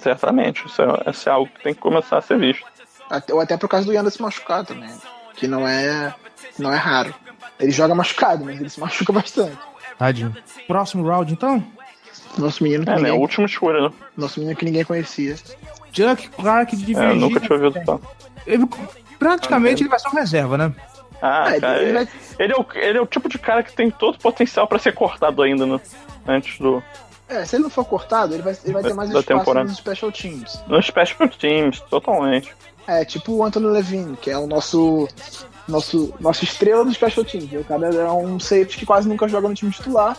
Certamente, 0.01 0.67
isso 0.67 0.83
é, 0.83 1.11
isso 1.11 1.29
é 1.29 1.33
algo 1.33 1.53
que 1.53 1.63
tem 1.63 1.75
que 1.75 1.81
começar 1.81 2.19
a 2.19 2.23
ser 2.23 2.39
visto. 2.39 2.65
Até, 3.13 3.35
ou 3.35 3.41
até 3.41 3.57
por 3.57 3.69
causa 3.69 3.85
do 3.87 3.93
Yanda 3.93 4.11
se 4.11 4.23
machucar 4.23 4.65
também. 4.65 4.91
Que 5.35 5.47
não 5.47 5.67
é, 5.69 6.15
não 6.59 6.73
é 6.73 6.77
raro. 6.77 7.15
Ele 7.61 7.71
joga 7.71 7.95
machucado, 7.95 8.45
mas 8.45 8.59
ele 8.59 8.69
se 8.71 8.79
machuca 8.81 9.13
bastante. 9.13 9.59
Tadinho. 9.99 10.35
Próximo 10.67 11.07
round, 11.07 11.33
então? 11.33 11.63
Nosso 12.39 12.63
menino 12.65 12.85
que, 12.85 12.91
É, 12.91 12.95
né? 12.95 12.99
ninguém, 13.01 13.13
A 13.13 13.21
última 13.21 13.47
escolha, 13.47 13.83
né? 13.89 13.91
nosso 14.17 14.41
menino 14.41 14.57
que 14.57 14.65
ninguém 14.65 14.85
conhecia. 14.85 15.37
Chuck 15.93 16.29
Clark 16.31 16.75
de 16.75 16.83
É, 16.83 16.97
eu 16.97 17.01
Virgínia. 17.01 17.15
nunca 17.15 17.41
tinha 17.41 17.59
ouvido 17.59 17.85
falar. 17.85 18.01
Ele- 18.47 18.67
praticamente 19.19 19.83
ele 19.83 19.91
vai 19.91 19.99
ser 19.99 20.09
um 20.09 20.13
reserva, 20.15 20.57
né? 20.57 20.73
Ah, 21.21 21.55
É, 21.55 21.61
cara, 21.61 21.77
ele 21.83 21.85
ele, 21.91 21.93
vai- 21.93 22.09
ele 22.39 22.53
é 22.53 22.57
o, 22.57 22.67
ele 22.75 22.99
é 22.99 23.01
o 23.01 23.07
tipo 23.07 23.29
de 23.29 23.39
cara 23.39 23.63
que 23.63 23.73
tem 23.75 23.91
todo 23.91 24.15
o 24.15 24.19
potencial 24.19 24.67
pra 24.67 24.79
ser 24.79 24.93
cortado 24.95 25.43
ainda, 25.43 25.67
né? 25.67 25.79
Antes 26.27 26.59
do. 26.59 26.83
É, 27.29 27.45
se 27.45 27.57
ele 27.57 27.63
não 27.65 27.71
for 27.71 27.85
cortado, 27.85 28.35
ele 28.35 28.43
vai, 28.43 28.57
ele 28.65 28.73
vai 28.73 28.83
ter 28.83 28.95
mais 28.95 29.11
Da 29.11 29.21
espaço 29.21 29.39
temporada. 29.39 29.69
nos 29.69 29.79
special 29.79 30.11
teams. 30.11 30.61
No 30.67 30.83
Special 30.83 31.29
Teams, 31.29 31.81
totalmente. 31.89 32.55
É, 32.87 33.05
tipo 33.05 33.33
o 33.33 33.45
Anthony 33.45 33.67
Levine, 33.67 34.17
que 34.17 34.31
é 34.31 34.37
o 34.39 34.47
nosso 34.47 35.09
nosso 35.69 36.13
nossa 36.21 36.45
estrela 36.45 36.85
dos 36.85 36.95
special 36.95 37.25
teams. 37.25 37.53
O 37.53 37.65
cara 37.65 37.87
é 37.95 38.11
um 38.11 38.41
safety 38.41 38.79
que 38.79 38.87
quase 38.87 39.09
nunca 39.09 39.29
joga 39.29 39.49
no 39.49 39.55
time 39.55 39.71
titular, 39.71 40.19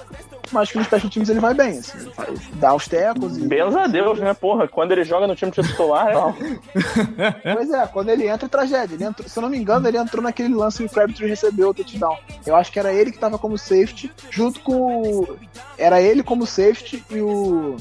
mas 0.52 0.72
que 0.72 0.78
nos 0.78 0.88
special 0.88 1.10
teams 1.12 1.30
ele 1.30 1.42
vai 1.42 1.54
bem, 1.54 1.80
assim, 1.80 2.10
faz- 2.12 2.40
dá 2.54 2.74
os 2.74 2.88
tecos 2.88 3.38
e... 3.38 3.42
Benza 3.46 3.82
a 3.82 3.88
Deus, 3.88 4.20
né, 4.20 4.34
porra? 4.34 4.68
Quando 4.68 4.94
ele 4.94 5.04
joga 5.04 5.28
no 5.28 5.36
time 5.36 5.52
titular, 5.52 6.14
não. 6.14 6.34
Pois 7.54 7.70
é, 7.72 7.86
quando 7.88 8.10
ele 8.10 8.28
entra 8.28 8.46
é 8.46 8.50
tragédia. 8.50 8.96
Ele 8.96 9.04
entrou- 9.04 9.28
se 9.28 9.38
eu 9.38 9.42
não 9.42 9.50
me 9.50 9.58
engano, 9.58 9.88
ele 9.88 9.98
entrou 9.98 10.24
naquele 10.24 10.54
lance 10.56 10.78
que 10.78 10.86
o 10.86 10.90
Crabtree 10.90 11.28
recebeu 11.28 11.70
o 11.70 11.74
touchdown. 11.74 12.18
Eu 12.46 12.56
acho 12.56 12.72
que 12.72 12.80
era 12.80 12.94
ele 12.94 13.12
que 13.12 13.20
tava 13.20 13.38
como 13.38 13.58
safety, 13.58 14.12
junto 14.32 14.60
com 14.62 15.02
o... 15.02 15.38
Era 15.78 16.02
ele 16.02 16.24
como 16.24 16.46
safety 16.46 17.04
e 17.12 17.20
o... 17.20 17.76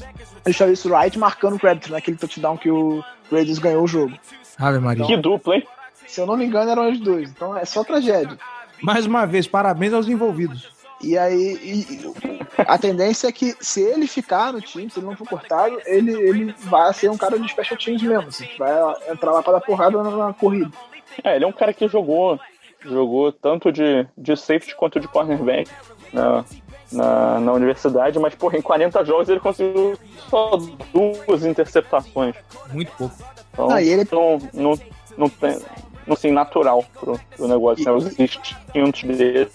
O 0.45 0.53
Travis 0.53 0.83
Wright 0.85 1.17
marcando 1.17 1.55
o 1.55 1.59
Crabtree 1.59 1.93
naquele 1.93 2.17
touchdown 2.17 2.57
que 2.57 2.69
o 2.69 3.01
Raiders 3.31 3.59
ganhou 3.59 3.83
o 3.83 3.87
jogo. 3.87 4.13
Ave 4.59 4.79
Maria. 4.79 5.05
Que 5.05 5.17
dupla, 5.17 5.55
hein? 5.55 5.67
Se 6.07 6.21
eu 6.21 6.25
não 6.25 6.37
me 6.37 6.45
engano, 6.45 6.69
eram 6.71 6.91
os 6.91 6.99
dois. 6.99 7.29
Então 7.29 7.57
é 7.57 7.65
só 7.65 7.83
tragédia. 7.83 8.37
Mais 8.81 9.05
uma 9.05 9.25
vez, 9.25 9.47
parabéns 9.47 9.93
aos 9.93 10.07
envolvidos. 10.07 10.71
E 11.01 11.17
aí, 11.17 11.53
e- 11.61 12.13
a 12.57 12.77
tendência 12.77 13.27
é 13.27 13.31
que 13.31 13.55
se 13.59 13.81
ele 13.81 14.07
ficar 14.07 14.53
no 14.53 14.61
time, 14.61 14.89
se 14.89 14.99
ele 14.99 15.05
não 15.07 15.15
for 15.17 15.27
cortado, 15.27 15.77
ele, 15.85 16.13
ele 16.13 16.55
vai 16.59 16.93
ser 16.93 17.09
um 17.09 17.17
cara 17.17 17.37
de 17.37 17.47
special 17.49 17.77
teams 17.77 18.01
mesmo. 18.01 18.27
Assim, 18.27 18.47
vai 18.57 18.71
entrar 19.11 19.31
lá 19.31 19.41
para 19.43 19.53
dar 19.53 19.61
porrada 19.61 20.01
na, 20.01 20.11
na 20.27 20.33
corrida. 20.33 20.71
É, 21.23 21.35
ele 21.35 21.45
é 21.45 21.47
um 21.47 21.51
cara 21.51 21.73
que 21.73 21.87
jogou, 21.87 22.39
jogou 22.81 23.31
tanto 23.31 23.71
de, 23.71 24.07
de 24.17 24.35
safety 24.37 24.75
quanto 24.75 24.99
de 24.99 25.07
cornerback 25.07 25.69
na, 26.13 26.45
na, 26.91 27.39
na 27.39 27.53
universidade, 27.53 28.17
mas, 28.19 28.33
porra, 28.35 28.57
em 28.57 28.61
40 28.61 29.03
jogos 29.03 29.27
ele 29.29 29.39
conseguiu 29.39 29.97
só 30.29 30.57
duas 30.93 31.43
interceptações. 31.45 32.35
Muito 32.71 32.91
pouco. 32.93 33.15
Então, 33.53 33.69
Ah, 33.69 33.81
e 33.81 33.89
ele- 33.89 34.07
não, 34.11 34.39
não, 34.53 34.79
não 35.17 35.29
tem, 35.29 35.57
não, 36.07 36.13
assim, 36.13 36.31
natural 36.31 36.83
pro, 36.99 37.19
pro 37.35 37.47
negócio, 37.47 37.85
né? 37.85 37.91
Os 37.91 38.19
instintos 38.19 39.17
dele. 39.17 39.47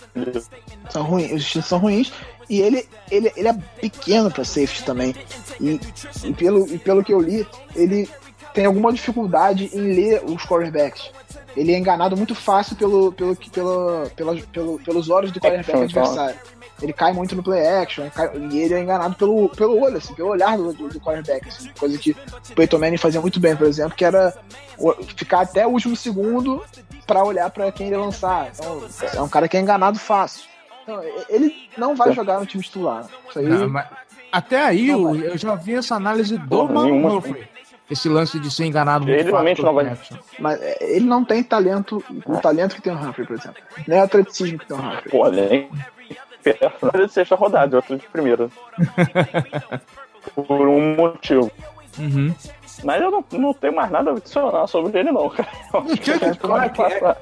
São 0.89 1.03
ruins, 1.03 1.27
os 1.33 1.43
instintos 1.43 1.69
são 1.69 1.79
ruins. 1.79 2.13
E 2.49 2.61
ele, 2.63 2.89
ele, 3.11 3.31
ele 3.37 3.49
é 3.49 3.53
pequeno 3.81 4.31
para 4.31 4.43
safety 4.45 4.83
também. 4.85 5.15
E, 5.61 5.79
e 6.25 6.33
pelo, 6.33 6.67
e 6.73 6.79
pelo 6.79 7.05
que 7.05 7.13
eu 7.13 7.21
li, 7.21 7.47
ele 7.77 8.09
tem 8.55 8.65
alguma 8.65 8.91
dificuldade 8.93 9.69
em 9.75 9.81
ler 9.93 10.23
os 10.25 10.43
quarterbacks. 10.45 11.11
Ele 11.55 11.75
é 11.75 11.79
enganado 11.79 12.17
muito 12.17 12.35
fácil 12.35 12.77
pelo, 12.77 13.13
pelo, 13.13 13.37
pelo, 13.37 14.09
pela, 14.17 14.37
pelo, 14.53 14.79
pelos 14.79 15.11
olhos 15.11 15.31
do 15.33 15.41
quarterback 15.41 15.85
Action, 15.85 16.03
então. 16.03 16.35
Ele 16.81 16.93
cai 16.93 17.13
muito 17.13 17.35
no 17.37 17.43
play 17.43 17.67
action, 17.67 18.05
ele 18.05 18.11
cai- 18.11 18.31
e 18.37 18.59
ele 18.59 18.75
é 18.75 18.81
enganado 18.81 19.15
pelo, 19.17 19.49
pelo 19.51 19.81
olho, 19.81 19.97
assim, 19.97 20.15
pelo 20.15 20.29
olhar 20.29 20.57
do, 20.57 20.73
do, 20.73 20.89
do 20.89 21.01
quarterback, 21.01 21.49
assim, 21.49 21.71
coisa 21.79 21.99
que 21.99 22.13
o 22.51 22.55
Peyton 22.55 22.79
Manning 22.79 22.97
fazia 22.97 23.21
muito 23.21 23.41
bem, 23.41 23.57
por 23.57 23.67
exemplo, 23.67 23.97
que 23.97 24.05
era 24.05 24.35
ficar 25.17 25.41
até 25.41 25.67
o 25.67 25.71
último 25.71 25.97
segundo 25.97 26.63
pra 27.07 27.25
olhar 27.25 27.51
pra 27.51 27.71
quem 27.73 27.87
ele 27.89 27.97
ia 27.97 28.01
lançar. 28.01 28.51
Então, 28.55 28.83
é 29.15 29.21
um 29.23 29.29
cara 29.29 29.49
que 29.49 29.57
é 29.57 29.61
enganado 29.61 29.99
fácil. 29.99 30.45
Então, 30.83 31.03
ele 31.29 31.55
não 31.77 31.95
vai 31.97 32.13
jogar 32.13 32.39
no 32.41 32.47
time 32.47 32.63
titular. 32.63 33.07
Isso 33.29 33.39
aí, 33.39 33.47
Não, 33.47 33.69
mas 33.69 33.87
até 34.33 34.63
aí 34.65 34.89
Não 34.89 35.15
eu, 35.15 35.25
eu 35.33 35.39
já 35.39 35.55
vi 35.55 35.75
essa 35.75 35.95
análise 35.97 36.37
do. 36.39 36.63
Humphrey. 36.63 37.47
Esse 37.91 38.07
lance 38.07 38.39
de 38.39 38.51
ser 38.51 38.67
enganado 38.67 39.07
muito 39.07 39.19
Ele 39.19 39.31
realmente 39.31 39.63
não 39.63 39.73
vai- 39.73 39.85
play 39.87 39.95
action. 39.99 40.19
mas 40.39 40.61
é, 40.61 40.77
ele 40.95 41.07
não 41.07 41.25
tem 41.25 41.43
talento, 41.43 42.05
o 42.27 42.37
talento 42.39 42.75
que 42.75 42.83
tem 42.83 42.93
o 42.93 42.97
Humphrey, 42.97 43.27
por 43.27 43.37
exemplo. 43.37 43.63
Nem 43.87 43.99
o 43.99 44.03
atleticismo 44.03 44.59
que 44.59 44.67
tem 44.67 44.77
o 44.77 44.81
Humphrey. 44.81 45.11
Pô, 45.11 45.29
nem 45.31 45.71
perto 46.43 47.07
de 47.07 47.13
sexta 47.13 47.35
rodada, 47.35 47.77
outro 47.77 47.97
de 47.97 48.07
primeira. 48.09 48.49
Por 50.35 50.69
um 50.69 50.97
motivo. 50.97 51.51
Uhum. 51.99 52.35
Mas 52.85 53.03
eu 53.03 53.11
não, 53.11 53.25
não 53.33 53.55
tenho 53.55 53.75
mais 53.75 53.91
nada 53.91 54.11
a 54.11 54.15
adicionar 54.15 54.67
sobre 54.67 54.99
ele, 54.99 55.11
não, 55.11 55.29
cara. 55.29 55.49
Chuck 56.03 56.25
é 56.25 56.35
Clark 56.35 56.81
é-. 56.81 57.17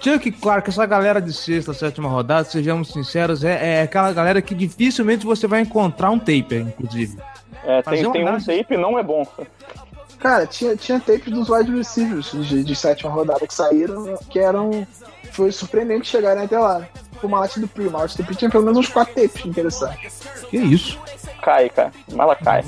Chuck 0.00 0.30
Clark, 0.32 0.68
essa 0.68 0.86
galera 0.86 1.20
de 1.20 1.32
sexta, 1.32 1.72
sétima 1.72 2.08
rodada, 2.08 2.44
sejamos 2.44 2.92
sinceros, 2.92 3.42
é, 3.44 3.78
é 3.78 3.82
aquela 3.82 4.12
galera 4.12 4.42
que 4.42 4.54
dificilmente 4.54 5.24
você 5.24 5.46
vai 5.46 5.60
encontrar 5.60 6.10
um 6.10 6.18
taper, 6.18 6.60
inclusive. 6.60 7.18
É, 7.64 7.82
fazer 7.82 7.96
tem, 7.96 8.06
uma 8.24 8.38
tem 8.38 8.56
um 8.56 8.62
tape 8.62 8.76
não 8.76 8.98
é 8.98 9.02
bom. 9.02 9.26
Cara, 10.18 10.46
tinha, 10.46 10.76
tinha 10.76 11.00
tapes 11.00 11.32
dos 11.32 11.48
wide 11.48 11.74
receivers 11.74 12.30
de, 12.30 12.62
de 12.62 12.76
sétima 12.76 13.10
rodada 13.10 13.46
que 13.46 13.54
saíram, 13.54 14.16
que 14.28 14.38
eram. 14.38 14.86
Foi 15.32 15.50
surpreendente 15.50 16.08
chegarem 16.08 16.44
até 16.44 16.58
lá. 16.58 16.86
O 17.22 17.28
Malate 17.28 17.60
do 17.60 17.68
Pri, 17.68 17.86
o 17.86 17.90
Malate 17.90 18.16
do 18.16 18.24
Pri 18.24 18.34
tinha 18.34 18.50
pelo 18.50 18.64
menos 18.64 18.78
uns 18.78 18.88
quatro 18.88 19.14
tapes 19.14 19.44
interessantes. 19.44 20.20
Que 20.48 20.56
isso? 20.56 20.98
Cai, 21.42 21.68
cara. 21.68 21.92
Malacai. 22.12 22.64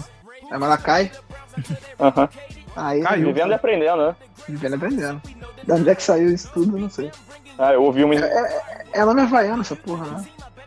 Aí 0.50 0.58
Malacai, 0.58 1.12
Aham. 1.98 2.28
aí 2.76 3.02
Caiu. 3.02 3.26
Vivendo 3.28 3.50
e 3.50 3.54
aprendendo, 3.54 4.06
né? 4.08 4.16
vivendo 4.48 4.72
e 4.72 4.76
aprendendo. 4.76 5.22
Da 5.66 5.74
onde 5.76 5.88
é 5.90 5.94
que 5.94 6.02
saiu 6.02 6.32
isso 6.32 6.50
tudo, 6.52 6.76
eu 6.76 6.82
não 6.82 6.90
sei. 6.90 7.10
Ah, 7.58 7.72
eu 7.72 7.82
ouvi 7.82 8.04
uma. 8.04 8.14
É 8.14 9.04
nome 9.04 9.22
havaiano 9.22 9.62
essa 9.62 9.76
porra, 9.76 10.04
né? 10.06 10.24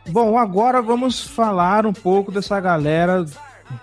Bom, 0.08 0.38
agora 0.38 0.82
vamos 0.82 1.22
falar 1.22 1.86
um 1.86 1.94
pouco 1.94 2.32
dessa 2.32 2.60
galera 2.60 3.26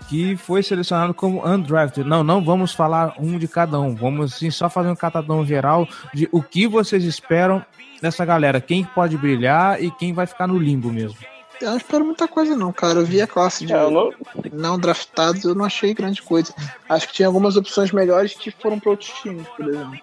que 0.07 0.35
foi 0.35 0.63
selecionado 0.63 1.13
como 1.13 1.45
undrafted. 1.45 2.07
Não, 2.07 2.23
não 2.23 2.43
vamos 2.43 2.73
falar 2.73 3.15
um 3.19 3.37
de 3.37 3.47
cada 3.47 3.79
um. 3.79 3.95
Vamos 3.95 4.35
sim 4.35 4.49
só 4.49 4.69
fazer 4.69 4.89
um 4.89 4.95
catadão 4.95 5.45
geral 5.45 5.87
de 6.13 6.27
o 6.31 6.41
que 6.41 6.67
vocês 6.67 7.03
esperam 7.03 7.63
dessa 8.01 8.25
galera. 8.25 8.61
Quem 8.61 8.83
pode 8.83 9.17
brilhar 9.17 9.81
e 9.81 9.91
quem 9.91 10.13
vai 10.13 10.25
ficar 10.25 10.47
no 10.47 10.57
limbo 10.57 10.91
mesmo. 10.91 11.17
Eu 11.61 11.69
não 11.69 11.77
espero 11.77 12.03
muita 12.03 12.27
coisa, 12.27 12.55
não, 12.55 12.73
cara. 12.73 12.99
Eu 12.99 13.05
vi 13.05 13.21
a 13.21 13.27
classe 13.27 13.65
de 13.65 13.71
É, 13.71 13.89
não, 13.89 14.11
não 14.51 14.79
draftados, 14.79 15.43
eu 15.43 15.55
não 15.55 15.63
achei 15.63 15.93
grande 15.93 16.21
coisa. 16.21 16.53
Acho 16.89 17.07
que 17.07 17.13
tinha 17.13 17.27
algumas 17.27 17.55
opções 17.55 17.91
melhores 17.91 18.33
que 18.33 18.51
foram 18.51 18.79
para 18.79 18.91
outros 18.91 19.09
times, 19.21 19.47
por 19.49 19.69
exemplo. 19.69 19.99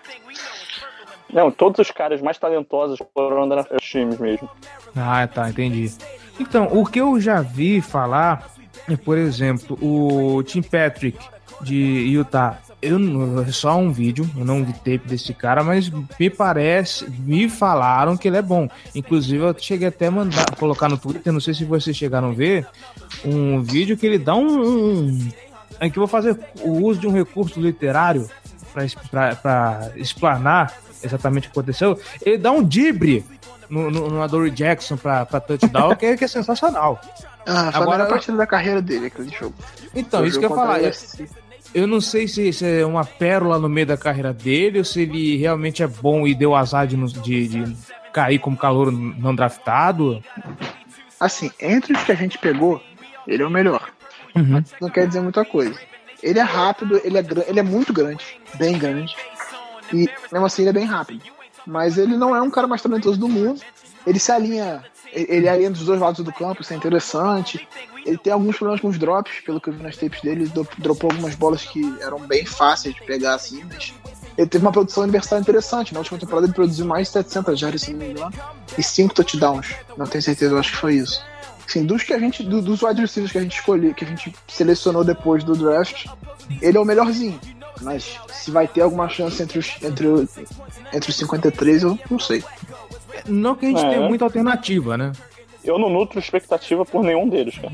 não, 1.33 1.51
todos 1.51 1.81
os 1.81 1.91
caras 1.91 2.23
mais 2.23 2.39
talentosos 2.39 2.99
foram 3.13 3.43
andar 3.43 3.67
nos 3.71 3.83
times 3.83 4.19
mesmo. 4.19 4.49
Ah, 4.97 5.27
tá, 5.27 5.51
entendi. 5.51 5.93
Então, 6.39 6.69
o 6.73 6.87
que 6.87 7.01
eu 7.01 7.21
já 7.21 7.43
vi 7.43 7.83
falar 7.83 8.49
por 9.05 9.19
exemplo, 9.19 9.79
o 9.81 10.43
Tim 10.43 10.63
Patrick 10.63 11.19
de 11.63 11.77
Utah. 11.77 12.59
Eu 12.83 12.99
é 13.43 13.53
só 13.53 13.77
um 13.77 13.93
vídeo, 13.93 14.29
eu 14.35 14.45
não 14.45 14.65
vi 14.65 14.73
tape 14.73 15.03
desse 15.07 15.35
cara, 15.35 15.63
mas 15.63 15.91
me 16.19 16.31
parece, 16.31 17.07
me 17.11 17.47
falaram 17.47 18.17
que 18.17 18.27
ele 18.27 18.39
é 18.39 18.43
bom. 18.43 18.69
Inclusive, 18.95 19.45
eu 19.45 19.55
cheguei 19.59 19.89
até 19.89 20.07
a 20.07 20.11
mandar, 20.11 20.47
colocar 20.57 20.89
no 20.89 20.97
Twitter, 20.97 21.31
não 21.31 21.41
sei 21.41 21.53
se 21.53 21.65
vocês 21.67 21.95
chegaram 21.95 22.31
a 22.31 22.33
ver, 22.33 22.67
um 23.23 23.61
vídeo 23.61 23.99
que 23.99 24.07
ele 24.07 24.19
dá 24.19 24.35
um. 24.35 24.49
um 24.49 25.29
em 25.79 25.91
que 25.91 25.99
eu 25.99 26.03
vou 26.03 26.09
fazer 26.09 26.39
o 26.63 26.71
uso 26.87 27.01
de 27.01 27.07
um 27.07 27.13
recurso 27.13 27.61
literário 27.61 28.29
para 29.11 29.93
explanar 29.97 30.75
exatamente 31.03 31.49
o 31.49 31.51
que 31.51 31.59
aconteceu. 31.59 31.99
Ele 32.23 32.39
dá 32.39 32.53
um 32.53 32.63
dibre 32.63 33.25
no, 33.69 33.91
no, 33.91 34.09
no 34.09 34.23
Adore 34.23 34.51
Jackson 34.51 34.97
pra 34.97 35.25
touchdown, 35.25 35.95
que 35.97 36.07
é, 36.07 36.17
que 36.17 36.25
é 36.25 36.29
sensacional. 36.29 37.01
Ah, 37.47 37.73
foi 37.73 37.83
Agora- 37.83 38.05
a 38.05 38.07
partida 38.07 38.37
da 38.37 38.47
carreira 38.47 38.81
dele, 38.83 39.07
aquele 39.07 39.31
jogo. 39.31 39.55
Então, 39.95 40.21
Foi 40.21 40.29
isso 40.29 40.39
que 40.39 40.45
eu 40.45 40.51
ia 40.51 40.57
falar. 40.57 40.81
Eu, 40.83 40.91
USC. 40.91 41.29
eu 41.75 41.87
não 41.87 42.01
sei 42.01 42.29
se, 42.29 42.53
se 42.53 42.65
é 42.81 42.85
uma 42.87 43.05
pérola 43.05 43.59
no 43.59 43.69
meio 43.69 43.87
da 43.87 43.97
carreira 43.97 44.33
dele 44.33 44.79
ou 44.79 44.85
se 44.85 45.03
ele 45.03 45.37
realmente 45.37 45.83
é 45.83 45.87
bom 45.87 46.27
e 46.27 46.35
deu 46.35 46.55
azar 46.55 46.87
de, 46.87 46.97
de, 46.97 47.49
de 47.49 47.77
cair 48.13 48.39
como 48.39 48.57
calor 48.57 48.93
não 48.93 49.35
draftado. 49.35 50.23
Assim, 51.19 51.51
entre 51.61 51.93
os 51.93 52.03
que 52.05 52.13
a 52.13 52.15
gente 52.17 52.39
pegou, 52.39 52.83
ele 53.27 53.43
é 53.43 53.47
o 53.47 53.51
melhor. 53.51 53.91
Uhum. 54.37 54.63
Não 54.81 54.89
quer 54.91 55.07
dizer 55.07 55.21
muita 55.21 55.45
coisa. 55.45 55.75
Ele 56.23 56.39
é 56.39 56.43
rápido, 56.43 57.01
ele 57.03 57.19
é, 57.19 57.25
ele 57.49 57.61
é 57.61 57.63
muito 57.63 57.93
grande, 57.93 58.25
bem 58.55 58.79
grande. 58.79 59.15
E 59.93 60.09
mesmo 60.31 60.47
assim 60.47 60.63
ele 60.63 60.71
é 60.71 60.75
bem 60.75 60.85
rápido. 60.85 61.23
Mas 61.67 61.99
ele 61.99 62.17
não 62.17 62.35
é 62.35 62.41
um 62.41 62.51
cara 62.51 62.67
mais 62.67 62.81
talentoso 62.83 63.19
do 63.19 63.29
mundo. 63.29 63.61
Ele 64.07 64.19
se 64.19 64.31
alinha, 64.33 64.83
ele 65.13 65.27
ele 65.29 65.49
alinha 65.49 65.71
dos 65.71 65.85
dois 65.85 66.01
lados 66.01 66.25
do 66.25 66.33
campo, 66.33 66.63
isso 66.63 66.73
é 66.73 66.77
interessante. 66.77 67.67
Ele 68.07 68.17
tem 68.17 68.33
alguns 68.33 68.57
problemas 68.57 68.81
com 68.81 68.89
os 68.89 68.99
drops, 68.99 69.41
pelo 69.45 69.61
que 69.61 69.69
eu 69.69 69.73
vi 69.75 69.83
nas 69.83 69.97
tapes 69.97 70.21
dele. 70.23 70.43
Ele 70.43 70.51
dro- 70.51 70.67
dropou 70.79 71.11
algumas 71.11 71.35
bolas 71.35 71.63
que 71.65 71.81
eram 72.01 72.19
bem 72.21 72.47
fáceis 72.47 72.95
de 72.95 73.03
pegar 73.03 73.35
assim, 73.35 73.63
mas 73.71 73.93
ele 74.39 74.47
teve 74.49 74.65
uma 74.65 74.73
produção 74.73 75.03
universitária 75.03 75.43
interessante. 75.43 75.93
Na 75.93 76.01
última 76.01 76.19
temporada 76.19 76.47
ele 76.47 76.55
produziu 76.55 76.87
mais 76.87 77.09
de 77.09 77.13
700 77.15 77.59
jardas, 77.61 77.83
se 77.83 77.91
não 77.93 77.99
me 77.99 78.11
engano, 78.13 78.33
e 78.79 78.83
5 78.83 79.15
touchdowns. 79.15 79.75
Não 79.97 80.07
tenho 80.07 80.23
certeza, 80.23 80.55
eu 80.55 80.59
acho 80.59 80.73
que 80.73 80.79
foi 80.79 80.95
isso. 80.95 81.23
Assim, 81.69 81.85
dos 81.85 82.03
que 82.03 82.13
a 82.15 82.19
gente, 82.19 82.43
do- 82.43 82.63
dos 82.63 82.83
wide 82.83 83.01
receivers 83.01 83.31
que 83.33 83.39
a 83.39 83.43
gente 83.43 83.55
escolheu, 83.57 83.95
que 83.95 84.05
a 84.05 84.09
gente 84.09 84.35
selecionou 84.49 85.05
depois 85.05 85.45
do 85.45 85.55
draft, 85.55 86.07
ele 86.63 86.77
é 86.79 86.81
o 86.81 86.85
melhorzinho. 86.85 87.39
Mas 87.83 88.19
se 88.33 88.51
vai 88.51 88.67
ter 88.67 88.81
alguma 88.83 89.09
chance 89.09 89.43
entre 89.43 89.59
os, 89.59 89.71
entre, 89.83 90.07
entre 90.93 91.11
os 91.11 91.17
53, 91.17 91.83
eu 91.83 91.99
não 92.11 92.19
sei. 92.19 92.43
Não 93.27 93.55
que 93.55 93.67
a 93.67 93.69
gente 93.69 93.85
É. 93.85 93.89
tenha 93.91 94.09
muita 94.09 94.25
alternativa, 94.25 94.97
né? 94.97 95.13
Eu 95.65 95.79
não 95.79 95.91
nutro 95.91 96.19
expectativa 96.19 96.85
por 96.85 97.03
nenhum 97.05 97.29
deles, 97.29 97.57
cara. 97.59 97.73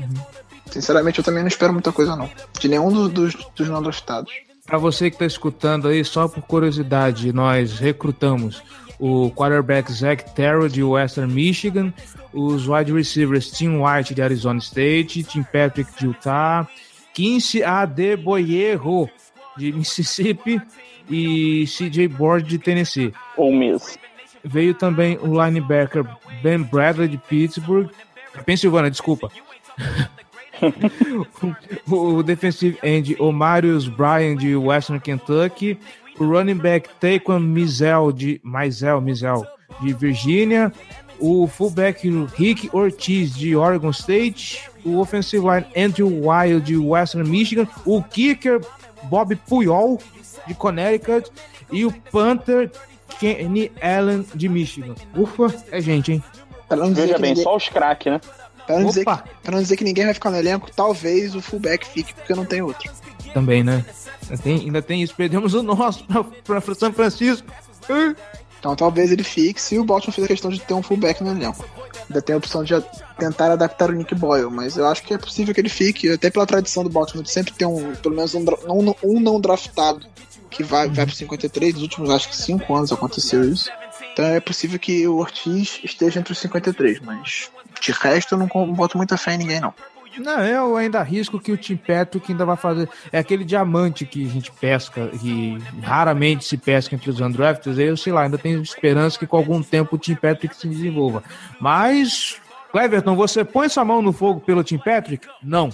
Sinceramente, 0.69 1.19
eu 1.19 1.23
também 1.23 1.41
não 1.41 1.47
espero 1.47 1.71
muita 1.73 1.91
coisa, 1.91 2.15
não. 2.15 2.29
De 2.59 2.67
nenhum 2.67 2.91
do- 2.91 3.07
dos, 3.09 3.33
dos 3.55 3.69
não 3.69 3.81
draftados. 3.81 4.31
Pra 4.65 4.77
você 4.77 5.09
que 5.09 5.17
tá 5.17 5.25
escutando 5.25 5.87
aí, 5.87 6.03
só 6.03 6.27
por 6.27 6.41
curiosidade, 6.43 7.31
nós 7.31 7.79
recrutamos 7.79 8.61
o 8.99 9.31
quarterback 9.31 9.89
Zach 9.93 10.33
Terrell 10.35 10.67
de 10.67 10.83
Western 10.83 11.31
Michigan, 11.33 11.93
os 12.33 12.67
wide 12.67 12.91
receivers 12.91 13.49
Tim 13.51 13.79
White 13.81 14.13
de 14.13 14.21
Arizona 14.21 14.59
State, 14.59 15.23
Tim 15.23 15.43
Patrick 15.43 15.89
de 15.97 16.07
Utah, 16.07 16.67
Quincy 17.13 17.63
Adeboyeho 17.63 19.09
de 19.57 19.71
Mississippi 19.73 20.61
e 21.09 21.63
CJ 21.65 22.07
Board 22.09 22.47
de 22.47 22.57
Tennessee. 22.59 23.13
Ou 23.37 23.53
Miss. 23.53 23.97
Veio 24.47 24.73
também 24.73 25.17
o 25.21 25.27
linebacker 25.43 26.05
Ben 26.41 26.63
Bradley 26.63 27.07
de 27.07 27.17
Pittsburgh, 27.17 27.89
Pensilvânia, 28.45 28.91
desculpa. 28.91 29.29
o 31.87 32.23
defensive 32.23 32.77
end 32.81 33.15
Omarius 33.19 33.87
Bryan 33.87 34.35
de 34.35 34.55
Western 34.55 34.99
Kentucky, 34.99 35.77
o 36.19 36.25
running 36.25 36.57
back 36.57 36.89
Taquan 36.99 37.39
Mizell 37.39 38.11
de 38.11 38.41
Mizell, 38.43 39.01
Mizell 39.01 39.45
de 39.81 39.93
Virgínia, 39.93 40.71
o 41.19 41.47
fullback 41.47 42.07
Rick 42.37 42.69
Ortiz 42.73 43.35
de 43.35 43.55
Oregon 43.55 43.91
State, 43.91 44.69
o 44.85 44.99
offensive 44.99 45.45
line 45.45 45.65
Andrew 45.75 46.09
Wild 46.09 46.65
de 46.65 46.77
Western 46.77 47.27
Michigan, 47.27 47.67
o 47.85 48.01
kicker 48.01 48.61
Bob 49.03 49.35
Puyol 49.47 49.99
de 50.47 50.53
Connecticut. 50.53 51.31
E 51.71 51.83
o 51.85 51.91
punter 51.91 52.71
Kenny 53.19 53.71
Allen 53.81 54.25
de 54.35 54.47
Michigan. 54.49 54.95
Ufa, 55.15 55.53
é 55.71 55.81
gente, 55.81 56.11
hein? 56.13 56.23
Pra 56.67 56.77
não 56.77 56.89
dizer, 56.89 57.07
Veja 57.07 57.17
bem, 57.19 57.29
ninguém, 57.31 57.43
só 57.43 57.55
os 57.55 57.69
craques, 57.69 58.11
né? 58.11 58.19
pra, 58.65 58.79
não 58.79 58.87
dizer 58.87 59.05
que, 59.05 59.09
Opa. 59.11 59.23
pra 59.41 59.51
não 59.53 59.61
dizer 59.61 59.77
que 59.77 59.83
ninguém 59.83 60.05
vai 60.05 60.13
ficar 60.13 60.29
no 60.29 60.37
elenco, 60.37 60.69
talvez 60.75 61.33
o 61.35 61.41
fullback 61.41 61.87
fique, 61.87 62.13
porque 62.13 62.33
não 62.35 62.45
tem 62.45 62.61
outro. 62.61 62.91
Também, 63.33 63.63
né? 63.63 63.85
Ainda 64.29 64.43
tem, 64.43 64.55
ainda 64.59 64.81
tem 64.81 65.01
isso. 65.03 65.15
Perdemos 65.15 65.53
o 65.53 65.61
nosso 65.63 66.03
pra, 66.43 66.59
pra 66.61 66.75
São 66.75 66.91
Francisco. 66.91 67.47
Então 68.59 68.75
talvez 68.75 69.11
ele 69.11 69.23
fique 69.23 69.61
se 69.61 69.77
o 69.77 69.83
Baltimore 69.85 70.13
fizer 70.15 70.27
questão 70.27 70.49
de 70.51 70.59
ter 70.59 70.73
um 70.73 70.81
fullback 70.81 71.23
no 71.23 71.31
elenco. 71.31 71.63
Ainda 72.09 72.21
tem 72.21 72.33
a 72.33 72.37
opção 72.37 72.63
de 72.63 72.73
a- 72.73 72.81
tentar 72.81 73.51
adaptar 73.51 73.89
o 73.89 73.93
Nick 73.93 74.13
Boyle, 74.15 74.49
mas 74.49 74.75
eu 74.77 74.85
acho 74.87 75.03
que 75.03 75.13
é 75.13 75.17
possível 75.17 75.53
que 75.53 75.61
ele 75.61 75.69
fique, 75.69 76.09
até 76.09 76.29
pela 76.29 76.45
tradição 76.45 76.83
do 76.83 76.89
Baltimore 76.89 77.23
de 77.23 77.31
sempre 77.31 77.53
ter 77.53 77.65
um, 77.65 77.93
pelo 77.95 78.15
menos 78.15 78.33
um, 78.33 78.43
um, 78.69 78.93
um 79.03 79.19
não 79.19 79.39
draftado 79.39 80.05
que 80.57 80.63
vai, 80.63 80.89
vai 80.89 81.05
pro 81.05 81.15
53, 81.15 81.75
nos 81.75 81.83
últimos 81.83 82.09
acho 82.09 82.29
que 82.29 82.35
5 82.35 82.75
anos 82.75 82.91
aconteceu 82.91 83.43
isso. 83.43 83.69
Então 84.11 84.25
é 84.25 84.39
possível 84.39 84.79
que 84.79 85.07
o 85.07 85.17
Ortiz 85.17 85.79
esteja 85.83 86.19
entre 86.19 86.33
os 86.33 86.39
53, 86.39 86.99
mas 87.01 87.51
de 87.79 87.91
resto 87.91 88.33
eu 88.33 88.39
não 88.39 88.47
boto 88.73 88.97
muita 88.97 89.15
fé 89.15 89.35
em 89.35 89.37
ninguém 89.37 89.61
não. 89.61 89.73
Não, 90.17 90.43
eu 90.43 90.75
ainda 90.75 90.99
arrisco 90.99 91.39
que 91.39 91.51
o 91.51 91.57
Tim 91.57 91.75
Patrick 91.75 92.31
ainda 92.31 92.43
vai 92.43 92.57
fazer. 92.57 92.89
É 93.11 93.19
aquele 93.19 93.45
diamante 93.45 94.03
que 94.03 94.25
a 94.25 94.29
gente 94.29 94.51
pesca, 94.51 95.09
que 95.09 95.59
raramente 95.83 96.43
se 96.43 96.57
pesca 96.57 96.95
entre 96.95 97.11
os 97.11 97.19
undrafted. 97.19 97.79
Eu 97.79 97.95
sei 97.95 98.11
lá, 98.11 98.23
ainda 98.23 98.35
tenho 98.35 98.59
esperança 98.59 99.19
que 99.19 99.27
com 99.27 99.37
algum 99.37 99.61
tempo 99.61 99.95
o 99.95 99.99
Tim 99.99 100.15
Patrick 100.15 100.55
se 100.55 100.67
desenvolva. 100.67 101.23
Mas 101.59 102.41
Cleverton, 102.71 103.15
você 103.15 103.45
põe 103.45 103.69
sua 103.69 103.85
mão 103.85 104.01
no 104.01 104.11
fogo 104.11 104.39
pelo 104.39 104.63
Tim 104.63 104.79
Patrick? 104.79 105.27
Não. 105.43 105.69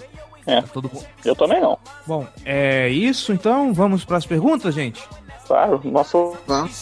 É. 0.46 0.62
Tá 0.62 0.68
todo... 0.74 0.92
Eu 1.24 1.36
também 1.36 1.62
não. 1.62 1.78
Bom, 2.06 2.28
é 2.46 2.90
isso 2.90 3.32
então. 3.32 3.74
Vamos 3.74 4.04
para 4.06 4.18
as 4.18 4.26
perguntas, 4.26 4.76
gente? 4.76 5.08
Claro, 5.48 5.82
nosso. 5.84 6.38
Vamos. 6.48 6.82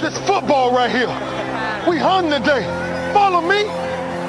This 0.00 0.18
football 0.26 0.72
right 0.72 0.90
here. 0.90 1.08
We 1.88 1.98
hung 1.98 2.30
today. 2.30 2.62
Follow 3.12 3.40
me. 3.40 3.64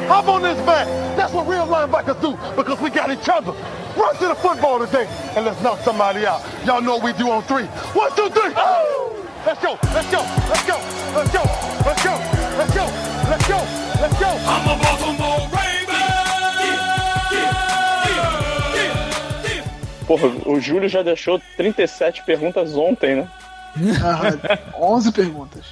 Hop 0.08 0.28
on 0.28 0.42
this 0.42 0.58
back. 0.66 0.88
That's 1.18 1.34
what 1.34 1.48
real 1.48 1.68
linebackers 1.68 2.22
do 2.22 2.32
because 2.56 2.80
we 2.80 2.90
got 2.90 3.12
each 3.12 3.28
other. 3.30 3.52
Run 3.96 4.16
to 4.18 4.28
the 4.28 4.36
football 4.36 4.80
today 4.80 5.08
and 5.36 5.46
let's 5.46 5.62
knock 5.62 5.80
somebody 5.80 6.26
out. 6.26 6.42
Y'all 6.66 6.82
know 6.82 6.96
what 6.96 7.04
we 7.04 7.14
do 7.14 7.30
on 7.30 7.44
three. 7.44 7.66
One, 7.94 8.16
two, 8.16 8.30
three. 8.30 8.54
Let's 9.46 9.62
go. 9.62 9.78
Let's 9.94 10.12
go. 10.12 10.22
Let's 10.50 10.66
go. 10.66 10.78
Let's 11.16 11.32
go. 11.32 11.44
Let's 11.86 12.04
go. 12.04 12.14
Let's 12.58 12.74
go. 12.74 12.86
Let's 13.30 13.48
go. 13.48 13.58
Let's 14.02 14.20
go. 14.20 14.28
I'm 14.28 14.80
a 14.80 14.84
Baltimore 14.84 15.48
Porra, 20.08 20.28
o 20.46 20.60
Júlio 20.62 20.88
já 20.88 21.04
deixou 21.04 21.42
37 21.58 22.24
perguntas 22.24 22.78
ontem, 22.78 23.18
né? 23.18 23.28
Aham, 24.02 24.40
11 24.80 25.12
perguntas. 25.12 25.66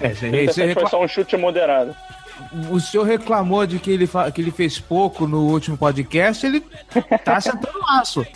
É, 0.00 0.14
você, 0.14 0.30
37 0.30 0.54
você 0.54 0.74
foi 0.74 0.86
só 0.88 1.02
um 1.02 1.08
chute 1.08 1.36
moderado. 1.36 1.94
O 2.70 2.80
senhor 2.80 3.04
reclamou 3.04 3.66
de 3.66 3.78
que 3.78 3.90
ele, 3.90 4.08
que 4.34 4.40
ele 4.40 4.50
fez 4.50 4.78
pouco 4.78 5.26
no 5.26 5.48
último 5.48 5.76
podcast, 5.76 6.46
ele 6.46 6.60
tá 7.24 7.40
sentando 7.40 7.78
laço. 7.80 8.26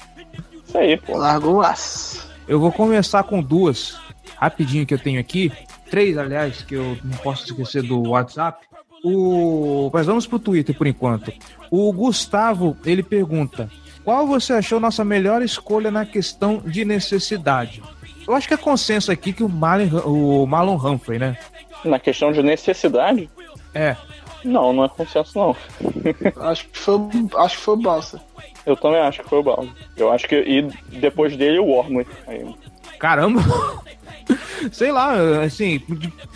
Isso 0.66 0.78
aí, 0.78 0.96
pô. 0.96 1.16
Largou 1.16 1.56
o 1.56 1.62
aço. 1.62 2.30
Eu 2.48 2.58
vou 2.58 2.72
começar 2.72 3.22
com 3.22 3.42
duas, 3.42 3.98
rapidinho 4.36 4.86
que 4.86 4.94
eu 4.94 4.98
tenho 4.98 5.20
aqui. 5.20 5.52
Três, 5.90 6.16
aliás, 6.16 6.62
que 6.62 6.74
eu 6.74 6.98
não 7.04 7.16
posso 7.18 7.44
esquecer 7.44 7.82
do 7.82 8.08
WhatsApp. 8.10 8.66
O... 9.04 9.90
Mas 9.92 10.06
vamos 10.06 10.26
pro 10.26 10.38
Twitter 10.38 10.76
por 10.76 10.86
enquanto. 10.86 11.32
O 11.70 11.92
Gustavo, 11.92 12.76
ele 12.84 13.02
pergunta: 13.02 13.68
Qual 14.04 14.26
você 14.26 14.54
achou 14.54 14.80
nossa 14.80 15.04
melhor 15.04 15.42
escolha 15.42 15.90
na 15.90 16.06
questão 16.06 16.58
de 16.64 16.84
necessidade? 16.84 17.82
Eu 18.26 18.34
acho 18.34 18.46
que 18.46 18.54
é 18.54 18.56
consenso 18.56 19.10
aqui 19.10 19.32
que 19.32 19.42
o 19.42 19.48
Marlon, 19.48 20.00
o 20.04 20.46
Marlon 20.46 20.76
Humphrey, 20.76 21.18
né? 21.18 21.36
Na 21.84 21.98
questão 21.98 22.30
de 22.30 22.42
necessidade, 22.42 23.28
É. 23.74 23.96
não, 24.44 24.72
não 24.72 24.84
é 24.84 24.88
consenso, 24.88 25.38
não. 25.38 25.56
Acho 26.48 26.66
que 26.68 26.78
foi, 26.78 26.94
o- 26.96 27.30
acho 27.38 27.56
que 27.56 27.62
foi 27.62 27.74
o 27.74 27.76
Balsa. 27.78 28.20
Eu 28.66 28.76
também 28.76 29.00
acho 29.00 29.22
que 29.22 29.28
foi 29.28 29.38
o 29.38 29.42
Baldo. 29.42 29.72
Eu 29.96 30.12
acho 30.12 30.28
que. 30.28 30.36
E 30.36 30.62
depois 30.98 31.36
dele, 31.36 31.58
o 31.58 31.64
Wormley. 31.66 32.06
Aí, 32.26 32.54
Caramba! 32.98 33.40
Sei 34.70 34.92
lá, 34.92 35.12
assim, 35.42 35.80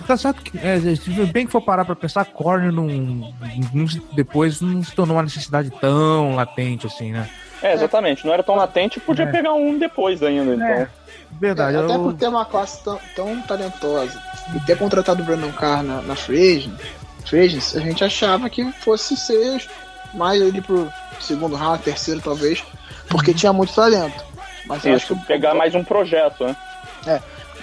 tá 0.07 0.17
certo 0.17 0.43
que, 0.43 0.59
é, 0.59 0.79
se 0.97 1.09
bem 1.27 1.47
que 1.47 1.53
for 1.53 1.61
parar 1.61 1.85
pra 1.85 1.95
pensar, 1.95 2.25
corner 2.25 2.73
não, 2.73 3.33
depois 4.13 4.61
não 4.61 4.83
se 4.83 4.93
tornou 4.93 5.17
uma 5.17 5.23
necessidade 5.23 5.71
tão 5.81 6.35
latente 6.35 6.87
assim, 6.89 7.13
né? 7.13 7.31
É, 7.63 7.73
exatamente. 7.75 8.27
Não 8.27 8.35
era 8.35 8.43
tão 8.43 8.57
latente, 8.57 8.99
podia 8.99 9.25
É. 9.25 9.31
pegar 9.31 9.53
um 9.55 9.79
depois 9.79 10.23
ainda, 10.25 10.55
então. 10.55 10.89
Verdade, 11.41 11.77
Até 11.77 11.95
eu- 11.95 12.03
por 12.03 12.15
ter 12.15 12.29
uma 12.29 12.45
classe 12.45 12.83
tão, 12.83 12.99
tão 13.15 13.41
talentosa 13.43 14.21
e 14.57 14.61
ter 14.61 14.77
contratado 14.77 15.23
o 15.23 15.25
Brandon 15.25 15.53
Carr 15.53 15.83
na, 15.85 16.01
na 16.03 16.17
Free 16.17 16.57
Agent- 16.59 16.81
Free 17.27 17.47
Agents, 17.47 17.77
a 17.77 17.81
gente 17.81 18.05
achava 18.05 18.49
que 18.49 18.71
fosse 18.73 19.17
ser 19.17 19.63
mais 20.15 20.41
ali 20.41 20.61
pro 20.61 20.91
segundo 21.21 21.57
round, 21.57 21.83
terceiro 21.83 22.21
talvez, 22.21 22.65
porque 23.09 23.35
tinha 23.35 23.53
muito 23.53 23.75
talento. 23.75 24.25
Mas 24.67 24.85
eu 24.85 24.95
acho 24.95 25.13
Isso, 25.13 25.17
que 25.17 25.27
pegar 25.27 25.55
mais 25.55 25.75
um 25.75 25.85
projeto, 25.85 26.45
né? 26.45 26.57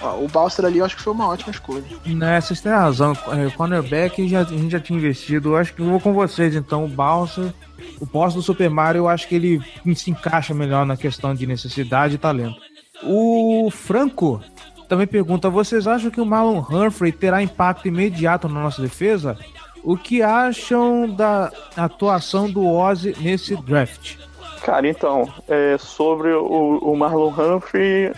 ó, 0.00 0.16
o 0.18 0.28
Balser 0.28 0.64
ali 0.64 0.78
eu 0.78 0.84
acho 0.84 0.96
que 0.96 1.02
foi 1.02 1.12
uma 1.12 1.28
ótima 1.28 1.50
escolha. 1.50 1.84
Né, 2.04 2.40
vocês 2.40 2.60
têm 2.60 2.72
razão. 2.72 3.12
É, 3.32 3.50
Cornerback 3.50 4.26
já, 4.28 4.40
a 4.40 4.44
gente 4.44 4.70
já 4.70 4.80
tinha 4.80 4.98
investido. 4.98 5.50
Eu 5.50 5.56
acho 5.56 5.74
que 5.74 5.80
eu 5.80 5.86
vou 5.86 6.00
com 6.00 6.12
vocês, 6.12 6.54
então. 6.54 6.84
O 6.84 6.88
Balsa, 6.88 7.54
o 8.00 8.06
pós 8.06 8.34
do 8.34 8.42
Super 8.42 8.70
Mario, 8.70 9.00
eu 9.00 9.08
acho 9.08 9.28
que 9.28 9.34
ele 9.34 9.60
se 9.94 10.10
encaixa 10.10 10.54
melhor 10.54 10.86
na 10.86 10.96
questão 10.96 11.34
de 11.34 11.46
necessidade 11.46 12.14
e 12.14 12.18
talento. 12.18 12.60
O 13.02 13.70
Franco 13.70 14.42
também 14.88 15.06
pergunta: 15.06 15.50
vocês 15.50 15.86
acham 15.86 16.10
que 16.10 16.20
o 16.20 16.26
Marlon 16.26 16.60
Humphrey 16.60 17.12
terá 17.12 17.42
impacto 17.42 17.88
imediato 17.88 18.48
na 18.48 18.62
nossa 18.62 18.80
defesa? 18.80 19.38
O 19.82 19.96
que 19.96 20.22
acham 20.22 21.08
da 21.08 21.52
atuação 21.76 22.50
do 22.50 22.66
Ozzy 22.66 23.14
nesse 23.20 23.54
draft? 23.56 24.16
Cara, 24.62 24.88
então, 24.88 25.30
é, 25.46 25.76
sobre 25.78 26.32
o, 26.32 26.78
o 26.78 26.96
Marlon 26.96 27.28
Humphrey, 27.28 28.12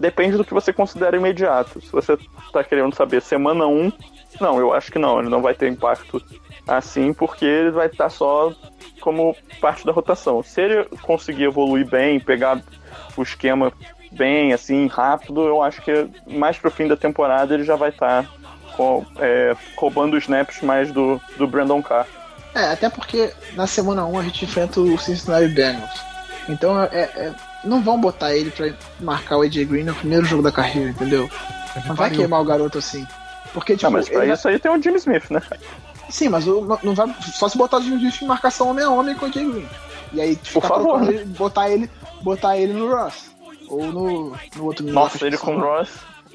depende 0.00 0.36
do 0.36 0.44
que 0.44 0.52
você 0.52 0.72
considera 0.72 1.16
imediato. 1.16 1.80
Se 1.80 1.92
você 1.92 2.18
tá 2.52 2.64
querendo 2.64 2.92
saber 2.92 3.22
semana 3.22 3.66
1, 3.66 3.92
não, 4.40 4.58
eu 4.58 4.72
acho 4.72 4.90
que 4.90 4.98
não, 4.98 5.20
ele 5.20 5.28
não 5.28 5.40
vai 5.40 5.54
ter 5.54 5.68
impacto 5.68 6.20
assim, 6.66 7.12
porque 7.12 7.44
ele 7.44 7.70
vai 7.70 7.86
estar 7.86 8.10
só 8.10 8.52
como 9.00 9.36
parte 9.60 9.86
da 9.86 9.92
rotação. 9.92 10.42
Se 10.42 10.60
ele 10.60 10.84
conseguir 11.02 11.44
evoluir 11.44 11.88
bem, 11.88 12.18
pegar 12.18 12.60
o 13.16 13.22
esquema 13.22 13.72
bem, 14.12 14.52
assim, 14.52 14.86
rápido, 14.86 15.46
eu 15.46 15.62
acho 15.62 15.80
que 15.82 16.08
mais 16.26 16.58
pro 16.58 16.70
fim 16.70 16.86
da 16.88 16.96
temporada 16.96 17.54
ele 17.54 17.64
já 17.64 17.76
vai 17.76 17.90
estar 17.90 18.26
com, 18.76 19.04
é, 19.18 19.54
roubando 19.76 20.16
os 20.16 20.22
snaps 20.24 20.60
mais 20.62 20.90
do, 20.92 21.20
do 21.36 21.46
Brandon 21.46 21.82
Carr. 21.82 22.06
É, 22.54 22.64
até 22.70 22.88
porque 22.90 23.32
na 23.54 23.66
semana 23.66 24.04
1 24.04 24.18
a 24.18 24.22
gente 24.22 24.44
enfrenta 24.44 24.80
o 24.80 24.98
Cincinnati 24.98 25.48
Bengals. 25.48 26.00
Então 26.48 26.80
é, 26.82 26.86
é- 27.02 27.32
não 27.64 27.80
vão 27.82 28.00
botar 28.00 28.34
ele 28.34 28.50
pra 28.50 28.72
marcar 29.00 29.38
o 29.38 29.42
AJ 29.42 29.64
Green 29.64 29.84
no 29.84 29.94
primeiro 29.94 30.24
jogo 30.26 30.42
da 30.42 30.50
carreira, 30.52 30.90
entendeu? 30.90 31.30
Não 31.86 31.94
vai 31.94 32.10
queimar 32.10 32.40
o 32.40 32.44
garoto 32.44 32.78
assim. 32.78 33.06
Porque, 33.54 33.74
tipo, 33.74 33.84
Não, 33.84 33.92
mas 33.92 34.08
pra 34.08 34.24
ele 34.24 34.32
isso 34.34 34.48
aí 34.48 34.58
tem 34.58 34.70
o 34.72 34.82
Jimmy 34.82 34.96
Smith, 34.98 35.30
né? 35.30 35.40
sim, 36.10 36.28
mas 36.28 36.46
o- 36.46 36.78
não- 36.82 36.94
vai. 36.94 37.14
Só 37.32 37.48
se 37.48 37.56
botar 37.56 37.78
o 37.78 37.82
Jimmy 37.82 37.96
Smith 37.96 38.22
em 38.22 38.26
marcação 38.26 38.68
homem 38.70 38.84
a 38.84 38.90
homem 38.90 39.14
com 39.14 39.26
o 39.26 39.28
AJ 39.28 39.44
Green. 39.44 39.68
E 40.12 40.20
aí, 40.20 40.36
Por 40.36 40.44
ficar 40.46 40.68
favor, 40.68 41.00
né? 41.00 41.24
botar 41.38 41.70
ele, 41.70 41.88
botar 42.22 42.56
ele 42.58 42.72
no 42.74 42.94
Ross. 42.94 43.31
Ou 43.72 43.86
no, 43.92 44.36
no 44.56 44.64
outro 44.64 44.84
Nossa, 44.86 45.26
ele 45.26 45.38
com 45.38 45.56
o. 45.56 45.60
Ross. 45.60 45.90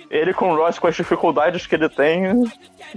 Ele 0.09 0.33
com 0.33 0.51
o 0.51 0.55
Ross, 0.55 0.79
com 0.79 0.87
as 0.87 0.95
dificuldades 0.95 1.67
que 1.67 1.75
ele 1.75 1.89
tem, 1.89 2.49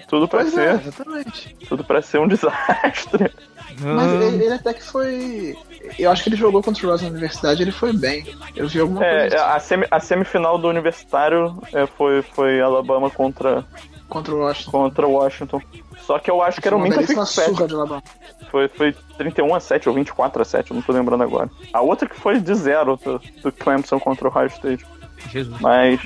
tudo 0.09 0.29
pra 0.29 0.43
Pois 0.43 0.57
é, 0.57 0.79
ser. 0.79 0.87
exatamente. 0.89 1.57
Tudo 1.69 1.83
pra 1.85 2.01
ser 2.01 2.19
um 2.21 2.29
desastre. 2.29 3.33
Mas 3.81 4.12
ele, 4.12 4.45
ele 4.45 4.53
até 4.55 4.73
que 4.73 4.83
foi. 4.83 5.57
Eu 5.99 6.11
acho 6.11 6.23
que 6.23 6.29
ele 6.29 6.37
jogou 6.37 6.62
contra 6.62 6.87
o 6.87 6.91
Ross 6.91 7.03
na 7.03 7.09
universidade, 7.09 7.62
ele 7.62 7.73
foi 7.73 7.93
bem. 7.93 8.25
Eu 8.55 8.69
vi 8.69 8.79
alguma 8.81 9.01
coisa 9.01 9.15
É, 9.15 9.27
assim, 9.27 9.37
a, 9.37 9.59
semi- 9.61 9.87
a 9.91 10.01
semifinal 10.01 10.57
do 10.59 10.69
universitário 10.69 11.61
é, 11.73 11.85
foi, 11.87 12.23
foi 12.23 12.61
Alabama 12.61 13.11
contra, 13.11 13.65
contra 14.11 14.35
o 14.35 14.39
Washington. 14.41 14.70
contra 14.70 15.07
Washington. 15.09 15.62
Só 16.03 16.19
que 16.19 16.31
eu 16.31 16.43
acho 16.43 16.61
que 16.61 16.69
era 16.69 16.77
o 16.77 16.81
belíssima 16.82 17.24
Fitzpatrick. 17.24 17.57
surra 17.57 17.69
de 17.69 17.74
Alabama. 17.74 18.03
Foi, 18.51 18.69
foi 18.69 18.93
31 19.16 19.55
a 19.55 19.61
7 19.61 19.89
ou 19.89 19.95
24 19.95 20.43
a 20.43 20.45
7, 20.45 20.70
eu 20.70 20.74
não 20.74 20.82
tô 20.82 20.93
lembrando 20.93 21.23
agora. 21.23 21.49
A 21.73 21.81
outra 21.81 22.09
que 22.09 22.19
foi 22.19 22.41
de 22.41 22.55
zero 22.55 22.97
do, 22.97 23.20
do 23.43 23.53
Clemson 23.53 23.99
contra 24.01 24.27
o 24.28 24.31
Ohio 24.31 24.49
State. 24.49 24.85
Jesus. 25.31 25.61
Mas, 25.61 26.01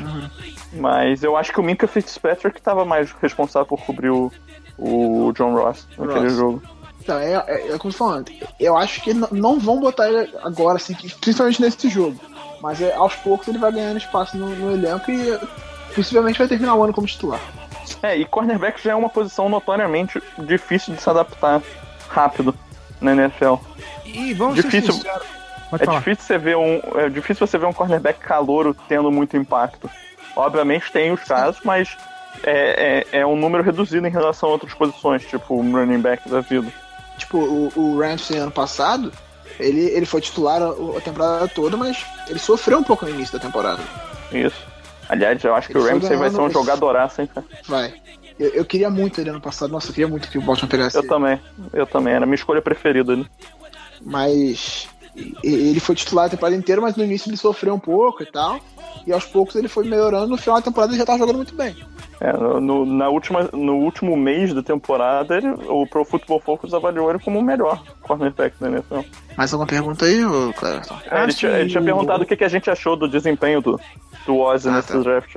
mas 0.72 1.22
eu 1.22 1.36
acho 1.36 1.52
que 1.52 1.60
o 1.60 1.62
Minka 1.62 1.86
Fitzpatrick 1.86 2.60
tava 2.60 2.85
mais 2.85 3.12
responsável 3.12 3.66
por 3.66 3.81
cobrir 3.81 4.10
o, 4.10 4.31
o 4.76 5.32
John 5.32 5.55
Ross 5.55 5.86
naquele 5.97 6.24
Ross. 6.26 6.32
jogo. 6.36 6.62
Então, 7.01 7.18
é, 7.18 7.32
é, 7.35 7.66
é 7.72 7.78
como 7.78 7.90
eu 7.90 7.93
tô 7.93 7.93
falando. 7.93 8.32
Eu 8.59 8.76
acho 8.76 9.02
que 9.02 9.12
não 9.14 9.59
vão 9.60 9.78
botar 9.81 10.09
ele 10.09 10.31
agora, 10.43 10.76
assim, 10.76 10.94
que- 10.94 11.14
principalmente 11.14 11.60
nesse 11.60 11.89
jogo. 11.89 12.18
Mas 12.62 12.81
é, 12.81 12.94
aos 12.94 13.14
poucos 13.16 13.47
ele 13.48 13.59
vai 13.59 13.70
ganhando 13.70 13.98
espaço 13.98 14.36
no, 14.36 14.48
no 14.48 14.72
elenco 14.72 15.10
e 15.10 15.39
possivelmente 15.94 16.39
vai 16.39 16.48
terminar 16.48 16.74
o 16.74 16.82
ano 16.82 16.93
como 16.94 17.06
titular. 17.06 17.40
É, 18.02 18.16
e 18.16 18.24
cornerback 18.24 18.82
já 18.82 18.93
é 18.93 18.94
uma 18.94 19.09
posição 19.09 19.48
notoriamente 19.48 20.23
difícil 20.39 20.94
de 20.94 21.01
se 21.01 21.09
adaptar 21.09 21.62
rápido 22.09 22.55
na 23.01 23.12
NFL. 23.12 23.55
E 24.05 24.35
vamos 24.35 24.56
Difícil. 24.56 24.93
ser 24.93 24.98
sinceros. 24.98 25.27
É 25.73 25.85
falar. 25.85 25.98
difícil 25.98 26.24
você 26.24 26.39
ver 26.39 26.56
um, 26.56 26.81
é 26.97 27.09
difícil 27.09 27.47
você 27.47 27.59
ver 27.59 27.66
um 27.66 27.73
cornerback 27.73 28.20
calouro 28.20 28.77
tendo 28.89 29.11
muito 29.11 29.36
impacto. 29.36 29.90
Obviamente 30.36 30.90
tem 30.93 31.12
os 31.12 31.23
casos, 31.23 31.61
mas 31.65 31.97
é, 32.43 33.06
é, 33.12 33.20
é 33.20 33.27
um 33.27 33.36
número 33.36 33.62
reduzido 33.62 34.06
em 34.06 34.11
relação 34.11 34.48
a 34.48 34.52
outras 34.52 34.74
posições, 34.74 35.24
tipo 35.24 35.55
um 35.55 35.73
running 35.73 36.01
back 36.01 36.28
da 36.28 36.40
vida. 36.40 36.70
Tipo, 37.16 37.39
o, 37.39 37.73
o 37.77 37.98
Ramsey 38.01 38.39
ano 38.39 38.51
passado, 38.51 39.12
ele, 39.59 39.81
ele 39.81 40.06
foi 40.06 40.20
titular 40.20 40.61
a, 40.61 40.70
a 40.70 41.01
temporada 41.01 41.48
toda, 41.48 41.77
mas 41.77 42.05
ele 42.28 42.39
sofreu 42.39 42.78
um 42.78 42.85
pouco 42.85 43.05
no 43.05 43.12
início 43.12 43.39
da 43.39 43.44
temporada. 43.44 43.82
Isso. 44.32 44.73
Aliás, 45.09 45.43
eu 45.44 45.55
acho 45.55 45.68
que 45.68 45.78
o 45.78 45.85
Ramsey 45.86 46.16
vai 46.16 46.31
ser 46.31 46.40
um 46.40 46.51
jogadoraço, 46.51 47.20
hein, 47.20 47.28
cara? 47.32 47.47
Vai. 47.68 47.94
Eu, 48.39 48.48
eu 48.51 48.64
queria 48.64 48.90
muito 48.90 49.20
ele 49.20 49.31
ano 49.31 49.40
passado, 49.40 49.70
nossa, 49.70 49.90
eu 49.90 49.94
queria 49.94 50.09
muito 50.09 50.28
que 50.28 50.39
o 50.39 50.43
Baltimore 50.43 50.70
pegasse 50.70 50.97
Eu 50.97 51.02
ele. 51.02 51.09
também, 51.09 51.40
eu 51.72 51.86
também, 51.86 52.14
era 52.14 52.24
a 52.24 52.26
minha 52.26 52.35
escolha 52.35 52.60
preferida. 52.60 53.16
Né? 53.16 53.24
Mas 54.01 54.89
ele 55.42 55.80
foi 55.80 55.94
titular 55.94 56.26
a 56.26 56.28
temporada 56.28 56.56
inteira, 56.56 56.80
mas 56.80 56.96
no 56.96 57.04
início 57.04 57.28
ele 57.28 57.36
sofreu 57.36 57.74
um 57.74 57.78
pouco 57.78 58.22
e 58.22 58.26
tal. 58.26 58.58
E 59.06 59.12
aos 59.12 59.24
poucos 59.24 59.54
ele 59.56 59.68
foi 59.68 59.84
melhorando, 59.84 60.28
no 60.28 60.36
final 60.36 60.56
da 60.56 60.62
temporada 60.62 60.92
ele 60.92 60.98
já 60.98 61.04
tava 61.06 61.18
jogando 61.18 61.36
muito 61.36 61.54
bem. 61.54 61.76
É, 62.20 62.32
no, 62.32 62.86
na 62.86 63.08
última, 63.08 63.48
no 63.52 63.74
último 63.76 64.16
mês 64.16 64.54
da 64.54 64.62
temporada, 64.62 65.36
ele- 65.36 65.48
o 65.68 65.86
Pro 65.86 66.04
Football 66.04 66.40
Focus 66.40 66.72
avaliou 66.72 67.10
ele 67.10 67.18
como 67.18 67.38
o 67.38 67.42
melhor 67.42 67.82
cornerback 68.02 68.54
da 68.58 68.68
NFL. 68.68 69.00
Mais 69.36 69.52
alguma 69.52 69.66
pergunta 69.66 70.04
aí, 70.06 70.20
Cleverton? 70.56 70.96
É, 71.10 71.22
ele, 71.24 71.32
tinha, 71.34 71.52
ele 71.52 71.68
tinha 71.70 71.82
perguntado 71.82 72.22
o 72.22 72.26
que, 72.26 72.36
que 72.36 72.44
a 72.44 72.48
gente 72.48 72.70
achou 72.70 72.96
do 72.96 73.08
desempenho 73.08 73.60
do, 73.60 73.78
do 74.24 74.38
Ozzy 74.38 74.68
Ah, 74.68 74.72
nesse 74.76 74.92
tá. 74.92 74.98
draft. 75.00 75.36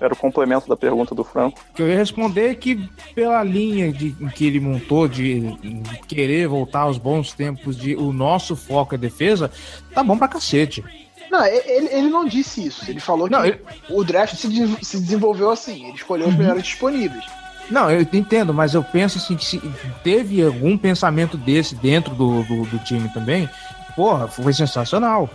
Era 0.00 0.12
o 0.12 0.16
complemento 0.16 0.68
da 0.68 0.76
pergunta 0.76 1.14
do 1.14 1.22
Franco. 1.24 1.60
O 1.70 1.74
que 1.74 1.82
eu 1.82 1.88
ia 1.88 1.96
responder 1.96 2.50
é 2.50 2.54
que 2.54 2.88
pela 3.14 3.42
linha 3.44 3.92
de, 3.92 4.10
que 4.34 4.46
ele 4.46 4.58
montou 4.60 5.06
de, 5.06 5.40
de 5.40 5.98
querer 6.08 6.48
voltar 6.48 6.80
aos 6.80 6.98
bons 6.98 7.32
tempos 7.32 7.76
de 7.76 7.94
o 7.94 8.12
nosso 8.12 8.56
foco 8.56 8.94
é 8.94 8.98
defesa, 8.98 9.50
tá 9.94 10.02
bom 10.02 10.18
pra 10.18 10.26
cacete. 10.28 10.82
Não, 11.30 11.44
ele, 11.46 11.88
ele 11.92 12.08
não 12.08 12.24
disse 12.26 12.66
isso. 12.66 12.90
Ele 12.90 12.98
falou 12.98 13.28
que 13.28 13.32
Não, 13.32 13.44
ele- 13.44 13.60
o 13.88 14.02
draft 14.02 14.34
se, 14.34 14.48
de- 14.48 14.84
se 14.84 14.98
desenvolveu 14.98 15.50
assim. 15.50 15.86
Ele 15.86 15.96
escolheu 15.96 16.26
os 16.28 16.34
melhores 16.34 16.64
disponíveis. 16.64 17.24
Não, 17.70 17.88
eu 17.88 18.00
entendo, 18.12 18.52
mas 18.52 18.74
eu 18.74 18.82
penso 18.82 19.18
assim 19.18 19.36
que 19.36 19.44
se 19.44 19.62
teve 20.02 20.44
algum 20.44 20.76
pensamento 20.76 21.36
desse 21.36 21.76
dentro 21.76 22.12
do, 22.16 22.42
do, 22.42 22.64
do 22.64 22.78
time 22.80 23.08
também, 23.10 23.48
porra, 23.94 24.26
foi 24.26 24.52
sensacional. 24.52 25.30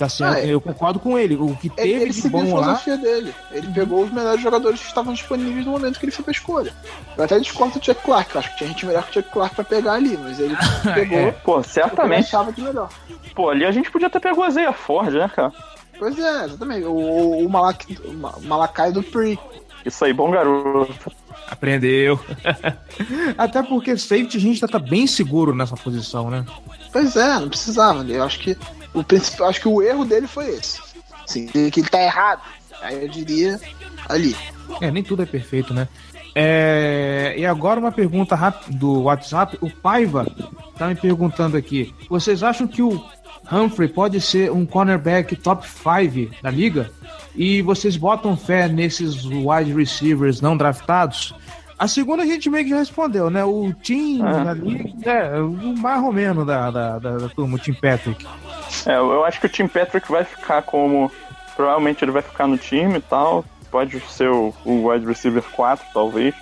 Tá 0.00 0.08
certo, 0.08 0.36
Ah, 0.36 0.40
é. 0.40 0.46
eu 0.54 0.60
concordo 0.62 0.98
com 0.98 1.18
ele. 1.18 1.36
O 1.36 1.54
que 1.56 1.66
Ele, 1.66 1.76
teve 1.76 1.92
ele 2.04 2.06
de 2.10 2.22
seguiu 2.22 2.38
a 2.38 2.42
bom 2.42 2.54
lá. 2.56 2.76
filosofia 2.76 2.96
dele. 2.96 3.34
Ele 3.52 3.66
pegou 3.72 4.02
os 4.04 4.10
melhores 4.10 4.40
jogadores 4.40 4.80
que 4.80 4.86
estavam 4.86 5.12
disponíveis 5.12 5.66
no 5.66 5.72
momento 5.72 5.98
que 6.00 6.06
ele 6.06 6.12
fez 6.12 6.26
a 6.26 6.30
escolha. 6.30 6.72
Eu 7.18 7.24
até 7.24 7.38
discordo 7.38 7.78
do 7.78 7.84
Chuck 7.84 8.02
Clark. 8.02 8.34
Eu 8.34 8.38
acho 8.40 8.50
que 8.52 8.56
tinha 8.56 8.68
gente 8.68 8.86
melhor 8.86 9.02
que 9.04 9.10
o 9.10 9.22
Chuck 9.22 9.30
Clark 9.32 9.54
pra 9.54 9.64
pegar 9.64 9.92
ali, 9.92 10.16
mas 10.16 10.40
ele 10.40 10.56
pegou 10.94 11.18
É. 11.18 11.32
Pô, 11.32 11.58
o 11.58 11.60
que 11.62 11.66
ele 11.68 11.72
certamente. 11.74 12.26
achava 12.28 12.50
de 12.50 12.62
melhor. 12.62 12.88
Pô, 13.34 13.50
ali 13.50 13.66
a 13.66 13.70
gente 13.70 13.90
podia 13.90 14.08
ter 14.08 14.20
pegado 14.20 14.42
a 14.42 14.48
Zeia 14.50 14.72
Ford, 14.72 15.12
né, 15.12 15.30
cara? 15.36 15.52
Pois 15.98 16.18
é, 16.18 16.44
exatamente. 16.46 16.86
O, 16.86 16.92
o, 16.94 17.44
o, 17.46 17.50
Malak, 17.50 17.98
o 18.02 18.12
Ma- 18.14 18.34
Malakai 18.40 18.90
do 18.92 19.02
Pri. 19.02 19.38
Isso 19.84 20.02
aí, 20.02 20.14
bom 20.14 20.30
garoto. 20.30 21.12
Aprendeu. 21.50 22.18
Até 23.36 23.62
porque 23.62 23.96
safety 23.96 24.36
a 24.36 24.40
gente 24.40 24.60
tá, 24.60 24.68
tá 24.68 24.78
bem 24.78 25.06
seguro 25.06 25.54
nessa 25.54 25.76
posição, 25.76 26.30
né? 26.30 26.44
Pois 26.92 27.16
é, 27.16 27.38
não 27.38 27.48
precisava. 27.48 28.02
Eu 28.04 28.22
acho 28.24 28.38
que 28.40 28.56
o 28.94 29.02
principal, 29.04 29.48
acho 29.48 29.60
que 29.60 29.68
o 29.68 29.82
erro 29.82 30.04
dele 30.04 30.26
foi 30.26 30.50
esse. 30.50 30.80
Sim, 31.26 31.46
que 31.46 31.80
ele 31.80 31.88
tá 31.88 32.02
errado. 32.02 32.42
Aí 32.82 33.02
eu 33.02 33.08
diria 33.08 33.60
ali. 34.08 34.34
É, 34.80 34.90
nem 34.90 35.02
tudo 35.02 35.22
é 35.22 35.26
perfeito, 35.26 35.72
né? 35.74 35.86
É, 36.34 37.34
e 37.36 37.44
agora 37.44 37.80
uma 37.80 37.92
pergunta 37.92 38.34
rápida 38.34 38.76
do 38.76 39.02
WhatsApp. 39.02 39.58
O 39.60 39.68
Paiva 39.70 40.26
tá 40.78 40.86
me 40.88 40.94
perguntando 40.94 41.56
aqui. 41.56 41.94
Vocês 42.08 42.42
acham 42.42 42.66
que 42.66 42.82
o 42.82 43.04
Humphrey 43.50 43.88
pode 43.88 44.20
ser 44.20 44.50
um 44.50 44.64
cornerback 44.64 45.34
top 45.36 45.66
5 45.68 46.42
da 46.42 46.50
liga? 46.50 46.90
E 47.34 47.62
vocês 47.62 47.96
botam 47.96 48.36
fé 48.36 48.68
nesses 48.68 49.24
wide 49.24 49.72
receivers 49.74 50.40
não 50.40 50.56
draftados? 50.56 51.34
A 51.78 51.88
segunda 51.88 52.22
a 52.22 52.26
gente 52.26 52.50
meio 52.50 52.64
que 52.64 52.70
já 52.70 52.78
respondeu, 52.78 53.30
né? 53.30 53.42
O 53.44 53.72
Tim 53.72 54.20
Ah. 54.22 54.44
da 54.44 54.52
liga, 54.54 55.10
é, 55.10 55.40
o 55.40 55.74
mais 55.78 56.02
ou 56.02 56.12
menos 56.12 56.46
da, 56.46 56.70
da, 56.70 56.98
da, 56.98 57.16
da 57.18 57.28
turma, 57.28 57.56
o 57.56 57.58
Tim 57.58 57.72
Patrick. 57.72 58.26
É, 58.86 58.96
eu 58.96 59.24
acho 59.24 59.40
que 59.40 59.46
o 59.46 59.48
Tim 59.48 59.66
Patrick 59.66 60.10
vai 60.10 60.24
ficar 60.24 60.62
como. 60.62 61.10
Provavelmente 61.56 62.04
ele 62.04 62.12
vai 62.12 62.22
ficar 62.22 62.46
no 62.46 62.56
time 62.56 62.98
e 62.98 63.02
tal. 63.02 63.44
Pode 63.70 64.00
ser 64.00 64.28
o, 64.28 64.54
o 64.64 64.88
wide 64.88 65.06
receiver 65.06 65.42
4, 65.42 65.86
talvez. 65.92 66.34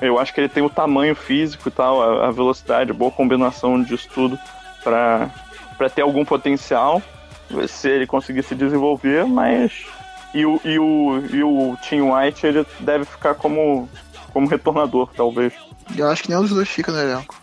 Eu 0.00 0.18
acho 0.18 0.34
que 0.34 0.40
ele 0.40 0.48
tem 0.48 0.62
o 0.62 0.70
tamanho 0.70 1.14
físico 1.14 1.68
e 1.68 1.70
tal, 1.70 2.02
a, 2.02 2.28
a 2.28 2.30
velocidade, 2.32 2.90
a 2.90 2.94
boa 2.94 3.12
combinação 3.12 3.80
disso 3.80 4.08
tudo 4.12 4.38
pra 4.82 5.30
ter 5.94 6.02
algum 6.02 6.24
potencial. 6.24 7.00
Se 7.68 7.88
ele 7.88 8.06
conseguir 8.06 8.42
se 8.42 8.54
desenvolver, 8.54 9.24
mas. 9.24 9.86
E 10.34 10.44
o, 10.44 10.60
e 10.62 10.78
o, 10.78 11.22
e 11.32 11.42
o 11.42 11.76
Tim 11.80 12.02
White 12.02 12.46
ele 12.46 12.66
deve 12.80 13.06
ficar 13.06 13.34
como, 13.34 13.88
como 14.32 14.46
retornador, 14.46 15.08
talvez. 15.16 15.54
Eu 15.96 16.06
acho 16.08 16.22
que 16.22 16.28
nenhum 16.28 16.42
dos 16.42 16.50
dois 16.50 16.68
fica 16.68 16.92
no 16.92 17.00
elenco. 17.00 17.34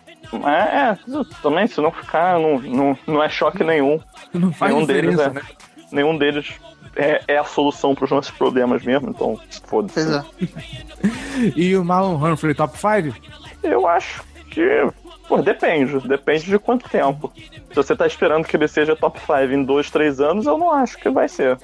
É, 0.45 0.91
é, 0.91 0.98
também, 1.41 1.68
se 1.68 1.80
não 1.82 1.91
ficar, 1.91 2.40
não, 2.40 2.60
não, 2.60 2.98
não 3.07 3.24
é 3.24 3.30
choque 3.30 3.64
nenhum. 3.64 3.99
Não 4.34 4.52
faz 4.52 4.74
nenhum 4.74 4.86
deles 4.86 5.20
é, 5.20 5.30
né? 5.30 5.41
nenhum 5.91 6.18
deles 6.18 6.53
é, 6.95 7.22
é 7.28 7.38
a 7.38 7.44
solução 7.44 7.94
para 7.94 8.06
os 8.06 8.12
nossos 8.12 8.32
problemas 8.32 8.84
mesmo, 8.84 9.10
então 9.10 9.40
foda-se. 9.66 9.94
Pois 9.94 10.10
é. 10.12 10.24
E 11.56 11.76
o 11.76 11.84
Marlon 11.84 12.16
Humphrey 12.16 12.56
top 12.56 12.78
5? 12.78 13.16
Eu 13.62 13.88
acho 13.88 14.24
que, 14.49 14.88
pô, 15.28 15.41
depende, 15.41 15.99
depende 16.07 16.45
de 16.45 16.57
quanto 16.57 16.90
tempo. 16.90 17.32
Se 17.70 17.76
você 17.76 17.95
tá 17.95 18.07
esperando 18.07 18.45
que 18.45 18.56
ele 18.56 18.68
seja 18.68 18.95
top 18.95 19.20
5 19.20 19.34
em 19.53 19.64
2, 19.64 19.91
3 19.91 20.22
anos, 20.22 20.45
eu 20.45 20.57
não 20.57 20.72
acho 20.72 20.98
que 20.98 21.10
vai 21.10 21.28
ser. 21.28 21.57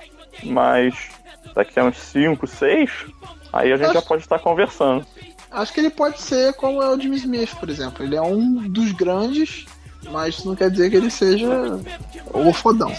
Mas 0.44 1.10
daqui 1.56 1.80
a 1.80 1.86
uns 1.86 1.98
5, 1.98 2.46
6, 2.46 2.92
aí 3.54 3.72
a 3.72 3.78
gente 3.78 3.86
Acho- 3.86 3.94
já 3.94 4.02
pode 4.02 4.22
estar 4.24 4.40
conversando. 4.40 5.06
Acho 5.52 5.74
que 5.74 5.80
ele 5.80 5.90
pode 5.90 6.22
ser 6.22 6.54
como 6.54 6.82
é 6.82 6.88
o 6.90 7.00
Jimmy 7.00 7.18
Smith, 7.18 7.56
por 7.56 7.70
exemplo. 7.70 8.04
Ele 8.06 8.16
é 8.16 8.22
um 8.22 8.68
dos 8.70 8.92
grandes, 8.94 9.66
mas 10.10 10.36
isso 10.36 10.48
não 10.48 10.56
quer 10.56 10.70
dizer 10.72 10.90
que 10.90 10.96
ele 10.96 11.10
seja 11.12 11.48
o 12.34 12.54
fodão. 12.54 12.92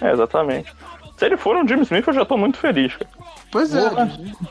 É, 0.00 0.12
exatamente. 0.12 0.72
Se 1.16 1.24
ele 1.24 1.36
for 1.36 1.56
um 1.56 1.66
Jimmy 1.66 1.82
Smith, 1.82 2.06
eu 2.06 2.12
já 2.14 2.24
tô 2.24 2.36
muito 2.36 2.58
feliz, 2.58 2.92
cara. 2.94 3.10
Pois 3.50 3.74
é. 3.74 3.90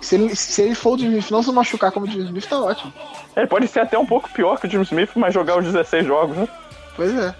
Se 0.02 0.16
ele, 0.16 0.36
se 0.36 0.62
ele 0.64 0.76
for 0.76 0.96
o 0.96 0.98
Jimmy 0.98 1.20
Smith, 1.20 1.32
não 1.32 1.44
se 1.44 1.52
machucar 1.52 1.92
como 1.92 2.06
o 2.06 2.10
Jimmy 2.10 2.26
Smith, 2.26 2.48
tá 2.48 2.60
ótimo. 2.60 2.92
Ele 3.38 3.48
pode 3.48 3.68
ser 3.68 3.82
até 3.82 3.98
um 3.98 4.06
pouco 4.06 4.30
pior 4.30 4.60
que 4.60 4.68
o 4.68 4.70
Jimmy 4.70 4.84
Smith, 4.84 5.12
mas 5.16 5.34
jogar 5.34 5.58
os 5.60 5.66
16 5.66 6.06
jogos, 6.06 6.36
né? 6.36 6.48
Pois 6.96 7.14
é. 7.16 7.34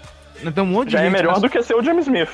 Tem 0.52 0.62
um 0.62 0.66
monte 0.66 0.86
de 0.88 0.92
Já 0.92 1.00
é 1.02 1.10
melhor 1.10 1.30
nessa- 1.30 1.40
do 1.40 1.50
que 1.50 1.62
ser 1.62 1.74
o 1.74 1.82
Jimmy 1.82 2.00
Smith. 2.02 2.28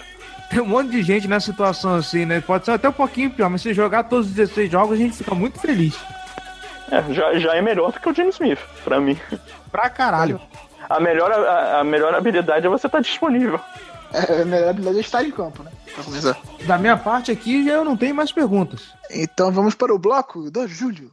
Tem 0.51 0.61
um 0.61 0.67
monte 0.67 0.91
de 0.91 1.03
gente 1.03 1.27
nessa 1.27 1.47
situação 1.51 1.95
assim, 1.95 2.27
né? 2.27 2.41
Pode 2.43 2.65
ser 2.67 2.73
até 2.73 2.89
um 2.89 2.93
pouquinho 2.93 3.31
pior, 3.31 3.49
mas 3.49 3.63
se 3.63 3.73
jogar 3.73 4.05
todos 4.05 4.27
os 4.27 4.33
16 4.35 4.71
jogos, 4.71 4.93
a 4.93 4.97
gente 4.97 5.17
fica 5.17 5.35
muito 5.35 5.59
feliz. 5.59 5.97
É, 6.93 7.15
já, 7.15 7.39
já 7.39 7.57
é 7.57 7.63
melhor 7.63 7.91
do 7.91 7.99
que 7.99 8.07
o 8.11 8.15
Jimmy 8.15 8.29
Smith, 8.29 8.59
pra 8.85 9.01
mim. 9.01 9.19
Pra 9.71 9.89
caralho. 9.89 10.39
A 10.91 11.01
melhor, 11.01 11.33
a, 11.33 11.81
a 11.81 11.85
melhor 11.85 12.15
habilidade 12.15 12.67
é 12.67 12.69
você 12.69 12.87
estar 12.87 13.01
disponível. 13.01 13.59
É, 14.13 14.43
a 14.43 14.45
melhor 14.45 14.69
habilidade 14.69 14.99
é 14.99 15.01
estar 15.01 15.25
em 15.25 15.31
campo, 15.31 15.63
né? 15.63 15.71
Pra 15.95 16.05
começar. 16.05 16.37
Da 16.67 16.77
minha 16.77 16.99
parte 16.99 17.31
aqui, 17.33 17.65
já 17.65 17.73
eu 17.73 17.85
não 17.85 17.97
tenho 17.97 18.15
mais 18.15 18.31
perguntas. 18.31 18.93
Então 19.11 19.51
vamos 19.51 19.75
para 19.75 19.95
o 19.95 19.99
bloco 19.99 20.51
do 20.51 20.69
Júlio. 20.69 21.11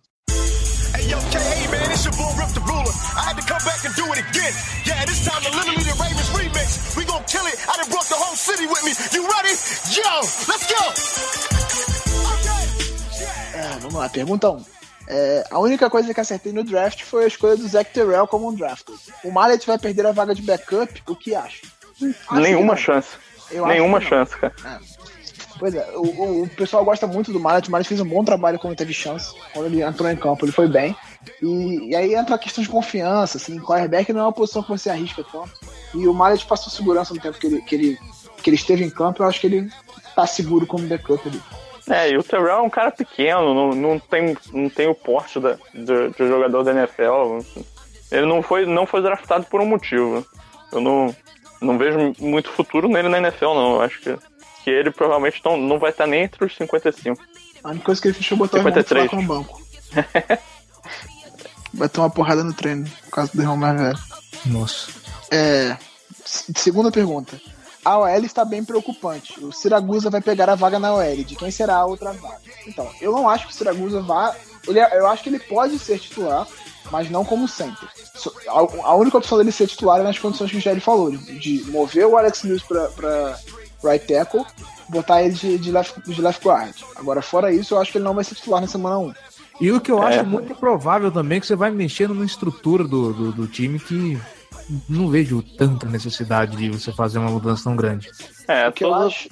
Hey, 0.93 1.07
yo, 1.09 1.17
K, 1.31 1.37
hey, 1.39 1.67
man, 1.71 1.89
it's 1.93 2.03
your 2.03 2.13
boy 2.17 2.27
Rip 2.35 2.51
the 2.53 2.59
Ruler. 2.59 2.91
I 3.15 3.29
had 3.29 3.37
to 3.39 3.45
come 3.47 3.63
back 3.63 3.79
and 3.87 3.95
do 3.95 4.03
it 4.11 4.19
again. 4.19 4.51
Yeah, 4.85 5.05
this 5.05 5.23
time 5.23 5.41
the 5.43 5.55
literally 5.55 5.85
the 5.87 5.95
Ravens 5.95 6.29
remix. 6.35 6.97
We 6.97 7.05
gon' 7.05 7.23
kill 7.23 7.45
it. 7.47 7.55
I 7.55 7.77
done 7.79 7.89
brought 7.89 8.09
the 8.11 8.19
whole 8.19 8.35
city 8.35 8.67
with 8.67 8.83
me. 8.83 8.91
You 9.15 9.23
ready? 9.23 9.55
Yo, 9.95 10.11
let's 10.51 10.67
go! 10.67 10.83
É, 13.55 13.79
vamos 13.79 13.93
lá, 13.93 14.09
pergunta 14.09 14.49
1. 14.49 14.78
É, 15.09 15.43
a 15.49 15.57
única 15.59 15.89
coisa 15.89 16.13
que 16.13 16.19
acertei 16.19 16.53
no 16.53 16.63
draft 16.63 17.01
foi 17.03 17.23
a 17.23 17.27
escolha 17.27 17.57
do 17.57 17.67
Zach 17.67 17.91
Terrell 17.91 18.27
como 18.27 18.47
um 18.47 18.53
drafted. 18.53 18.97
O 19.23 19.31
Mallet 19.31 19.65
vai 19.65 19.79
perder 19.79 20.05
a 20.05 20.11
vaga 20.11 20.35
de 20.35 20.41
backup, 20.43 21.01
o 21.07 21.15
que 21.15 21.33
acha? 21.33 21.61
Acho 22.29 22.39
Nenhuma 22.41 22.75
que 22.75 22.81
chance. 22.83 23.09
Eu 23.51 23.65
Nenhuma 23.65 23.99
chance, 23.99 24.37
cara. 24.37 24.53
Pois 25.57 25.73
é, 25.75 25.85
o, 25.95 26.01
o- 26.01 26.43
o 26.43 26.49
pessoal 26.49 26.85
gosta 26.85 27.05
muito 27.07 27.33
do 27.33 27.39
Mallet. 27.39 27.67
O 27.67 27.71
Mallet 27.71 27.87
fez 27.89 27.99
um 27.99 28.05
bom 28.07 28.23
trabalho 28.23 28.59
quando 28.59 28.75
teve 28.77 28.93
chance. 28.93 29.33
Quando 29.51 29.65
ele 29.65 29.81
entrou 29.81 30.09
em 30.09 30.15
campo, 30.15 30.45
ele 30.45 30.51
foi 30.53 30.67
bem. 30.67 30.95
E, 31.41 31.89
e 31.89 31.95
aí 31.95 32.13
entra 32.15 32.35
a 32.35 32.39
questão 32.39 32.63
de 32.63 32.69
confiança, 32.69 33.37
assim. 33.37 33.59
Quarterback 33.59 34.13
não 34.13 34.21
é 34.21 34.23
uma 34.23 34.31
posição 34.31 34.61
que 34.63 34.69
você 34.69 34.89
arrisca 34.89 35.23
tanto. 35.29 35.51
E 35.93 36.07
o 36.07 36.13
Mallet 36.13 36.45
passou 36.45 36.71
segurança 36.71 37.13
no 37.13 37.19
tempo 37.19 37.37
que 37.37 37.47
ele, 37.47 37.61
que 37.63 37.75
ele, 37.75 37.99
que 38.41 38.49
ele 38.49 38.55
esteve 38.55 38.85
em 38.85 38.89
campo. 38.89 39.21
Eu 39.23 39.27
acho 39.27 39.41
que 39.41 39.47
ele 39.47 39.69
tá 40.15 40.25
seguro 40.25 40.65
como 40.65 40.87
backup 40.87 41.27
ali. 41.27 41.41
É, 41.89 42.11
e 42.11 42.17
o 42.17 42.23
Terrell 42.23 42.49
é 42.49 42.61
um 42.61 42.69
cara 42.69 42.91
pequeno, 42.91 43.53
não, 43.53 43.71
não, 43.71 43.99
tem, 43.99 44.37
não 44.53 44.69
tem 44.69 44.87
o 44.87 44.93
porte 44.93 45.39
da, 45.39 45.57
de, 45.73 46.09
de 46.09 46.27
jogador 46.27 46.63
da 46.63 46.71
NFL. 46.71 47.39
Ele 48.11 48.25
não 48.27 48.43
foi, 48.43 48.65
não 48.65 48.85
foi 48.85 49.01
draftado 49.01 49.45
por 49.45 49.59
um 49.59 49.65
motivo. 49.65 50.25
Eu 50.71 50.79
não, 50.79 51.15
não 51.59 51.77
vejo 51.77 52.13
muito 52.19 52.51
futuro 52.51 52.87
nele 52.87 53.09
na 53.09 53.17
NFL, 53.17 53.53
não. 53.53 53.75
Eu 53.75 53.81
acho 53.81 53.99
que, 54.01 54.17
que 54.63 54.69
ele 54.69 54.91
provavelmente 54.91 55.41
não, 55.43 55.57
não 55.57 55.79
vai 55.79 55.89
estar 55.89 56.05
nem 56.05 56.23
entre 56.23 56.45
os 56.45 56.55
55. 56.55 57.21
A 57.63 57.69
única 57.69 57.85
coisa 57.85 58.01
que 58.01 58.07
ele 58.07 58.15
fechou 58.15 58.37
o 58.37 58.45
irmão 58.45 58.59
53. 58.59 59.09
Flaco 59.09 59.21
no 59.21 59.27
banco. 59.27 59.61
Vai 61.73 61.89
ter 61.89 61.99
uma 61.99 62.09
porrada 62.09 62.43
no 62.43 62.53
treino, 62.53 62.89
por 63.05 63.11
causa 63.11 63.31
do 63.33 63.41
irmão 63.41 63.57
mais 63.57 63.79
velho. 63.79 63.99
Nossa. 64.45 64.91
É, 65.31 65.77
segunda 66.25 66.91
pergunta. 66.91 67.39
A 67.83 67.97
OL 67.97 68.07
está 68.25 68.43
bem 68.43 68.63
preocupante. 68.63 69.43
O 69.43 69.51
Siragusa 69.51 70.09
vai 70.09 70.21
pegar 70.21 70.49
a 70.49 70.55
vaga 70.55 70.77
na 70.79 70.93
OL. 70.93 71.15
De 71.23 71.35
quem 71.35 71.49
será 71.49 71.77
a 71.77 71.85
outra 71.85 72.11
vaga? 72.13 72.39
Então, 72.67 72.87
eu 73.01 73.11
não 73.11 73.29
acho 73.29 73.47
que 73.47 73.53
o 73.53 73.55
Siragusa 73.55 74.01
vá. 74.01 74.35
Ele, 74.67 74.79
é- 74.79 74.99
eu 74.99 75.07
acho 75.07 75.23
que 75.23 75.29
ele 75.29 75.39
pode 75.39 75.79
ser 75.79 75.97
titular, 75.97 76.45
mas 76.91 77.09
não 77.09 77.23
como 77.23 77.47
center. 77.47 77.87
A, 78.47 78.87
a 78.89 78.95
única 78.95 79.17
opção 79.17 79.37
dele 79.37 79.51
ser 79.51 79.67
titular 79.67 79.99
é 79.99 80.03
nas 80.03 80.19
condições 80.19 80.51
que 80.51 80.57
o 80.57 80.61
Jerry 80.61 80.81
falou: 80.81 81.09
de, 81.11 81.39
de 81.39 81.71
mover 81.71 82.05
o 82.05 82.17
Alex 82.17 82.43
Mills 82.43 82.65
pra, 82.67 82.87
pra 82.89 83.39
right 83.83 84.05
tackle, 84.05 84.45
botar 84.89 85.23
ele 85.23 85.33
de, 85.33 85.57
de, 85.57 85.71
left, 85.71 86.01
de 86.05 86.21
left 86.21 86.43
guard. 86.45 86.75
Agora, 86.97 87.21
fora 87.21 87.51
isso, 87.53 87.73
eu 87.75 87.79
acho 87.81 87.91
que 87.93 87.97
ele 87.97 88.05
não 88.05 88.13
vai 88.13 88.23
ser 88.25 88.35
titular 88.35 88.59
na 88.61 88.67
semana 88.67 88.99
1. 88.99 89.13
E 89.61 89.71
o 89.71 89.79
que 89.81 89.91
eu 89.91 90.01
acho 90.01 90.19
É. 90.19 90.23
muito 90.23 90.53
provável 90.55 91.11
também 91.11 91.37
é 91.37 91.41
que 91.41 91.47
você 91.47 91.55
vai 91.55 91.71
mexer 91.71 92.07
numa 92.09 92.25
estrutura 92.25 92.83
do, 92.83 93.13
do, 93.13 93.31
do 93.31 93.47
time 93.47 93.79
que 93.79 94.19
não 94.87 95.07
vejo 95.07 95.41
tanta 95.57 95.87
necessidade 95.87 96.55
de 96.55 96.69
você 96.69 96.91
fazer 96.91 97.19
uma 97.19 97.31
mudança 97.31 97.63
tão 97.63 97.75
grande. 97.75 98.09
É, 98.47 98.67
O 98.67 98.71
que 98.71 98.83
eu 98.83 98.89
todas, 98.89 99.07
acho. 99.07 99.29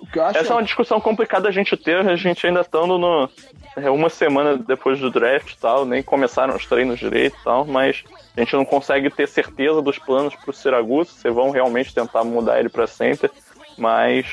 O 0.00 0.06
que 0.06 0.18
eu 0.18 0.24
acho 0.24 0.38
Essa 0.38 0.52
é 0.52 0.56
uma 0.56 0.62
discussão 0.62 1.00
complicada 1.00 1.48
a 1.48 1.52
gente 1.52 1.76
ter, 1.76 1.96
a 2.08 2.16
gente 2.16 2.46
ainda 2.46 2.60
estando 2.60 2.98
no. 2.98 3.28
é, 3.76 3.90
Uma 3.90 4.08
semana 4.08 4.56
depois 4.56 4.98
do 4.98 5.10
draft 5.10 5.52
e 5.52 5.58
tal, 5.58 5.84
nem 5.84 6.02
começaram 6.02 6.54
os 6.56 6.66
treinos 6.66 6.98
direito 6.98 7.36
e 7.40 7.44
tal, 7.44 7.64
mas 7.64 8.02
a 8.36 8.40
gente 8.40 8.54
não 8.54 8.64
consegue 8.64 9.10
ter 9.10 9.28
certeza 9.28 9.82
dos 9.82 9.98
planos 9.98 10.34
pro 10.34 10.52
Siragusa, 10.52 11.10
se 11.10 11.30
vão 11.30 11.50
realmente 11.50 11.94
tentar 11.94 12.24
mudar 12.24 12.58
ele 12.58 12.68
pra 12.68 12.86
center, 12.86 13.30
mas 13.76 14.26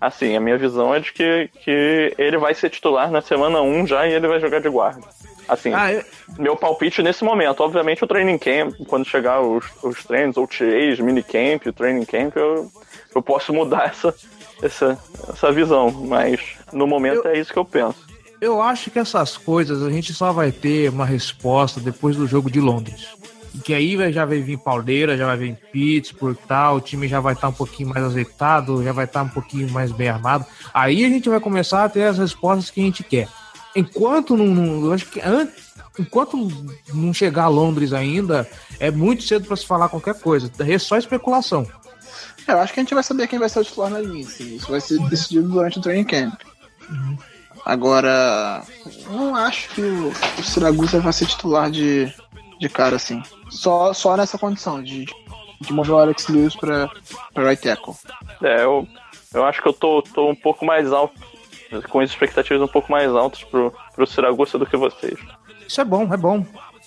assim, 0.00 0.36
a 0.36 0.40
minha 0.40 0.56
visão 0.56 0.94
é 0.94 1.00
de 1.00 1.12
que, 1.12 1.50
que 1.64 2.14
ele 2.16 2.38
vai 2.38 2.54
ser 2.54 2.70
titular 2.70 3.10
na 3.10 3.20
semana 3.20 3.60
1 3.60 3.86
já 3.86 4.06
e 4.06 4.12
ele 4.12 4.28
vai 4.28 4.40
jogar 4.40 4.60
de 4.60 4.68
guarda. 4.68 5.06
Assim, 5.48 5.72
Ah, 5.72 5.92
eu- 5.92 6.04
meu 6.38 6.56
palpite 6.56 7.02
nesse 7.02 7.24
momento, 7.24 7.60
obviamente 7.62 8.04
o 8.04 8.06
training 8.06 8.38
camp, 8.38 8.74
quando 8.86 9.06
chegar 9.06 9.40
os, 9.40 9.64
os 9.82 10.04
treinos, 10.04 10.36
ou 10.36 10.44
OTAs, 10.44 11.00
minicamp, 11.00 11.68
o 11.68 11.72
training 11.72 12.04
camp, 12.04 12.36
eu, 12.36 12.70
eu 13.14 13.22
posso 13.22 13.52
mudar 13.52 13.86
essa, 13.90 14.14
essa, 14.62 14.98
essa 15.28 15.50
visão, 15.52 15.90
mas 15.90 16.40
no 16.72 16.86
momento 16.86 17.26
é 17.26 17.38
isso 17.38 17.52
que 17.52 17.58
eu 17.58 17.64
penso. 17.64 18.06
Eu 18.40 18.60
acho 18.62 18.90
que 18.90 18.98
essas 18.98 19.36
coisas 19.36 19.82
a 19.82 19.90
gente 19.90 20.12
só 20.14 20.32
vai 20.32 20.52
ter 20.52 20.90
uma 20.90 21.04
resposta 21.06 21.80
depois 21.80 22.14
do 22.16 22.26
jogo 22.26 22.50
de 22.50 22.60
Londres. 22.60 23.08
E 23.54 23.58
Que 23.58 23.72
aí 23.74 23.96
vai- 23.96 24.12
já 24.12 24.24
vai 24.24 24.40
vir 24.40 24.58
pauleira, 24.58 25.16
já 25.16 25.26
vai 25.26 25.36
vir 25.36 25.56
Pittsburgh 25.72 26.36
e 26.40 26.46
tal, 26.46 26.76
o 26.76 26.80
time 26.80 27.08
já 27.08 27.18
vai 27.18 27.32
estar 27.32 27.48
um 27.48 27.52
pouquinho 27.52 27.88
mais 27.88 28.04
azeitado, 28.04 28.84
já 28.84 28.92
vai 28.92 29.06
estar 29.06 29.22
um 29.22 29.28
pouquinho 29.28 29.68
mais 29.70 29.90
bem 29.90 30.08
armado. 30.10 30.44
Aí 30.72 31.04
a 31.04 31.08
gente 31.08 31.28
vai 31.28 31.40
começar 31.40 31.82
a 31.84 31.88
ter 31.88 32.04
as 32.04 32.18
respostas 32.18 32.70
que 32.70 32.80
a 32.80 32.84
gente 32.84 33.02
quer. 33.02 33.26
Enquanto 33.78 34.36
não, 34.36 34.46
não- 34.46 34.92
acho 34.92 35.06
que 35.06 35.20
an- 35.20 35.48
enquanto 35.98 36.36
não 36.92 37.12
chegar 37.14 37.44
a 37.44 37.48
Londres 37.48 37.92
ainda, 37.92 38.48
é 38.80 38.90
muito 38.90 39.22
cedo 39.22 39.46
para 39.46 39.56
se 39.56 39.66
falar 39.66 39.88
qualquer 39.88 40.14
coisa. 40.20 40.50
É 40.58 40.78
só 40.78 40.96
especulação. 40.96 41.66
É, 42.46 42.52
eu 42.52 42.58
acho 42.60 42.72
que 42.72 42.80
a 42.80 42.82
gente 42.82 42.94
vai 42.94 43.02
saber 43.02 43.26
quem 43.28 43.38
vai 43.38 43.48
ser 43.48 43.60
o 43.60 43.64
titular 43.64 43.90
na 43.90 44.00
linha. 44.00 44.26
Assim. 44.26 44.56
Isso 44.56 44.70
vai 44.70 44.80
ser 44.80 44.98
decidido 45.08 45.48
durante 45.48 45.78
o 45.78 45.82
training 45.82 46.04
camp. 46.04 46.34
Agora, 47.64 48.62
eu 49.06 49.12
não 49.12 49.36
acho 49.36 49.68
que 49.70 49.82
o, 49.82 50.08
o 50.38 50.42
Siragusa 50.42 51.00
vai 51.00 51.12
ser 51.12 51.26
titular 51.26 51.70
de, 51.70 52.10
de 52.58 52.68
cara 52.68 52.96
assim. 52.96 53.22
Só, 53.50 53.92
só 53.92 54.16
nessa 54.16 54.38
condição 54.38 54.82
de, 54.82 55.04
de 55.60 55.72
mover 55.72 55.94
o 55.94 55.98
Alex 55.98 56.28
Lewis 56.28 56.56
pra, 56.56 56.88
pra 57.34 57.44
right 57.48 57.62
tackle. 57.62 57.94
É, 58.42 58.64
eu, 58.64 58.88
eu 59.34 59.44
acho 59.44 59.60
que 59.60 59.68
eu 59.68 59.72
tô, 59.74 60.00
tô 60.02 60.30
um 60.30 60.34
pouco 60.34 60.64
mais 60.64 60.90
alto, 60.92 61.20
com 61.90 62.00
as 62.00 62.10
expectativas 62.10 62.62
um 62.62 62.70
pouco 62.72 62.90
mais 62.90 63.10
altas 63.10 63.44
pro, 63.44 63.72
pro 63.94 64.06
Siragusa 64.06 64.58
do 64.58 64.66
que 64.66 64.76
vocês. 64.76 65.18
Isso 65.66 65.80
é 65.80 65.84
bom, 65.84 66.12
é 66.12 66.16
bom. 66.16 66.44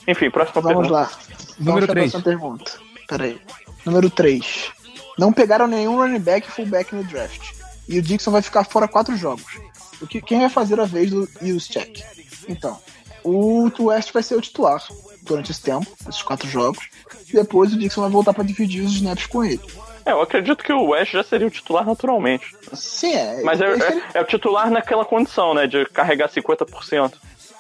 Enfim, 0.07 0.29
próxima 0.29 0.61
Vamos 0.61 0.87
pergunta. 0.87 0.93
lá. 0.93 1.11
Número 1.59 1.59
Vamos 1.59 1.85
pra 1.85 1.93
três. 1.93 2.11
próxima 2.11 2.31
pergunta. 2.31 2.71
Pera 3.07 3.23
aí. 3.25 3.41
Número 3.85 4.09
3. 4.09 4.71
Não 5.17 5.33
pegaram 5.33 5.67
nenhum 5.67 5.97
running 5.97 6.19
back 6.19 6.47
e 6.47 6.51
fullback 6.51 6.95
no 6.95 7.03
draft. 7.03 7.51
E 7.87 7.99
o 7.99 8.01
Dixon 8.01 8.31
vai 8.31 8.41
ficar 8.41 8.63
fora 8.63 8.87
quatro 8.87 9.15
jogos. 9.17 9.59
O 10.01 10.07
que, 10.07 10.21
quem 10.21 10.39
vai 10.39 10.49
fazer 10.49 10.79
a 10.79 10.85
vez 10.85 11.11
do 11.11 11.27
Check? 11.59 11.99
Então, 12.47 12.79
o 13.23 13.69
West 13.79 14.11
vai 14.11 14.23
ser 14.23 14.35
o 14.35 14.41
titular 14.41 14.81
durante 15.23 15.51
esse 15.51 15.61
tempo, 15.61 15.85
esses 16.07 16.21
quatro 16.21 16.47
jogos. 16.47 16.89
E 17.29 17.33
depois 17.33 17.73
o 17.73 17.77
Dixon 17.77 18.01
vai 18.01 18.09
voltar 18.09 18.33
para 18.33 18.43
dividir 18.43 18.83
os 18.83 18.93
snaps 18.93 19.27
com 19.27 19.43
ele. 19.43 19.61
É, 20.05 20.11
eu 20.11 20.21
acredito 20.21 20.63
que 20.63 20.73
o 20.73 20.89
West 20.89 21.11
já 21.11 21.23
seria 21.23 21.47
o 21.47 21.51
titular 21.51 21.85
naturalmente. 21.85 22.55
Sim, 22.73 23.13
é. 23.13 23.41
Mas 23.43 23.61
é, 23.61 23.65
é, 23.65 24.01
é 24.15 24.21
o 24.21 24.25
titular 24.25 24.69
naquela 24.69 25.05
condição, 25.05 25.53
né? 25.53 25.67
De 25.67 25.85
carregar 25.87 26.29
50%. 26.29 27.13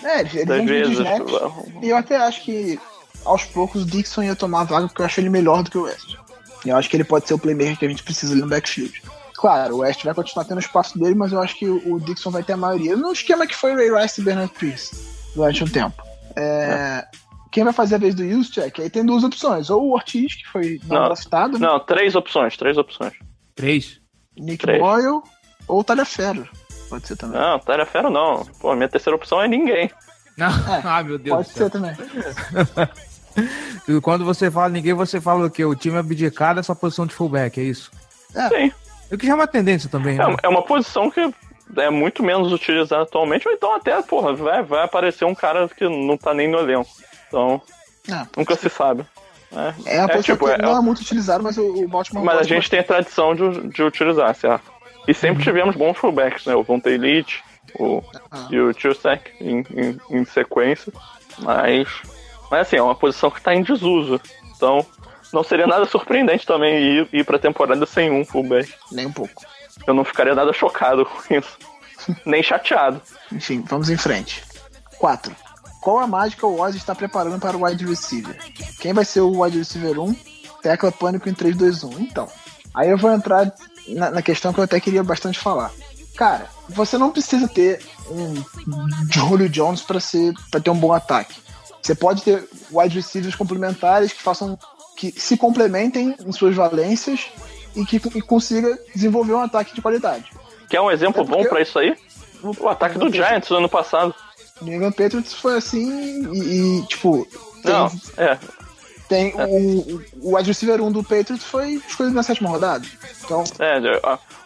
É, 0.03 0.21
ele, 0.21 0.29
ele 0.33 0.45
Das 0.45 0.57
vem 0.57 0.65
dividir 0.65 0.95
vezes. 0.95 0.99
snaps. 0.99 1.33
E 1.81 1.89
eu 1.89 1.97
até 1.97 2.17
acho 2.17 2.41
que 2.43 2.79
aos 3.23 3.43
poucos 3.45 3.83
o 3.83 3.85
Dixon 3.85 4.23
ia 4.23 4.35
tomar 4.35 4.61
a 4.61 4.63
vaga 4.63 4.87
porque 4.87 5.01
eu 5.01 5.05
acho 5.05 5.19
ele 5.19 5.29
melhor 5.29 5.61
do 5.63 5.69
que 5.69 5.77
o 5.77 5.83
West. 5.83 6.15
E 6.65 6.69
eu 6.69 6.77
acho 6.77 6.89
que 6.89 6.95
ele 6.97 7.03
pode 7.03 7.27
ser 7.27 7.33
o 7.33 7.39
playmaker 7.39 7.77
que 7.77 7.85
a 7.85 7.89
gente 7.89 8.03
precisa 8.03 8.33
ali 8.33 8.41
no 8.41 8.47
backfield. 8.47 9.01
Claro, 9.35 9.75
o 9.75 9.77
West 9.79 10.03
vai 10.03 10.13
continuar 10.13 10.45
tendo 10.45 10.59
espaço 10.59 10.99
dele, 10.99 11.15
mas 11.15 11.31
eu 11.31 11.41
acho 11.41 11.55
que 11.57 11.67
o 11.67 11.99
Dixon 11.99 12.29
vai 12.29 12.43
ter 12.43 12.53
a 12.53 12.57
maioria 12.57 12.95
no 12.95 13.11
esquema 13.11 13.47
que 13.47 13.55
foi 13.55 13.73
o 13.73 13.75
Ray 13.75 13.91
Rice 14.03 14.21
e 14.21 14.23
Bernard 14.23 14.53
Pierce 14.53 14.95
durante 15.35 15.63
um 15.63 15.67
tempo. 15.67 16.01
É, 16.35 17.05
Quem 17.51 17.65
vai 17.65 17.73
fazer 17.73 17.95
a 17.95 17.97
vez 17.97 18.15
do 18.15 18.27
Juszczyk? 18.27 18.81
Aí 18.81 18.89
tem 18.89 19.05
duas 19.05 19.23
opções. 19.23 19.69
Ou 19.69 19.89
o 19.89 19.93
Ortiz, 19.93 20.35
que 20.35 20.47
foi 20.47 20.79
não 20.85 20.99
Não, 20.99 21.05
draftado, 21.05 21.59
né? 21.59 21.67
Não, 21.67 21.79
três 21.79 22.15
opções, 22.15 22.55
três 22.55 22.77
opções. 22.77 23.13
Três. 23.55 23.99
Nick 24.37 24.59
três. 24.59 24.79
Boyle 24.79 25.21
ou 25.67 25.79
o 25.79 25.83
Talhaferro. 25.83 26.47
Pode 26.89 27.07
ser 27.07 27.17
também. 27.17 27.39
Não, 27.39 27.59
Tareferro 27.59 28.09
não. 28.09 28.45
Pô, 28.59 28.73
minha 28.75 28.89
terceira 28.89 29.15
opção 29.15 29.41
é 29.41 29.47
ninguém. 29.47 29.91
Não. 30.37 30.47
É, 30.47 30.81
ah, 30.83 31.03
meu 31.03 31.17
Deus 31.17 31.35
Pode 31.35 31.49
ser 31.49 31.69
também. 31.69 31.95
E 33.87 33.99
Quando 34.01 34.23
você 34.23 34.49
fala 34.49 34.69
ninguém, 34.69 34.93
você 34.93 35.19
fala 35.19 35.45
o 35.45 35.49
quê? 35.49 35.65
O 35.65 35.75
time 35.75 35.97
abdicar 35.97 36.55
dessa 36.55 36.75
posição 36.75 37.05
de 37.05 37.13
fullback, 37.13 37.59
é 37.59 37.63
isso? 37.63 37.91
Sim. 38.29 38.71
O 39.11 39.17
que 39.17 39.25
já 39.25 39.33
é 39.33 39.35
uma 39.35 39.47
tendência 39.47 39.89
também, 39.89 40.17
né? 40.17 40.23
É, 40.23 40.47
é 40.47 40.49
uma 40.49 40.63
posição 40.63 41.11
que 41.11 41.33
é 41.77 41.89
muito 41.89 42.23
menos 42.23 42.51
utilizada 42.51 43.03
atualmente, 43.03 43.47
ou 43.47 43.53
então 43.53 43.73
até, 43.75 44.01
porra, 44.01 44.33
vai, 44.33 44.63
vai 44.63 44.83
aparecer 44.83 45.25
um 45.25 45.35
cara 45.35 45.67
que 45.69 45.87
não 45.87 46.17
tá 46.17 46.33
nem 46.33 46.49
no 46.49 46.59
elenco. 46.59 46.89
Então, 47.31 47.61
É, 48.09 48.25
nunca 48.35 48.55
se 48.57 48.69
sabe. 48.69 49.05
É, 49.53 49.95
É 49.97 49.99
uma 49.99 50.07
posição 50.09 50.35
tipo, 50.35 50.45
que 50.47 50.51
é- 50.53 50.57
não 50.57 50.77
é 50.77 50.81
muito 50.81 50.99
utilizada, 51.01 51.41
mas 51.41 51.57
o, 51.57 51.63
o 51.83 51.87
Baltimore 51.87 52.25
Mas 52.25 52.39
a 52.39 52.43
gente 52.43 52.69
tem 52.69 52.79
a 52.79 52.83
tradição 52.83 53.33
de, 53.33 53.67
de 53.69 53.83
utilizar, 53.83 54.33
certo? 54.35 54.69
E 55.07 55.13
sempre 55.13 55.43
tivemos 55.43 55.75
bons 55.75 55.97
fullbacks, 55.97 56.45
né? 56.45 56.55
O 56.55 56.63
Von 56.63 56.81
Elite, 56.85 57.43
o, 57.79 58.01
e 58.49 58.59
o 58.59 58.73
Chusek 58.77 59.31
em, 59.39 59.63
em, 59.75 59.99
em 60.09 60.25
sequência. 60.25 60.91
Mas, 61.39 61.87
mas 62.49 62.61
assim, 62.67 62.75
é 62.77 62.81
uma 62.83 62.95
posição 62.95 63.31
que 63.31 63.41
tá 63.41 63.53
em 63.55 63.63
desuso. 63.63 64.19
Então, 64.55 64.85
não 65.33 65.43
seria 65.43 65.65
nada 65.67 65.85
surpreendente 65.89 66.45
também 66.45 66.75
ir, 66.81 67.07
ir 67.11 67.23
pra 67.25 67.39
temporada 67.39 67.85
sem 67.85 68.11
um 68.11 68.23
fullback. 68.25 68.73
Nem 68.91 69.07
um 69.07 69.11
pouco. 69.13 69.41
Eu 69.87 69.93
não 69.93 70.03
ficaria 70.05 70.35
nada 70.35 70.53
chocado 70.53 71.05
com 71.05 71.33
isso. 71.35 71.57
Nem 72.25 72.41
chateado. 72.43 73.01
Enfim, 73.31 73.63
vamos 73.67 73.89
em 73.89 73.97
frente. 73.97 74.43
4. 74.97 75.35
Qual 75.81 75.97
a 75.99 76.05
mágica 76.07 76.45
o 76.45 76.59
Oz 76.59 76.75
está 76.75 76.93
preparando 76.93 77.39
para 77.39 77.57
o 77.57 77.65
wide 77.65 77.85
receiver? 77.85 78.37
Quem 78.79 78.93
vai 78.93 79.03
ser 79.03 79.21
o 79.21 79.41
wide 79.41 79.57
receiver 79.57 79.99
1? 79.99 80.15
Tecla 80.61 80.91
pânico 80.91 81.27
em 81.27 81.33
3, 81.33 81.57
2, 81.57 81.83
1. 81.83 81.99
Então, 81.99 82.27
aí 82.73 82.89
eu 82.89 82.97
vou 82.97 83.11
entrar 83.11 83.51
na, 83.87 84.11
na 84.11 84.21
questão 84.21 84.53
que 84.53 84.59
eu 84.59 84.63
até 84.63 84.79
queria 84.79 85.03
bastante 85.03 85.39
falar. 85.39 85.71
Cara, 86.15 86.47
você 86.69 86.97
não 86.99 87.09
precisa 87.09 87.47
ter 87.47 87.83
um 88.09 88.35
Julio 89.09 89.49
Jones 89.49 89.81
para 89.81 89.99
ser 89.99 90.33
para 90.51 90.59
ter 90.59 90.69
um 90.69 90.77
bom 90.77 90.93
ataque. 90.93 91.35
Você 91.81 91.95
pode 91.95 92.21
ter 92.21 92.47
wide 92.71 92.95
receivers 92.95 93.33
complementares 93.33 94.13
que 94.13 94.21
façam 94.21 94.57
que 94.95 95.11
se 95.19 95.35
complementem 95.35 96.15
em 96.23 96.31
suas 96.31 96.55
valências 96.55 97.25
e 97.75 97.83
que 97.83 97.95
e 98.13 98.21
consiga 98.21 98.77
desenvolver 98.93 99.33
um 99.33 99.41
ataque 99.41 99.73
de 99.73 99.81
qualidade. 99.81 100.25
Quer 100.69 100.79
um 100.81 100.91
exemplo 100.91 101.23
É 101.23 101.25
porque- 101.25 101.43
bom 101.43 101.49
pra 101.49 101.61
isso 101.61 101.79
aí? 101.79 101.97
O 102.43 102.67
ataque 102.67 102.99
do 102.99 103.11
Giants 103.11 103.49
no 103.49 103.57
ano 103.57 103.69
passado. 103.69 104.13
New 104.61 104.75
England 104.75 104.91
Patriots 104.93 105.33
foi 105.33 105.57
assim 105.57 106.25
e, 106.33 106.79
e, 106.79 106.85
tipo, 106.87 107.27
tem, 107.63 107.71
Não, 107.73 107.91
é. 108.17 108.37
tem 109.09 109.33
o, 109.35 110.01
o 110.21 110.35
wide 110.35 110.47
receiver 110.49 110.81
1 110.81 110.91
do 110.91 111.03
Patriots 111.03 111.43
foi 111.43 111.73
escolhido 111.87 112.15
na 112.15 112.23
sétima 112.23 112.49
rodada. 112.49 112.85
Então, 113.23 113.43
É, 113.59 113.79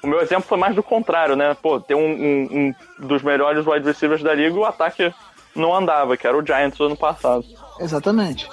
o 0.02 0.08
meu 0.08 0.22
exemplo 0.22 0.46
foi 0.48 0.58
mais 0.58 0.76
do 0.76 0.84
contrário, 0.84 1.36
né? 1.36 1.56
Pô, 1.62 1.80
tem 1.80 1.96
um, 1.96 2.00
um- 2.02 2.74
um 3.00 3.08
dos 3.08 3.22
melhores 3.24 3.66
wide 3.66 3.86
receivers 3.86 4.22
da 4.24 4.34
liga 4.34 4.56
e 4.56 4.60
o 4.60 4.66
ataque 4.66 5.14
não 5.56 5.76
andava, 5.76 6.18
que 6.18 6.28
era 6.28 6.38
o 6.38 6.46
Giants 6.46 6.78
do 6.78 6.86
ano 6.86 6.98
passado. 6.98 7.46
exatamente. 7.80 8.48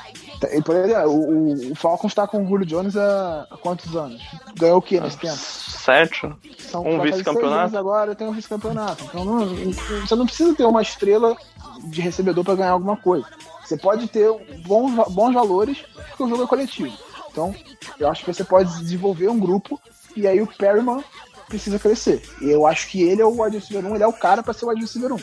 E 0.53 0.61
por 0.61 0.75
o, 0.75 1.71
o, 1.71 1.75
Falcons 1.77 2.11
está 2.11 2.27
com 2.27 2.43
o 2.45 2.49
Julio 2.49 2.67
Jones 2.67 2.97
há, 2.97 3.47
há 3.49 3.57
quantos 3.57 3.95
anos? 3.95 4.21
Ganhou 4.57 4.79
o 4.79 4.83
que 4.83 4.99
nesse 4.99 5.17
tempo? 5.17 5.37
Sete? 5.37 6.29
São, 6.59 6.81
Um 6.81 6.99
vai 6.99 7.11
fazer 7.11 7.13
vice-campeonato? 7.13 7.79
Agora 7.79 8.15
tem 8.17 8.27
um 8.27 8.33
vice-campeonato. 8.33 9.05
Então 9.05 9.25
não- 9.25 9.47
você 9.47 10.17
não 10.17 10.27
precisa 10.27 10.53
ter 10.57 10.65
uma 10.65 10.83
estrela 10.83 11.37
de 11.85 12.01
recebedor 12.01 12.45
para 12.45 12.55
ganhar 12.57 12.71
alguma 12.73 12.97
coisa. 12.97 13.27
Você 13.65 13.77
pode 13.77 14.09
ter 14.09 14.29
bons, 14.67 14.93
bons 15.11 15.33
valores 15.35 15.79
porque 16.09 16.23
o 16.25 16.29
jogo 16.29 16.45
é 16.45 16.47
coletivo. 16.47 16.93
Então, 17.31 17.55
eu 17.99 18.09
acho 18.09 18.25
que 18.25 18.33
você 18.33 18.45
pode 18.45 18.79
desenvolver 18.81 19.29
um 19.29 19.39
grupo 19.39 19.81
e 20.15 20.27
aí 20.27 20.41
o 20.41 20.47
Perryman 20.47 21.03
precisa 21.49 21.79
crescer. 21.79 22.23
E 22.41 22.51
eu 22.51 22.67
acho 22.67 22.89
que 22.89 23.03
ele 23.03 23.21
é 23.23 23.25
o 23.25 23.43
wide 23.43 23.59
receiver 23.59 23.91
1, 23.91 23.95
ele 23.95 24.05
é 24.05 24.07
o 24.07 24.13
cara 24.13 24.43
para 24.43 24.53
ser 24.53 24.65
o 24.65 24.69
wide 24.69 24.81
receiver 24.83 25.13
1. 25.13 25.17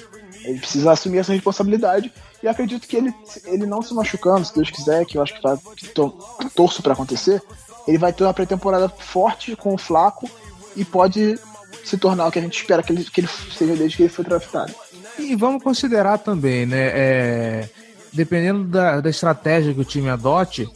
Ele 0.45 0.59
precisa 0.59 0.91
assumir 0.91 1.19
essa 1.19 1.33
responsabilidade 1.33 2.11
e 2.41 2.47
acredito 2.47 2.87
que 2.87 2.95
ele, 2.95 3.13
ele 3.45 3.65
não 3.65 3.81
se 3.81 3.93
machucando, 3.93 4.45
se 4.45 4.55
Deus 4.55 4.69
quiser, 4.69 5.05
que 5.05 5.17
eu 5.17 5.21
acho 5.21 5.33
que 5.35 5.41
tá, 5.41 5.57
que 5.75 5.87
to- 5.89 6.17
torço 6.55 6.81
para 6.81 6.93
acontecer, 6.93 7.41
ele 7.87 7.97
vai 7.97 8.13
ter 8.13 8.23
uma 8.23 8.33
pré-temporada 8.33 8.87
forte 8.89 9.55
com 9.55 9.73
o 9.73 9.77
Flaco 9.77 10.29
e 10.75 10.85
pode 10.85 11.37
se 11.83 11.97
tornar 11.97 12.27
o 12.27 12.31
que 12.31 12.39
a 12.39 12.41
gente 12.41 12.59
espera 12.59 12.83
que 12.83 12.93
ele, 12.93 13.03
que 13.03 13.21
ele 13.21 13.29
seja 13.55 13.75
desde 13.75 13.97
que 13.97 14.03
ele 14.03 14.09
foi 14.09 14.23
draftado. 14.25 14.73
E 15.19 15.35
vamos 15.35 15.61
considerar 15.63 16.17
também, 16.17 16.65
né? 16.65 16.77
é, 16.93 17.69
dependendo 18.13 18.63
da, 18.63 18.99
da 19.01 19.09
estratégia 19.09 19.73
que 19.73 19.81
o 19.81 19.85
time 19.85 20.09
adote, 20.09 20.67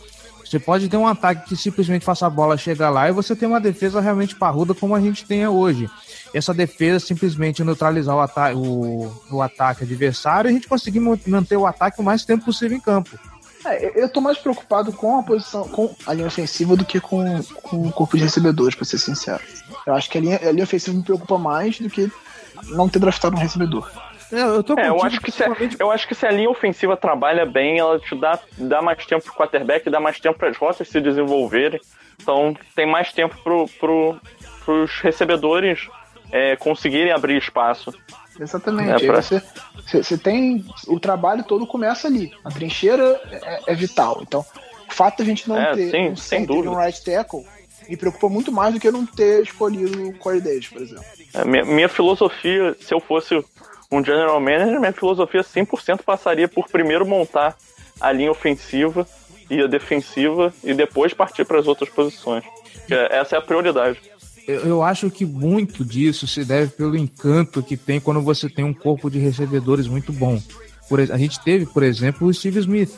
você 0.45 0.59
pode 0.59 0.87
ter 0.87 0.97
um 0.97 1.07
ataque 1.07 1.49
que 1.49 1.55
simplesmente 1.55 2.05
faça 2.05 2.27
a 2.27 2.29
bola 2.29 2.57
chegar 2.57 2.89
lá 2.89 3.09
e 3.09 3.11
você 3.11 3.35
tem 3.35 3.47
uma 3.47 3.59
defesa 3.59 3.99
realmente 3.99 4.35
parruda 4.35 4.73
como 4.75 4.93
a 4.95 5.01
gente 5.01 5.25
tem 5.25 5.47
hoje. 5.47 5.89
Essa 6.33 6.53
defesa 6.53 6.99
simplesmente 7.03 7.63
neutralizar 7.63 8.15
o, 8.15 8.19
ata 8.19 8.55
o, 8.55 9.11
o 9.31 9.41
ataque 9.41 9.83
adversário 9.83 10.47
e 10.47 10.51
a 10.51 10.53
gente 10.53 10.67
conseguir 10.67 10.99
man- 10.99 11.17
manter 11.25 11.57
o 11.57 11.65
ataque 11.65 11.99
o 11.99 12.03
mais 12.03 12.23
tempo 12.23 12.45
possível 12.45 12.77
em 12.77 12.81
campo. 12.81 13.17
É, 13.65 13.87
eu- 13.87 14.03
eu 14.03 14.09
tô 14.09 14.19
mais 14.21 14.37
preocupado 14.37 14.91
com 14.91 15.17
a 15.19 15.23
posição, 15.23 15.67
com 15.69 15.95
a 16.05 16.13
linha 16.13 16.27
ofensiva 16.27 16.75
do 16.75 16.83
que 16.85 16.99
com, 16.99 17.23
com 17.63 17.87
o 17.87 17.91
corpo 17.91 18.17
de 18.17 18.23
recebedores, 18.23 18.75
pra 18.75 18.83
ser 18.85 18.97
sincero. 18.99 19.41
Eu 19.87 19.93
acho 19.95 20.09
que 20.09 20.17
a 20.17 20.21
linha, 20.21 20.39
a 20.43 20.51
linha 20.51 20.65
ofensiva 20.65 20.95
me 20.95 21.03
preocupa 21.03 21.37
mais 21.37 21.79
do 21.79 21.89
que 21.89 22.11
não 22.67 22.87
ter 22.89 22.99
draftado 22.99 23.35
um 23.35 23.39
recebedor. 23.39 23.89
É, 24.33 24.41
Eu 24.41 24.63
tô 24.63 24.73
É, 24.79 24.89
eu 24.89 25.01
acho, 25.03 25.21
que 25.21 25.31
se 25.31 25.43
a, 25.43 25.47
eu 25.79 25.91
acho 25.91 26.07
que 26.07 26.15
se 26.15 26.25
a 26.25 26.31
linha 26.31 26.49
ofensiva 26.49 26.97
trabalha 26.97 27.45
bem, 27.45 27.77
ela 27.79 27.99
te 27.99 28.15
dá, 28.15 28.39
dá 28.57 28.81
mais 28.81 29.05
tempo 29.05 29.23
pro 29.23 29.33
quarterback, 29.33 29.89
dá 29.89 29.99
mais 29.99 30.19
tempo 30.19 30.37
para 30.39 30.49
as 30.49 30.57
rotas 30.57 30.87
se 30.87 30.99
desenvolverem. 30.99 31.79
Então 32.21 32.55
tem 32.75 32.85
mais 32.89 33.11
tempo 33.13 33.35
pro, 33.43 33.67
pro, 33.79 34.15
pros 34.65 34.99
recebedores 35.01 35.87
é, 36.31 36.55
conseguirem 36.55 37.11
abrir 37.11 37.37
espaço. 37.37 37.93
Exatamente. 38.39 39.03
É, 39.03 39.07
pra- 39.07 39.21
você, 39.21 39.41
você, 39.75 40.03
você 40.03 40.17
tem. 40.17 40.65
O 40.87 40.99
trabalho 40.99 41.43
todo 41.43 41.67
começa 41.67 42.07
ali. 42.07 42.31
A 42.43 42.49
trincheira 42.49 43.21
é, 43.31 43.59
é 43.67 43.75
vital. 43.75 44.19
Então, 44.23 44.43
o 44.89 44.93
fato 44.93 45.17
de 45.17 45.23
a 45.23 45.25
gente 45.25 45.47
não 45.47 45.59
É, 45.59 45.73
ter 45.75 45.91
sim, 45.91 46.09
um 46.09 46.15
sem 46.15 46.39
center 46.39 46.47
dúvida. 46.55 46.71
um 46.71 46.77
right 46.77 47.03
tackle 47.03 47.43
me 47.87 47.97
preocupa 47.97 48.29
muito 48.29 48.51
mais 48.51 48.73
do 48.73 48.79
que 48.79 48.89
não 48.89 49.05
ter 49.05 49.43
escolhido 49.43 50.07
o 50.09 50.13
Corey 50.17 50.39
Davis, 50.41 50.67
por 50.69 50.81
exemplo. 50.81 51.03
É, 51.33 51.43
minha, 51.45 51.65
minha 51.65 51.89
filosofia, 51.89 52.75
se 52.79 52.93
eu 52.93 52.99
fosse 52.99 53.43
um 53.97 54.03
general 54.03 54.39
manager, 54.39 54.79
minha 54.79 54.91
filosofia 54.91 55.41
100% 55.41 56.01
passaria 56.03 56.47
por 56.47 56.67
primeiro 56.67 57.05
montar 57.05 57.55
a 58.01 58.11
linha 58.11 58.31
ofensiva 58.31 59.07
e 59.49 59.61
a 59.61 59.67
defensiva 59.67 60.53
e 60.63 60.73
depois 60.73 61.13
partir 61.13 61.45
para 61.45 61.59
as 61.59 61.67
outras 61.67 61.89
posições. 61.89 62.43
Porque 62.79 62.95
essa 62.95 63.35
é 63.35 63.39
a 63.39 63.41
prioridade. 63.41 63.99
Eu, 64.47 64.83
acho 64.83 65.09
que 65.09 65.25
muito 65.25 65.85
disso 65.85 66.27
se 66.27 66.43
deve 66.43 66.71
pelo 66.71 66.97
encanto 66.97 67.63
que 67.63 67.77
tem 67.77 67.99
quando 67.99 68.21
você 68.21 68.49
tem 68.49 68.65
um 68.65 68.73
corpo 68.73 69.09
de 69.09 69.17
recebedores 69.17 69.87
muito 69.87 70.11
bom. 70.11 70.41
Por, 70.89 70.99
a 70.99 71.17
gente 71.17 71.39
teve, 71.41 71.65
por 71.65 71.81
exemplo, 71.81 72.27
o 72.27 72.33
Steve 72.33 72.59
Smith. 72.59 72.91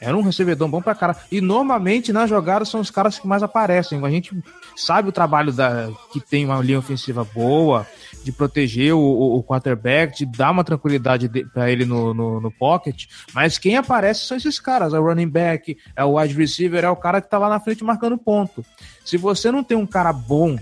Era 0.00 0.16
um 0.16 0.22
recebedor 0.22 0.68
bom 0.68 0.82
pra 0.82 0.94
cara. 0.94 1.16
E 1.30 1.40
normalmente 1.40 2.12
nas 2.12 2.28
jogadas 2.28 2.68
são 2.68 2.80
os 2.80 2.90
caras 2.90 3.18
que 3.18 3.26
mais 3.26 3.42
aparecem. 3.42 4.04
A 4.04 4.10
gente 4.10 4.36
sabe 4.76 5.08
o 5.08 5.12
trabalho 5.12 5.52
da, 5.52 5.90
que 6.12 6.20
tem 6.20 6.44
uma 6.44 6.60
linha 6.60 6.78
ofensiva 6.78 7.24
boa, 7.24 7.86
de 8.22 8.32
proteger 8.32 8.94
o, 8.94 9.00
o, 9.00 9.42
quarterback, 9.42 10.16
de 10.16 10.26
dar 10.26 10.50
uma 10.50 10.64
tranquilidade 10.64 11.28
de, 11.28 11.44
pra 11.46 11.70
ele 11.70 11.84
no, 11.84 12.14
no, 12.14 12.40
no 12.40 12.50
pocket. 12.50 13.06
Mas 13.34 13.58
quem 13.58 13.76
aparece 13.76 14.26
são 14.26 14.36
esses 14.36 14.58
caras. 14.60 14.94
É 14.94 14.98
o 14.98 15.04
running 15.04 15.28
back, 15.28 15.76
é 15.96 16.04
o 16.04 16.18
wide 16.18 16.34
receiver, 16.34 16.84
é 16.84 16.90
o 16.90 16.96
cara 16.96 17.20
que 17.20 17.28
tá 17.28 17.38
lá 17.38 17.48
na 17.48 17.60
frente 17.60 17.84
marcando 17.84 18.18
ponto. 18.18 18.64
Se 19.04 19.16
você 19.16 19.50
não 19.50 19.64
tem 19.64 19.76
um 19.76 19.86
cara 19.86 20.12
bom 20.12 20.56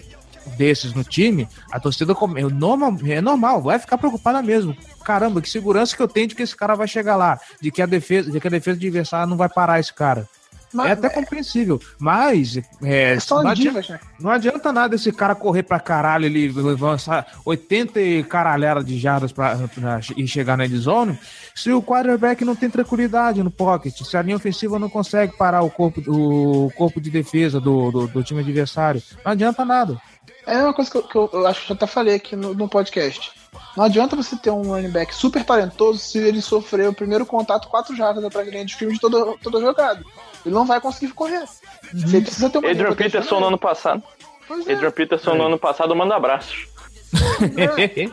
desses 0.57 0.95
no 0.95 1.05
time, 1.05 1.47
a 1.71 1.79
torcida 1.79 2.13
é 2.13 2.43
normal, 2.45 2.97
é 3.05 3.21
normal, 3.21 3.63
vai 3.63 3.79
ficar 3.79 3.99
preocupada 3.99 4.43
mesmo. 4.43 4.77
Caramba, 5.05 5.41
que 5.41 5.49
segurança 5.49 5.95
que 5.95 6.03
eu 6.03 6.09
tenho 6.09 6.29
de 6.29 6.35
que 6.35 6.43
esse 6.43 6.57
cara 6.57 6.75
vai 6.75 6.89
chegar 6.89 7.17
lá, 7.17 7.39
de 7.61 7.71
que 7.71 7.83
a 7.83 7.87
defesa, 7.87 8.31
de 8.31 8.41
que 8.41 8.47
a 8.47 8.51
defesa 8.51 8.77
adversária 8.77 9.27
não 9.27 9.37
vai 9.37 9.49
parar 9.49 9.79
esse 9.79 9.93
cara. 9.93 10.29
Mas- 10.73 10.89
é 10.89 10.93
até 10.93 11.09
compreensível, 11.11 11.81
mas 11.99 12.57
é, 12.83 13.19
São 13.19 13.43
não, 13.43 13.51
as 13.51 13.59
adianta, 13.59 13.81
divas, 13.83 13.89
né? 13.89 14.01
não 14.21 14.31
adianta 14.31 14.73
nada 14.73 14.95
esse 14.95 15.11
cara 15.13 15.35
correr 15.35 15.65
pra 15.65 15.81
caralho, 15.81 16.27
ele 16.27 16.49
avançar 16.71 17.27
80 17.45 18.01
e 18.01 18.23
caralhada 18.23 18.83
de 18.85 18.99
jardas 18.99 19.33
pra, 19.33 19.57
pra- 19.57 20.01
e 20.17 20.27
chegar 20.29 20.57
na 20.57 20.67
endzone, 20.67 21.19
se 21.55 21.73
o 21.73 21.83
quarterback 21.83 22.45
não 22.45 22.55
tem 22.55 22.71
tranquilidade 22.71 23.43
no 23.43 23.51
pocket, 23.51 24.01
se 24.03 24.17
a 24.17 24.23
linha 24.23 24.37
ofensiva 24.37 24.79
não 24.79 24.89
consegue 24.89 25.37
parar 25.37 25.63
o 25.63 25.71
corpo, 25.71 26.01
o 26.07 26.71
corpo 26.77 27.01
de 27.01 27.11
defesa 27.11 27.61
do, 27.61 27.91
do, 27.91 28.07
do 28.07 28.23
time 28.23 28.41
adversário, 28.41 29.03
não 29.25 29.33
adianta 29.33 29.65
nada. 29.65 30.01
É 30.47 30.63
uma 30.63 30.73
coisa 30.73 30.91
que 30.91 30.97
eu, 30.97 31.03
que 31.03 31.17
eu- 31.17 31.31
eu 31.33 31.47
acho 31.47 31.67
que 31.67 31.73
eu 31.73 31.77
até 31.77 31.87
falei 31.87 32.15
aqui 32.15 32.35
no, 32.37 32.55
no 32.55 32.69
podcast. 32.69 33.33
Não 33.77 33.85
adianta 33.85 34.17
você 34.17 34.37
ter 34.37 34.51
um 34.51 34.63
running 34.63 34.91
back 34.91 35.15
super 35.15 35.45
talentoso 35.45 35.99
se 35.99 36.19
ele 36.19 36.43
sofrer 36.43 36.89
o 36.89 36.95
primeiro 36.95 37.25
contato 37.25 37.69
quatro 37.69 37.95
jardas 37.95 38.25
atrás 38.25 38.47
da 38.47 38.53
linha 38.53 38.65
de 38.65 38.75
filme 38.75 38.95
de 38.95 39.01
toda, 39.01 39.37
toda 39.39 39.61
jogada. 39.61 40.05
Ele 40.45 40.55
não 40.55 40.67
vai 40.67 40.81
conseguir 40.81 41.13
correr. 41.13 41.45
Você 41.93 42.21
precisa 42.21 42.51
ter 42.51 42.59
uma 42.59 42.71
Adrian 42.71 42.95
Peterson 42.95 43.41
no 43.41 43.47
ano 43.47 43.59
passado. 43.59 44.03
Pois 44.47 44.67
é. 44.67 44.73
Adrian 44.73 44.91
Peterson 44.91 45.35
no 45.35 45.47
ano 45.47 45.59
passado 45.59 45.95
manda 45.95 46.17
abraços. 46.17 46.69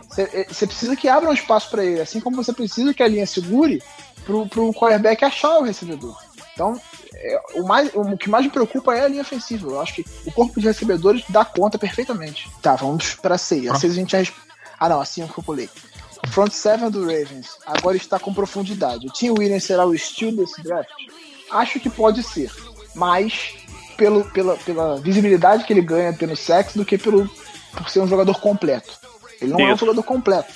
Você 0.09 0.45
você 0.49 0.67
precisa 0.67 0.95
que 0.95 1.07
abra 1.07 1.29
um 1.29 1.33
espaço 1.33 1.69
pra 1.69 1.83
ele, 1.83 2.01
assim 2.01 2.19
como 2.19 2.35
você 2.35 2.53
precisa 2.53 2.93
que 2.93 3.03
a 3.03 3.07
linha 3.07 3.25
segure 3.25 3.81
pro, 4.25 4.47
pro 4.47 4.73
quarterback 4.73 5.23
achar 5.23 5.57
o 5.57 5.63
recebedor. 5.63 6.15
Então, 6.53 6.79
é, 7.13 7.41
o, 7.55 7.67
mais, 7.67 7.91
o 7.93 8.17
que 8.17 8.29
mais 8.29 8.45
me 8.45 8.51
preocupa 8.51 8.95
é 8.95 9.05
a 9.05 9.07
linha 9.07 9.21
ofensiva. 9.21 9.69
Eu 9.69 9.81
acho 9.81 9.93
que 9.93 10.05
o 10.25 10.31
corpo 10.31 10.59
de 10.59 10.67
recebedores 10.67 11.23
dá 11.29 11.45
conta 11.45 11.77
perfeitamente. 11.77 12.49
Tá, 12.61 12.75
vamos 12.75 13.15
pra 13.15 13.37
6. 13.37 13.69
A 13.69 13.75
6 13.75 13.93
a 13.93 13.95
gente 13.95 14.15
Ah, 14.79 14.89
não, 14.89 15.01
assim 15.01 15.25
que 15.27 15.37
eu 15.37 15.43
pulei. 15.43 15.69
Front 16.29 16.51
seven 16.51 16.89
do 16.89 17.01
Ravens 17.01 17.47
agora 17.65 17.95
está 17.95 18.19
com 18.19 18.33
profundidade. 18.33 19.07
O 19.07 19.11
Tim 19.11 19.31
Williams 19.31 19.63
será 19.63 19.85
o 19.85 19.93
estilo 19.93 20.37
desse 20.37 20.61
draft? 20.61 20.89
Acho 21.51 21.79
que 21.79 21.89
pode 21.89 22.23
ser. 22.23 22.51
Mais 22.95 23.53
pelo, 23.95 24.25
pela, 24.31 24.55
pela 24.57 24.99
visibilidade 24.99 25.63
que 25.63 25.73
ele 25.73 25.81
ganha 25.81 26.13
tendo 26.13 26.35
sexo 26.35 26.77
do 26.77 26.85
que 26.85 26.97
pelo, 26.97 27.29
por 27.75 27.89
ser 27.89 27.99
um 27.99 28.07
jogador 28.07 28.39
completo. 28.39 28.91
Ele 29.41 29.51
não 29.51 29.59
é 29.59 29.65
um 29.65 29.69
Isso. 29.73 29.85
jogador 29.85 30.03
completo, 30.03 30.53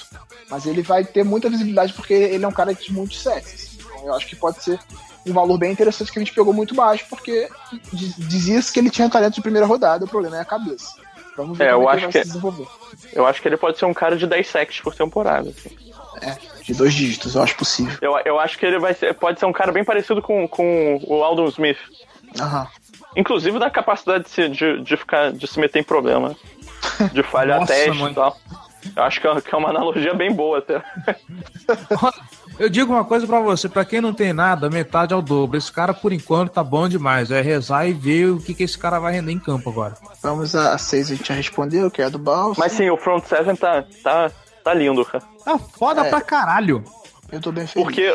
mas 0.49 0.65
ele 0.65 0.81
vai 0.81 1.03
ter 1.05 1.23
muita 1.23 1.49
visibilidade 1.49 1.93
porque 1.93 2.13
ele 2.13 2.43
é 2.43 2.47
um 2.47 2.51
cara 2.51 2.73
de 2.73 2.91
muitos 2.91 3.21
sexos. 3.21 3.77
Então 3.79 4.07
eu 4.07 4.13
acho 4.15 4.27
que 4.27 4.35
pode 4.35 4.63
ser 4.63 4.79
um 5.25 5.33
valor 5.33 5.57
bem 5.57 5.71
interessante 5.71 6.11
que 6.11 6.17
a 6.17 6.21
gente 6.21 6.33
pegou 6.33 6.51
muito 6.53 6.73
baixo, 6.73 7.05
porque 7.07 7.47
diz- 7.93 8.15
dizia-se 8.17 8.71
que 8.71 8.79
ele 8.79 8.89
tinha 8.89 9.07
talento 9.09 9.35
de 9.35 9.41
primeira 9.41 9.67
rodada, 9.67 10.05
o 10.05 10.07
problema 10.07 10.37
é 10.37 10.41
a 10.41 10.45
cabeça. 10.45 10.95
Vamos 11.37 11.57
ver 11.57 11.67
É, 11.67 11.71
eu 11.71 11.89
é 11.89 11.93
acho 11.93 12.07
que 12.09 12.19
desenvolver. 12.23 12.67
Eu 13.13 13.25
acho 13.25 13.41
que 13.41 13.47
ele 13.47 13.57
pode 13.57 13.77
ser 13.77 13.85
um 13.85 13.93
cara 13.93 14.15
de 14.15 14.27
10 14.27 14.47
sacks 14.47 14.79
por 14.79 14.93
temporada. 14.95 15.49
assim. 15.49 15.75
É, 16.21 16.37
de 16.63 16.73
dois 16.73 16.93
dígitos, 16.93 17.35
eu 17.35 17.41
acho 17.41 17.55
possível. 17.55 17.97
Eu, 18.01 18.17
eu 18.25 18.39
acho 18.39 18.57
que 18.57 18.65
ele 18.65 18.79
vai 18.79 18.93
ser, 18.93 19.13
pode 19.13 19.39
ser 19.39 19.45
um 19.45 19.53
cara 19.53 19.71
bem 19.71 19.83
parecido 19.83 20.21
com, 20.21 20.47
com 20.47 20.99
o 21.07 21.23
Aldon 21.23 21.47
Smith. 21.47 21.79
Aham. 22.39 22.67
Inclusive 23.15 23.59
da 23.59 23.69
capacidade 23.69 24.25
de 24.25 24.29
se, 24.29 24.49
de, 24.49 24.81
de 24.81 24.97
ficar, 24.97 25.31
de 25.31 25.47
se 25.47 25.59
meter 25.59 25.79
em 25.79 25.83
problema. 25.83 26.35
De 27.11 27.23
falhar 27.23 27.59
Nossa, 27.61 27.73
teste 27.73 27.99
mãe. 27.99 28.11
e 28.11 28.15
tal. 28.15 28.37
Eu 28.95 29.03
acho 29.03 29.21
que 29.21 29.27
é, 29.27 29.41
que 29.41 29.53
é 29.53 29.57
uma 29.57 29.69
analogia 29.69 30.13
bem 30.13 30.31
boa 30.33 30.57
até. 30.59 30.81
Eu 32.61 32.69
digo 32.69 32.93
uma 32.93 33.03
coisa 33.03 33.25
pra 33.25 33.39
você, 33.39 33.67
pra 33.67 33.83
quem 33.83 33.99
não 33.99 34.13
tem 34.13 34.31
nada, 34.33 34.69
metade 34.69 35.15
é 35.15 35.17
o 35.17 35.21
dobro. 35.23 35.57
Esse 35.57 35.71
cara, 35.71 35.95
por 35.95 36.13
enquanto, 36.13 36.51
tá 36.51 36.63
bom 36.63 36.87
demais. 36.87 37.31
É 37.31 37.41
rezar 37.41 37.87
e 37.87 37.91
ver 37.91 38.27
o 38.27 38.39
que, 38.39 38.53
que 38.53 38.61
esse 38.61 38.77
cara 38.77 38.99
vai 38.99 39.13
render 39.13 39.31
em 39.31 39.39
campo 39.39 39.71
agora. 39.71 39.95
Vamos 40.21 40.55
a 40.55 40.77
6, 40.77 41.07
a 41.11 41.15
gente 41.15 41.27
já 41.27 41.33
respondeu, 41.33 41.89
que 41.89 42.03
é 42.03 42.05
a 42.05 42.09
do 42.09 42.19
Baus. 42.19 42.59
Mas 42.59 42.73
sim, 42.73 42.87
o 42.87 42.97
front 42.97 43.23
seven 43.25 43.55
tá, 43.55 43.83
tá, 44.03 44.31
tá 44.63 44.73
lindo, 44.75 45.03
cara. 45.03 45.23
Tá 45.43 45.57
foda 45.57 46.05
É. 46.05 46.09
pra 46.11 46.21
caralho. 46.21 46.83
eu 47.31 47.41
tô 47.41 47.51
bem 47.51 47.65
feliz. 47.65 47.83
Porque 47.83 48.13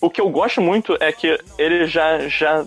o 0.00 0.08
que 0.08 0.20
eu 0.20 0.30
gosto 0.30 0.60
muito 0.60 0.96
é 1.00 1.10
que 1.10 1.36
ele 1.58 1.84
já. 1.88 2.28
já 2.28 2.64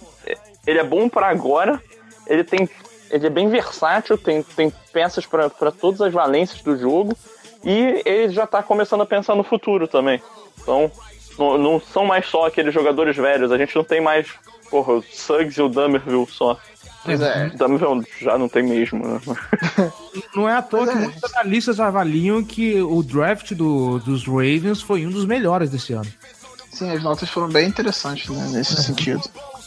ele 0.68 0.80
é 0.80 0.84
bom 0.84 1.08
pra 1.08 1.30
agora, 1.30 1.82
ele 2.28 2.44
tem. 2.44 2.70
Ele 3.10 3.28
é 3.28 3.30
bem 3.30 3.48
versátil, 3.48 4.18
tem, 4.18 4.44
tem 4.44 4.74
peças 4.91 5.26
pra 5.26 5.50
todas 5.72 6.02
as 6.02 6.12
valências 6.12 6.62
do 6.62 6.78
jogo. 6.78 7.16
E 7.64 8.02
ele 8.04 8.34
já 8.34 8.45
tá 8.45 8.62
começando 8.62 9.04
a 9.04 9.06
pensar 9.06 9.36
no 9.36 9.44
futuro 9.45 9.88
também. 9.88 10.22
Então, 10.62 10.91
não, 11.38 11.57
não 11.57 11.80
são 11.81 12.05
mais 12.05 12.26
só 12.27 12.47
aqueles 12.47 12.73
jogadores 12.73 13.15
velhos. 13.15 13.51
A 13.51 13.57
gente 13.57 13.76
não 13.76 13.84
tem 13.84 14.01
mais, 14.01 14.27
porra, 14.69 14.93
o 14.93 15.03
Suggs 15.03 15.60
e 15.60 15.64
o 15.64 15.69
Dummerville 15.69 16.27
só. 16.30 16.60
Pois 17.05 17.19
é. 17.22 17.51
O 17.53 17.57
Dummerville 17.57 18.07
já 18.22 18.38
não 18.38 18.47
tem 18.47 18.64
mesmo, 18.64 19.05
né? 19.05 19.19
Não 20.35 20.47
é 20.47 20.55
à 20.55 20.61
toa 20.61 20.85
Pois 20.85 20.91
que 20.91 20.97
é. 20.97 21.01
muitos 21.01 21.34
analistas 21.35 21.80
avaliam 21.80 22.43
que 22.43 22.81
o 22.81 23.03
draft 23.03 23.51
do- 23.53 23.99
dos 23.99 24.26
Ravens 24.26 24.81
foi 24.81 25.05
um 25.05 25.10
dos 25.11 25.26
melhores 25.26 25.69
desse 25.69 25.93
ano. 25.93 26.10
Sim, 26.72 26.89
as 26.91 27.03
notas 27.03 27.30
foram 27.30 27.49
bem 27.49 27.68
interessantes 27.68 28.30
né, 28.30 28.47
nesse 28.51 28.81
sentido. 28.81 29.22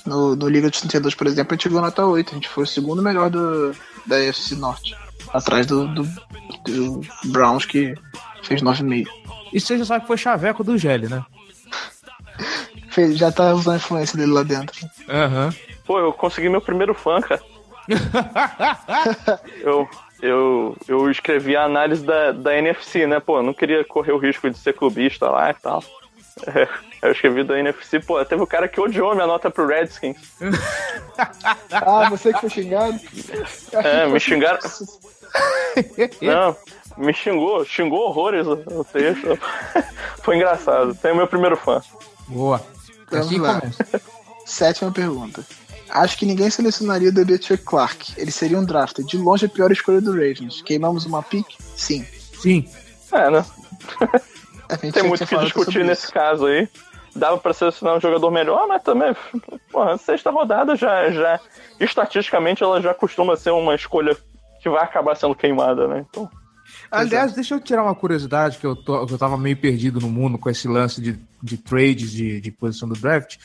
No, 0.06 0.34
no 0.34 0.48
Liga 0.48 0.70
dos 0.70 0.80
32, 0.80 1.14
por 1.14 1.26
exemplo, 1.26 1.52
a 1.52 1.56
gente 1.56 1.68
viu 1.68 1.80
nota 1.80 2.04
8. 2.04 2.30
A 2.30 2.34
gente 2.34 2.48
foi 2.48 2.64
o 2.64 2.66
segundo 2.66 3.02
melhor 3.02 3.28
do, 3.30 3.72
da 4.06 4.18
EFC 4.20 4.54
Norte. 4.56 4.96
Atrás 5.32 5.66
do, 5.66 5.86
do, 5.94 6.02
do 6.64 7.00
Browns, 7.26 7.64
que 7.66 7.94
fez 8.42 8.62
9,5. 8.62 9.06
E 9.52 9.60
você 9.60 9.76
já 9.78 9.84
sabe 9.84 10.00
que 10.02 10.06
foi 10.06 10.16
chaveco 10.16 10.64
do 10.64 10.78
Gelli, 10.78 11.08
né? 11.08 11.24
Fez- 12.90 13.16
Já 13.18 13.30
tá 13.32 13.52
usando 13.52 13.74
a 13.74 13.76
influência 13.76 14.16
dele 14.18 14.32
lá 14.32 14.42
dentro. 14.42 14.74
Aham. 15.08 15.54
Pô, 15.84 15.98
eu 15.98 16.12
consegui 16.12 16.48
meu 16.48 16.60
primeiro 16.60 16.94
fã, 16.94 17.20
cara. 17.20 17.40
eu, 19.60 19.88
eu, 20.20 20.76
eu 20.88 21.10
escrevi 21.10 21.56
a 21.56 21.64
análise 21.64 22.04
da, 22.04 22.32
da 22.32 22.56
NFC, 22.56 23.06
né? 23.06 23.20
Pô, 23.20 23.38
eu 23.38 23.42
não 23.42 23.54
queria 23.54 23.84
correr 23.84 24.12
o 24.12 24.18
risco 24.18 24.50
de 24.50 24.58
ser 24.58 24.72
clubista 24.74 25.28
lá 25.30 25.50
e 25.50 25.54
tal. 25.54 25.82
É, 26.48 26.68
eu 27.02 27.12
escrevi 27.12 27.44
da 27.44 27.58
NFC, 27.58 28.00
pô, 28.00 28.22
teve 28.24 28.42
o 28.42 28.46
cara 28.46 28.68
que 28.68 28.80
odiou 28.80 29.14
minha 29.14 29.26
nota 29.26 29.50
pro 29.50 29.66
Redskins. 29.66 30.16
Ah, 31.72 32.10
você 32.10 32.30
que 32.30 32.40
foi 32.40 32.50
xingado? 32.50 33.00
É, 33.72 34.06
me 34.06 34.20
xingaram. 34.20 34.58
Não, 36.20 36.54
me 36.98 37.10
xingou, 37.14 37.64
xingou 37.64 38.00
horrores 38.08 38.46
o 38.46 38.56
texto. 38.84 39.38
Foi 40.22 40.36
engraçado. 40.36 40.94
Tem 40.94 41.12
o 41.12 41.16
meu 41.16 41.26
primeiro 41.26 41.56
fã. 41.56 41.80
Boa. 42.28 42.64
Vamos 43.10 43.26
Assim 43.26 43.38
lá. 43.38 43.60
começa. 43.60 44.02
Sétima 44.44 44.90
pergunta. 44.92 45.44
Acho 45.88 46.18
que 46.18 46.26
ninguém 46.26 46.50
selecionaria 46.50 47.08
o 47.08 47.12
DB 47.12 47.38
Clark. 47.64 48.14
Ele 48.16 48.30
seria 48.30 48.58
um 48.58 48.64
draft. 48.64 48.98
De 49.04 49.16
longe 49.16 49.46
a 49.46 49.48
pior 49.48 49.70
escolha 49.70 50.00
do 50.00 50.10
Ravens. 50.12 50.60
Queimamos 50.62 51.06
uma 51.06 51.22
pick? 51.22 51.46
Sim. 51.76 52.04
Sim. 52.40 52.68
É, 53.12 53.30
né? 53.30 53.44
A 54.68 54.74
gente 54.76 54.92
Tem 54.94 55.02
muito 55.04 55.22
o 55.22 55.26
que 55.26 55.36
discutir 55.38 55.84
nesse 55.84 56.04
isso. 56.04 56.12
caso 56.12 56.46
aí. 56.46 56.68
dava 57.14 57.38
pra 57.38 57.52
selecionar 57.54 57.96
um 57.96 58.00
jogador 58.00 58.30
melhor, 58.30 58.66
mas 58.66 58.82
também, 58.82 59.14
porra, 59.70 59.96
sexta 59.96 60.30
rodada 60.30 60.74
já, 60.74 61.08
já, 61.10 61.40
estatisticamente, 61.78 62.62
ela 62.62 62.80
já 62.82 62.92
costuma 62.92 63.36
ser 63.36 63.50
uma 63.50 63.74
escolha 63.74 64.16
que 64.60 64.68
vai 64.68 64.82
acabar 64.82 65.14
sendo 65.16 65.34
queimada, 65.34 65.86
né? 65.86 66.04
Então. 66.10 66.28
Aliás, 66.90 67.32
deixa 67.32 67.54
eu 67.54 67.60
tirar 67.60 67.82
uma 67.82 67.94
curiosidade, 67.94 68.58
que 68.58 68.66
eu, 68.66 68.76
tô, 68.76 69.06
que 69.06 69.12
eu 69.12 69.18
tava 69.18 69.36
meio 69.36 69.56
perdido 69.56 70.00
no 70.00 70.08
mundo 70.08 70.38
com 70.38 70.48
esse 70.48 70.68
lance 70.68 71.00
de, 71.00 71.18
de 71.42 71.56
trades 71.56 72.10
de, 72.10 72.40
de 72.40 72.50
posição 72.50 72.88
do 72.88 72.94
draft. 72.94 73.36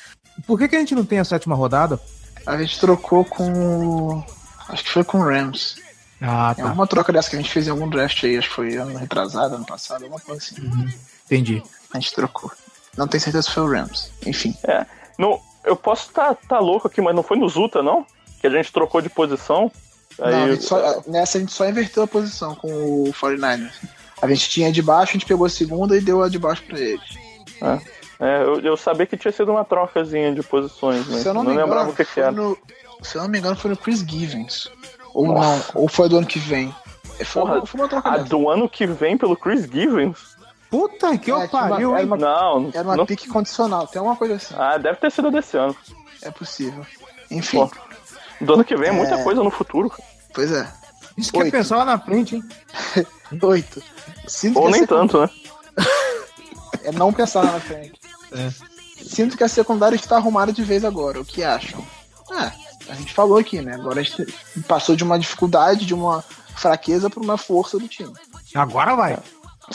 Por 0.46 0.58
que, 0.58 0.68
que 0.68 0.76
a 0.76 0.80
gente 0.80 0.96
não 0.96 1.06
tem 1.06 1.20
a 1.20 1.26
sétima 1.26 1.56
rodada? 1.56 2.00
A 2.46 2.58
gente 2.58 2.80
trocou 2.80 3.24
com. 3.26 4.24
Acho 4.70 4.84
que 4.84 4.92
foi 4.92 5.04
com 5.04 5.20
o 5.20 5.24
Rams. 5.24 5.76
Ah, 6.22 6.56
É 6.58 6.62
tá. 6.62 6.72
uma 6.72 6.88
troca 6.88 7.12
dessa 7.12 7.30
que 7.30 7.36
a 7.36 7.40
gente 7.40 7.52
fez 7.52 7.68
em 7.68 7.72
algum 7.72 7.90
draft 7.90 8.24
aí, 8.24 8.38
acho 8.38 8.50
que 8.50 8.56
foi 8.56 8.76
ano 8.76 8.98
retrasado, 8.98 9.56
ano 9.56 9.66
passado, 9.66 10.04
alguma 10.04 10.20
coisa 10.22 10.42
assim. 10.42 10.56
Entendi. 11.26 11.64
A 11.94 12.00
gente 12.00 12.14
trocou. 12.14 12.52
Não 12.96 13.08
tenho 13.08 13.22
certeza 13.22 13.48
se 13.48 13.54
foi 13.54 13.64
o 13.64 13.72
Rams. 13.72 14.12
Enfim. 14.26 14.56
É, 14.64 14.86
no, 15.18 15.40
eu 15.64 15.76
posso 15.76 16.10
estar 16.10 16.36
tá, 16.36 16.48
tá 16.48 16.60
louco 16.60 16.88
aqui, 16.88 17.02
mas 17.02 17.16
não 17.16 17.24
foi 17.24 17.38
no 17.38 17.50
Zuta, 17.50 17.82
não? 17.82 18.06
Que 18.40 18.48
a 18.48 18.50
gente 18.50 18.72
trocou 18.72 19.02
de 19.02 19.10
posição. 19.10 19.72
Aí, 20.20 20.32
Não, 20.34 20.44
a 20.46 20.52
gente 20.52 20.64
só- 20.64 21.04
nessa 21.08 21.38
a 21.38 21.42
gente 21.42 21.54
só 21.54 21.68
inverteu 21.68 22.04
a 22.04 22.08
posição 22.08 22.56
com 22.56 22.68
o 22.68 23.14
49ers. 23.14 23.72
A 24.22 24.28
gente 24.28 24.50
tinha 24.50 24.72
de 24.72 24.82
baixo, 24.82 25.12
a 25.12 25.14
gente 25.14 25.26
pegou 25.26 25.46
a 25.46 25.50
segunda 25.50 25.96
e 25.98 26.02
deu 26.02 26.22
a 26.22 26.30
de 26.30 26.38
baixo 26.38 26.64
pra 26.64 26.80
eles. 26.80 27.02
é, 28.20 28.44
eu, 28.44 28.60
eu 28.62 28.78
sabia 28.78 29.06
que 29.06 29.18
tinha 29.18 29.32
sido 29.32 29.52
uma 29.52 29.66
trocazinha 29.66 30.34
de 30.34 30.44
posições, 30.44 31.08
mas 31.08 31.22
Se 31.22 31.28
eu 31.28 31.34
não, 31.34 31.44
não, 31.44 31.50
me 31.50 31.56
engano, 31.56 31.68
lembrava 31.70 31.90
o 31.90 31.96
que, 31.96 32.06
que 32.06 32.12
foi 32.12 32.24
era. 32.24 32.32
no, 32.32 32.58
se 33.02 33.18
eu 33.18 33.22
não 33.24 33.30
me 33.30 33.40
engano, 33.40 33.56
foi 33.56 33.72
no 33.72 33.78
Chris 33.78 34.00
Givens. 34.02 34.70
Ou 35.14 35.28
Nossa. 35.28 35.74
não, 35.74 35.82
ou 35.84 35.88
foi 35.90 36.08
do 36.08 36.18
ano 36.18 36.28
que 36.28 36.40
vem. 36.40 36.74
É, 37.20 37.26
Foi, 37.26 37.42
Porra, 37.42 37.66
foi 37.66 37.80
uma 37.82 37.90
troca 37.90 38.10
A 38.10 38.18
do 38.20 38.50
ano 38.50 38.70
que 38.70 38.86
vem 38.88 39.18
pelo 39.18 39.36
Chris 39.36 39.64
Givens? 39.64 40.18
Puta 40.70 41.18
que 41.18 41.30
É, 41.30 41.34
eu 41.34 41.50
pariu, 41.50 41.92
era 41.92 42.02
hein? 42.02 42.08
uma, 42.08 42.16
Não, 42.18 42.70
era 42.74 42.84
uma 42.88 42.96
não- 42.96 43.06
pique 43.06 43.28
condicional, 43.28 43.88
tem 43.88 44.00
alguma 44.00 44.16
coisa 44.16 44.36
assim. 44.36 44.54
Ah, 44.58 44.78
deve 44.78 44.98
ter 45.00 45.12
sido 45.12 45.30
desse 45.30 45.58
ano. 45.58 45.76
É 46.22 46.32
possível. 46.32 46.86
Enfim, 47.30 47.58
Pô, 47.58 47.72
do 48.42 48.54
ano 48.54 48.64
que 48.64 48.76
vem 48.76 48.90
é 48.90 48.92
muita 48.92 49.16
É. 49.16 49.24
coisa 49.24 49.44
no 49.44 49.52
futuro. 49.52 49.92
pois 50.34 50.52
é. 50.52 50.68
Isso 51.18 51.32
que 51.32 51.40
é 51.40 51.44
Oito. 51.44 51.52
pensar 51.52 51.78
lá 51.78 51.86
na 51.86 52.00
frente, 52.00 52.36
hein? 52.36 52.44
Oito. 53.44 53.82
Sinto 54.28 54.60
Ou 54.60 54.70
nem 54.70 54.86
tanto, 54.86 55.20
né? 55.22 55.30
É 56.84 56.92
não 56.92 57.14
pensar 57.14 57.44
lá 57.44 57.52
na 57.52 57.60
frente. 57.60 58.00
Sinto 59.06 59.38
que 59.38 59.44
a 59.44 59.48
secundária 59.48 59.96
está 59.96 60.16
arrumada 60.16 60.52
de 60.52 60.64
vez 60.64 60.84
agora. 60.84 61.20
O 61.22 61.26
que 61.26 61.44
acham? 61.44 61.86
Ah, 62.32 62.52
a 62.90 62.94
gente 62.96 63.14
falou 63.14 63.38
aqui, 63.38 63.62
né? 63.62 63.76
Agora 63.76 64.00
a 64.00 64.04
gente 64.04 64.26
passou 64.68 64.96
de 64.96 65.04
uma 65.04 65.20
dificuldade, 65.20 65.86
de 65.86 65.94
uma 65.94 66.24
fraqueza 66.56 67.10
para 67.10 67.22
uma 67.22 67.38
força 67.38 67.78
do 67.78 67.88
time. 67.88 68.12
Agora 68.56 68.96
vai. 68.96 69.18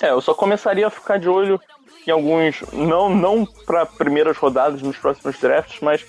É, 0.02 0.10
eu 0.10 0.20
só 0.20 0.34
começaria 0.34 0.86
a 0.86 0.90
ficar 0.90 1.18
de 1.18 1.28
olho 1.28 1.60
em 2.06 2.10
alguns, 2.10 2.62
não, 2.72 3.14
não 3.14 3.44
para 3.46 3.84
primeiras 3.86 4.36
rodadas 4.36 4.80
nos 4.82 4.96
próximos 4.96 5.38
drafts, 5.38 5.78
mas 5.80 6.04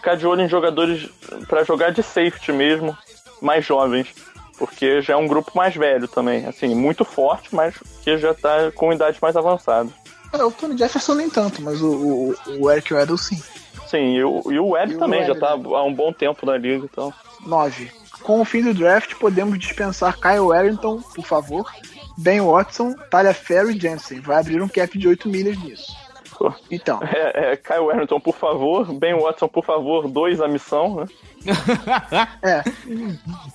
ficar 0.00 0.16
de 0.16 0.26
olho 0.26 0.42
em 0.42 0.48
jogadores 0.48 1.08
para 1.46 1.62
jogar 1.62 1.92
de 1.92 2.02
safety 2.02 2.52
mesmo, 2.52 2.96
mais 3.40 3.64
jovens, 3.64 4.08
porque 4.58 5.00
já 5.02 5.12
é 5.12 5.16
um 5.16 5.28
grupo 5.28 5.52
mais 5.54 5.76
velho 5.76 6.08
também, 6.08 6.46
assim, 6.46 6.74
muito 6.74 7.04
forte, 7.04 7.54
mas 7.54 7.74
que 8.02 8.16
já 8.18 8.34
tá 8.34 8.72
com 8.74 8.92
idade 8.92 9.18
mais 9.20 9.36
avançada. 9.36 9.90
É, 10.32 10.42
o 10.42 10.50
Tony 10.50 10.76
Jefferson 10.76 11.14
nem 11.14 11.28
tanto, 11.28 11.60
mas 11.62 11.80
o, 11.82 11.90
o, 11.90 12.34
o 12.60 12.70
Eric 12.70 12.92
Weddle 12.92 13.18
sim. 13.18 13.40
Sim, 13.86 14.14
e 14.14 14.24
o, 14.24 14.42
e 14.50 14.58
o 14.58 14.68
Webb 14.68 14.92
E 14.92 14.96
o 14.96 14.98
também 14.98 15.20
já 15.22 15.32
Webb, 15.32 15.40
tá 15.40 15.56
né? 15.56 15.62
há 15.76 15.82
um 15.82 15.92
bom 15.92 16.12
tempo 16.12 16.46
na 16.46 16.56
liga, 16.56 16.84
então. 16.84 17.12
9. 17.44 17.90
Com 18.22 18.40
o 18.40 18.44
fim 18.44 18.62
do 18.62 18.72
draft, 18.72 19.14
podemos 19.16 19.58
dispensar 19.58 20.16
Kyle 20.20 20.40
Wellington, 20.40 21.00
por 21.14 21.24
favor, 21.24 21.68
Ben 22.16 22.40
Watson, 22.40 22.94
Talia 23.10 23.34
Ferry 23.34 23.76
e 23.76 23.80
Jensen. 23.80 24.20
Vai 24.20 24.38
abrir 24.38 24.62
um 24.62 24.68
cap 24.68 24.96
de 24.96 25.08
8 25.08 25.28
milhas 25.28 25.58
nisso. 25.58 25.92
Então, 26.70 27.00
É, 27.14 27.52
é, 27.52 27.56
Kyle 27.56 27.80
Warrington, 27.80 28.20
por 28.20 28.34
favor, 28.34 28.92
Ben 28.94 29.14
Watson, 29.14 29.48
por 29.48 29.64
favor, 29.64 30.08
dois 30.08 30.40
a 30.40 30.48
missão, 30.48 30.96
né? 30.96 31.06
é. 32.42 32.62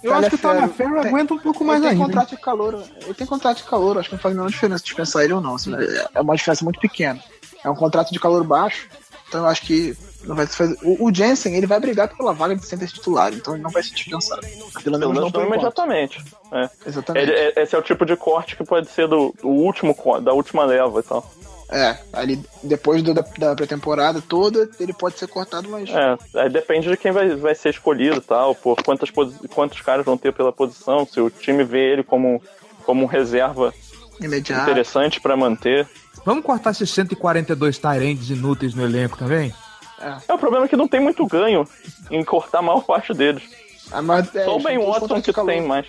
Eu 0.03 0.13
acho 0.13 0.29
que 0.29 0.35
o 0.35 0.39
Ferro 0.69 1.01
tem- 1.01 1.09
aguenta 1.11 1.33
um 1.33 1.39
pouco 1.39 1.59
Ele 1.63 1.67
mais 1.67 1.81
tem 1.81 1.89
ainda. 1.91 2.01
hein? 2.01 2.07
contrato 2.07 2.29
de 2.31 2.37
calor. 2.41 2.83
Ele 3.03 3.13
tem 3.13 3.27
contrato 3.27 3.57
de 3.57 3.63
calor, 3.63 3.97
acho 3.97 4.09
que 4.09 4.15
não 4.15 4.21
faz 4.21 4.33
a 4.33 4.37
menor 4.37 4.49
diferença 4.49 4.83
dispensar 4.83 5.23
ele 5.23 5.33
ou 5.33 5.41
não. 5.41 5.55
assim, 5.55 5.71
É 6.13 6.21
uma 6.21 6.35
diferença 6.35 6.63
muito 6.63 6.79
pequena. 6.79 7.19
É 7.63 7.69
um 7.69 7.75
contrato 7.75 8.11
de 8.11 8.19
calor 8.19 8.43
baixo, 8.43 8.87
então 9.27 9.41
eu 9.41 9.47
acho 9.47 9.61
que 9.63 9.97
não 10.23 10.35
vai 10.35 10.45
se 10.47 10.55
fazer. 10.55 10.77
O, 10.83 11.05
o 11.07 11.13
Jensen, 11.13 11.55
ele 11.55 11.65
vai 11.67 11.79
brigar 11.79 12.07
pela 12.15 12.33
vaga 12.33 12.55
de 12.55 12.65
center 12.65 12.87
titular, 12.91 13.33
então 13.33 13.53
ele 13.55 13.63
não 13.63 13.69
vai 13.71 13.81
ser 13.83 13.93
dispensado. 13.95 14.41
Pelo 14.83 14.97
menos 14.99 15.15
não 15.15 15.29
não 15.29 15.45
imediatamente. 15.47 16.23
É. 16.51 16.69
Exatamente. 16.87 17.29
Ele- 17.31 17.39
é- 17.55 17.63
esse 17.63 17.75
é 17.75 17.77
o 17.77 17.81
tipo 17.81 18.05
de 18.05 18.15
corte 18.15 18.55
que 18.55 18.63
pode 18.63 18.87
ser 18.89 19.07
do, 19.07 19.33
do 19.41 19.47
último, 19.47 19.95
da 20.21 20.33
última 20.33 20.63
leva 20.65 20.99
e 20.99 21.03
tal. 21.03 21.31
É, 21.69 21.97
ali 22.13 22.39
depois 22.63 23.01
do- 23.01 23.13
da, 23.13 23.21
da 23.39 23.55
pré-temporada 23.55 24.21
toda, 24.21 24.69
ele 24.79 24.93
pode 24.93 25.17
ser 25.17 25.27
cortado, 25.27 25.67
mas. 25.69 25.89
É, 25.89 26.17
aí 26.41 26.49
depende 26.49 26.87
de 26.87 26.95
quem 26.95 27.11
vai, 27.11 27.35
vai 27.35 27.55
ser 27.55 27.69
escolhido 27.69 28.17
e 28.17 28.21
tal, 28.21 28.53
por 28.53 28.81
quantas 28.83 29.09
quantos 29.49 29.81
caras 29.81 30.05
vão 30.05 30.15
ter 30.17 30.31
pela 30.31 30.51
posição, 30.53 31.05
se 31.05 31.19
o 31.19 31.29
time 31.29 31.63
vê 31.63 31.91
ele 31.93 32.03
como, 32.03 32.41
como 32.85 33.03
um 33.03 33.07
reserva 33.07 33.73
Imediato. 34.21 34.61
interessante 34.61 35.19
pra 35.19 35.35
manter. 35.35 35.87
Vamos 36.23 36.43
cortar 36.45 36.71
esses 36.71 36.89
142 36.91 37.77
Tyrands 37.79 38.29
inúteis 38.29 38.73
no 38.75 38.83
elenco 38.83 39.17
também? 39.17 39.53
É, 39.99 40.33
o 40.33 40.37
problema 40.37 40.65
é 40.65 40.67
que 40.67 40.75
não 40.75 40.87
tem 40.87 40.99
muito 40.99 41.25
ganho 41.25 41.67
em 42.11 42.23
cortar 42.23 42.59
a 42.59 42.61
maior 42.61 42.83
parte 42.83 43.13
deles. 43.13 43.43
Ah, 43.91 44.01
mas, 44.01 44.33
é, 44.35 44.45
Só 44.45 44.57
o 44.57 44.61
Ben 44.61 44.77
os 44.77 44.85
Watson 44.85 45.21
que 45.21 45.33
calor. 45.33 45.51
tem 45.51 45.61
mais. 45.65 45.85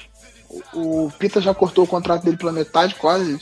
O 0.73 1.11
Pita 1.19 1.41
já 1.41 1.53
cortou 1.53 1.85
o 1.85 1.89
contrato 1.89 2.23
dele 2.25 2.37
pela 2.37 2.53
metade, 2.53 2.95
quase. 2.95 3.39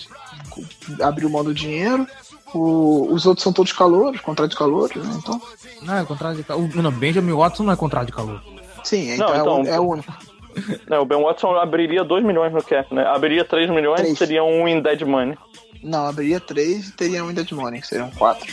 Abriu 1.03 1.29
mão 1.29 1.45
do 1.45 1.53
dinheiro. 1.53 2.07
O- 2.55 3.13
os 3.13 3.27
outros 3.27 3.43
são 3.43 3.53
todos 3.53 3.73
calouros, 3.73 4.21
contrato 4.21 4.51
de 4.51 4.57
calor, 4.57 4.91
né? 4.95 5.03
Então. 5.19 5.41
Não, 5.83 5.97
é 5.97 6.05
contrato 6.05 6.37
de 6.37 6.45
calor. 6.45 6.69
Não, 6.75 6.91
Benjamin 6.93 7.33
Watson 7.33 7.65
não 7.65 7.73
é 7.73 7.77
contrato 7.77 8.07
de 8.07 8.13
calor. 8.13 8.41
Sim, 8.85 9.17
Não, 9.17 9.29
então, 9.31 9.35
é, 9.35 9.43
o, 9.43 9.61
então- 9.61 9.75
é 9.75 9.81
o 9.81 9.89
único. 9.89 10.13
Não, 10.89 11.03
o 11.03 11.05
Ben 11.05 11.21
Watson 11.21 11.57
abriria 11.57 12.05
2 12.05 12.25
milhões 12.25 12.53
no 12.53 12.63
cap, 12.63 12.95
né? 12.95 13.05
Abriria 13.07 13.45
3 13.45 13.69
milhões 13.71 14.01
Três. 14.01 14.17
seria 14.17 14.45
um 14.45 14.69
in 14.69 14.81
dead 14.81 15.03
money. 15.03 15.37
Não, 15.83 16.07
abriria 16.07 16.41
três 16.41 16.89
e 16.89 16.93
teria 16.93 17.23
um 17.23 17.31
Dead 17.31 17.53
Money, 17.53 17.83
que 17.83 17.89
seriam 17.89 18.11
quatro. 18.13 18.51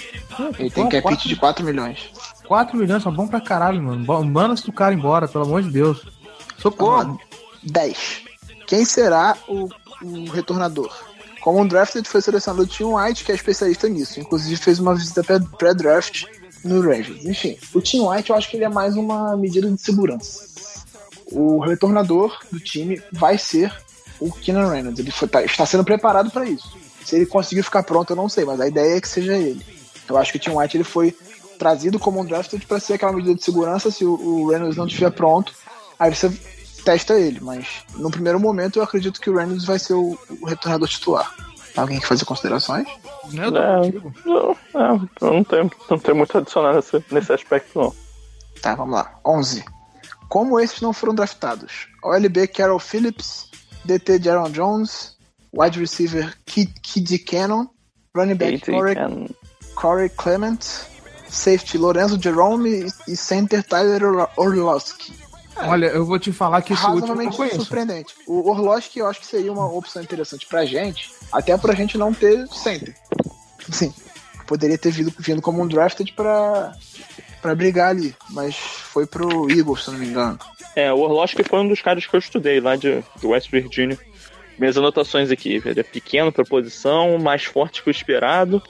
Ele 0.60 0.70
tem 0.70 0.90
cap 0.90 1.02
quatro. 1.02 1.18
hit 1.18 1.30
de 1.30 1.36
4 1.38 1.64
milhões. 1.64 2.10
4 2.46 2.76
milhões 2.76 3.02
são 3.04 3.14
bom 3.14 3.26
pra 3.26 3.40
caralho, 3.40 3.82
mano. 3.82 4.04
Manda 4.26 4.54
esse 4.54 4.70
cara 4.74 4.94
embora, 4.94 5.30
pelo 5.30 5.46
amor 5.46 5.62
de 5.62 5.70
Deus. 5.72 6.06
Socorro. 6.58 6.98
Vamos 7.04 7.18
lá. 7.18 7.24
10. 7.64 8.24
Quem 8.68 8.84
será 8.84 9.38
o, 9.48 9.70
o 10.04 10.26
retornador? 10.32 10.92
Como 11.42 11.60
um 11.60 11.68
drafted 11.68 12.08
foi 12.08 12.22
selecionado 12.22 12.64
o 12.64 12.68
Tim 12.68 12.84
White, 12.86 13.24
que 13.24 13.32
é 13.32 13.36
especialista 13.36 13.90
nisso. 13.90 14.20
Inclusive 14.20 14.56
fez 14.58 14.80
uma 14.80 14.94
visita 14.96 15.24
pré- 15.24 15.40
pré-draft 15.58 16.24
no 16.64 16.80
Ravens. 16.82 17.26
Enfim, 17.26 17.58
o 17.74 17.82
Tim 17.82 18.02
White 18.08 18.30
eu 18.30 18.36
acho 18.36 18.50
que 18.50 18.58
ele 18.58 18.64
é 18.66 18.70
mais 18.70 18.96
uma 18.96 19.36
medida 19.36 19.70
de 19.70 19.82
segurança. 19.82 20.44
O 21.32 21.60
retornador 21.60 22.38
do 22.52 22.60
time 22.60 23.02
vai 23.12 23.38
ser 23.38 23.74
o 24.20 24.32
Keenan 24.32 24.70
Reynolds. 24.70 25.00
Ele 25.00 25.12
foi- 25.12 25.28
tá- 25.28 25.44
está 25.44 25.66
sendo 25.66 25.84
preparado 25.84 26.30
para 26.30 26.46
isso. 26.46 26.70
Se 27.06 27.16
ele 27.16 27.26
conseguir 27.26 27.64
ficar 27.64 27.84
pronto, 27.84 28.12
eu 28.12 28.16
não 28.16 28.30
sei, 28.30 28.46
mas 28.46 28.60
a 28.62 28.68
ideia 28.68 28.98
é 28.98 29.02
que 29.02 29.08
seja 29.10 29.36
ele. 29.38 29.66
Eu 30.08 30.18
acho 30.18 30.32
que 30.32 30.38
o 30.38 30.42
Tim 30.42 30.52
White 30.52 30.78
ele 30.78 30.84
foi 30.84 31.16
trazido 31.58 31.98
como 31.98 32.20
um 32.20 32.26
drafted 32.26 32.66
para 32.66 32.80
ser 32.80 32.94
aquela 32.94 33.14
medida 33.14 33.34
de 33.34 33.44
segurança. 33.44 33.90
Se 33.90 34.04
o, 34.06 34.12
o 34.14 34.50
Reynolds 34.50 34.78
não 34.78 34.86
estiver 34.86 35.10
pronto, 35.12 35.54
aí 35.98 36.14
você 36.14 36.30
testa 36.84 37.14
ele. 37.20 37.40
Mas 37.42 37.68
no 37.96 38.10
primeiro 38.12 38.40
momento 38.40 38.80
eu 38.80 38.84
acredito 38.84 39.20
que 39.22 39.30
o 39.30 39.36
Reynolds 39.36 39.66
vai 39.66 39.80
ser 39.80 39.94
o, 39.94 40.18
o 40.42 40.46
retornador 40.46 40.88
titular. 40.88 41.34
Alguém 41.76 42.00
quer 42.00 42.08
fazer 42.08 42.26
considerações? 42.26 42.88
Eu 43.34 43.52
tô 43.52 43.58
É, 43.58 43.78
contigo. 43.82 44.14
eu, 44.26 44.58
é, 44.76 45.26
eu 45.26 45.34
não 45.34 45.44
tenho, 45.44 45.72
não 45.90 46.00
tenho 46.00 46.18
muito 46.18 46.38
a 46.38 46.42
adicionar 46.42 46.74
nesse, 46.76 47.04
nesse 47.12 47.32
aspecto, 47.32 47.80
não. 47.80 47.96
Tá, 48.62 48.76
vamos 48.76 48.94
lá. 48.96 49.18
11. 49.26 49.64
Como 50.28 50.60
esses 50.60 50.82
não 50.82 50.92
foram 50.94 51.16
draftados? 51.16 51.88
OLB 52.04 52.48
Carol 52.48 52.78
Phillips, 52.80 53.50
DT 53.86 54.22
Jaron 54.22 54.50
Jones, 54.52 55.16
wide 55.54 55.80
receiver 55.80 56.36
Kid, 56.46 56.74
Kid 56.82 57.20
Cannon, 57.20 57.68
running 58.16 58.36
back 58.36 58.60
Corey. 58.70 58.96
Corey 59.76 60.10
Clement, 60.10 60.60
safety 61.30 61.78
Lorenzo 61.78 62.22
Jerome 62.22 62.88
e 63.08 63.16
center 63.16 63.64
Tyler 63.64 64.04
Orlo- 64.04 64.30
Orlowski. 65.56 65.72
Olha, 65.72 65.86
eu 65.88 66.06
vou 66.06 66.20
te 66.20 66.32
falar 66.32 66.62
que 66.62 66.74
esse 66.74 66.86
último 66.86 67.22
eu 67.22 67.32
conheço. 67.32 67.58
surpreendente. 67.58 68.14
O 68.28 68.50
Orlowski 68.50 69.00
eu 69.00 69.08
acho 69.08 69.20
que 69.20 69.26
seria 69.26 69.52
uma 69.52 69.72
opção 69.72 70.02
interessante 70.02 70.46
pra 70.46 70.66
gente, 70.66 71.12
até 71.32 71.58
pra 71.58 71.74
gente 71.74 71.98
não 71.98 72.14
ter 72.14 72.48
center. 72.48 72.96
Sim, 73.70 73.94
poderia 74.48 74.78
ter 74.78 74.92
vindo, 74.92 75.14
vindo 75.20 75.42
como 75.42 75.62
um 75.62 75.68
drafted 75.68 76.14
pra, 76.14 76.74
pra 77.42 77.56
brigar 77.56 77.90
ali, 77.90 78.16
mas 78.30 78.56
foi 78.56 79.06
pro 79.06 79.50
Eagles, 79.52 79.84
se 79.84 79.90
eu 79.90 79.94
não 79.94 80.00
me 80.00 80.08
engano. 80.08 80.40
É, 80.76 80.92
o 80.92 81.00
Orlowski 81.00 81.44
foi 81.44 81.60
um 81.60 81.68
dos 81.68 81.82
caras 81.82 82.06
que 82.06 82.16
eu 82.16 82.20
estudei 82.20 82.60
lá 82.60 82.76
de, 82.76 83.04
de 83.20 83.28
West 83.28 83.52
Virginia. 83.52 83.98
Minhas 84.58 84.78
anotações 84.78 85.32
aqui, 85.32 85.62
ele 85.66 85.80
é 85.80 85.84
pequeno 85.84 86.32
para 86.32 86.46
posição, 86.46 87.18
mais 87.18 87.44
forte 87.44 87.82
que 87.82 87.90
o 87.90 87.92
esperado, 87.92 88.62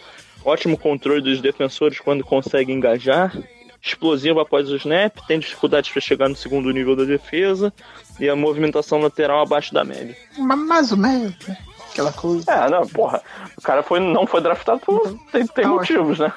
ótimo 0.44 0.78
controle 0.78 1.22
dos 1.22 1.42
defensores 1.42 2.00
quando 2.00 2.24
consegue 2.24 2.72
engajar, 2.72 3.36
explosivo 3.82 4.40
após 4.40 4.70
o 4.70 4.76
snap, 4.76 5.18
tem 5.28 5.40
dificuldades 5.40 5.90
para 5.92 6.02
chegar 6.02 6.30
no 6.30 6.36
segundo 6.36 6.70
nível 6.72 6.96
da 6.96 7.04
defesa 7.04 7.74
e 8.20 8.30
a 8.30 8.36
movimentação 8.36 9.00
lateral 9.00 9.42
abaixo 9.42 9.74
da 9.74 9.84
média. 9.84 10.16
Ma- 10.38 10.56
Mais 10.56 10.92
ou 10.92 10.98
menos. 10.98 11.36
né? 11.48 11.58
Aquela 11.92 12.14
coisa. 12.14 12.50
É, 12.50 12.70
não, 12.70 12.88
porra. 12.88 13.22
O 13.58 13.62
cara 13.62 13.84
foi, 13.84 14.00
não 14.00 14.26
foi 14.26 14.40
draftado 14.40 14.80
por. 14.80 15.02
Tem, 15.32 15.46
tem 15.48 15.66
Não, 15.66 15.74
motivos, 15.76 16.20
né? 16.20 16.32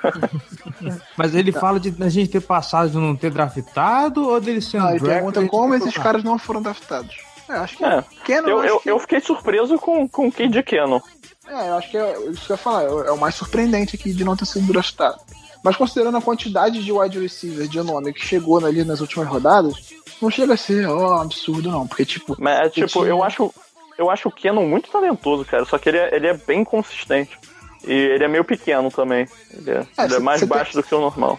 Mas 1.17 1.35
ele 1.35 1.53
fala 1.53 1.79
de 1.79 1.95
a 2.03 2.09
gente 2.09 2.31
ter 2.31 2.41
passado 2.41 2.91
de 2.91 2.97
não 2.97 3.15
ter 3.15 3.31
draftado 3.31 4.27
ou 4.29 4.41
dele 4.41 4.61
ser 4.61 4.79
um 4.81 4.87
Ah, 4.87 4.91
ele 4.91 4.99
draft, 5.01 5.15
pergunta 5.33 5.47
como 5.47 5.75
esses 5.75 5.95
caras 5.97 6.25
não 6.25 6.39
foram 6.39 6.61
draftados. 6.63 7.17
É, 7.49 7.53
acho 7.55 7.77
que 7.77 7.85
É. 7.85 8.05
Eu, 8.29 8.59
acho 8.61 8.69
eu, 8.69 8.81
que- 8.81 8.91
eu 8.91 8.99
fiquei 8.99 9.21
surpreso 9.21 9.79
com, 9.79 10.09
com 10.09 10.27
o 10.29 10.33
Kid 10.33 10.61
Cannon. 10.63 11.01
É, 11.47 11.69
eu 11.69 11.75
acho 11.77 11.91
que 11.91 11.99
é 11.99 12.19
isso 12.31 12.47
que 12.47 12.53
eu 12.53 12.55
ia 12.55 12.59
falar. 12.63 12.83
É 12.85 13.11
o 13.13 13.19
mais 13.19 13.35
surpreendente 13.37 13.95
aqui 13.97 14.13
de 14.13 14.25
não 14.25 14.35
ter 14.35 14.47
sido 14.47 14.67
draftado. 14.73 15.19
Mas 15.65 15.77
considerando 15.77 16.19
a 16.19 16.23
quantidade 16.23 16.85
de 16.85 16.93
wide 16.93 17.19
receiver 17.19 17.67
de 17.67 17.81
nome 17.83 18.13
que 18.13 18.25
chegou 18.25 18.65
ali 18.65 18.85
nas 18.85 19.01
últimas 19.01 19.27
rodadas, 19.27 19.95
não 20.21 20.31
chega 20.31 20.53
a 20.55 20.57
ser, 20.59 20.87
ó, 20.87 21.23
absurdo, 21.23 21.71
não. 21.71 21.87
Porque, 21.89 22.05
tipo, 22.05 22.37
Mas, 22.39 22.71
tipo, 22.73 22.87
tinha- 22.87 23.07
eu 23.07 23.25
acho, 23.25 23.53
eu 23.97 24.11
acho 24.11 24.29
o 24.29 24.33
Cannon 24.33 24.69
muito 24.69 24.91
talentoso, 24.91 25.43
cara. 25.47 25.65
Só 25.65 25.79
que 25.79 25.89
ele 25.89 25.97
é, 25.99 26.15
ele 26.15 26.27
é 26.27 26.35
bem 26.35 26.63
consistente. 26.65 27.39
E 27.87 27.93
ele 27.93 28.25
é 28.25 28.29
meio 28.29 28.45
pequeno 28.45 28.91
também. 28.91 29.27
Ele 29.51 29.71
é, 29.71 29.75
É, 29.97 30.05
ele 30.05 30.15
é 30.15 30.17
cê- 30.17 30.19
mais 30.19 30.41
cê 30.41 30.47
tem- 30.47 30.57
baixo 30.57 30.75
do 30.75 30.83
que 30.83 30.95
o 30.95 31.01
normal. 31.01 31.39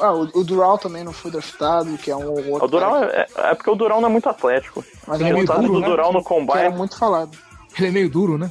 ah, 0.00 0.12
o, 0.12 0.22
o 0.34 0.42
Dural 0.44 0.78
também 0.78 1.04
não 1.04 1.12
foi 1.12 1.30
draftado, 1.30 1.96
que 1.98 2.10
é 2.10 2.16
um 2.16 2.50
outro. 2.52 2.64
O 2.64 2.68
Dural 2.68 3.00
cara 3.00 3.12
é, 3.36 3.50
é 3.50 3.54
porque 3.54 3.70
o 3.70 3.74
Dural 3.74 4.00
não 4.00 4.08
é 4.08 4.12
muito 4.12 4.28
atlético. 4.28 4.82
Mas 5.06 5.18
o 5.18 5.22
ele 5.22 5.30
é 5.30 5.32
meio 5.34 5.36
resultado 5.46 5.62
duro, 5.66 5.74
do 5.74 5.80
né? 5.80 5.86
Dural 5.88 6.12
no 6.14 6.24
que 6.24 6.32
era 6.32 6.46
combine. 6.46 6.68
muito 6.76 6.98
falado. 6.98 7.36
Ele 7.78 7.88
é 7.88 7.90
meio 7.90 8.08
duro, 8.10 8.38
né? 8.38 8.50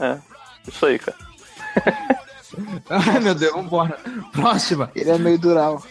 É. 0.00 0.16
Isso 0.66 0.86
aí, 0.86 0.98
cara. 0.98 1.16
Ai, 2.88 3.20
meu 3.20 3.34
Deus, 3.34 3.52
vambora. 3.54 3.98
Próxima. 4.32 4.90
Ele 4.94 5.10
é 5.10 5.18
meio 5.18 5.38
Dural. 5.38 5.82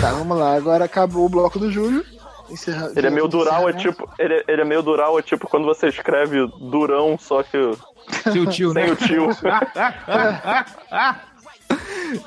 Tá, 0.00 0.12
vamos 0.12 0.38
lá. 0.38 0.54
Agora 0.54 0.84
acabou 0.84 1.26
o 1.26 1.28
bloco 1.28 1.58
do 1.58 1.70
Júlio. 1.70 2.04
Encerra- 2.50 2.92
Ele 2.94 3.06
é 3.06 3.10
meio 3.10 3.28
Dural, 3.28 3.68
é 3.68 3.72
encerramento. 3.72 4.02
tipo. 4.06 4.14
Ele, 4.18 4.44
ele 4.46 4.62
é 4.62 4.64
meio 4.64 4.82
Dural, 4.82 5.18
é 5.18 5.22
tipo 5.22 5.48
quando 5.48 5.64
você 5.64 5.88
escreve 5.88 6.46
Durão, 6.60 7.18
só 7.18 7.42
que 7.42 7.56
Seu 8.32 8.46
tio, 8.46 8.72
né? 8.72 8.84
sem 8.84 8.92
o 8.92 8.96
tio. 8.96 9.28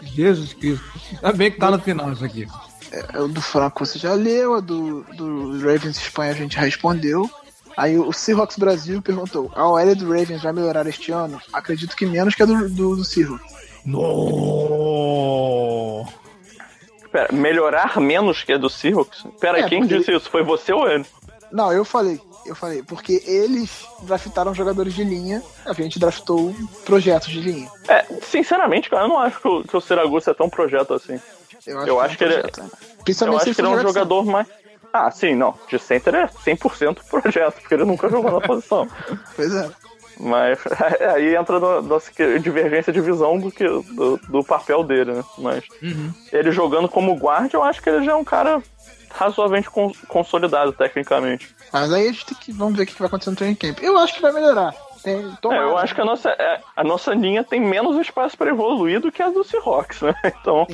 Jesus 0.03 0.53
Cristo. 0.53 0.83
Ainda 1.13 1.33
bem 1.33 1.51
que 1.51 1.57
tá 1.57 1.71
no 1.71 1.79
final 1.79 2.11
isso 2.11 2.25
aqui. 2.25 2.47
É, 2.91 3.19
o 3.19 3.27
do 3.27 3.41
Franco 3.41 3.85
você 3.85 3.99
já 3.99 4.13
leu, 4.13 4.55
a 4.55 4.59
do, 4.59 5.03
do 5.15 5.51
Ravens 5.59 5.97
Espanha 5.97 6.31
a 6.31 6.35
gente 6.35 6.57
respondeu. 6.57 7.29
Aí 7.77 7.97
o 7.97 8.11
Seahawks 8.11 8.57
Brasil 8.57 9.01
perguntou: 9.01 9.51
a 9.55 9.65
OL 9.67 9.95
do 9.95 10.05
Ravens 10.11 10.41
vai 10.43 10.51
melhorar 10.51 10.85
este 10.87 11.11
ano? 11.11 11.39
Acredito 11.53 11.95
que 11.95 12.05
menos 12.05 12.35
que 12.35 12.43
a 12.43 12.45
do, 12.45 12.67
do, 12.69 12.95
do 12.97 13.05
Seahawks. 13.05 13.59
No. 14.80 16.06
Pera, 17.11 17.30
melhorar 17.34 17.99
menos 17.99 18.44
que 18.44 18.53
a 18.53 18.57
do 18.57 18.70
Seahawks? 18.70 19.26
Pera, 19.40 19.60
É, 19.61 19.68
quem 19.70 19.80
porque- 19.82 19.98
disse 19.98 20.11
isso? 20.14 20.30
Foi 20.30 20.44
você 20.44 20.72
ou 20.72 20.88
ele? 20.90 21.06
Não, 21.52 21.74
eu 21.74 21.84
falei, 21.84 22.22
eu 22.45 22.53
falei, 22.56 22.84
porque 22.84 23.24
eles 23.26 23.84
draftaram 24.03 24.53
jogadores 24.53 24.94
de 24.94 25.03
linha, 25.03 25.41
a 25.66 25.74
gente 25.74 25.98
draftou 25.98 26.53
projetos 26.86 27.30
de 27.30 27.40
linha. 27.41 27.68
É, 27.88 28.06
sinceramente, 28.22 28.88
cara, 28.90 29.06
eu 29.06 29.07
não 29.10 29.18
acho 29.18 29.41
que 29.41 29.48
o, 29.48 29.64
que 29.64 29.76
o 29.76 29.82
Siragusa 29.82 30.30
é 30.32 30.34
tão 30.36 30.48
projeto 30.49 30.94
assim. 30.94 31.20
Eu 31.66 31.99
acho 31.99 32.16
que 32.18 32.24
ele 32.24 32.36
é- 32.36 32.44
né? 32.44 32.44
Eu 32.53 33.36
acho 33.38 33.53
que 33.56 33.61
ele 33.61 33.68
é 33.68 33.72
um 33.72 33.82
jogador 33.82 34.24
mais. 34.26 34.45
Ah, 34.94 35.10
sim, 35.11 35.34
não. 35.36 35.53
De 35.68 35.78
center 35.80 36.14
é 36.16 36.28
100% 36.28 37.03
projeto, 37.10 37.56
porque 37.61 37.74
ele 37.74 37.86
nunca 37.86 38.07
jogou 38.10 38.32
na 38.32 38.41
posição. 38.41 38.88
Pois 39.36 39.53
é. 39.53 39.70
Mas 40.19 40.59
aí 41.15 41.35
entra 41.35 41.59
na 41.59 41.81
nossa 41.81 42.11
divergência 42.41 42.91
de 42.91 42.99
visão 42.99 43.37
do, 43.39 43.49
que, 43.51 43.63
do, 43.63 44.17
do 44.29 44.43
papel 44.43 44.83
dele, 44.83 45.13
né? 45.13 45.23
Mas 45.37 45.63
ele 46.31 46.51
jogando 46.51 46.89
como 46.89 47.15
guarda, 47.15 47.49
eu 47.53 47.63
acho 47.63 47.81
que 47.81 47.89
ele 47.89 48.03
já 48.05 48.11
é 48.11 48.15
um 48.15 48.23
cara 48.23 48.61
razoavelmente 49.11 49.69
con- 49.69 49.93
consolidado 50.07 50.71
tecnicamente. 50.73 51.55
Mas 51.71 51.91
aí 51.91 52.07
a 52.07 52.11
gente 52.11 52.25
tem 52.25 52.37
que. 52.37 52.51
Vamos 52.51 52.75
ver 52.77 52.83
o 52.83 52.85
que 52.85 52.97
vai 52.99 53.07
acontecer 53.07 53.29
no 53.31 53.35
training 53.35 53.55
camp. 53.55 53.79
Eu 53.81 53.97
acho 53.97 54.13
que 54.15 54.21
vai 54.21 54.31
melhorar. 54.31 54.73
Tem, 55.01 55.15
É, 55.15 55.57
eu 55.63 55.77
acho 55.77 55.95
que 55.95 56.01
a 56.01 56.05
nossa, 56.05 56.29
é, 56.29 56.59
a 56.75 56.83
nossa 56.83 57.13
linha 57.13 57.41
tem 57.43 57.61
menos 57.61 57.97
espaço 57.97 58.37
para 58.37 58.49
evoluir 58.49 58.99
do 58.99 59.09
que 59.11 59.23
a 59.23 59.29
do 59.29 59.43
Seahawks, 59.43 60.01
né? 60.01 60.13
Então, 60.41 60.67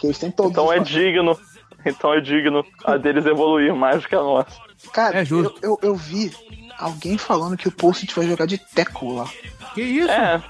que 0.00 0.06
eles 0.08 0.18
têm 0.18 0.30
todos. 0.30 0.50
então 0.50 0.72
é 0.72 0.80
digno. 0.80 1.38
Então 1.86 2.12
é 2.12 2.20
digno 2.20 2.64
a 2.84 2.96
deles 2.96 3.24
evoluir 3.24 3.74
mais 3.74 4.02
do 4.02 4.08
que 4.08 4.14
a 4.14 4.20
nossa. 4.20 4.58
Cara, 4.92 5.18
É 5.18 5.20
eu, 5.20 5.24
justo. 5.26 5.58
eu, 5.62 5.78
eu 5.82 5.94
vi 5.94 6.32
alguém 6.80 7.18
falando 7.18 7.56
que 7.56 7.68
o 7.68 7.72
Post 7.72 8.06
vai 8.14 8.26
jogar 8.26 8.46
de 8.46 8.58
teco 8.58 9.14
lá. 9.14 9.28
Que 9.74 9.82
isso? 9.82 10.10
É, 10.10 10.42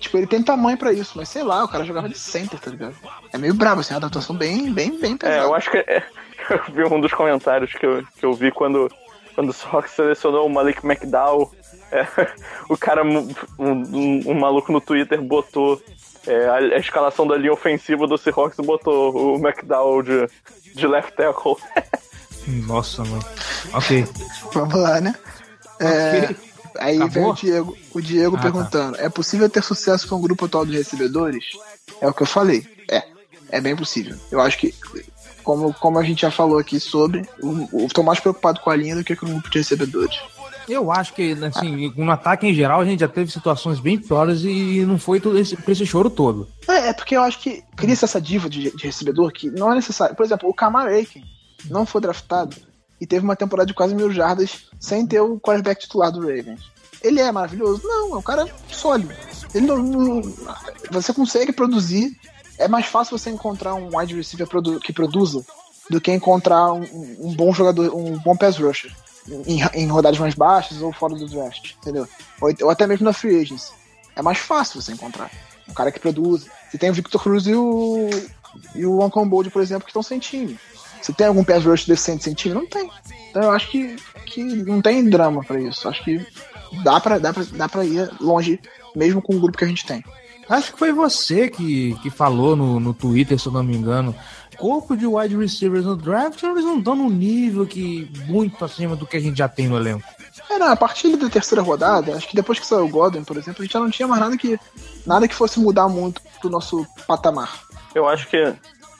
Tipo, 0.00 0.18
ele 0.18 0.26
tem 0.26 0.42
tamanho 0.42 0.76
pra 0.76 0.92
isso, 0.92 1.14
mas 1.16 1.28
sei 1.28 1.42
lá, 1.42 1.64
o 1.64 1.68
cara 1.68 1.84
jogava 1.84 2.08
de 2.08 2.18
center, 2.18 2.60
tá 2.60 2.70
ligado? 2.70 2.94
É 3.32 3.38
meio 3.38 3.54
brabo, 3.54 3.80
assim, 3.80 3.94
uma 3.94 3.98
adaptação 3.98 4.36
bem, 4.36 4.72
bem, 4.72 4.98
bem 4.98 5.16
pesada. 5.16 5.42
É, 5.42 5.44
eu 5.44 5.54
acho 5.54 5.70
que 5.70 5.78
é, 5.78 6.04
eu 6.50 6.62
vi 6.72 6.84
um 6.84 7.00
dos 7.00 7.12
comentários 7.12 7.72
que 7.72 7.84
eu, 7.84 8.04
que 8.16 8.24
eu 8.24 8.34
vi 8.34 8.52
quando, 8.52 8.90
quando 9.34 9.50
o 9.50 9.52
Sox 9.52 9.90
selecionou 9.90 10.46
o 10.46 10.50
Malik 10.50 10.84
McDowell. 10.86 11.50
é, 11.90 12.06
o 12.68 12.76
cara, 12.76 13.02
um, 13.02 13.28
um, 13.58 14.30
um 14.30 14.34
maluco 14.34 14.70
no 14.70 14.80
Twitter 14.80 15.20
botou 15.20 15.82
é, 16.26 16.46
a, 16.46 16.54
a 16.56 16.78
escalação 16.78 17.26
da 17.26 17.36
linha 17.36 17.52
ofensiva 17.52 18.06
do 18.06 18.18
Seahawks 18.18 18.58
e 18.58 18.62
botou 18.62 19.34
o 19.34 19.36
McDowell 19.36 20.02
de, 20.02 20.28
de 20.74 20.86
left 20.86 21.16
tackle. 21.16 21.56
Nossa, 22.46 23.02
mano. 23.02 23.24
Ok. 23.72 24.06
Vamos 24.52 24.74
lá, 24.74 25.00
né? 25.00 25.14
É. 25.80 26.34
Aí 26.78 26.96
Acabou? 26.96 27.10
vem 27.10 27.24
o 27.24 27.34
Diego, 27.34 27.76
o 27.94 28.00
Diego 28.00 28.36
Ah, 28.36 28.40
perguntando: 28.40 28.96
é 28.98 29.08
possível 29.08 29.48
ter 29.48 29.62
sucesso 29.62 30.08
com 30.08 30.16
o 30.16 30.20
grupo 30.20 30.44
atual 30.44 30.66
de 30.66 30.76
recebedores? 30.76 31.44
É 32.00 32.06
o 32.06 32.12
que 32.12 32.22
eu 32.22 32.26
falei. 32.26 32.66
É, 32.90 33.02
é 33.50 33.60
bem 33.60 33.76
possível. 33.76 34.16
Eu 34.30 34.40
acho 34.40 34.58
que, 34.58 34.74
como, 35.42 35.72
como 35.74 35.98
a 35.98 36.02
gente 36.02 36.22
já 36.22 36.30
falou 36.30 36.58
aqui 36.58 36.78
sobre, 36.78 37.26
eu 37.42 37.88
tô 37.92 38.02
mais 38.02 38.20
preocupado 38.20 38.60
com 38.60 38.70
a 38.70 38.76
linha 38.76 38.96
do 38.96 39.04
que 39.04 39.16
com 39.16 39.26
o 39.26 39.30
grupo 39.30 39.50
de 39.50 39.58
recebedores. 39.58 40.18
Eu 40.68 40.90
acho 40.90 41.14
que, 41.14 41.32
assim, 41.44 41.92
no 41.96 42.10
ataque 42.10 42.44
em 42.44 42.52
geral, 42.52 42.80
a 42.80 42.84
gente 42.84 42.98
já 42.98 43.06
teve 43.06 43.30
situações 43.30 43.78
bem 43.78 43.98
piores 43.98 44.42
e 44.42 44.84
não 44.84 44.98
foi 44.98 45.20
tudo 45.20 45.38
esse, 45.38 45.56
esse 45.68 45.86
choro 45.86 46.10
todo. 46.10 46.48
É, 46.68 46.88
é 46.88 46.92
porque 46.92 47.16
eu 47.16 47.22
acho 47.22 47.38
que 47.38 47.62
cria-se 47.76 48.04
essa 48.04 48.20
diva 48.20 48.50
de, 48.50 48.74
de 48.76 48.84
recebedor 48.84 49.30
que 49.32 49.48
não 49.48 49.70
é 49.70 49.76
necessário. 49.76 50.16
Por 50.16 50.26
exemplo, 50.26 50.48
o 50.48 50.54
Kamar 50.54 50.88
Aiken 50.88 51.22
não 51.70 51.86
foi 51.86 52.00
draftado 52.00 52.56
e 53.00 53.06
teve 53.06 53.24
uma 53.24 53.36
temporada 53.36 53.66
de 53.66 53.74
quase 53.74 53.94
mil 53.94 54.10
jardas 54.10 54.66
sem 54.80 55.06
ter 55.06 55.20
o 55.20 55.38
quarterback 55.38 55.80
titular 55.82 56.10
do 56.10 56.20
Ravens. 56.20 56.60
Ele 57.02 57.20
é 57.20 57.30
maravilhoso? 57.30 57.82
Não, 57.84 58.14
é 58.14 58.18
um 58.18 58.22
cara 58.22 58.46
sólido. 58.70 59.14
Ele 59.54 59.66
não, 59.66 59.76
não- 59.78 60.34
você 60.90 61.12
consegue 61.12 61.52
produzir. 61.52 62.16
É 62.58 62.66
mais 62.68 62.86
fácil 62.86 63.16
você 63.18 63.28
encontrar 63.30 63.74
um 63.74 63.96
wide 63.96 64.14
receiver 64.16 64.46
produ- 64.46 64.80
que 64.80 64.92
produza 64.92 65.44
do 65.90 66.00
que 66.00 66.10
encontrar 66.10 66.72
um, 66.72 66.82
um 67.20 67.34
bom 67.34 67.52
jogador, 67.52 67.94
um 67.94 68.18
bom 68.18 68.34
pass 68.34 68.56
rusher 68.58 68.90
em, 69.46 69.60
em 69.74 69.86
rodadas 69.88 70.18
mais 70.18 70.34
baixas 70.34 70.80
ou 70.80 70.92
fora 70.92 71.14
do 71.14 71.28
draft, 71.28 71.74
entendeu? 71.80 72.08
Ou, 72.40 72.50
ou 72.62 72.70
até 72.70 72.86
mesmo 72.86 73.04
na 73.04 73.12
free 73.12 73.40
agency. 73.40 73.70
É 74.16 74.22
mais 74.22 74.38
fácil 74.38 74.80
você 74.80 74.92
encontrar 74.92 75.30
um 75.68 75.74
cara 75.74 75.92
que 75.92 76.00
produz. 76.00 76.46
Você 76.70 76.78
tem 76.78 76.90
o 76.90 76.94
Victor 76.94 77.22
Cruz 77.22 77.46
e 77.46 77.54
o 77.54 78.08
e 78.74 78.86
o 78.86 79.02
Ancon 79.02 79.28
Bold, 79.28 79.50
por 79.50 79.60
exemplo, 79.60 79.84
que 79.84 79.90
estão 79.90 80.02
sem 80.02 80.18
time. 80.18 80.58
Você 81.06 81.12
tem 81.12 81.28
algum 81.28 81.44
pass 81.44 81.64
rush 81.64 81.86
decente 81.86 82.24
sem 82.24 82.34
time? 82.34 82.52
Não 82.52 82.66
tem. 82.66 82.90
Então 83.30 83.40
eu 83.40 83.52
acho 83.52 83.70
que, 83.70 83.94
que 84.26 84.42
não 84.42 84.82
tem 84.82 85.08
drama 85.08 85.44
pra 85.44 85.60
isso. 85.60 85.88
Acho 85.88 86.02
que 86.02 86.26
dá 86.82 86.98
pra, 86.98 87.18
dá, 87.18 87.32
pra, 87.32 87.44
dá 87.44 87.68
pra 87.68 87.84
ir 87.84 88.10
longe, 88.20 88.58
mesmo 88.92 89.22
com 89.22 89.36
o 89.36 89.38
grupo 89.38 89.56
que 89.56 89.64
a 89.64 89.68
gente 89.68 89.86
tem. 89.86 90.02
Acho 90.48 90.72
que 90.72 90.78
foi 90.78 90.92
você 90.92 91.48
que, 91.48 91.96
que 92.02 92.10
falou 92.10 92.56
no, 92.56 92.80
no 92.80 92.92
Twitter, 92.92 93.38
se 93.38 93.46
eu 93.46 93.52
não 93.52 93.62
me 93.62 93.76
engano. 93.76 94.16
Corpo 94.56 94.96
de 94.96 95.06
wide 95.06 95.36
receivers 95.36 95.84
no 95.84 95.94
draft, 95.94 96.42
eles 96.42 96.64
não 96.64 96.78
estão 96.78 96.96
num 96.96 97.10
nível 97.10 97.64
que 97.66 98.10
muito 98.26 98.64
acima 98.64 98.96
do 98.96 99.06
que 99.06 99.16
a 99.16 99.20
gente 99.20 99.38
já 99.38 99.48
tem 99.48 99.68
no 99.68 99.76
elenco. 99.76 100.08
É, 100.50 100.58
não, 100.58 100.72
a 100.72 100.76
partir 100.76 101.16
da 101.16 101.30
terceira 101.30 101.62
rodada, 101.62 102.16
acho 102.16 102.28
que 102.28 102.34
depois 102.34 102.58
que 102.58 102.66
saiu 102.66 102.86
o 102.86 102.88
Godwin, 102.88 103.22
por 103.22 103.36
exemplo, 103.36 103.62
a 103.62 103.64
gente 103.64 103.72
já 103.72 103.80
não 103.80 103.90
tinha 103.90 104.08
mais 104.08 104.20
nada 104.20 104.36
que, 104.36 104.58
nada 105.06 105.28
que 105.28 105.34
fosse 105.36 105.60
mudar 105.60 105.88
muito 105.88 106.20
pro 106.40 106.50
nosso 106.50 106.84
patamar. 107.06 107.60
Eu 107.94 108.08
acho 108.08 108.28
que 108.28 108.54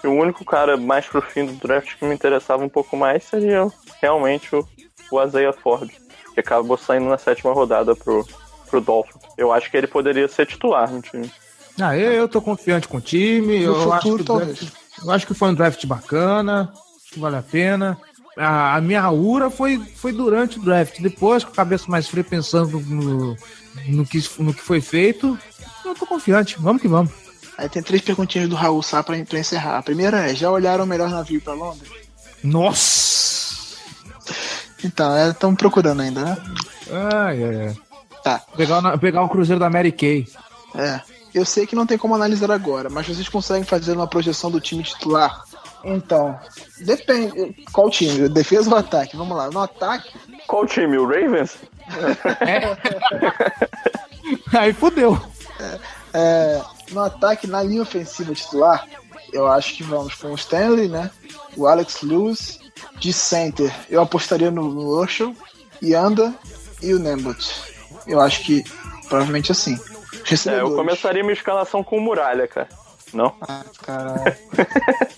o 0.07 0.13
único 0.15 0.45
cara 0.45 0.77
mais 0.77 1.07
pro 1.07 1.21
fim 1.23 1.47
do 1.47 1.53
draft 1.55 1.97
que 1.99 2.05
me 2.05 2.15
interessava 2.15 2.65
um 2.65 2.69
pouco 2.69 2.97
mais 2.97 3.25
seria 3.25 3.67
realmente 4.01 4.55
o, 4.55 4.67
o 5.11 5.23
Isaiah 5.23 5.53
Ford, 5.53 5.91
que 6.35 6.41
acabou 6.41 6.77
saindo 6.77 7.07
na 7.09 7.19
sétima 7.19 7.53
rodada 7.53 7.95
pro, 7.97 8.27
pro 8.71 8.81
Dolphins. 8.81 9.23
Eu 9.37 9.53
acho 9.53 9.71
que 9.71 9.77
ele 9.77 9.87
poderia 9.87 10.29
ser 10.29 10.47
titular 10.47 10.91
no 10.91 11.01
time. 11.03 11.31
Ah, 11.81 11.97
eu, 11.97 12.13
eu 12.13 12.29
tô 12.29 12.41
confiante 12.41 12.89
com 12.89 12.97
o 12.97 13.01
time. 13.01 13.59
No 13.67 13.73
Eu, 13.75 13.93
acho 13.93 14.03
futuro, 14.09 14.25
que 14.25 14.33
o 14.33 14.37
draft- 14.39 14.59
talvez. 14.61 14.73
eu 15.05 15.11
acho 15.11 15.27
que 15.27 15.35
foi 15.35 15.49
um 15.51 15.55
draft 15.55 15.85
bacana. 15.87 16.73
Acho 17.03 17.13
que 17.15 17.21
vale 17.21 17.37
a 17.37 17.43
pena. 17.43 17.99
A, 18.37 18.77
a 18.77 18.81
minha 18.81 19.03
aura 19.03 19.49
foi, 19.51 19.79
foi 19.79 20.13
durante 20.13 20.59
o 20.59 20.63
draft. 20.63 21.01
Depois, 21.01 21.45
com 21.45 21.51
a 21.51 21.55
cabeça 21.55 21.85
mais 21.89 22.09
fria, 22.09 22.25
pensando 22.25 22.81
no, 22.81 23.37
no, 23.89 24.07
que, 24.07 24.23
no 24.39 24.53
que 24.55 24.63
foi 24.63 24.81
feito, 24.81 25.39
eu 25.85 25.95
tô 25.95 26.07
confiante. 26.07 26.57
Vamos 26.59 26.81
que 26.81 26.89
vamos. 26.89 27.13
Aí 27.59 27.69
tem 27.69 27.83
três 27.83 28.03
perguntinhas 28.03 28.49
do 28.49 28.57
Raul 28.57 28.83
Sá 28.83 29.03
pra, 29.03 29.17
pra 29.25 29.39
encerrar. 29.39 29.79
A 29.79 29.83
primeira 29.83 30.31
é: 30.31 30.35
já 30.35 30.51
olharam 30.51 30.85
o 30.85 30.87
melhor 30.87 31.09
navio 31.09 31.41
pra 31.41 31.55
Londres? 31.55 31.91
Nossa! 32.43 33.77
Então, 34.85 35.31
estão 35.31 35.55
procurando 35.55 36.03
ainda, 36.03 36.23
né? 36.23 36.37
Ai, 36.91 37.45
ai, 37.45 37.67
ai. 37.69 37.77
Tá. 38.23 38.43
Pegar, 38.57 38.99
pegar 38.99 39.23
o 39.23 39.29
Cruzeiro 39.29 39.59
da 39.59 39.71
Mary 39.71 39.91
Kay. 39.91 40.27
É. 40.75 41.01
Eu 41.35 41.45
sei 41.45 41.67
que 41.67 41.77
não 41.77 41.87
tem 41.87 41.99
como 41.99 42.15
analisar 42.15 42.51
agora, 42.51 42.89
mas 42.89 43.07
vocês 43.07 43.29
conseguem 43.29 43.65
fazer 43.65 43.93
uma 43.93 44.07
projeção 44.07 44.51
do 44.51 44.61
time 44.61 44.83
titular? 44.83 45.45
Então, 45.85 46.39
depende. 46.79 47.65
Qual 47.73 47.91
time? 47.91 48.29
Defesa 48.29 48.71
ou 48.71 48.77
ataque? 48.77 49.17
Vamos 49.17 49.37
lá. 49.37 49.51
No 49.51 49.61
ataque, 49.61 50.11
Qual 50.47 50.67
time? 50.67 50.97
O 50.97 51.07
Ravens? 51.07 51.57
Aí 54.57 54.73
fudeu. 54.73 55.21
É, 56.13 56.61
no 56.91 57.01
ataque, 57.01 57.47
na 57.47 57.63
linha 57.63 57.83
ofensiva 57.83 58.35
titular, 58.35 58.87
eu 59.33 59.47
acho 59.47 59.75
que 59.75 59.83
vamos 59.83 60.15
com 60.15 60.33
o 60.33 60.35
Stanley, 60.35 60.89
né? 60.89 61.11
O 61.57 61.67
Alex 61.67 62.03
Lewis. 62.03 62.61
De 62.99 63.11
center, 63.13 63.75
eu 63.89 64.03
apostaria 64.03 64.51
no, 64.51 64.71
no 64.71 65.01
Urshel, 65.01 65.35
Yanda 65.83 66.35
e 66.83 66.93
o 66.93 66.99
Nembut. 66.99 67.55
Eu 68.07 68.21
acho 68.21 68.43
que 68.43 68.63
provavelmente 69.09 69.51
assim. 69.51 69.79
É, 70.47 70.61
eu 70.61 70.75
começaria 70.75 71.23
minha 71.23 71.33
escalação 71.33 71.83
com 71.83 71.97
o 71.97 72.01
Muralha, 72.01 72.47
cara. 72.47 72.69
Não? 73.15 73.35
Ah, 73.41 73.65
caralho. 73.83 74.37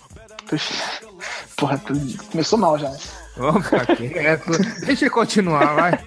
Porra, 1.57 1.79
tu 1.79 1.93
começou 2.31 2.59
mal 2.59 2.79
já. 2.79 2.91
né? 2.91 2.99
Vamos 3.37 3.65
ficar 3.65 3.87
quieto. 3.97 4.51
Deixa 4.85 5.05
ele 5.05 5.11
continuar, 5.11 5.75
vai. 5.75 6.05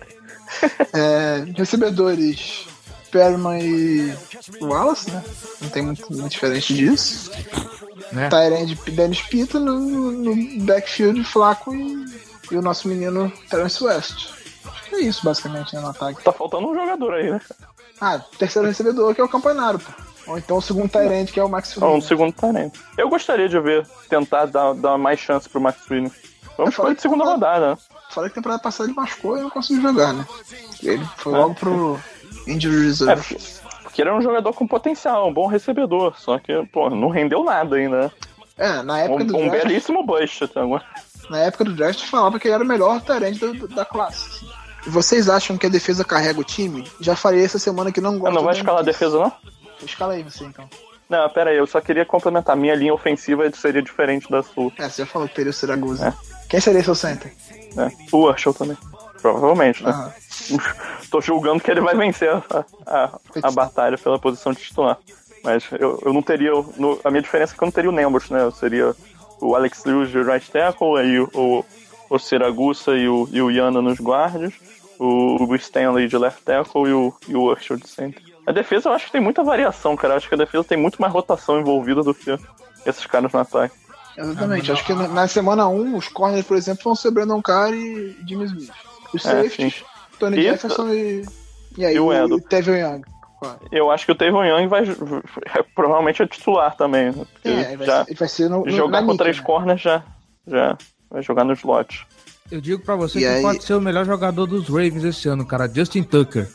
É, 0.93 1.45
recebedores 1.55 2.67
Perman 3.11 3.59
e 3.61 4.13
Wallace, 4.61 5.11
né? 5.11 5.23
Não 5.61 5.69
tem 5.69 5.81
muito, 5.83 6.11
muito 6.11 6.29
diferente 6.31 6.73
disso. 6.73 7.31
Né? 8.11 8.29
Tyrande 8.29 8.75
Dennis 8.91 9.21
Pita 9.21 9.59
no, 9.59 9.79
no 10.11 10.63
backfield 10.65 11.23
Flaco 11.23 11.73
e, 11.75 12.05
e 12.51 12.57
o 12.57 12.61
nosso 12.61 12.87
menino 12.87 13.31
Terence 13.49 13.83
West. 13.83 14.29
É 14.91 14.99
isso, 14.99 15.23
basicamente, 15.23 15.73
né, 15.75 15.81
no 15.81 15.89
ataque. 15.89 16.23
Tá 16.23 16.31
faltando 16.31 16.67
um 16.69 16.75
jogador 16.75 17.13
aí, 17.13 17.31
né? 17.31 17.39
Ah, 17.99 18.19
terceiro 18.37 18.67
recebedor 18.67 19.13
que 19.15 19.21
é 19.21 19.23
o 19.23 19.29
Campanaro, 19.29 19.79
pô. 19.79 19.91
Ou 20.27 20.37
então 20.37 20.57
o 20.57 20.61
segundo 20.61 20.89
Tyrande 20.89 21.31
que 21.31 21.39
é 21.39 21.43
o 21.43 21.49
Max 21.49 21.75
um 21.77 21.85
Williams. 21.85 22.05
segundo 22.05 22.33
talento. 22.33 22.79
Eu 22.97 23.09
gostaria 23.09 23.47
de 23.49 23.59
ver, 23.59 23.87
tentar 24.09 24.45
dar, 24.45 24.73
dar 24.73 24.97
mais 24.97 25.19
chance 25.19 25.47
pro 25.47 25.61
Max 25.61 25.79
Williams. 25.89 26.13
Vamos 26.57 26.75
falar 26.75 26.93
de 26.93 27.01
segunda 27.01 27.23
que- 27.23 27.29
rodada, 27.29 27.71
né? 27.71 27.77
Falei 28.11 28.29
que 28.29 28.35
temporada 28.35 28.61
passada 28.61 28.89
ele 28.89 28.95
machucou 28.95 29.37
e 29.37 29.41
não 29.41 29.49
conseguiu 29.49 29.81
jogar, 29.83 30.13
né? 30.13 30.25
Ele 30.83 31.03
foi 31.17 31.33
É. 31.33 31.37
logo 31.37 31.55
pro 31.55 31.99
Injury 32.47 32.75
É, 32.75 32.83
Reserve. 32.85 33.21
porque, 33.21 33.37
porque 33.83 34.01
ele 34.01 34.09
era 34.09 34.17
um 34.17 34.21
jogador 34.21 34.53
com 34.53 34.67
potencial, 34.67 35.27
um 35.29 35.33
bom 35.33 35.47
recebedor. 35.47 36.13
Só 36.19 36.37
que, 36.39 36.53
pô, 36.71 36.89
não 36.89 37.09
rendeu 37.09 37.43
nada 37.43 37.75
ainda. 37.75 38.01
né? 38.03 38.11
É, 38.57 38.81
na 38.83 38.93
Um, 38.93 38.97
época 38.97 39.23
do 39.25 39.37
um 39.37 39.49
draft, 39.49 39.67
belíssimo 39.67 40.03
bust 40.05 40.43
até 40.43 40.59
agora. 40.59 40.83
na 41.29 41.39
época 41.39 41.63
do 41.63 41.73
draft 41.73 42.05
falava 42.05 42.39
que 42.39 42.47
ele 42.47 42.55
era 42.55 42.63
o 42.63 42.67
melhor 42.67 43.01
Tyrande 43.01 43.39
da, 43.39 43.75
da 43.77 43.85
classe. 43.85 44.45
vocês 44.87 45.29
acham 45.29 45.57
que 45.57 45.65
a 45.65 45.69
defesa 45.69 46.03
carrega 46.03 46.39
o 46.39 46.43
time? 46.43 46.85
Já 46.99 47.15
falei 47.15 47.43
essa 47.43 47.57
semana 47.57 47.91
que 47.91 48.01
não 48.01 48.15
Ah, 48.15 48.17
gosto 48.17 48.33
não 48.35 48.43
vai 48.43 48.53
escalar 48.55 48.81
a 48.81 48.83
Memphis. 48.83 48.99
defesa, 48.99 49.19
não? 49.19 49.31
Escala 49.83 50.13
aí 50.13 50.21
você 50.23 50.43
então. 50.43 50.69
Não, 51.09 51.27
pera 51.29 51.49
aí, 51.49 51.57
eu 51.57 51.67
só 51.67 51.81
queria 51.81 52.05
complementar. 52.05 52.55
Minha 52.55 52.75
linha 52.75 52.93
ofensiva 52.93 53.49
seria 53.53 53.81
diferente 53.81 54.29
da 54.31 54.41
sua. 54.43 54.71
É, 54.77 54.87
você 54.87 55.01
já 55.01 55.05
falou 55.05 55.27
que 55.27 55.35
teria 55.35 55.49
o 55.49 55.53
Siragusa. 55.53 56.07
É. 56.09 56.13
Quem 56.47 56.59
seria 56.61 56.83
seu 56.83 56.95
center? 56.95 57.33
Né? 57.75 57.91
O 58.11 58.17
Urshel 58.19 58.53
também. 58.53 58.77
Provavelmente, 59.21 59.83
né? 59.83 59.89
Aham. 59.91 60.13
Tô 61.09 61.21
julgando 61.21 61.61
que 61.61 61.69
ele 61.71 61.81
vai 61.81 61.95
vencer 61.95 62.29
a, 62.29 62.65
a, 62.85 63.09
a 63.43 63.51
batalha 63.51 63.97
pela 63.97 64.19
posição 64.19 64.53
de 64.53 64.59
titular. 64.61 64.97
Mas 65.43 65.63
eu, 65.79 65.99
eu 66.05 66.13
não 66.13 66.21
teria. 66.21 66.51
no- 66.77 66.99
a 67.03 67.09
minha 67.09 67.21
diferença 67.21 67.53
é 67.53 67.57
que 67.57 67.63
eu 67.63 67.65
não 67.65 67.71
teria 67.71 67.89
o 67.89 67.93
Nembos, 67.93 68.29
né? 68.29 68.41
Eu 68.43 68.51
seria 68.51 68.95
o 69.39 69.55
Alex 69.55 69.83
Lewis 69.85 70.09
de 70.09 70.21
right 70.21 70.49
tackle, 70.51 70.97
aí 70.97 71.19
o, 71.19 71.29
o, 71.33 71.65
o 72.09 72.19
Siragusa 72.19 72.95
e 72.95 73.07
o, 73.09 73.27
e 73.31 73.41
o 73.41 73.49
Yana 73.49 73.81
nos 73.81 73.99
guardas, 73.99 74.53
o, 74.99 75.43
o 75.43 75.55
Stanley 75.55 76.07
de 76.07 76.15
left 76.17 76.43
tackle 76.43 76.87
e 76.87 76.93
o, 76.93 77.13
e 77.27 77.35
o 77.35 77.41
Urshel 77.43 77.77
de 77.77 77.87
center. 77.87 78.21
A 78.45 78.51
defesa 78.51 78.89
eu 78.89 78.93
acho 78.93 79.05
que 79.07 79.11
tem 79.11 79.21
muita 79.21 79.43
variação, 79.43 79.95
cara. 79.95 80.13
Eu 80.13 80.17
acho 80.17 80.27
que 80.29 80.35
a 80.35 80.37
defesa 80.37 80.63
tem 80.63 80.77
muito 80.77 81.01
mais 81.01 81.11
rotação 81.11 81.59
envolvida 81.59 82.03
do 82.03 82.13
que 82.13 82.37
esses 82.85 83.05
caras 83.07 83.31
no 83.31 83.39
ataque. 83.39 83.73
Exatamente. 84.17 84.71
Acho 84.71 84.85
que 84.85 84.93
na, 84.93 85.07
na 85.07 85.27
semana 85.27 85.67
1, 85.67 85.95
os 85.95 86.07
corners, 86.07 86.45
por 86.45 86.55
exemplo, 86.57 86.83
vão 86.83 86.95
ser 86.95 87.09
Brandon 87.11 87.41
Carr 87.41 87.73
e 87.73 88.15
Jimmy 88.27 88.45
Smith. 88.45 88.71
Os 89.13 89.25
É, 89.25 89.43
safeties, 89.43 89.75
sim. 89.75 89.83
Tony 90.21 90.37
E- 90.39 90.43
Jefferson 90.43 90.87
e. 90.93 91.25
E 91.77 91.85
aí, 91.85 91.95
e 91.95 91.99
o 91.99 92.11
Edel. 92.13 92.39
Tevin 92.41 92.77
Young. 92.79 93.01
Eu 93.71 93.89
acho 93.89 94.05
que 94.05 94.11
o 94.11 94.15
Tavon 94.15 94.43
Young 94.45 94.67
vai 94.67 94.83
provavelmente 95.73 96.21
é 96.21 96.27
titular 96.27 96.75
também. 96.75 97.11
Porque 97.11 97.47
É, 97.49 97.69
ele 97.69 97.77
vai, 97.77 97.87
já 97.87 98.05
ele 98.07 98.15
vai 98.19 98.27
ser 98.27 98.49
no, 98.49 98.63
no, 98.65 98.69
jogar 98.69 99.03
com 99.03 99.17
três 99.17 99.37
né? 99.37 99.43
corners 99.43 99.81
já, 99.81 100.03
já 100.47 100.77
vai 101.09 101.23
jogar 101.23 101.43
no 101.43 101.53
slot. 101.53 102.05
Eu 102.51 102.61
digo 102.61 102.83
pra 102.83 102.95
você 102.95 103.17
E 103.17 103.21
que 103.21 103.27
aí- 103.27 103.41
pode 103.41 103.63
ser 103.63 103.73
o 103.73 103.81
melhor 103.81 104.05
jogador 104.05 104.45
dos 104.45 104.67
Ravens 104.67 105.03
esse 105.03 105.27
ano, 105.27 105.43
cara. 105.45 105.67
Justin 105.73 106.03
Tucker. 106.03 106.47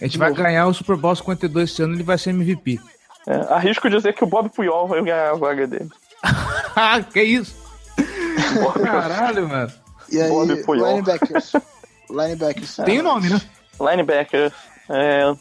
A 0.00 0.04
gente 0.04 0.18
vai 0.18 0.32
ganhar 0.32 0.66
o 0.66 0.74
Super 0.74 0.96
Bowl 0.96 1.14
52 1.14 1.70
esse 1.70 1.82
ano 1.82 1.94
ele 1.94 2.02
vai 2.02 2.18
ser 2.18 2.30
MVP. 2.30 2.80
É, 3.28 3.34
arrisco 3.54 3.88
dizer 3.88 4.14
que 4.14 4.24
o 4.24 4.26
Bob 4.26 4.48
Puyol 4.48 4.88
vai 4.88 5.02
ganhar 5.04 5.30
a 5.30 5.34
vaga 5.34 5.66
dele. 5.66 5.90
que 7.12 7.22
isso? 7.22 7.54
Caralho, 8.82 9.48
mano. 9.48 9.70
E 10.10 10.20
aí, 10.20 10.28
Bob 10.28 10.56
Puyol. 10.64 10.86
linebackers. 10.88 11.52
Linebackers. 12.10 12.76
Tem 12.76 13.00
o 13.00 13.02
nome, 13.02 13.28
né? 13.28 13.40
Linebacker. 13.80 14.52
É... 14.88 15.34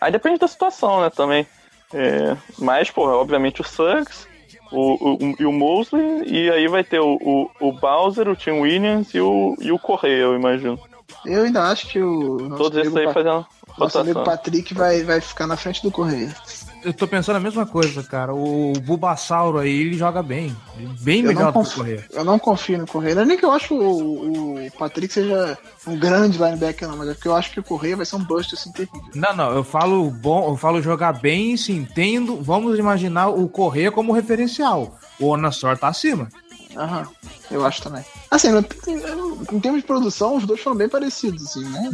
Aí 0.00 0.10
depende 0.12 0.38
da 0.38 0.48
situação, 0.48 1.00
né, 1.02 1.10
também. 1.10 1.46
É... 1.92 2.36
Mas, 2.58 2.90
porra, 2.90 3.12
obviamente 3.12 3.60
o 3.60 3.64
Suggs 3.64 4.26
o, 4.74 5.14
o, 5.14 5.36
e 5.38 5.46
o 5.46 5.52
Mosley, 5.52 6.24
e 6.26 6.50
aí 6.50 6.66
vai 6.66 6.82
ter 6.82 7.00
o, 7.00 7.16
o, 7.20 7.50
o 7.60 7.72
Bowser, 7.72 8.28
o 8.28 8.36
Tim 8.36 8.60
Williams 8.60 9.14
e 9.14 9.20
o, 9.20 9.56
e 9.60 9.70
o 9.70 9.78
Correia, 9.78 10.22
eu 10.22 10.34
imagino. 10.34 10.78
Eu 11.24 11.44
ainda 11.44 11.62
acho 11.64 11.86
que 11.88 12.00
o 12.00 12.56
Todos 12.56 12.78
esses 12.78 12.96
aí 12.96 13.06
Pa- 13.06 13.14
fazendo 13.14 13.46
nosso 13.78 13.98
amigo. 13.98 14.24
Patrick 14.24 14.74
vai, 14.74 15.02
vai 15.02 15.20
ficar 15.20 15.46
na 15.46 15.56
frente 15.56 15.82
do 15.82 15.90
Correia. 15.90 16.34
Eu 16.84 16.92
tô 16.92 17.08
pensando 17.08 17.36
a 17.36 17.40
mesma 17.40 17.64
coisa, 17.64 18.02
cara. 18.02 18.34
O 18.34 18.72
Bulbasauro 18.80 19.58
aí, 19.58 19.80
ele 19.80 19.96
joga 19.96 20.22
bem. 20.22 20.54
Bem 21.00 21.20
Eu 21.22 21.28
melhor 21.28 21.46
do 21.46 21.52
que 21.52 21.58
o 21.58 21.62
confio, 21.62 21.76
Correia. 21.78 22.04
eu 22.12 22.24
não 22.24 22.38
confio 22.38 22.78
no 22.78 22.86
Correia. 22.86 23.14
Não 23.14 23.22
é 23.22 23.24
nem 23.24 23.38
que 23.38 23.44
eu 23.44 23.52
acho 23.52 23.74
o, 23.74 24.56
o 24.66 24.70
Patrick 24.78 25.12
seja 25.12 25.56
um 25.86 25.96
grande 25.98 26.36
linebacker, 26.36 26.86
não, 26.88 26.96
mas 26.98 27.08
é 27.08 27.14
porque 27.14 27.28
eu 27.28 27.34
acho 27.34 27.50
que 27.52 27.60
o 27.60 27.64
Correia 27.64 27.96
vai 27.96 28.04
ser 28.04 28.16
um 28.16 28.24
bust 28.24 28.54
assim 28.54 28.70
terrível. 28.72 29.00
Não, 29.14 29.34
não, 29.34 29.50
eu 29.52 29.64
falo 29.64 30.10
bom, 30.10 30.50
eu 30.50 30.56
falo 30.56 30.82
jogar 30.82 31.14
bem, 31.14 31.56
sim, 31.56 31.76
entendo. 31.76 32.36
Vamos 32.42 32.78
imaginar 32.78 33.28
o 33.28 33.48
Correia 33.48 33.90
como 33.90 34.12
referencial. 34.12 34.98
O 35.18 35.28
Onassor 35.28 35.78
tá 35.78 35.88
acima. 35.88 36.28
Aham, 36.76 37.06
eu 37.50 37.64
acho 37.64 37.82
também. 37.82 38.04
Assim, 38.30 38.48
em 39.52 39.60
termos 39.60 39.80
de 39.80 39.86
produção, 39.86 40.36
os 40.36 40.44
dois 40.44 40.60
foram 40.60 40.76
bem 40.76 40.88
parecidos, 40.88 41.44
assim, 41.44 41.64
né? 41.64 41.90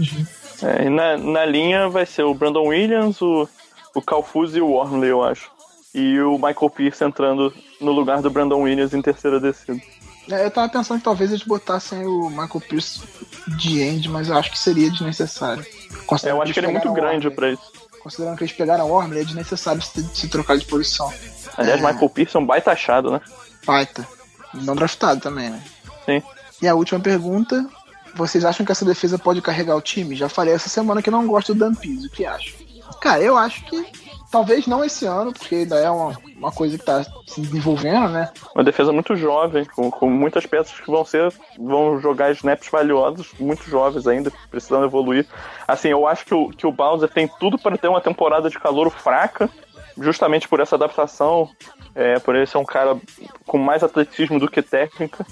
É, 0.63 0.87
e 0.87 0.91
na, 0.91 1.17
na 1.19 1.45
linha 1.45 1.89
vai 1.89 2.07
ser 2.07 2.23
o 2.23 2.35
Brandon 2.35 2.67
Williams, 2.67 3.21
o, 3.21 3.47
o 3.95 4.03
Calfuz 4.03 4.55
e 4.55 4.61
o 4.61 4.69
Wormley, 4.69 5.11
eu 5.11 5.23
acho. 5.23 5.51
E 5.95 6.21
o 6.21 6.35
Michael 6.35 6.71
Pierce 6.71 7.03
entrando 7.05 7.53
no 7.81 7.91
lugar 7.93 8.23
do 8.23 8.31
Brandon 8.31 8.63
Williams 8.63 8.95
em 8.95 9.03
terceira 9.03 9.41
descida. 9.41 9.81
É, 10.31 10.47
Eu 10.47 10.51
tava 10.51 10.69
pensando 10.69 10.99
que 10.99 11.05
talvez 11.05 11.31
eles 11.31 11.43
botassem 11.45 12.07
o 12.07 12.29
Michael 12.31 12.61
Pierce 12.69 13.01
de 13.59 13.81
end, 13.81 14.09
mas 14.09 14.29
eu 14.29 14.37
acho 14.37 14.51
que 14.53 14.59
seria 14.59 14.91
desnecessário. 14.91 15.65
É, 16.25 16.31
eu 16.31 16.41
acho 16.41 16.53
que 16.53 16.61
ele 16.61 16.69
é 16.69 16.71
muito 16.71 16.93
grande 16.93 17.29
pra 17.31 17.51
isso. 17.51 17.73
Considerando 18.03 18.37
que 18.39 18.45
eles 18.45 18.55
pegaram 18.55 18.87
o 18.87 18.91
Wormley, 18.91 19.23
é 19.23 19.25
desnecessário 19.25 19.83
se, 19.83 20.03
se 20.15 20.29
trocar 20.29 20.57
de 20.57 20.65
posição. 20.65 21.13
Aliás, 21.57 21.83
É. 21.83 21.87
Michael 21.87 22.11
Pierce 22.11 22.37
é 22.37 22.41
um 22.41 22.47
baita 22.47 22.71
achado, 22.71 23.11
né? 23.11 23.21
Baita. 23.67 24.07
Não 24.55 24.75
draftado 24.77 25.21
também, 25.21 25.51
né? 25.51 25.63
Sim. 26.07 26.23
E 26.63 26.69
a 26.69 26.75
última 26.75 27.01
pergunta: 27.01 27.69
vocês 28.15 28.45
acham 28.45 28.65
que 28.65 28.73
essa 28.73 28.85
defesa 28.85 29.19
pode 29.19 29.43
carregar 29.43 29.77
o 29.77 29.81
time? 29.83 30.15
Já 30.17 30.29
falei 30.29 30.55
essa 30.55 30.69
semana 30.69 31.03
que 31.03 31.11
não 31.11 31.27
gosto 31.27 31.53
do 31.55 31.59
Dan. 31.61 31.73
O 31.73 32.09
que 32.11 32.25
acham? 32.25 32.55
Cara, 33.01 33.23
eu 33.23 33.37
acho 33.37 33.65
que 33.65 33.87
talvez 34.31 34.67
não 34.67 34.85
esse 34.85 35.05
ano, 35.07 35.33
porque 35.33 35.55
ainda 35.57 35.77
é 35.77 35.91
uma, 35.91 36.17
uma 36.37 36.53
coisa 36.53 36.79
que 36.79 36.85
tá 36.85 37.05
se 37.27 37.41
desenvolvendo, 37.41 38.09
né? 38.11 38.31
Uma 38.55 38.63
defesa 38.63 38.93
muito 38.93 39.17
jovem, 39.17 39.65
com, 39.65 39.91
com 39.91 40.09
muitas 40.09 40.47
peças 40.47 40.79
que 40.79 40.91
vão 40.91 41.05
ser. 41.05 41.33
vão 41.59 42.01
jogar 42.01 42.31
snaps 42.33 42.69
valiosos, 42.69 43.33
muito 43.39 43.65
jovens 43.65 44.07
ainda, 44.07 44.33
precisando 44.51 44.85
evoluir. 44.85 45.27
Assim, 45.67 45.89
eu 45.89 46.07
acho 46.07 46.25
que 46.25 46.35
o, 46.35 46.49
que 46.51 46.67
o 46.67 46.73
Bowser 46.73 47.09
tem 47.09 47.29
tudo 47.41 47.59
para 47.59 47.77
ter 47.77 47.89
uma 47.89 48.01
temporada 48.01 48.49
de 48.49 48.59
calor 48.59 48.91
fraca, 48.91 49.51
justamente 49.99 50.49
por 50.49 50.61
essa 50.61 50.77
adaptação, 50.77 51.51
é, 51.95 52.19
por 52.19 52.37
ele 52.37 52.47
ser 52.47 52.59
um 52.59 52.65
cara 52.65 52.97
com 53.47 53.59
mais 53.59 53.83
atletismo 53.83 54.39
do 54.39 54.49
que 54.49 54.63
técnica. 54.63 55.27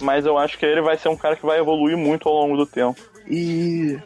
Mas 0.00 0.24
eu 0.24 0.38
acho 0.38 0.58
que 0.58 0.64
ele 0.64 0.80
vai 0.80 0.96
ser 0.96 1.08
um 1.08 1.16
cara 1.16 1.36
que 1.36 1.44
vai 1.44 1.58
evoluir 1.58 1.96
muito 1.96 2.28
ao 2.28 2.34
longo 2.34 2.56
do 2.56 2.64
tempo. 2.64 3.00
E 3.26 3.98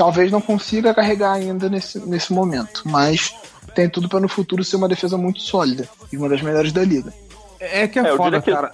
talvez 0.00 0.32
não 0.32 0.40
consiga 0.40 0.94
carregar 0.94 1.32
ainda 1.34 1.68
nesse, 1.68 1.98
nesse 1.98 2.32
momento, 2.32 2.84
mas 2.86 3.34
tem 3.74 3.86
tudo 3.86 4.08
para 4.08 4.18
no 4.18 4.30
futuro 4.30 4.64
ser 4.64 4.76
uma 4.76 4.88
defesa 4.88 5.18
muito 5.18 5.42
sólida 5.42 5.86
e 6.10 6.16
uma 6.16 6.26
das 6.26 6.40
melhores 6.40 6.72
da 6.72 6.82
liga. 6.82 7.12
É 7.60 7.86
que 7.86 7.98
é, 7.98 8.02
É, 8.04 8.10
eu 8.10 8.16
foda, 8.16 8.40
diria 8.40 8.42
que- 8.42 8.50
cara. 8.50 8.72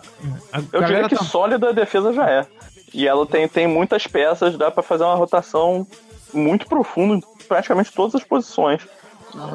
A 0.53 0.59
Eu 0.73 0.85
diria 0.85 1.09
que 1.09 1.17
tá- 1.17 1.25
sólida 1.25 1.71
a 1.71 1.73
defesa 1.73 2.13
já 2.13 2.31
é. 2.31 2.47
E 2.95 3.09
ela 3.09 3.27
tem, 3.27 3.49
tem 3.49 3.67
muitas 3.67 4.07
peças, 4.07 4.57
dá 4.57 4.71
pra 4.71 4.85
fazer 4.85 5.03
uma 5.03 5.17
rotação 5.17 5.85
muito 6.33 6.65
profunda 6.69 7.17
em 7.17 7.23
praticamente 7.49 7.91
todas 7.93 8.15
as 8.15 8.23
posições. 8.23 8.83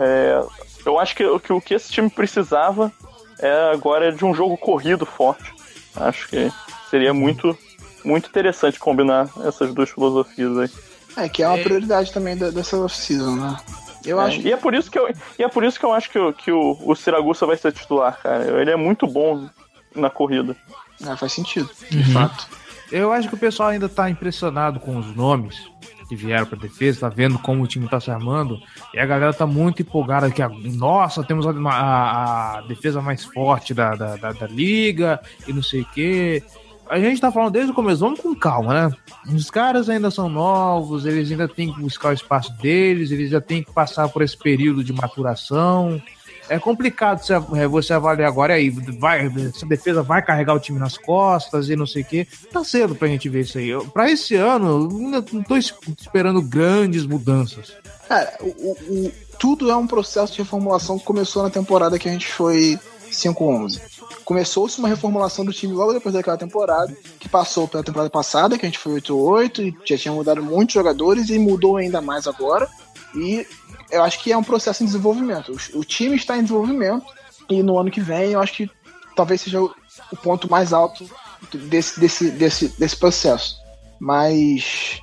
É, 0.02 0.44
eu 0.86 1.00
acho 1.00 1.16
que, 1.16 1.24
que 1.40 1.54
o 1.54 1.62
que 1.62 1.74
esse 1.74 1.90
time 1.90 2.10
precisava 2.10 2.92
é 3.40 3.72
agora 3.72 4.12
de 4.12 4.26
um 4.26 4.34
jogo 4.34 4.58
corrido 4.58 5.06
forte. 5.06 5.54
Acho 5.96 6.28
que 6.28 6.52
seria 6.90 7.14
muito, 7.14 7.58
muito 8.04 8.28
interessante 8.28 8.78
combinar 8.78 9.30
essas 9.46 9.74
duas 9.74 9.90
filosofias 9.90 10.58
aí. 10.58 10.70
É, 11.18 11.28
que 11.30 11.44
é 11.44 11.48
uma 11.48 11.58
prioridade 11.58 12.12
também 12.12 12.38
da- 12.38 12.50
dessa 12.52 12.78
off-season, 12.78 13.36
né? 13.36 13.58
Eu 14.06 14.20
É, 14.20 14.26
acho 14.26 14.42
E 14.42 14.52
é 14.52 14.58
por 14.58 14.74
isso 14.74 14.90
que 14.90 14.98
eu, 14.98 15.08
e 15.38 15.44
é 15.44 15.48
por 15.48 15.64
isso 15.64 15.80
que 15.80 15.86
eu 15.86 15.94
acho 15.94 16.10
que, 16.10 16.18
o- 16.20 16.34
que 16.34 16.52
o, 16.52 16.78
o 16.84 16.96
Siragusa 16.96 17.46
vai 17.46 17.58
ser 17.58 17.72
titular, 17.72 18.18
cara. 18.22 18.60
Ele 18.62 18.72
é 18.72 18.76
muito 18.76 19.06
bom 19.06 19.48
na 19.96 20.10
corrida. 20.10 20.56
que 20.98 21.16
faz 21.18 21.34
sentido, 21.34 21.70
de 21.90 22.04
fato. 22.14 22.48
Eu 22.92 23.12
acho 23.12 23.28
que 23.30 23.36
o 23.36 23.38
pessoal 23.38 23.70
ainda 23.70 23.88
tá 23.90 24.10
impressionado 24.10 24.80
com 24.80 24.98
os 24.98 25.16
nomes. 25.16 25.70
que 26.10 26.16
vieram 26.18 26.46
pra 26.46 26.60
defesa, 26.60 27.00
tá 27.02 27.10
vendo 27.10 27.40
como 27.40 27.64
o 27.64 27.68
time 27.68 27.88
tá 27.88 27.98
se 27.98 28.12
armando, 28.12 28.60
e 28.94 29.00
a 29.00 29.06
galera 29.06 29.32
tá 29.34 29.48
muito 29.48 29.82
empolgada 29.82 30.30
que, 30.30 30.42
a, 30.42 30.50
nossa, 30.50 31.24
temos 31.24 31.48
a, 31.48 31.52
a, 31.52 32.58
a 32.58 32.62
defesa 32.64 33.02
mais 33.02 33.24
forte 33.24 33.74
da, 33.74 33.96
da, 33.96 34.18
da, 34.18 34.32
da 34.34 34.46
liga, 34.46 35.22
e 35.48 35.54
não 35.54 35.64
sei 35.64 35.82
o 35.84 35.86
quê. 35.86 36.44
A 36.92 37.00
gente 37.00 37.22
tá 37.22 37.32
falando 37.32 37.54
desde 37.54 37.72
o 37.72 37.74
começo, 37.74 38.02
vamos 38.02 38.20
com 38.20 38.36
calma, 38.36 38.74
né? 38.74 38.96
Os 39.34 39.50
caras 39.50 39.88
ainda 39.88 40.12
são 40.12 40.28
novos, 40.28 41.06
eles 41.06 41.32
ainda 41.32 41.48
têm 41.48 41.74
que 41.74 41.80
buscar 41.80 42.10
o 42.10 42.14
espaço 42.14 42.52
deles, 42.62 43.12
eles 43.12 43.30
já 43.30 43.40
têm 43.40 43.64
que 43.64 43.72
passar 43.72 44.10
por 44.10 44.22
esse 44.22 44.36
período 44.38 44.84
de 44.84 44.92
maturação. 44.92 46.02
É 46.50 46.60
complicado 46.60 47.26
você 47.70 47.94
avaliar 47.94 48.28
agora 48.28 48.56
aí, 48.56 48.70
vai, 48.70 49.26
essa 49.28 49.66
defesa 49.66 50.04
vai 50.04 50.22
carregar 50.22 50.54
o 50.54 50.60
time 50.60 50.80
nas 50.80 50.98
costas 50.98 51.70
e 51.70 51.78
não 51.78 51.88
sei 51.88 52.02
o 52.02 52.06
quê. 52.06 52.28
Tá 52.52 52.62
cedo 52.62 52.94
pra 52.94 53.08
gente 53.08 53.30
ver 53.30 53.44
isso 53.44 53.58
aí. 53.58 53.70
Pra 53.94 54.12
esse 54.12 54.36
ano, 54.36 54.90
não 54.90 55.44
tô 55.44 55.56
esperando 55.56 56.42
grandes 56.42 57.06
mudanças. 57.06 57.72
Cara, 58.10 58.34
o, 58.42 58.72
o, 58.72 59.12
tudo 59.40 59.72
é 59.72 59.76
um 59.78 59.88
processo 59.88 60.34
de 60.34 60.40
reformulação 60.40 61.00
que 61.00 61.06
começou 61.06 61.42
na 61.42 61.50
temporada 61.50 61.98
que 61.98 62.10
a 62.10 62.12
gente 62.12 62.28
foi 62.28 62.78
5-11 63.10 63.91
começou-se 64.32 64.80
uma 64.80 64.88
reformulação 64.88 65.44
do 65.44 65.52
time 65.52 65.74
logo 65.74 65.92
depois 65.92 66.16
daquela 66.16 66.38
temporada, 66.38 66.96
que 67.20 67.28
passou 67.28 67.68
pela 67.68 67.84
temporada 67.84 68.10
passada, 68.10 68.58
que 68.58 68.66
a 68.66 68.70
gente 68.70 68.80
foi 68.80 69.02
8-8, 69.02 69.60
e 69.60 69.78
já 69.86 69.98
tinha 69.98 70.14
mudado 70.14 70.42
muitos 70.42 70.74
jogadores, 70.74 71.30
e 71.30 71.38
mudou 71.38 71.76
ainda 71.76 72.00
mais 72.00 72.26
agora. 72.28 72.70
E 73.14 73.46
eu 73.92 74.02
acho 74.02 74.24
que 74.24 74.32
é 74.32 74.38
um 74.38 74.44
processo 74.44 74.84
em 74.84 74.86
desenvolvimento. 74.86 75.54
O, 75.74 75.84
time 75.84 76.16
está 76.16 76.38
em 76.38 76.44
desenvolvimento, 76.44 77.06
e 77.50 77.62
no 77.62 77.78
ano 77.78 77.92
que 77.92 78.00
vem 78.00 78.32
eu 78.32 78.40
acho 78.40 78.54
que 78.54 78.72
talvez 79.18 79.42
seja 79.42 79.62
o, 79.62 79.70
o 80.14 80.16
ponto 80.16 80.50
mais 80.50 80.72
alto 80.72 81.06
desse, 81.52 82.00
desse, 82.00 82.32
desse, 82.32 82.70
desse 82.80 82.96
processo. 82.96 83.58
Mas 84.00 85.02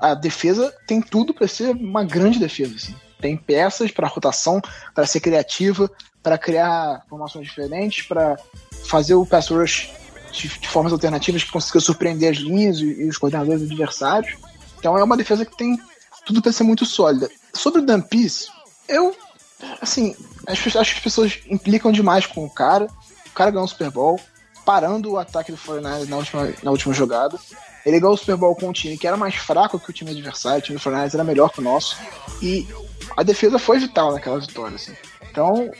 a 0.00 0.14
defesa 0.14 0.74
tem 0.86 1.02
tudo 1.02 1.34
para 1.34 1.46
ser 1.46 1.76
uma 1.76 2.04
grande 2.04 2.38
defesa. 2.38 2.74
Assim. 2.74 2.96
Tem 3.20 3.36
peças 3.36 3.90
para 3.90 4.08
rotação, 4.08 4.62
para 4.94 5.04
ser 5.04 5.20
criativa, 5.20 5.90
para 6.22 6.38
criar 6.38 7.02
formações 7.08 7.46
diferentes, 7.46 8.06
para 8.06 8.36
fazer 8.84 9.14
o 9.14 9.26
pass 9.26 9.48
rush 9.48 9.90
de, 10.32 10.48
de, 10.48 10.68
formas 10.68 10.92
alternativas 10.92 11.44
que 11.44 11.50
consiga 11.50 11.80
surpreender 11.80 12.30
as 12.30 12.38
linhas 12.38 12.78
e, 12.78 13.02
e, 13.02 13.08
os 13.08 13.18
coordenadores 13.18 13.62
adversários. 13.62 14.36
Então 14.78 14.96
é 14.96 15.04
uma 15.04 15.16
defesa 15.16 15.44
que 15.44 15.56
tem 15.56 15.78
tudo 16.24 16.40
para 16.40 16.52
ser 16.52 16.64
muito 16.64 16.86
sólida. 16.86 17.28
Sobre 17.52 17.80
o 17.80 17.84
Dan 17.84 18.02
eu, 18.88 19.14
assim, 19.80 20.16
acho, 20.46 20.78
acho 20.78 20.92
que 20.92 20.98
as 20.98 21.04
pessoas 21.04 21.38
implicam 21.48 21.92
demais 21.92 22.26
com 22.26 22.44
o 22.44 22.50
cara. 22.50 22.86
O 23.26 23.30
cara 23.34 23.50
ganhou 23.50 23.64
o 23.64 23.68
Super 23.68 23.90
Bowl, 23.90 24.20
parando 24.64 25.12
o 25.12 25.18
ataque 25.18 25.52
do 25.52 25.58
49 25.58 26.10
na 26.10 26.16
última, 26.16 26.52
na 26.62 26.70
última 26.70 26.94
jogada. 26.94 27.38
Ele 27.84 27.98
ganhou 27.98 28.14
o 28.14 28.18
Super 28.18 28.36
Bowl 28.36 28.54
com 28.54 28.68
um 28.68 28.72
time 28.72 28.96
que 28.96 29.06
era 29.06 29.16
mais 29.16 29.34
fraco 29.34 29.78
que 29.78 29.90
o 29.90 29.92
time 29.92 30.10
adversário, 30.10 30.58
o 30.58 30.62
time 30.62 30.78
do 30.78 30.82
49 30.82 31.16
era 31.16 31.24
melhor 31.24 31.50
que 31.50 31.60
o 31.60 31.62
nosso. 31.62 31.96
E 32.40 32.66
a 33.16 33.22
defesa 33.22 33.58
foi 33.58 33.78
vital 33.78 34.12
naquela 34.12 34.38
vitória. 34.38 34.76
Assim. 34.76 34.94
Então, 35.30 35.70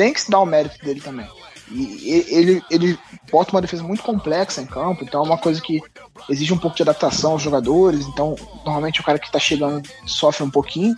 tem 0.00 0.14
que 0.14 0.20
se 0.22 0.30
dar 0.30 0.40
o 0.40 0.46
mérito 0.46 0.82
dele 0.82 0.98
também. 0.98 1.28
E 1.70 2.24
ele, 2.30 2.64
ele 2.70 2.98
bota 3.30 3.52
uma 3.52 3.60
defesa 3.60 3.82
muito 3.82 4.02
complexa 4.02 4.62
em 4.62 4.66
campo, 4.66 5.04
então 5.04 5.22
é 5.22 5.26
uma 5.26 5.36
coisa 5.36 5.60
que 5.60 5.78
exige 6.26 6.54
um 6.54 6.58
pouco 6.58 6.74
de 6.74 6.82
adaptação 6.82 7.32
aos 7.32 7.42
jogadores. 7.42 8.06
Então, 8.06 8.34
normalmente 8.64 9.02
o 9.02 9.04
cara 9.04 9.18
que 9.18 9.26
está 9.26 9.38
chegando 9.38 9.86
sofre 10.06 10.42
um 10.42 10.50
pouquinho. 10.50 10.96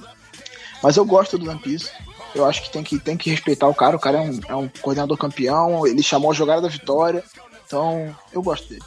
Mas 0.80 0.96
eu 0.96 1.04
gosto 1.04 1.36
do 1.36 1.44
Lampis. 1.44 1.92
Eu 2.32 2.46
acho 2.46 2.62
que 2.62 2.70
tem 2.70 2.84
que, 2.84 2.96
tem 3.00 3.16
que 3.16 3.28
respeitar 3.28 3.66
o 3.66 3.74
cara. 3.74 3.96
O 3.96 4.00
cara 4.00 4.18
é 4.18 4.20
um, 4.20 4.40
é 4.48 4.54
um 4.54 4.68
coordenador 4.80 5.18
campeão, 5.18 5.84
ele 5.84 6.02
chamou 6.02 6.30
a 6.30 6.34
jogada 6.34 6.62
da 6.62 6.68
vitória. 6.68 7.24
Então, 7.66 8.14
eu 8.32 8.40
gosto 8.40 8.68
dele. 8.68 8.84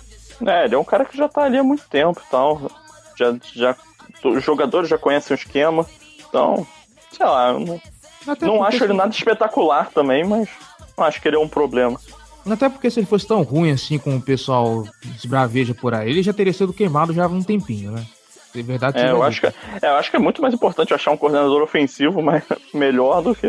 É, 0.47 0.63
ele 0.63 0.75
é 0.75 0.79
um 0.79 0.83
cara 0.85 1.03
que 1.03 1.17
já 1.17 1.27
tá 1.27 1.43
ali 1.43 1.57
há 1.57 1.63
muito 1.63 1.83
tempo 1.89 2.21
e 2.25 2.31
tal. 2.31 2.71
Já, 3.17 3.35
já, 3.53 3.75
os 4.23 4.41
jogadores 4.41 4.89
já 4.89 4.97
conhecem 4.97 5.35
o 5.35 5.37
esquema. 5.37 5.85
Então, 6.27 6.65
sei 7.11 7.25
lá, 7.25 7.51
não, 7.51 7.81
até 8.27 8.45
não 8.45 8.63
acho 8.63 8.83
ele 8.83 8.93
nada 8.93 9.13
espetacular 9.13 9.89
também, 9.89 10.23
mas 10.23 10.49
não 10.97 11.05
acho 11.05 11.21
que 11.21 11.27
ele 11.27 11.35
é 11.35 11.39
um 11.39 11.47
problema. 11.47 11.99
Até 12.49 12.69
porque 12.69 12.89
se 12.91 12.99
ele 12.99 13.07
fosse 13.07 13.27
tão 13.27 13.41
ruim 13.41 13.71
assim 13.71 13.97
como 13.97 14.17
o 14.17 14.21
pessoal 14.21 14.87
esbraveja 15.15 15.73
por 15.73 15.93
aí, 15.93 16.11
ele 16.11 16.21
já 16.21 16.31
teria 16.31 16.53
sido 16.53 16.73
queimado 16.73 17.13
já 17.13 17.25
há 17.25 17.27
um 17.27 17.41
tempinho, 17.41 17.91
né? 17.91 18.05
De 18.53 18.61
verdade, 18.61 18.99
é, 18.99 19.11
eu 19.11 19.21
acho, 19.21 19.41
que, 19.41 19.47
é, 19.47 19.53
eu 19.81 19.95
acho 19.95 20.09
que 20.09 20.15
é 20.15 20.19
muito 20.19 20.41
mais 20.41 20.53
importante 20.53 20.93
achar 20.93 21.11
um 21.11 21.17
coordenador 21.17 21.61
ofensivo 21.61 22.21
mas 22.21 22.43
melhor 22.73 23.21
do 23.21 23.35
que. 23.35 23.47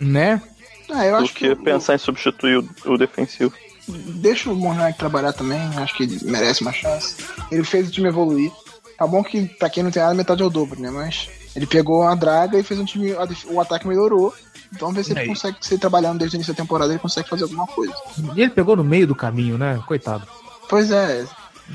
Né? 0.00 0.42
É, 0.90 1.08
eu 1.08 1.16
do 1.18 1.24
acho 1.24 1.34
que, 1.34 1.54
que 1.54 1.62
pensar 1.62 1.94
em 1.94 1.98
substituir 1.98 2.58
o, 2.58 2.92
o 2.92 2.98
defensivo. 2.98 3.52
Deixa 3.88 4.50
o 4.50 4.54
Monark 4.54 4.98
trabalhar 4.98 5.32
também, 5.32 5.58
acho 5.76 5.96
que 5.96 6.02
ele 6.02 6.18
merece 6.24 6.62
uma 6.62 6.72
chance. 6.72 7.16
Ele 7.50 7.64
fez 7.64 7.88
o 7.88 7.90
time 7.90 8.08
evoluir. 8.08 8.52
Tá 8.98 9.06
bom 9.06 9.22
que 9.24 9.46
pra 9.46 9.70
quem 9.70 9.82
não 9.82 9.90
tem 9.90 10.02
nada, 10.02 10.14
metade 10.14 10.42
é 10.42 10.46
o 10.46 10.50
dobro, 10.50 10.80
né? 10.80 10.90
Mas 10.90 11.28
ele 11.54 11.66
pegou 11.66 12.02
a 12.02 12.14
draga 12.14 12.58
e 12.58 12.62
fez 12.62 12.80
um 12.80 12.84
time. 12.84 13.12
O 13.46 13.60
ataque 13.60 13.86
melhorou. 13.86 14.32
Então 14.74 14.88
vamos 14.88 14.96
ver 14.96 15.04
se 15.04 15.12
ele 15.12 15.28
consegue, 15.28 15.56
se 15.60 15.76
trabalhando 15.76 16.18
desde 16.18 16.36
o 16.36 16.38
início 16.38 16.54
da 16.54 16.62
temporada, 16.62 16.92
ele 16.92 16.98
consegue 16.98 17.28
fazer 17.28 17.42
alguma 17.44 17.66
coisa. 17.66 17.94
E 18.34 18.40
ele 18.40 18.50
pegou 18.50 18.74
no 18.74 18.84
meio 18.84 19.06
do 19.06 19.14
caminho, 19.14 19.58
né? 19.58 19.78
Coitado. 19.86 20.26
Pois 20.68 20.90
é. 20.90 21.26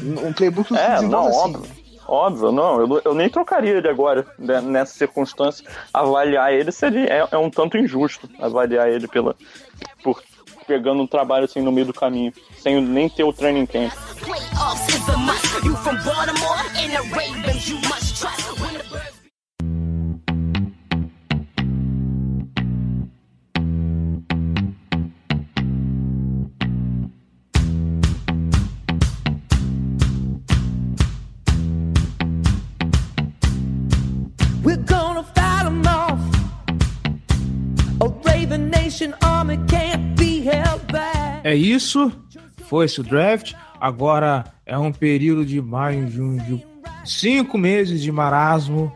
Um 0.01 0.33
playbook 0.33 0.71
não 0.71 0.79
é, 0.79 1.01
não, 1.01 1.27
assim. 1.27 1.37
Óbvio. 1.37 1.87
Óbvio, 2.07 2.51
não, 2.53 2.79
eu, 2.79 3.01
eu 3.03 3.13
nem 3.13 3.29
trocaria 3.29 3.73
ele 3.73 3.89
agora, 3.89 4.25
né, 4.39 4.61
nessa 4.61 4.93
circunstância. 4.93 5.67
Avaliar 5.93 6.53
ele 6.53 6.71
seria 6.71 7.05
é, 7.05 7.27
é, 7.29 7.37
um 7.37 7.49
tanto 7.49 7.77
injusto 7.77 8.29
avaliar 8.39 8.87
ele 8.87 9.09
pela, 9.09 9.35
por 10.01 10.23
pegando 10.65 11.01
um 11.01 11.07
trabalho 11.07 11.45
assim 11.45 11.61
no 11.61 11.71
meio 11.71 11.87
do 11.87 11.93
caminho, 11.93 12.31
sem 12.61 12.81
nem 12.81 13.09
ter 13.09 13.23
o 13.23 13.33
training 13.33 13.65
camp. 13.65 13.91
É 41.43 41.55
isso. 41.55 42.11
Foi-se 42.68 43.01
o 43.01 43.03
draft. 43.03 43.53
Agora 43.80 44.45
é 44.65 44.77
um 44.77 44.91
período 44.91 45.45
de 45.45 45.61
maio, 45.61 46.09
junho, 46.09 46.43
julho. 46.45 46.64
Cinco 47.05 47.57
meses 47.57 48.01
de 48.01 48.11
marasmo. 48.11 48.91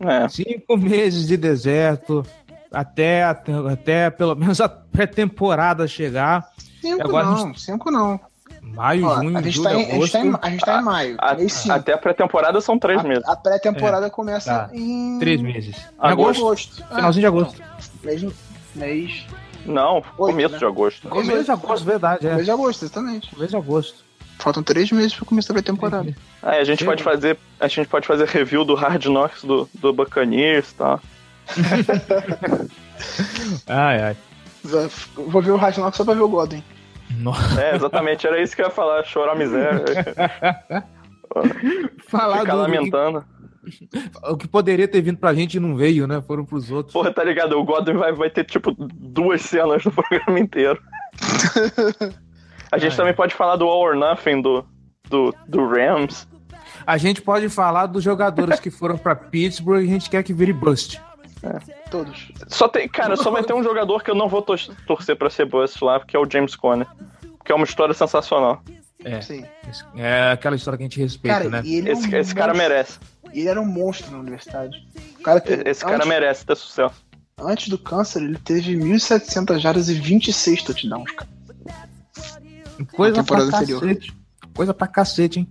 É. 0.00 0.28
Cinco 0.28 0.76
meses 0.76 1.26
de 1.26 1.36
deserto. 1.36 2.24
Até, 2.70 3.24
até 3.24 4.10
pelo 4.10 4.34
menos 4.34 4.60
a 4.60 4.68
pré-temporada 4.68 5.88
chegar. 5.88 6.48
Cinco 6.80 7.02
agora 7.02 7.26
não, 7.26 7.46
gente... 7.46 7.60
cinco 7.60 7.90
não. 7.90 8.20
Maio, 8.62 9.06
Ó, 9.06 9.16
junho, 9.16 9.38
a 9.38 9.42
gente 9.42 9.54
julho, 9.54 9.68
tá 9.68 9.74
em, 9.74 9.92
agosto. 9.92 10.16
A 10.16 10.20
gente, 10.20 10.32
tá 10.32 10.38
em, 10.38 10.38
a 10.42 10.50
gente 10.50 10.64
tá 10.64 10.80
em 10.80 10.84
maio. 10.84 11.16
A, 11.18 11.32
a, 11.32 11.74
até 11.74 11.92
a 11.94 11.98
pré-temporada 11.98 12.60
são 12.60 12.78
três 12.78 13.00
a, 13.00 13.02
meses. 13.02 13.24
A 13.26 13.36
pré-temporada 13.36 14.06
é, 14.06 14.40
tá. 14.40 14.70
em... 14.72 15.18
Três 15.18 15.40
meses. 15.40 15.76
Em 15.76 15.82
agosto. 15.98 16.40
agosto. 16.40 16.86
Finalzinho 16.94 17.22
de 17.22 17.26
agosto. 17.26 17.62
Mês, 18.04 18.24
mês 18.78 19.26
não, 19.68 19.96
Oito, 19.96 20.08
começo 20.16 20.52
né? 20.52 20.58
de 20.58 20.64
agosto. 20.64 21.08
Começo 21.08 21.44
de 21.44 21.50
agosto, 21.50 21.84
verdade. 21.84 22.26
É. 22.26 22.30
Começo 22.30 22.44
de 22.44 22.50
agosto, 22.50 22.84
exatamente. 22.84 23.30
Começo 23.30 23.50
de 23.50 23.56
agosto. 23.56 24.04
Faltam 24.38 24.62
três 24.62 24.90
meses 24.90 25.14
para 25.14 25.26
começar 25.26 25.56
a 25.56 25.62
temporada. 25.62 26.14
É, 26.42 26.60
a 26.60 26.64
gente 26.64 26.84
pode 26.84 27.02
fazer, 27.02 27.38
a 27.60 27.68
gente 27.68 27.88
pode 27.88 28.06
fazer 28.06 28.26
review 28.26 28.64
do 28.64 28.74
Hard 28.74 29.04
Knocks 29.04 29.42
do, 29.42 29.68
do 29.74 29.92
Buccaneers, 29.92 30.72
tá? 30.72 30.98
ai, 33.66 34.00
ai. 34.00 34.16
Vou 35.16 35.42
ver 35.42 35.50
o 35.50 35.56
Hard 35.56 35.76
Knocks 35.76 35.96
só 35.96 36.04
pra 36.04 36.14
ver 36.14 36.22
o 36.22 36.28
Godwin. 36.28 36.62
Nossa. 37.18 37.60
É, 37.60 37.74
exatamente, 37.74 38.26
era 38.26 38.40
isso 38.40 38.54
que 38.54 38.62
eu 38.62 38.66
ia 38.66 38.70
falar, 38.70 39.04
chorar 39.04 39.34
miséria. 39.34 39.84
Falar 42.08 42.40
Ficar 42.40 42.52
do, 42.52 42.62
lamentando. 42.62 43.24
O 44.24 44.36
que 44.36 44.48
poderia 44.48 44.88
ter 44.88 45.00
vindo 45.00 45.18
pra 45.18 45.34
gente 45.34 45.58
não 45.58 45.76
veio, 45.76 46.06
né? 46.06 46.20
Foram 46.20 46.44
pros 46.44 46.70
outros. 46.70 46.92
Porra, 46.92 47.12
tá 47.12 47.24
ligado? 47.24 47.58
O 47.58 47.64
Godwin 47.64 47.96
vai, 47.96 48.12
vai 48.12 48.30
ter, 48.30 48.44
tipo, 48.44 48.74
duas 48.78 49.42
cenas 49.42 49.84
no 49.84 49.90
programa 49.92 50.38
inteiro. 50.38 50.80
A 52.70 52.78
gente 52.78 52.96
também 52.96 53.14
pode 53.14 53.34
falar 53.34 53.56
do 53.56 53.66
All 53.66 53.82
or 53.82 53.96
Nothing 53.96 54.42
do, 54.42 54.64
do, 55.08 55.34
do 55.46 55.66
Rams. 55.66 56.26
A 56.86 56.96
gente 56.96 57.20
pode 57.20 57.48
falar 57.48 57.86
dos 57.86 58.02
jogadores 58.02 58.60
que 58.60 58.70
foram 58.70 58.96
pra 58.96 59.14
Pittsburgh 59.14 59.82
e 59.82 59.88
a 59.88 59.92
gente 59.92 60.08
quer 60.08 60.22
que 60.22 60.32
vire 60.32 60.52
bust. 60.52 61.00
É, 61.42 61.58
todos. 61.90 62.32
Só 62.48 62.68
tem, 62.68 62.88
cara, 62.88 63.16
só 63.16 63.30
vai 63.30 63.44
ter 63.44 63.52
um 63.52 63.62
jogador 63.62 64.02
que 64.02 64.10
eu 64.10 64.14
não 64.14 64.28
vou 64.28 64.42
torcer 64.42 65.16
pra 65.16 65.30
ser 65.30 65.44
bust 65.44 65.82
lá, 65.84 66.00
que 66.00 66.16
é 66.16 66.18
o 66.18 66.28
James 66.28 66.56
Conner. 66.56 66.86
Que 67.44 67.52
é 67.52 67.54
uma 67.54 67.64
história 67.64 67.94
sensacional. 67.94 68.62
É. 69.04 69.20
Sim. 69.20 69.44
É 69.96 70.32
aquela 70.32 70.56
história 70.56 70.76
que 70.76 70.82
a 70.82 70.86
gente 70.86 70.98
respeita, 70.98 71.38
cara, 71.38 71.48
né? 71.48 71.62
esse, 71.64 72.14
esse 72.14 72.34
cara 72.34 72.52
merece. 72.52 72.98
Ele 73.32 73.48
era 73.48 73.60
um 73.60 73.66
monstro 73.66 74.10
na 74.10 74.18
universidade. 74.18 74.76
O 75.18 75.22
cara 75.22 75.40
que, 75.40 75.52
esse 75.52 75.84
cara 75.84 76.04
merece 76.06 76.44
ter 76.44 76.56
sucesso. 76.56 77.06
Antes 77.40 77.68
do 77.68 77.78
câncer, 77.78 78.22
ele 78.22 78.38
teve 78.38 78.74
1.700 78.74 79.58
jardas 79.58 79.88
e 79.88 79.94
26 79.94 80.62
touchdowns, 80.62 81.10
cara. 81.12 81.30
Coisa 82.92 83.22
pra 83.22 83.48
cacete. 83.48 84.14
Coisa 84.54 84.74
pra 84.74 84.86
cacete, 84.86 85.40
hein? 85.40 85.48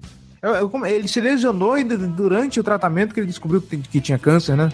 Ele 0.85 1.07
se 1.07 1.19
lesionou 1.19 1.73
ainda 1.73 1.97
durante 1.97 2.59
o 2.59 2.63
tratamento 2.63 3.13
que 3.13 3.19
ele 3.19 3.27
descobriu 3.27 3.61
que 3.61 4.01
tinha 4.01 4.19
câncer, 4.19 4.55
né? 4.55 4.69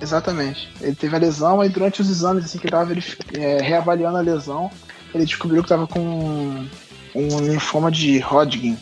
Exatamente. 0.00 0.72
Ele 0.80 0.94
teve 0.94 1.16
a 1.16 1.18
lesão 1.18 1.64
e 1.64 1.68
durante 1.68 2.00
os 2.00 2.08
exames, 2.08 2.44
assim, 2.44 2.58
que 2.58 2.66
ele 2.66 2.70
tava 2.70 2.94
é, 3.34 3.60
reavaliando 3.60 4.16
a 4.16 4.20
lesão, 4.20 4.70
ele 5.12 5.24
descobriu 5.24 5.62
que 5.62 5.68
tava 5.68 5.86
com 5.86 6.66
um 7.14 7.40
linfoma 7.40 7.90
de 7.90 8.18
Hodgkin. 8.20 8.78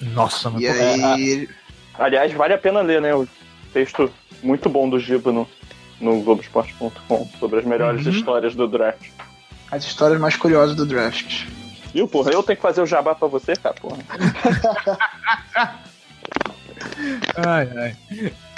Nossa, 0.00 0.50
mas 0.50 0.62
e 0.62 0.68
aí... 0.68 1.44
É, 1.44 1.61
aliás, 1.98 2.32
vale 2.32 2.54
a 2.54 2.58
pena 2.58 2.80
ler, 2.80 3.00
né? 3.00 3.14
O 3.14 3.26
texto 3.72 4.10
muito 4.42 4.68
bom 4.68 4.88
do 4.88 4.98
Giba 4.98 5.32
no, 5.32 5.48
no 6.00 6.20
Globoesporte.com 6.22 7.28
sobre 7.38 7.60
as 7.60 7.64
melhores 7.64 8.06
uhum. 8.06 8.12
histórias 8.12 8.54
do 8.54 8.68
draft. 8.68 9.08
As 9.70 9.84
histórias 9.84 10.20
mais 10.20 10.36
curiosas 10.36 10.76
do 10.76 10.84
draft. 10.84 11.46
Viu, 11.94 12.08
porra? 12.08 12.30
Eu 12.30 12.42
tenho 12.42 12.56
que 12.56 12.62
fazer 12.62 12.82
o 12.82 12.86
jabá 12.86 13.14
pra 13.14 13.28
você, 13.28 13.54
cara, 13.54 13.74
porra. 13.74 13.98
ai, 17.36 17.70
ai. 17.76 17.94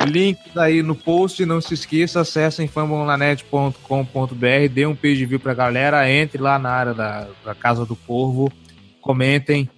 Link 0.06 0.38
aí 0.56 0.82
no 0.82 0.94
post, 0.94 1.44
não 1.44 1.60
se 1.60 1.74
esqueça, 1.74 2.20
acessem 2.20 2.68
fambonanet.com.br, 2.68 4.68
dê 4.70 4.86
um 4.86 4.94
page 4.94 5.26
view 5.26 5.40
pra 5.40 5.54
galera, 5.54 6.08
entre 6.10 6.40
lá 6.40 6.58
na 6.58 6.70
área 6.70 6.94
da, 6.94 7.26
da 7.44 7.54
Casa 7.54 7.84
do 7.84 7.96
Corvo, 7.96 8.52
comentem. 9.00 9.68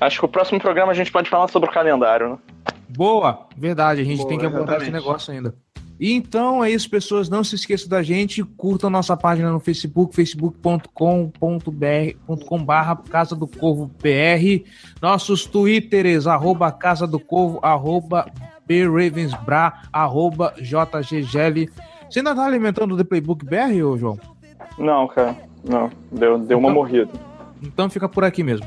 Acho 0.00 0.18
que 0.18 0.24
o 0.24 0.28
próximo 0.28 0.60
programa 0.60 0.92
a 0.92 0.94
gente 0.94 1.12
pode 1.12 1.30
falar 1.30 1.48
sobre 1.48 1.68
o 1.68 1.72
calendário, 1.72 2.30
né? 2.30 2.38
Boa, 2.88 3.46
verdade, 3.56 4.00
a 4.00 4.04
gente 4.04 4.18
Boa, 4.18 4.28
tem 4.28 4.38
que 4.38 4.46
abordar 4.46 4.80
esse 4.80 4.90
negócio 4.90 5.32
ainda. 5.32 5.54
E 5.98 6.12
então 6.12 6.62
é 6.62 6.70
isso, 6.70 6.88
pessoas. 6.90 7.28
Não 7.28 7.42
se 7.42 7.54
esqueçam 7.54 7.88
da 7.88 8.02
gente. 8.02 8.44
Curtam 8.44 8.90
nossa 8.90 9.16
página 9.16 9.50
no 9.50 9.58
Facebook, 9.58 10.14
facebook.com.br 10.14 10.90
Casa 13.10 13.34
do 13.34 13.46
Corvo 13.46 13.90
BR. 14.02 14.68
Nossos 15.00 15.46
twitters, 15.46 16.26
arroba 16.26 16.70
Casa 16.70 17.06
do 17.06 17.18
Corvo, 17.18 17.58
arroba 17.62 18.30
bravensbra, 18.66 19.72
arroba 19.92 20.54
jggl. 20.58 21.70
Você 22.10 22.20
ainda 22.20 22.34
tá 22.34 22.44
alimentando 22.44 22.94
o 22.94 22.96
The 22.96 23.04
Playbook 23.04 23.44
BR, 23.44 23.82
ô 23.84 23.96
João? 23.96 24.18
Não, 24.78 25.08
cara. 25.08 25.36
Não. 25.64 25.90
Deu, 26.12 26.38
deu 26.38 26.58
uma 26.58 26.68
então, 26.68 26.74
morrida. 26.74 27.10
Então 27.62 27.88
fica 27.88 28.08
por 28.08 28.22
aqui 28.22 28.42
mesmo. 28.42 28.66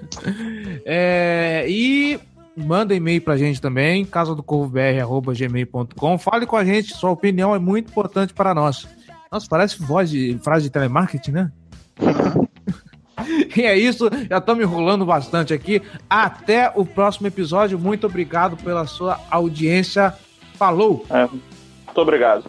é, 0.84 1.64
e 1.66 2.20
Manda 2.56 2.94
e-mail 2.94 3.20
pra 3.22 3.36
gente 3.36 3.60
também, 3.60 4.04
casadocorvobr.gmail.com. 4.04 6.18
Fale 6.18 6.46
com 6.46 6.56
a 6.56 6.64
gente, 6.64 6.94
sua 6.94 7.10
opinião 7.10 7.54
é 7.54 7.58
muito 7.58 7.90
importante 7.90 8.34
para 8.34 8.54
nós. 8.54 8.86
Nossa, 9.30 9.46
parece 9.48 9.82
voz 9.82 10.10
de 10.10 10.38
frase 10.42 10.64
de 10.64 10.70
telemarketing, 10.70 11.32
né? 11.32 11.52
e 13.56 13.62
é 13.62 13.78
isso, 13.78 14.10
já 14.28 14.38
estamos 14.38 14.62
enrolando 14.62 15.06
bastante 15.06 15.54
aqui. 15.54 15.80
Até 16.10 16.70
o 16.74 16.84
próximo 16.84 17.26
episódio. 17.26 17.78
Muito 17.78 18.06
obrigado 18.06 18.56
pela 18.58 18.86
sua 18.86 19.18
audiência. 19.30 20.14
Falou! 20.54 21.06
É, 21.08 21.26
muito 21.26 21.96
obrigado. 21.96 22.44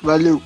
Valeu! 0.00 0.40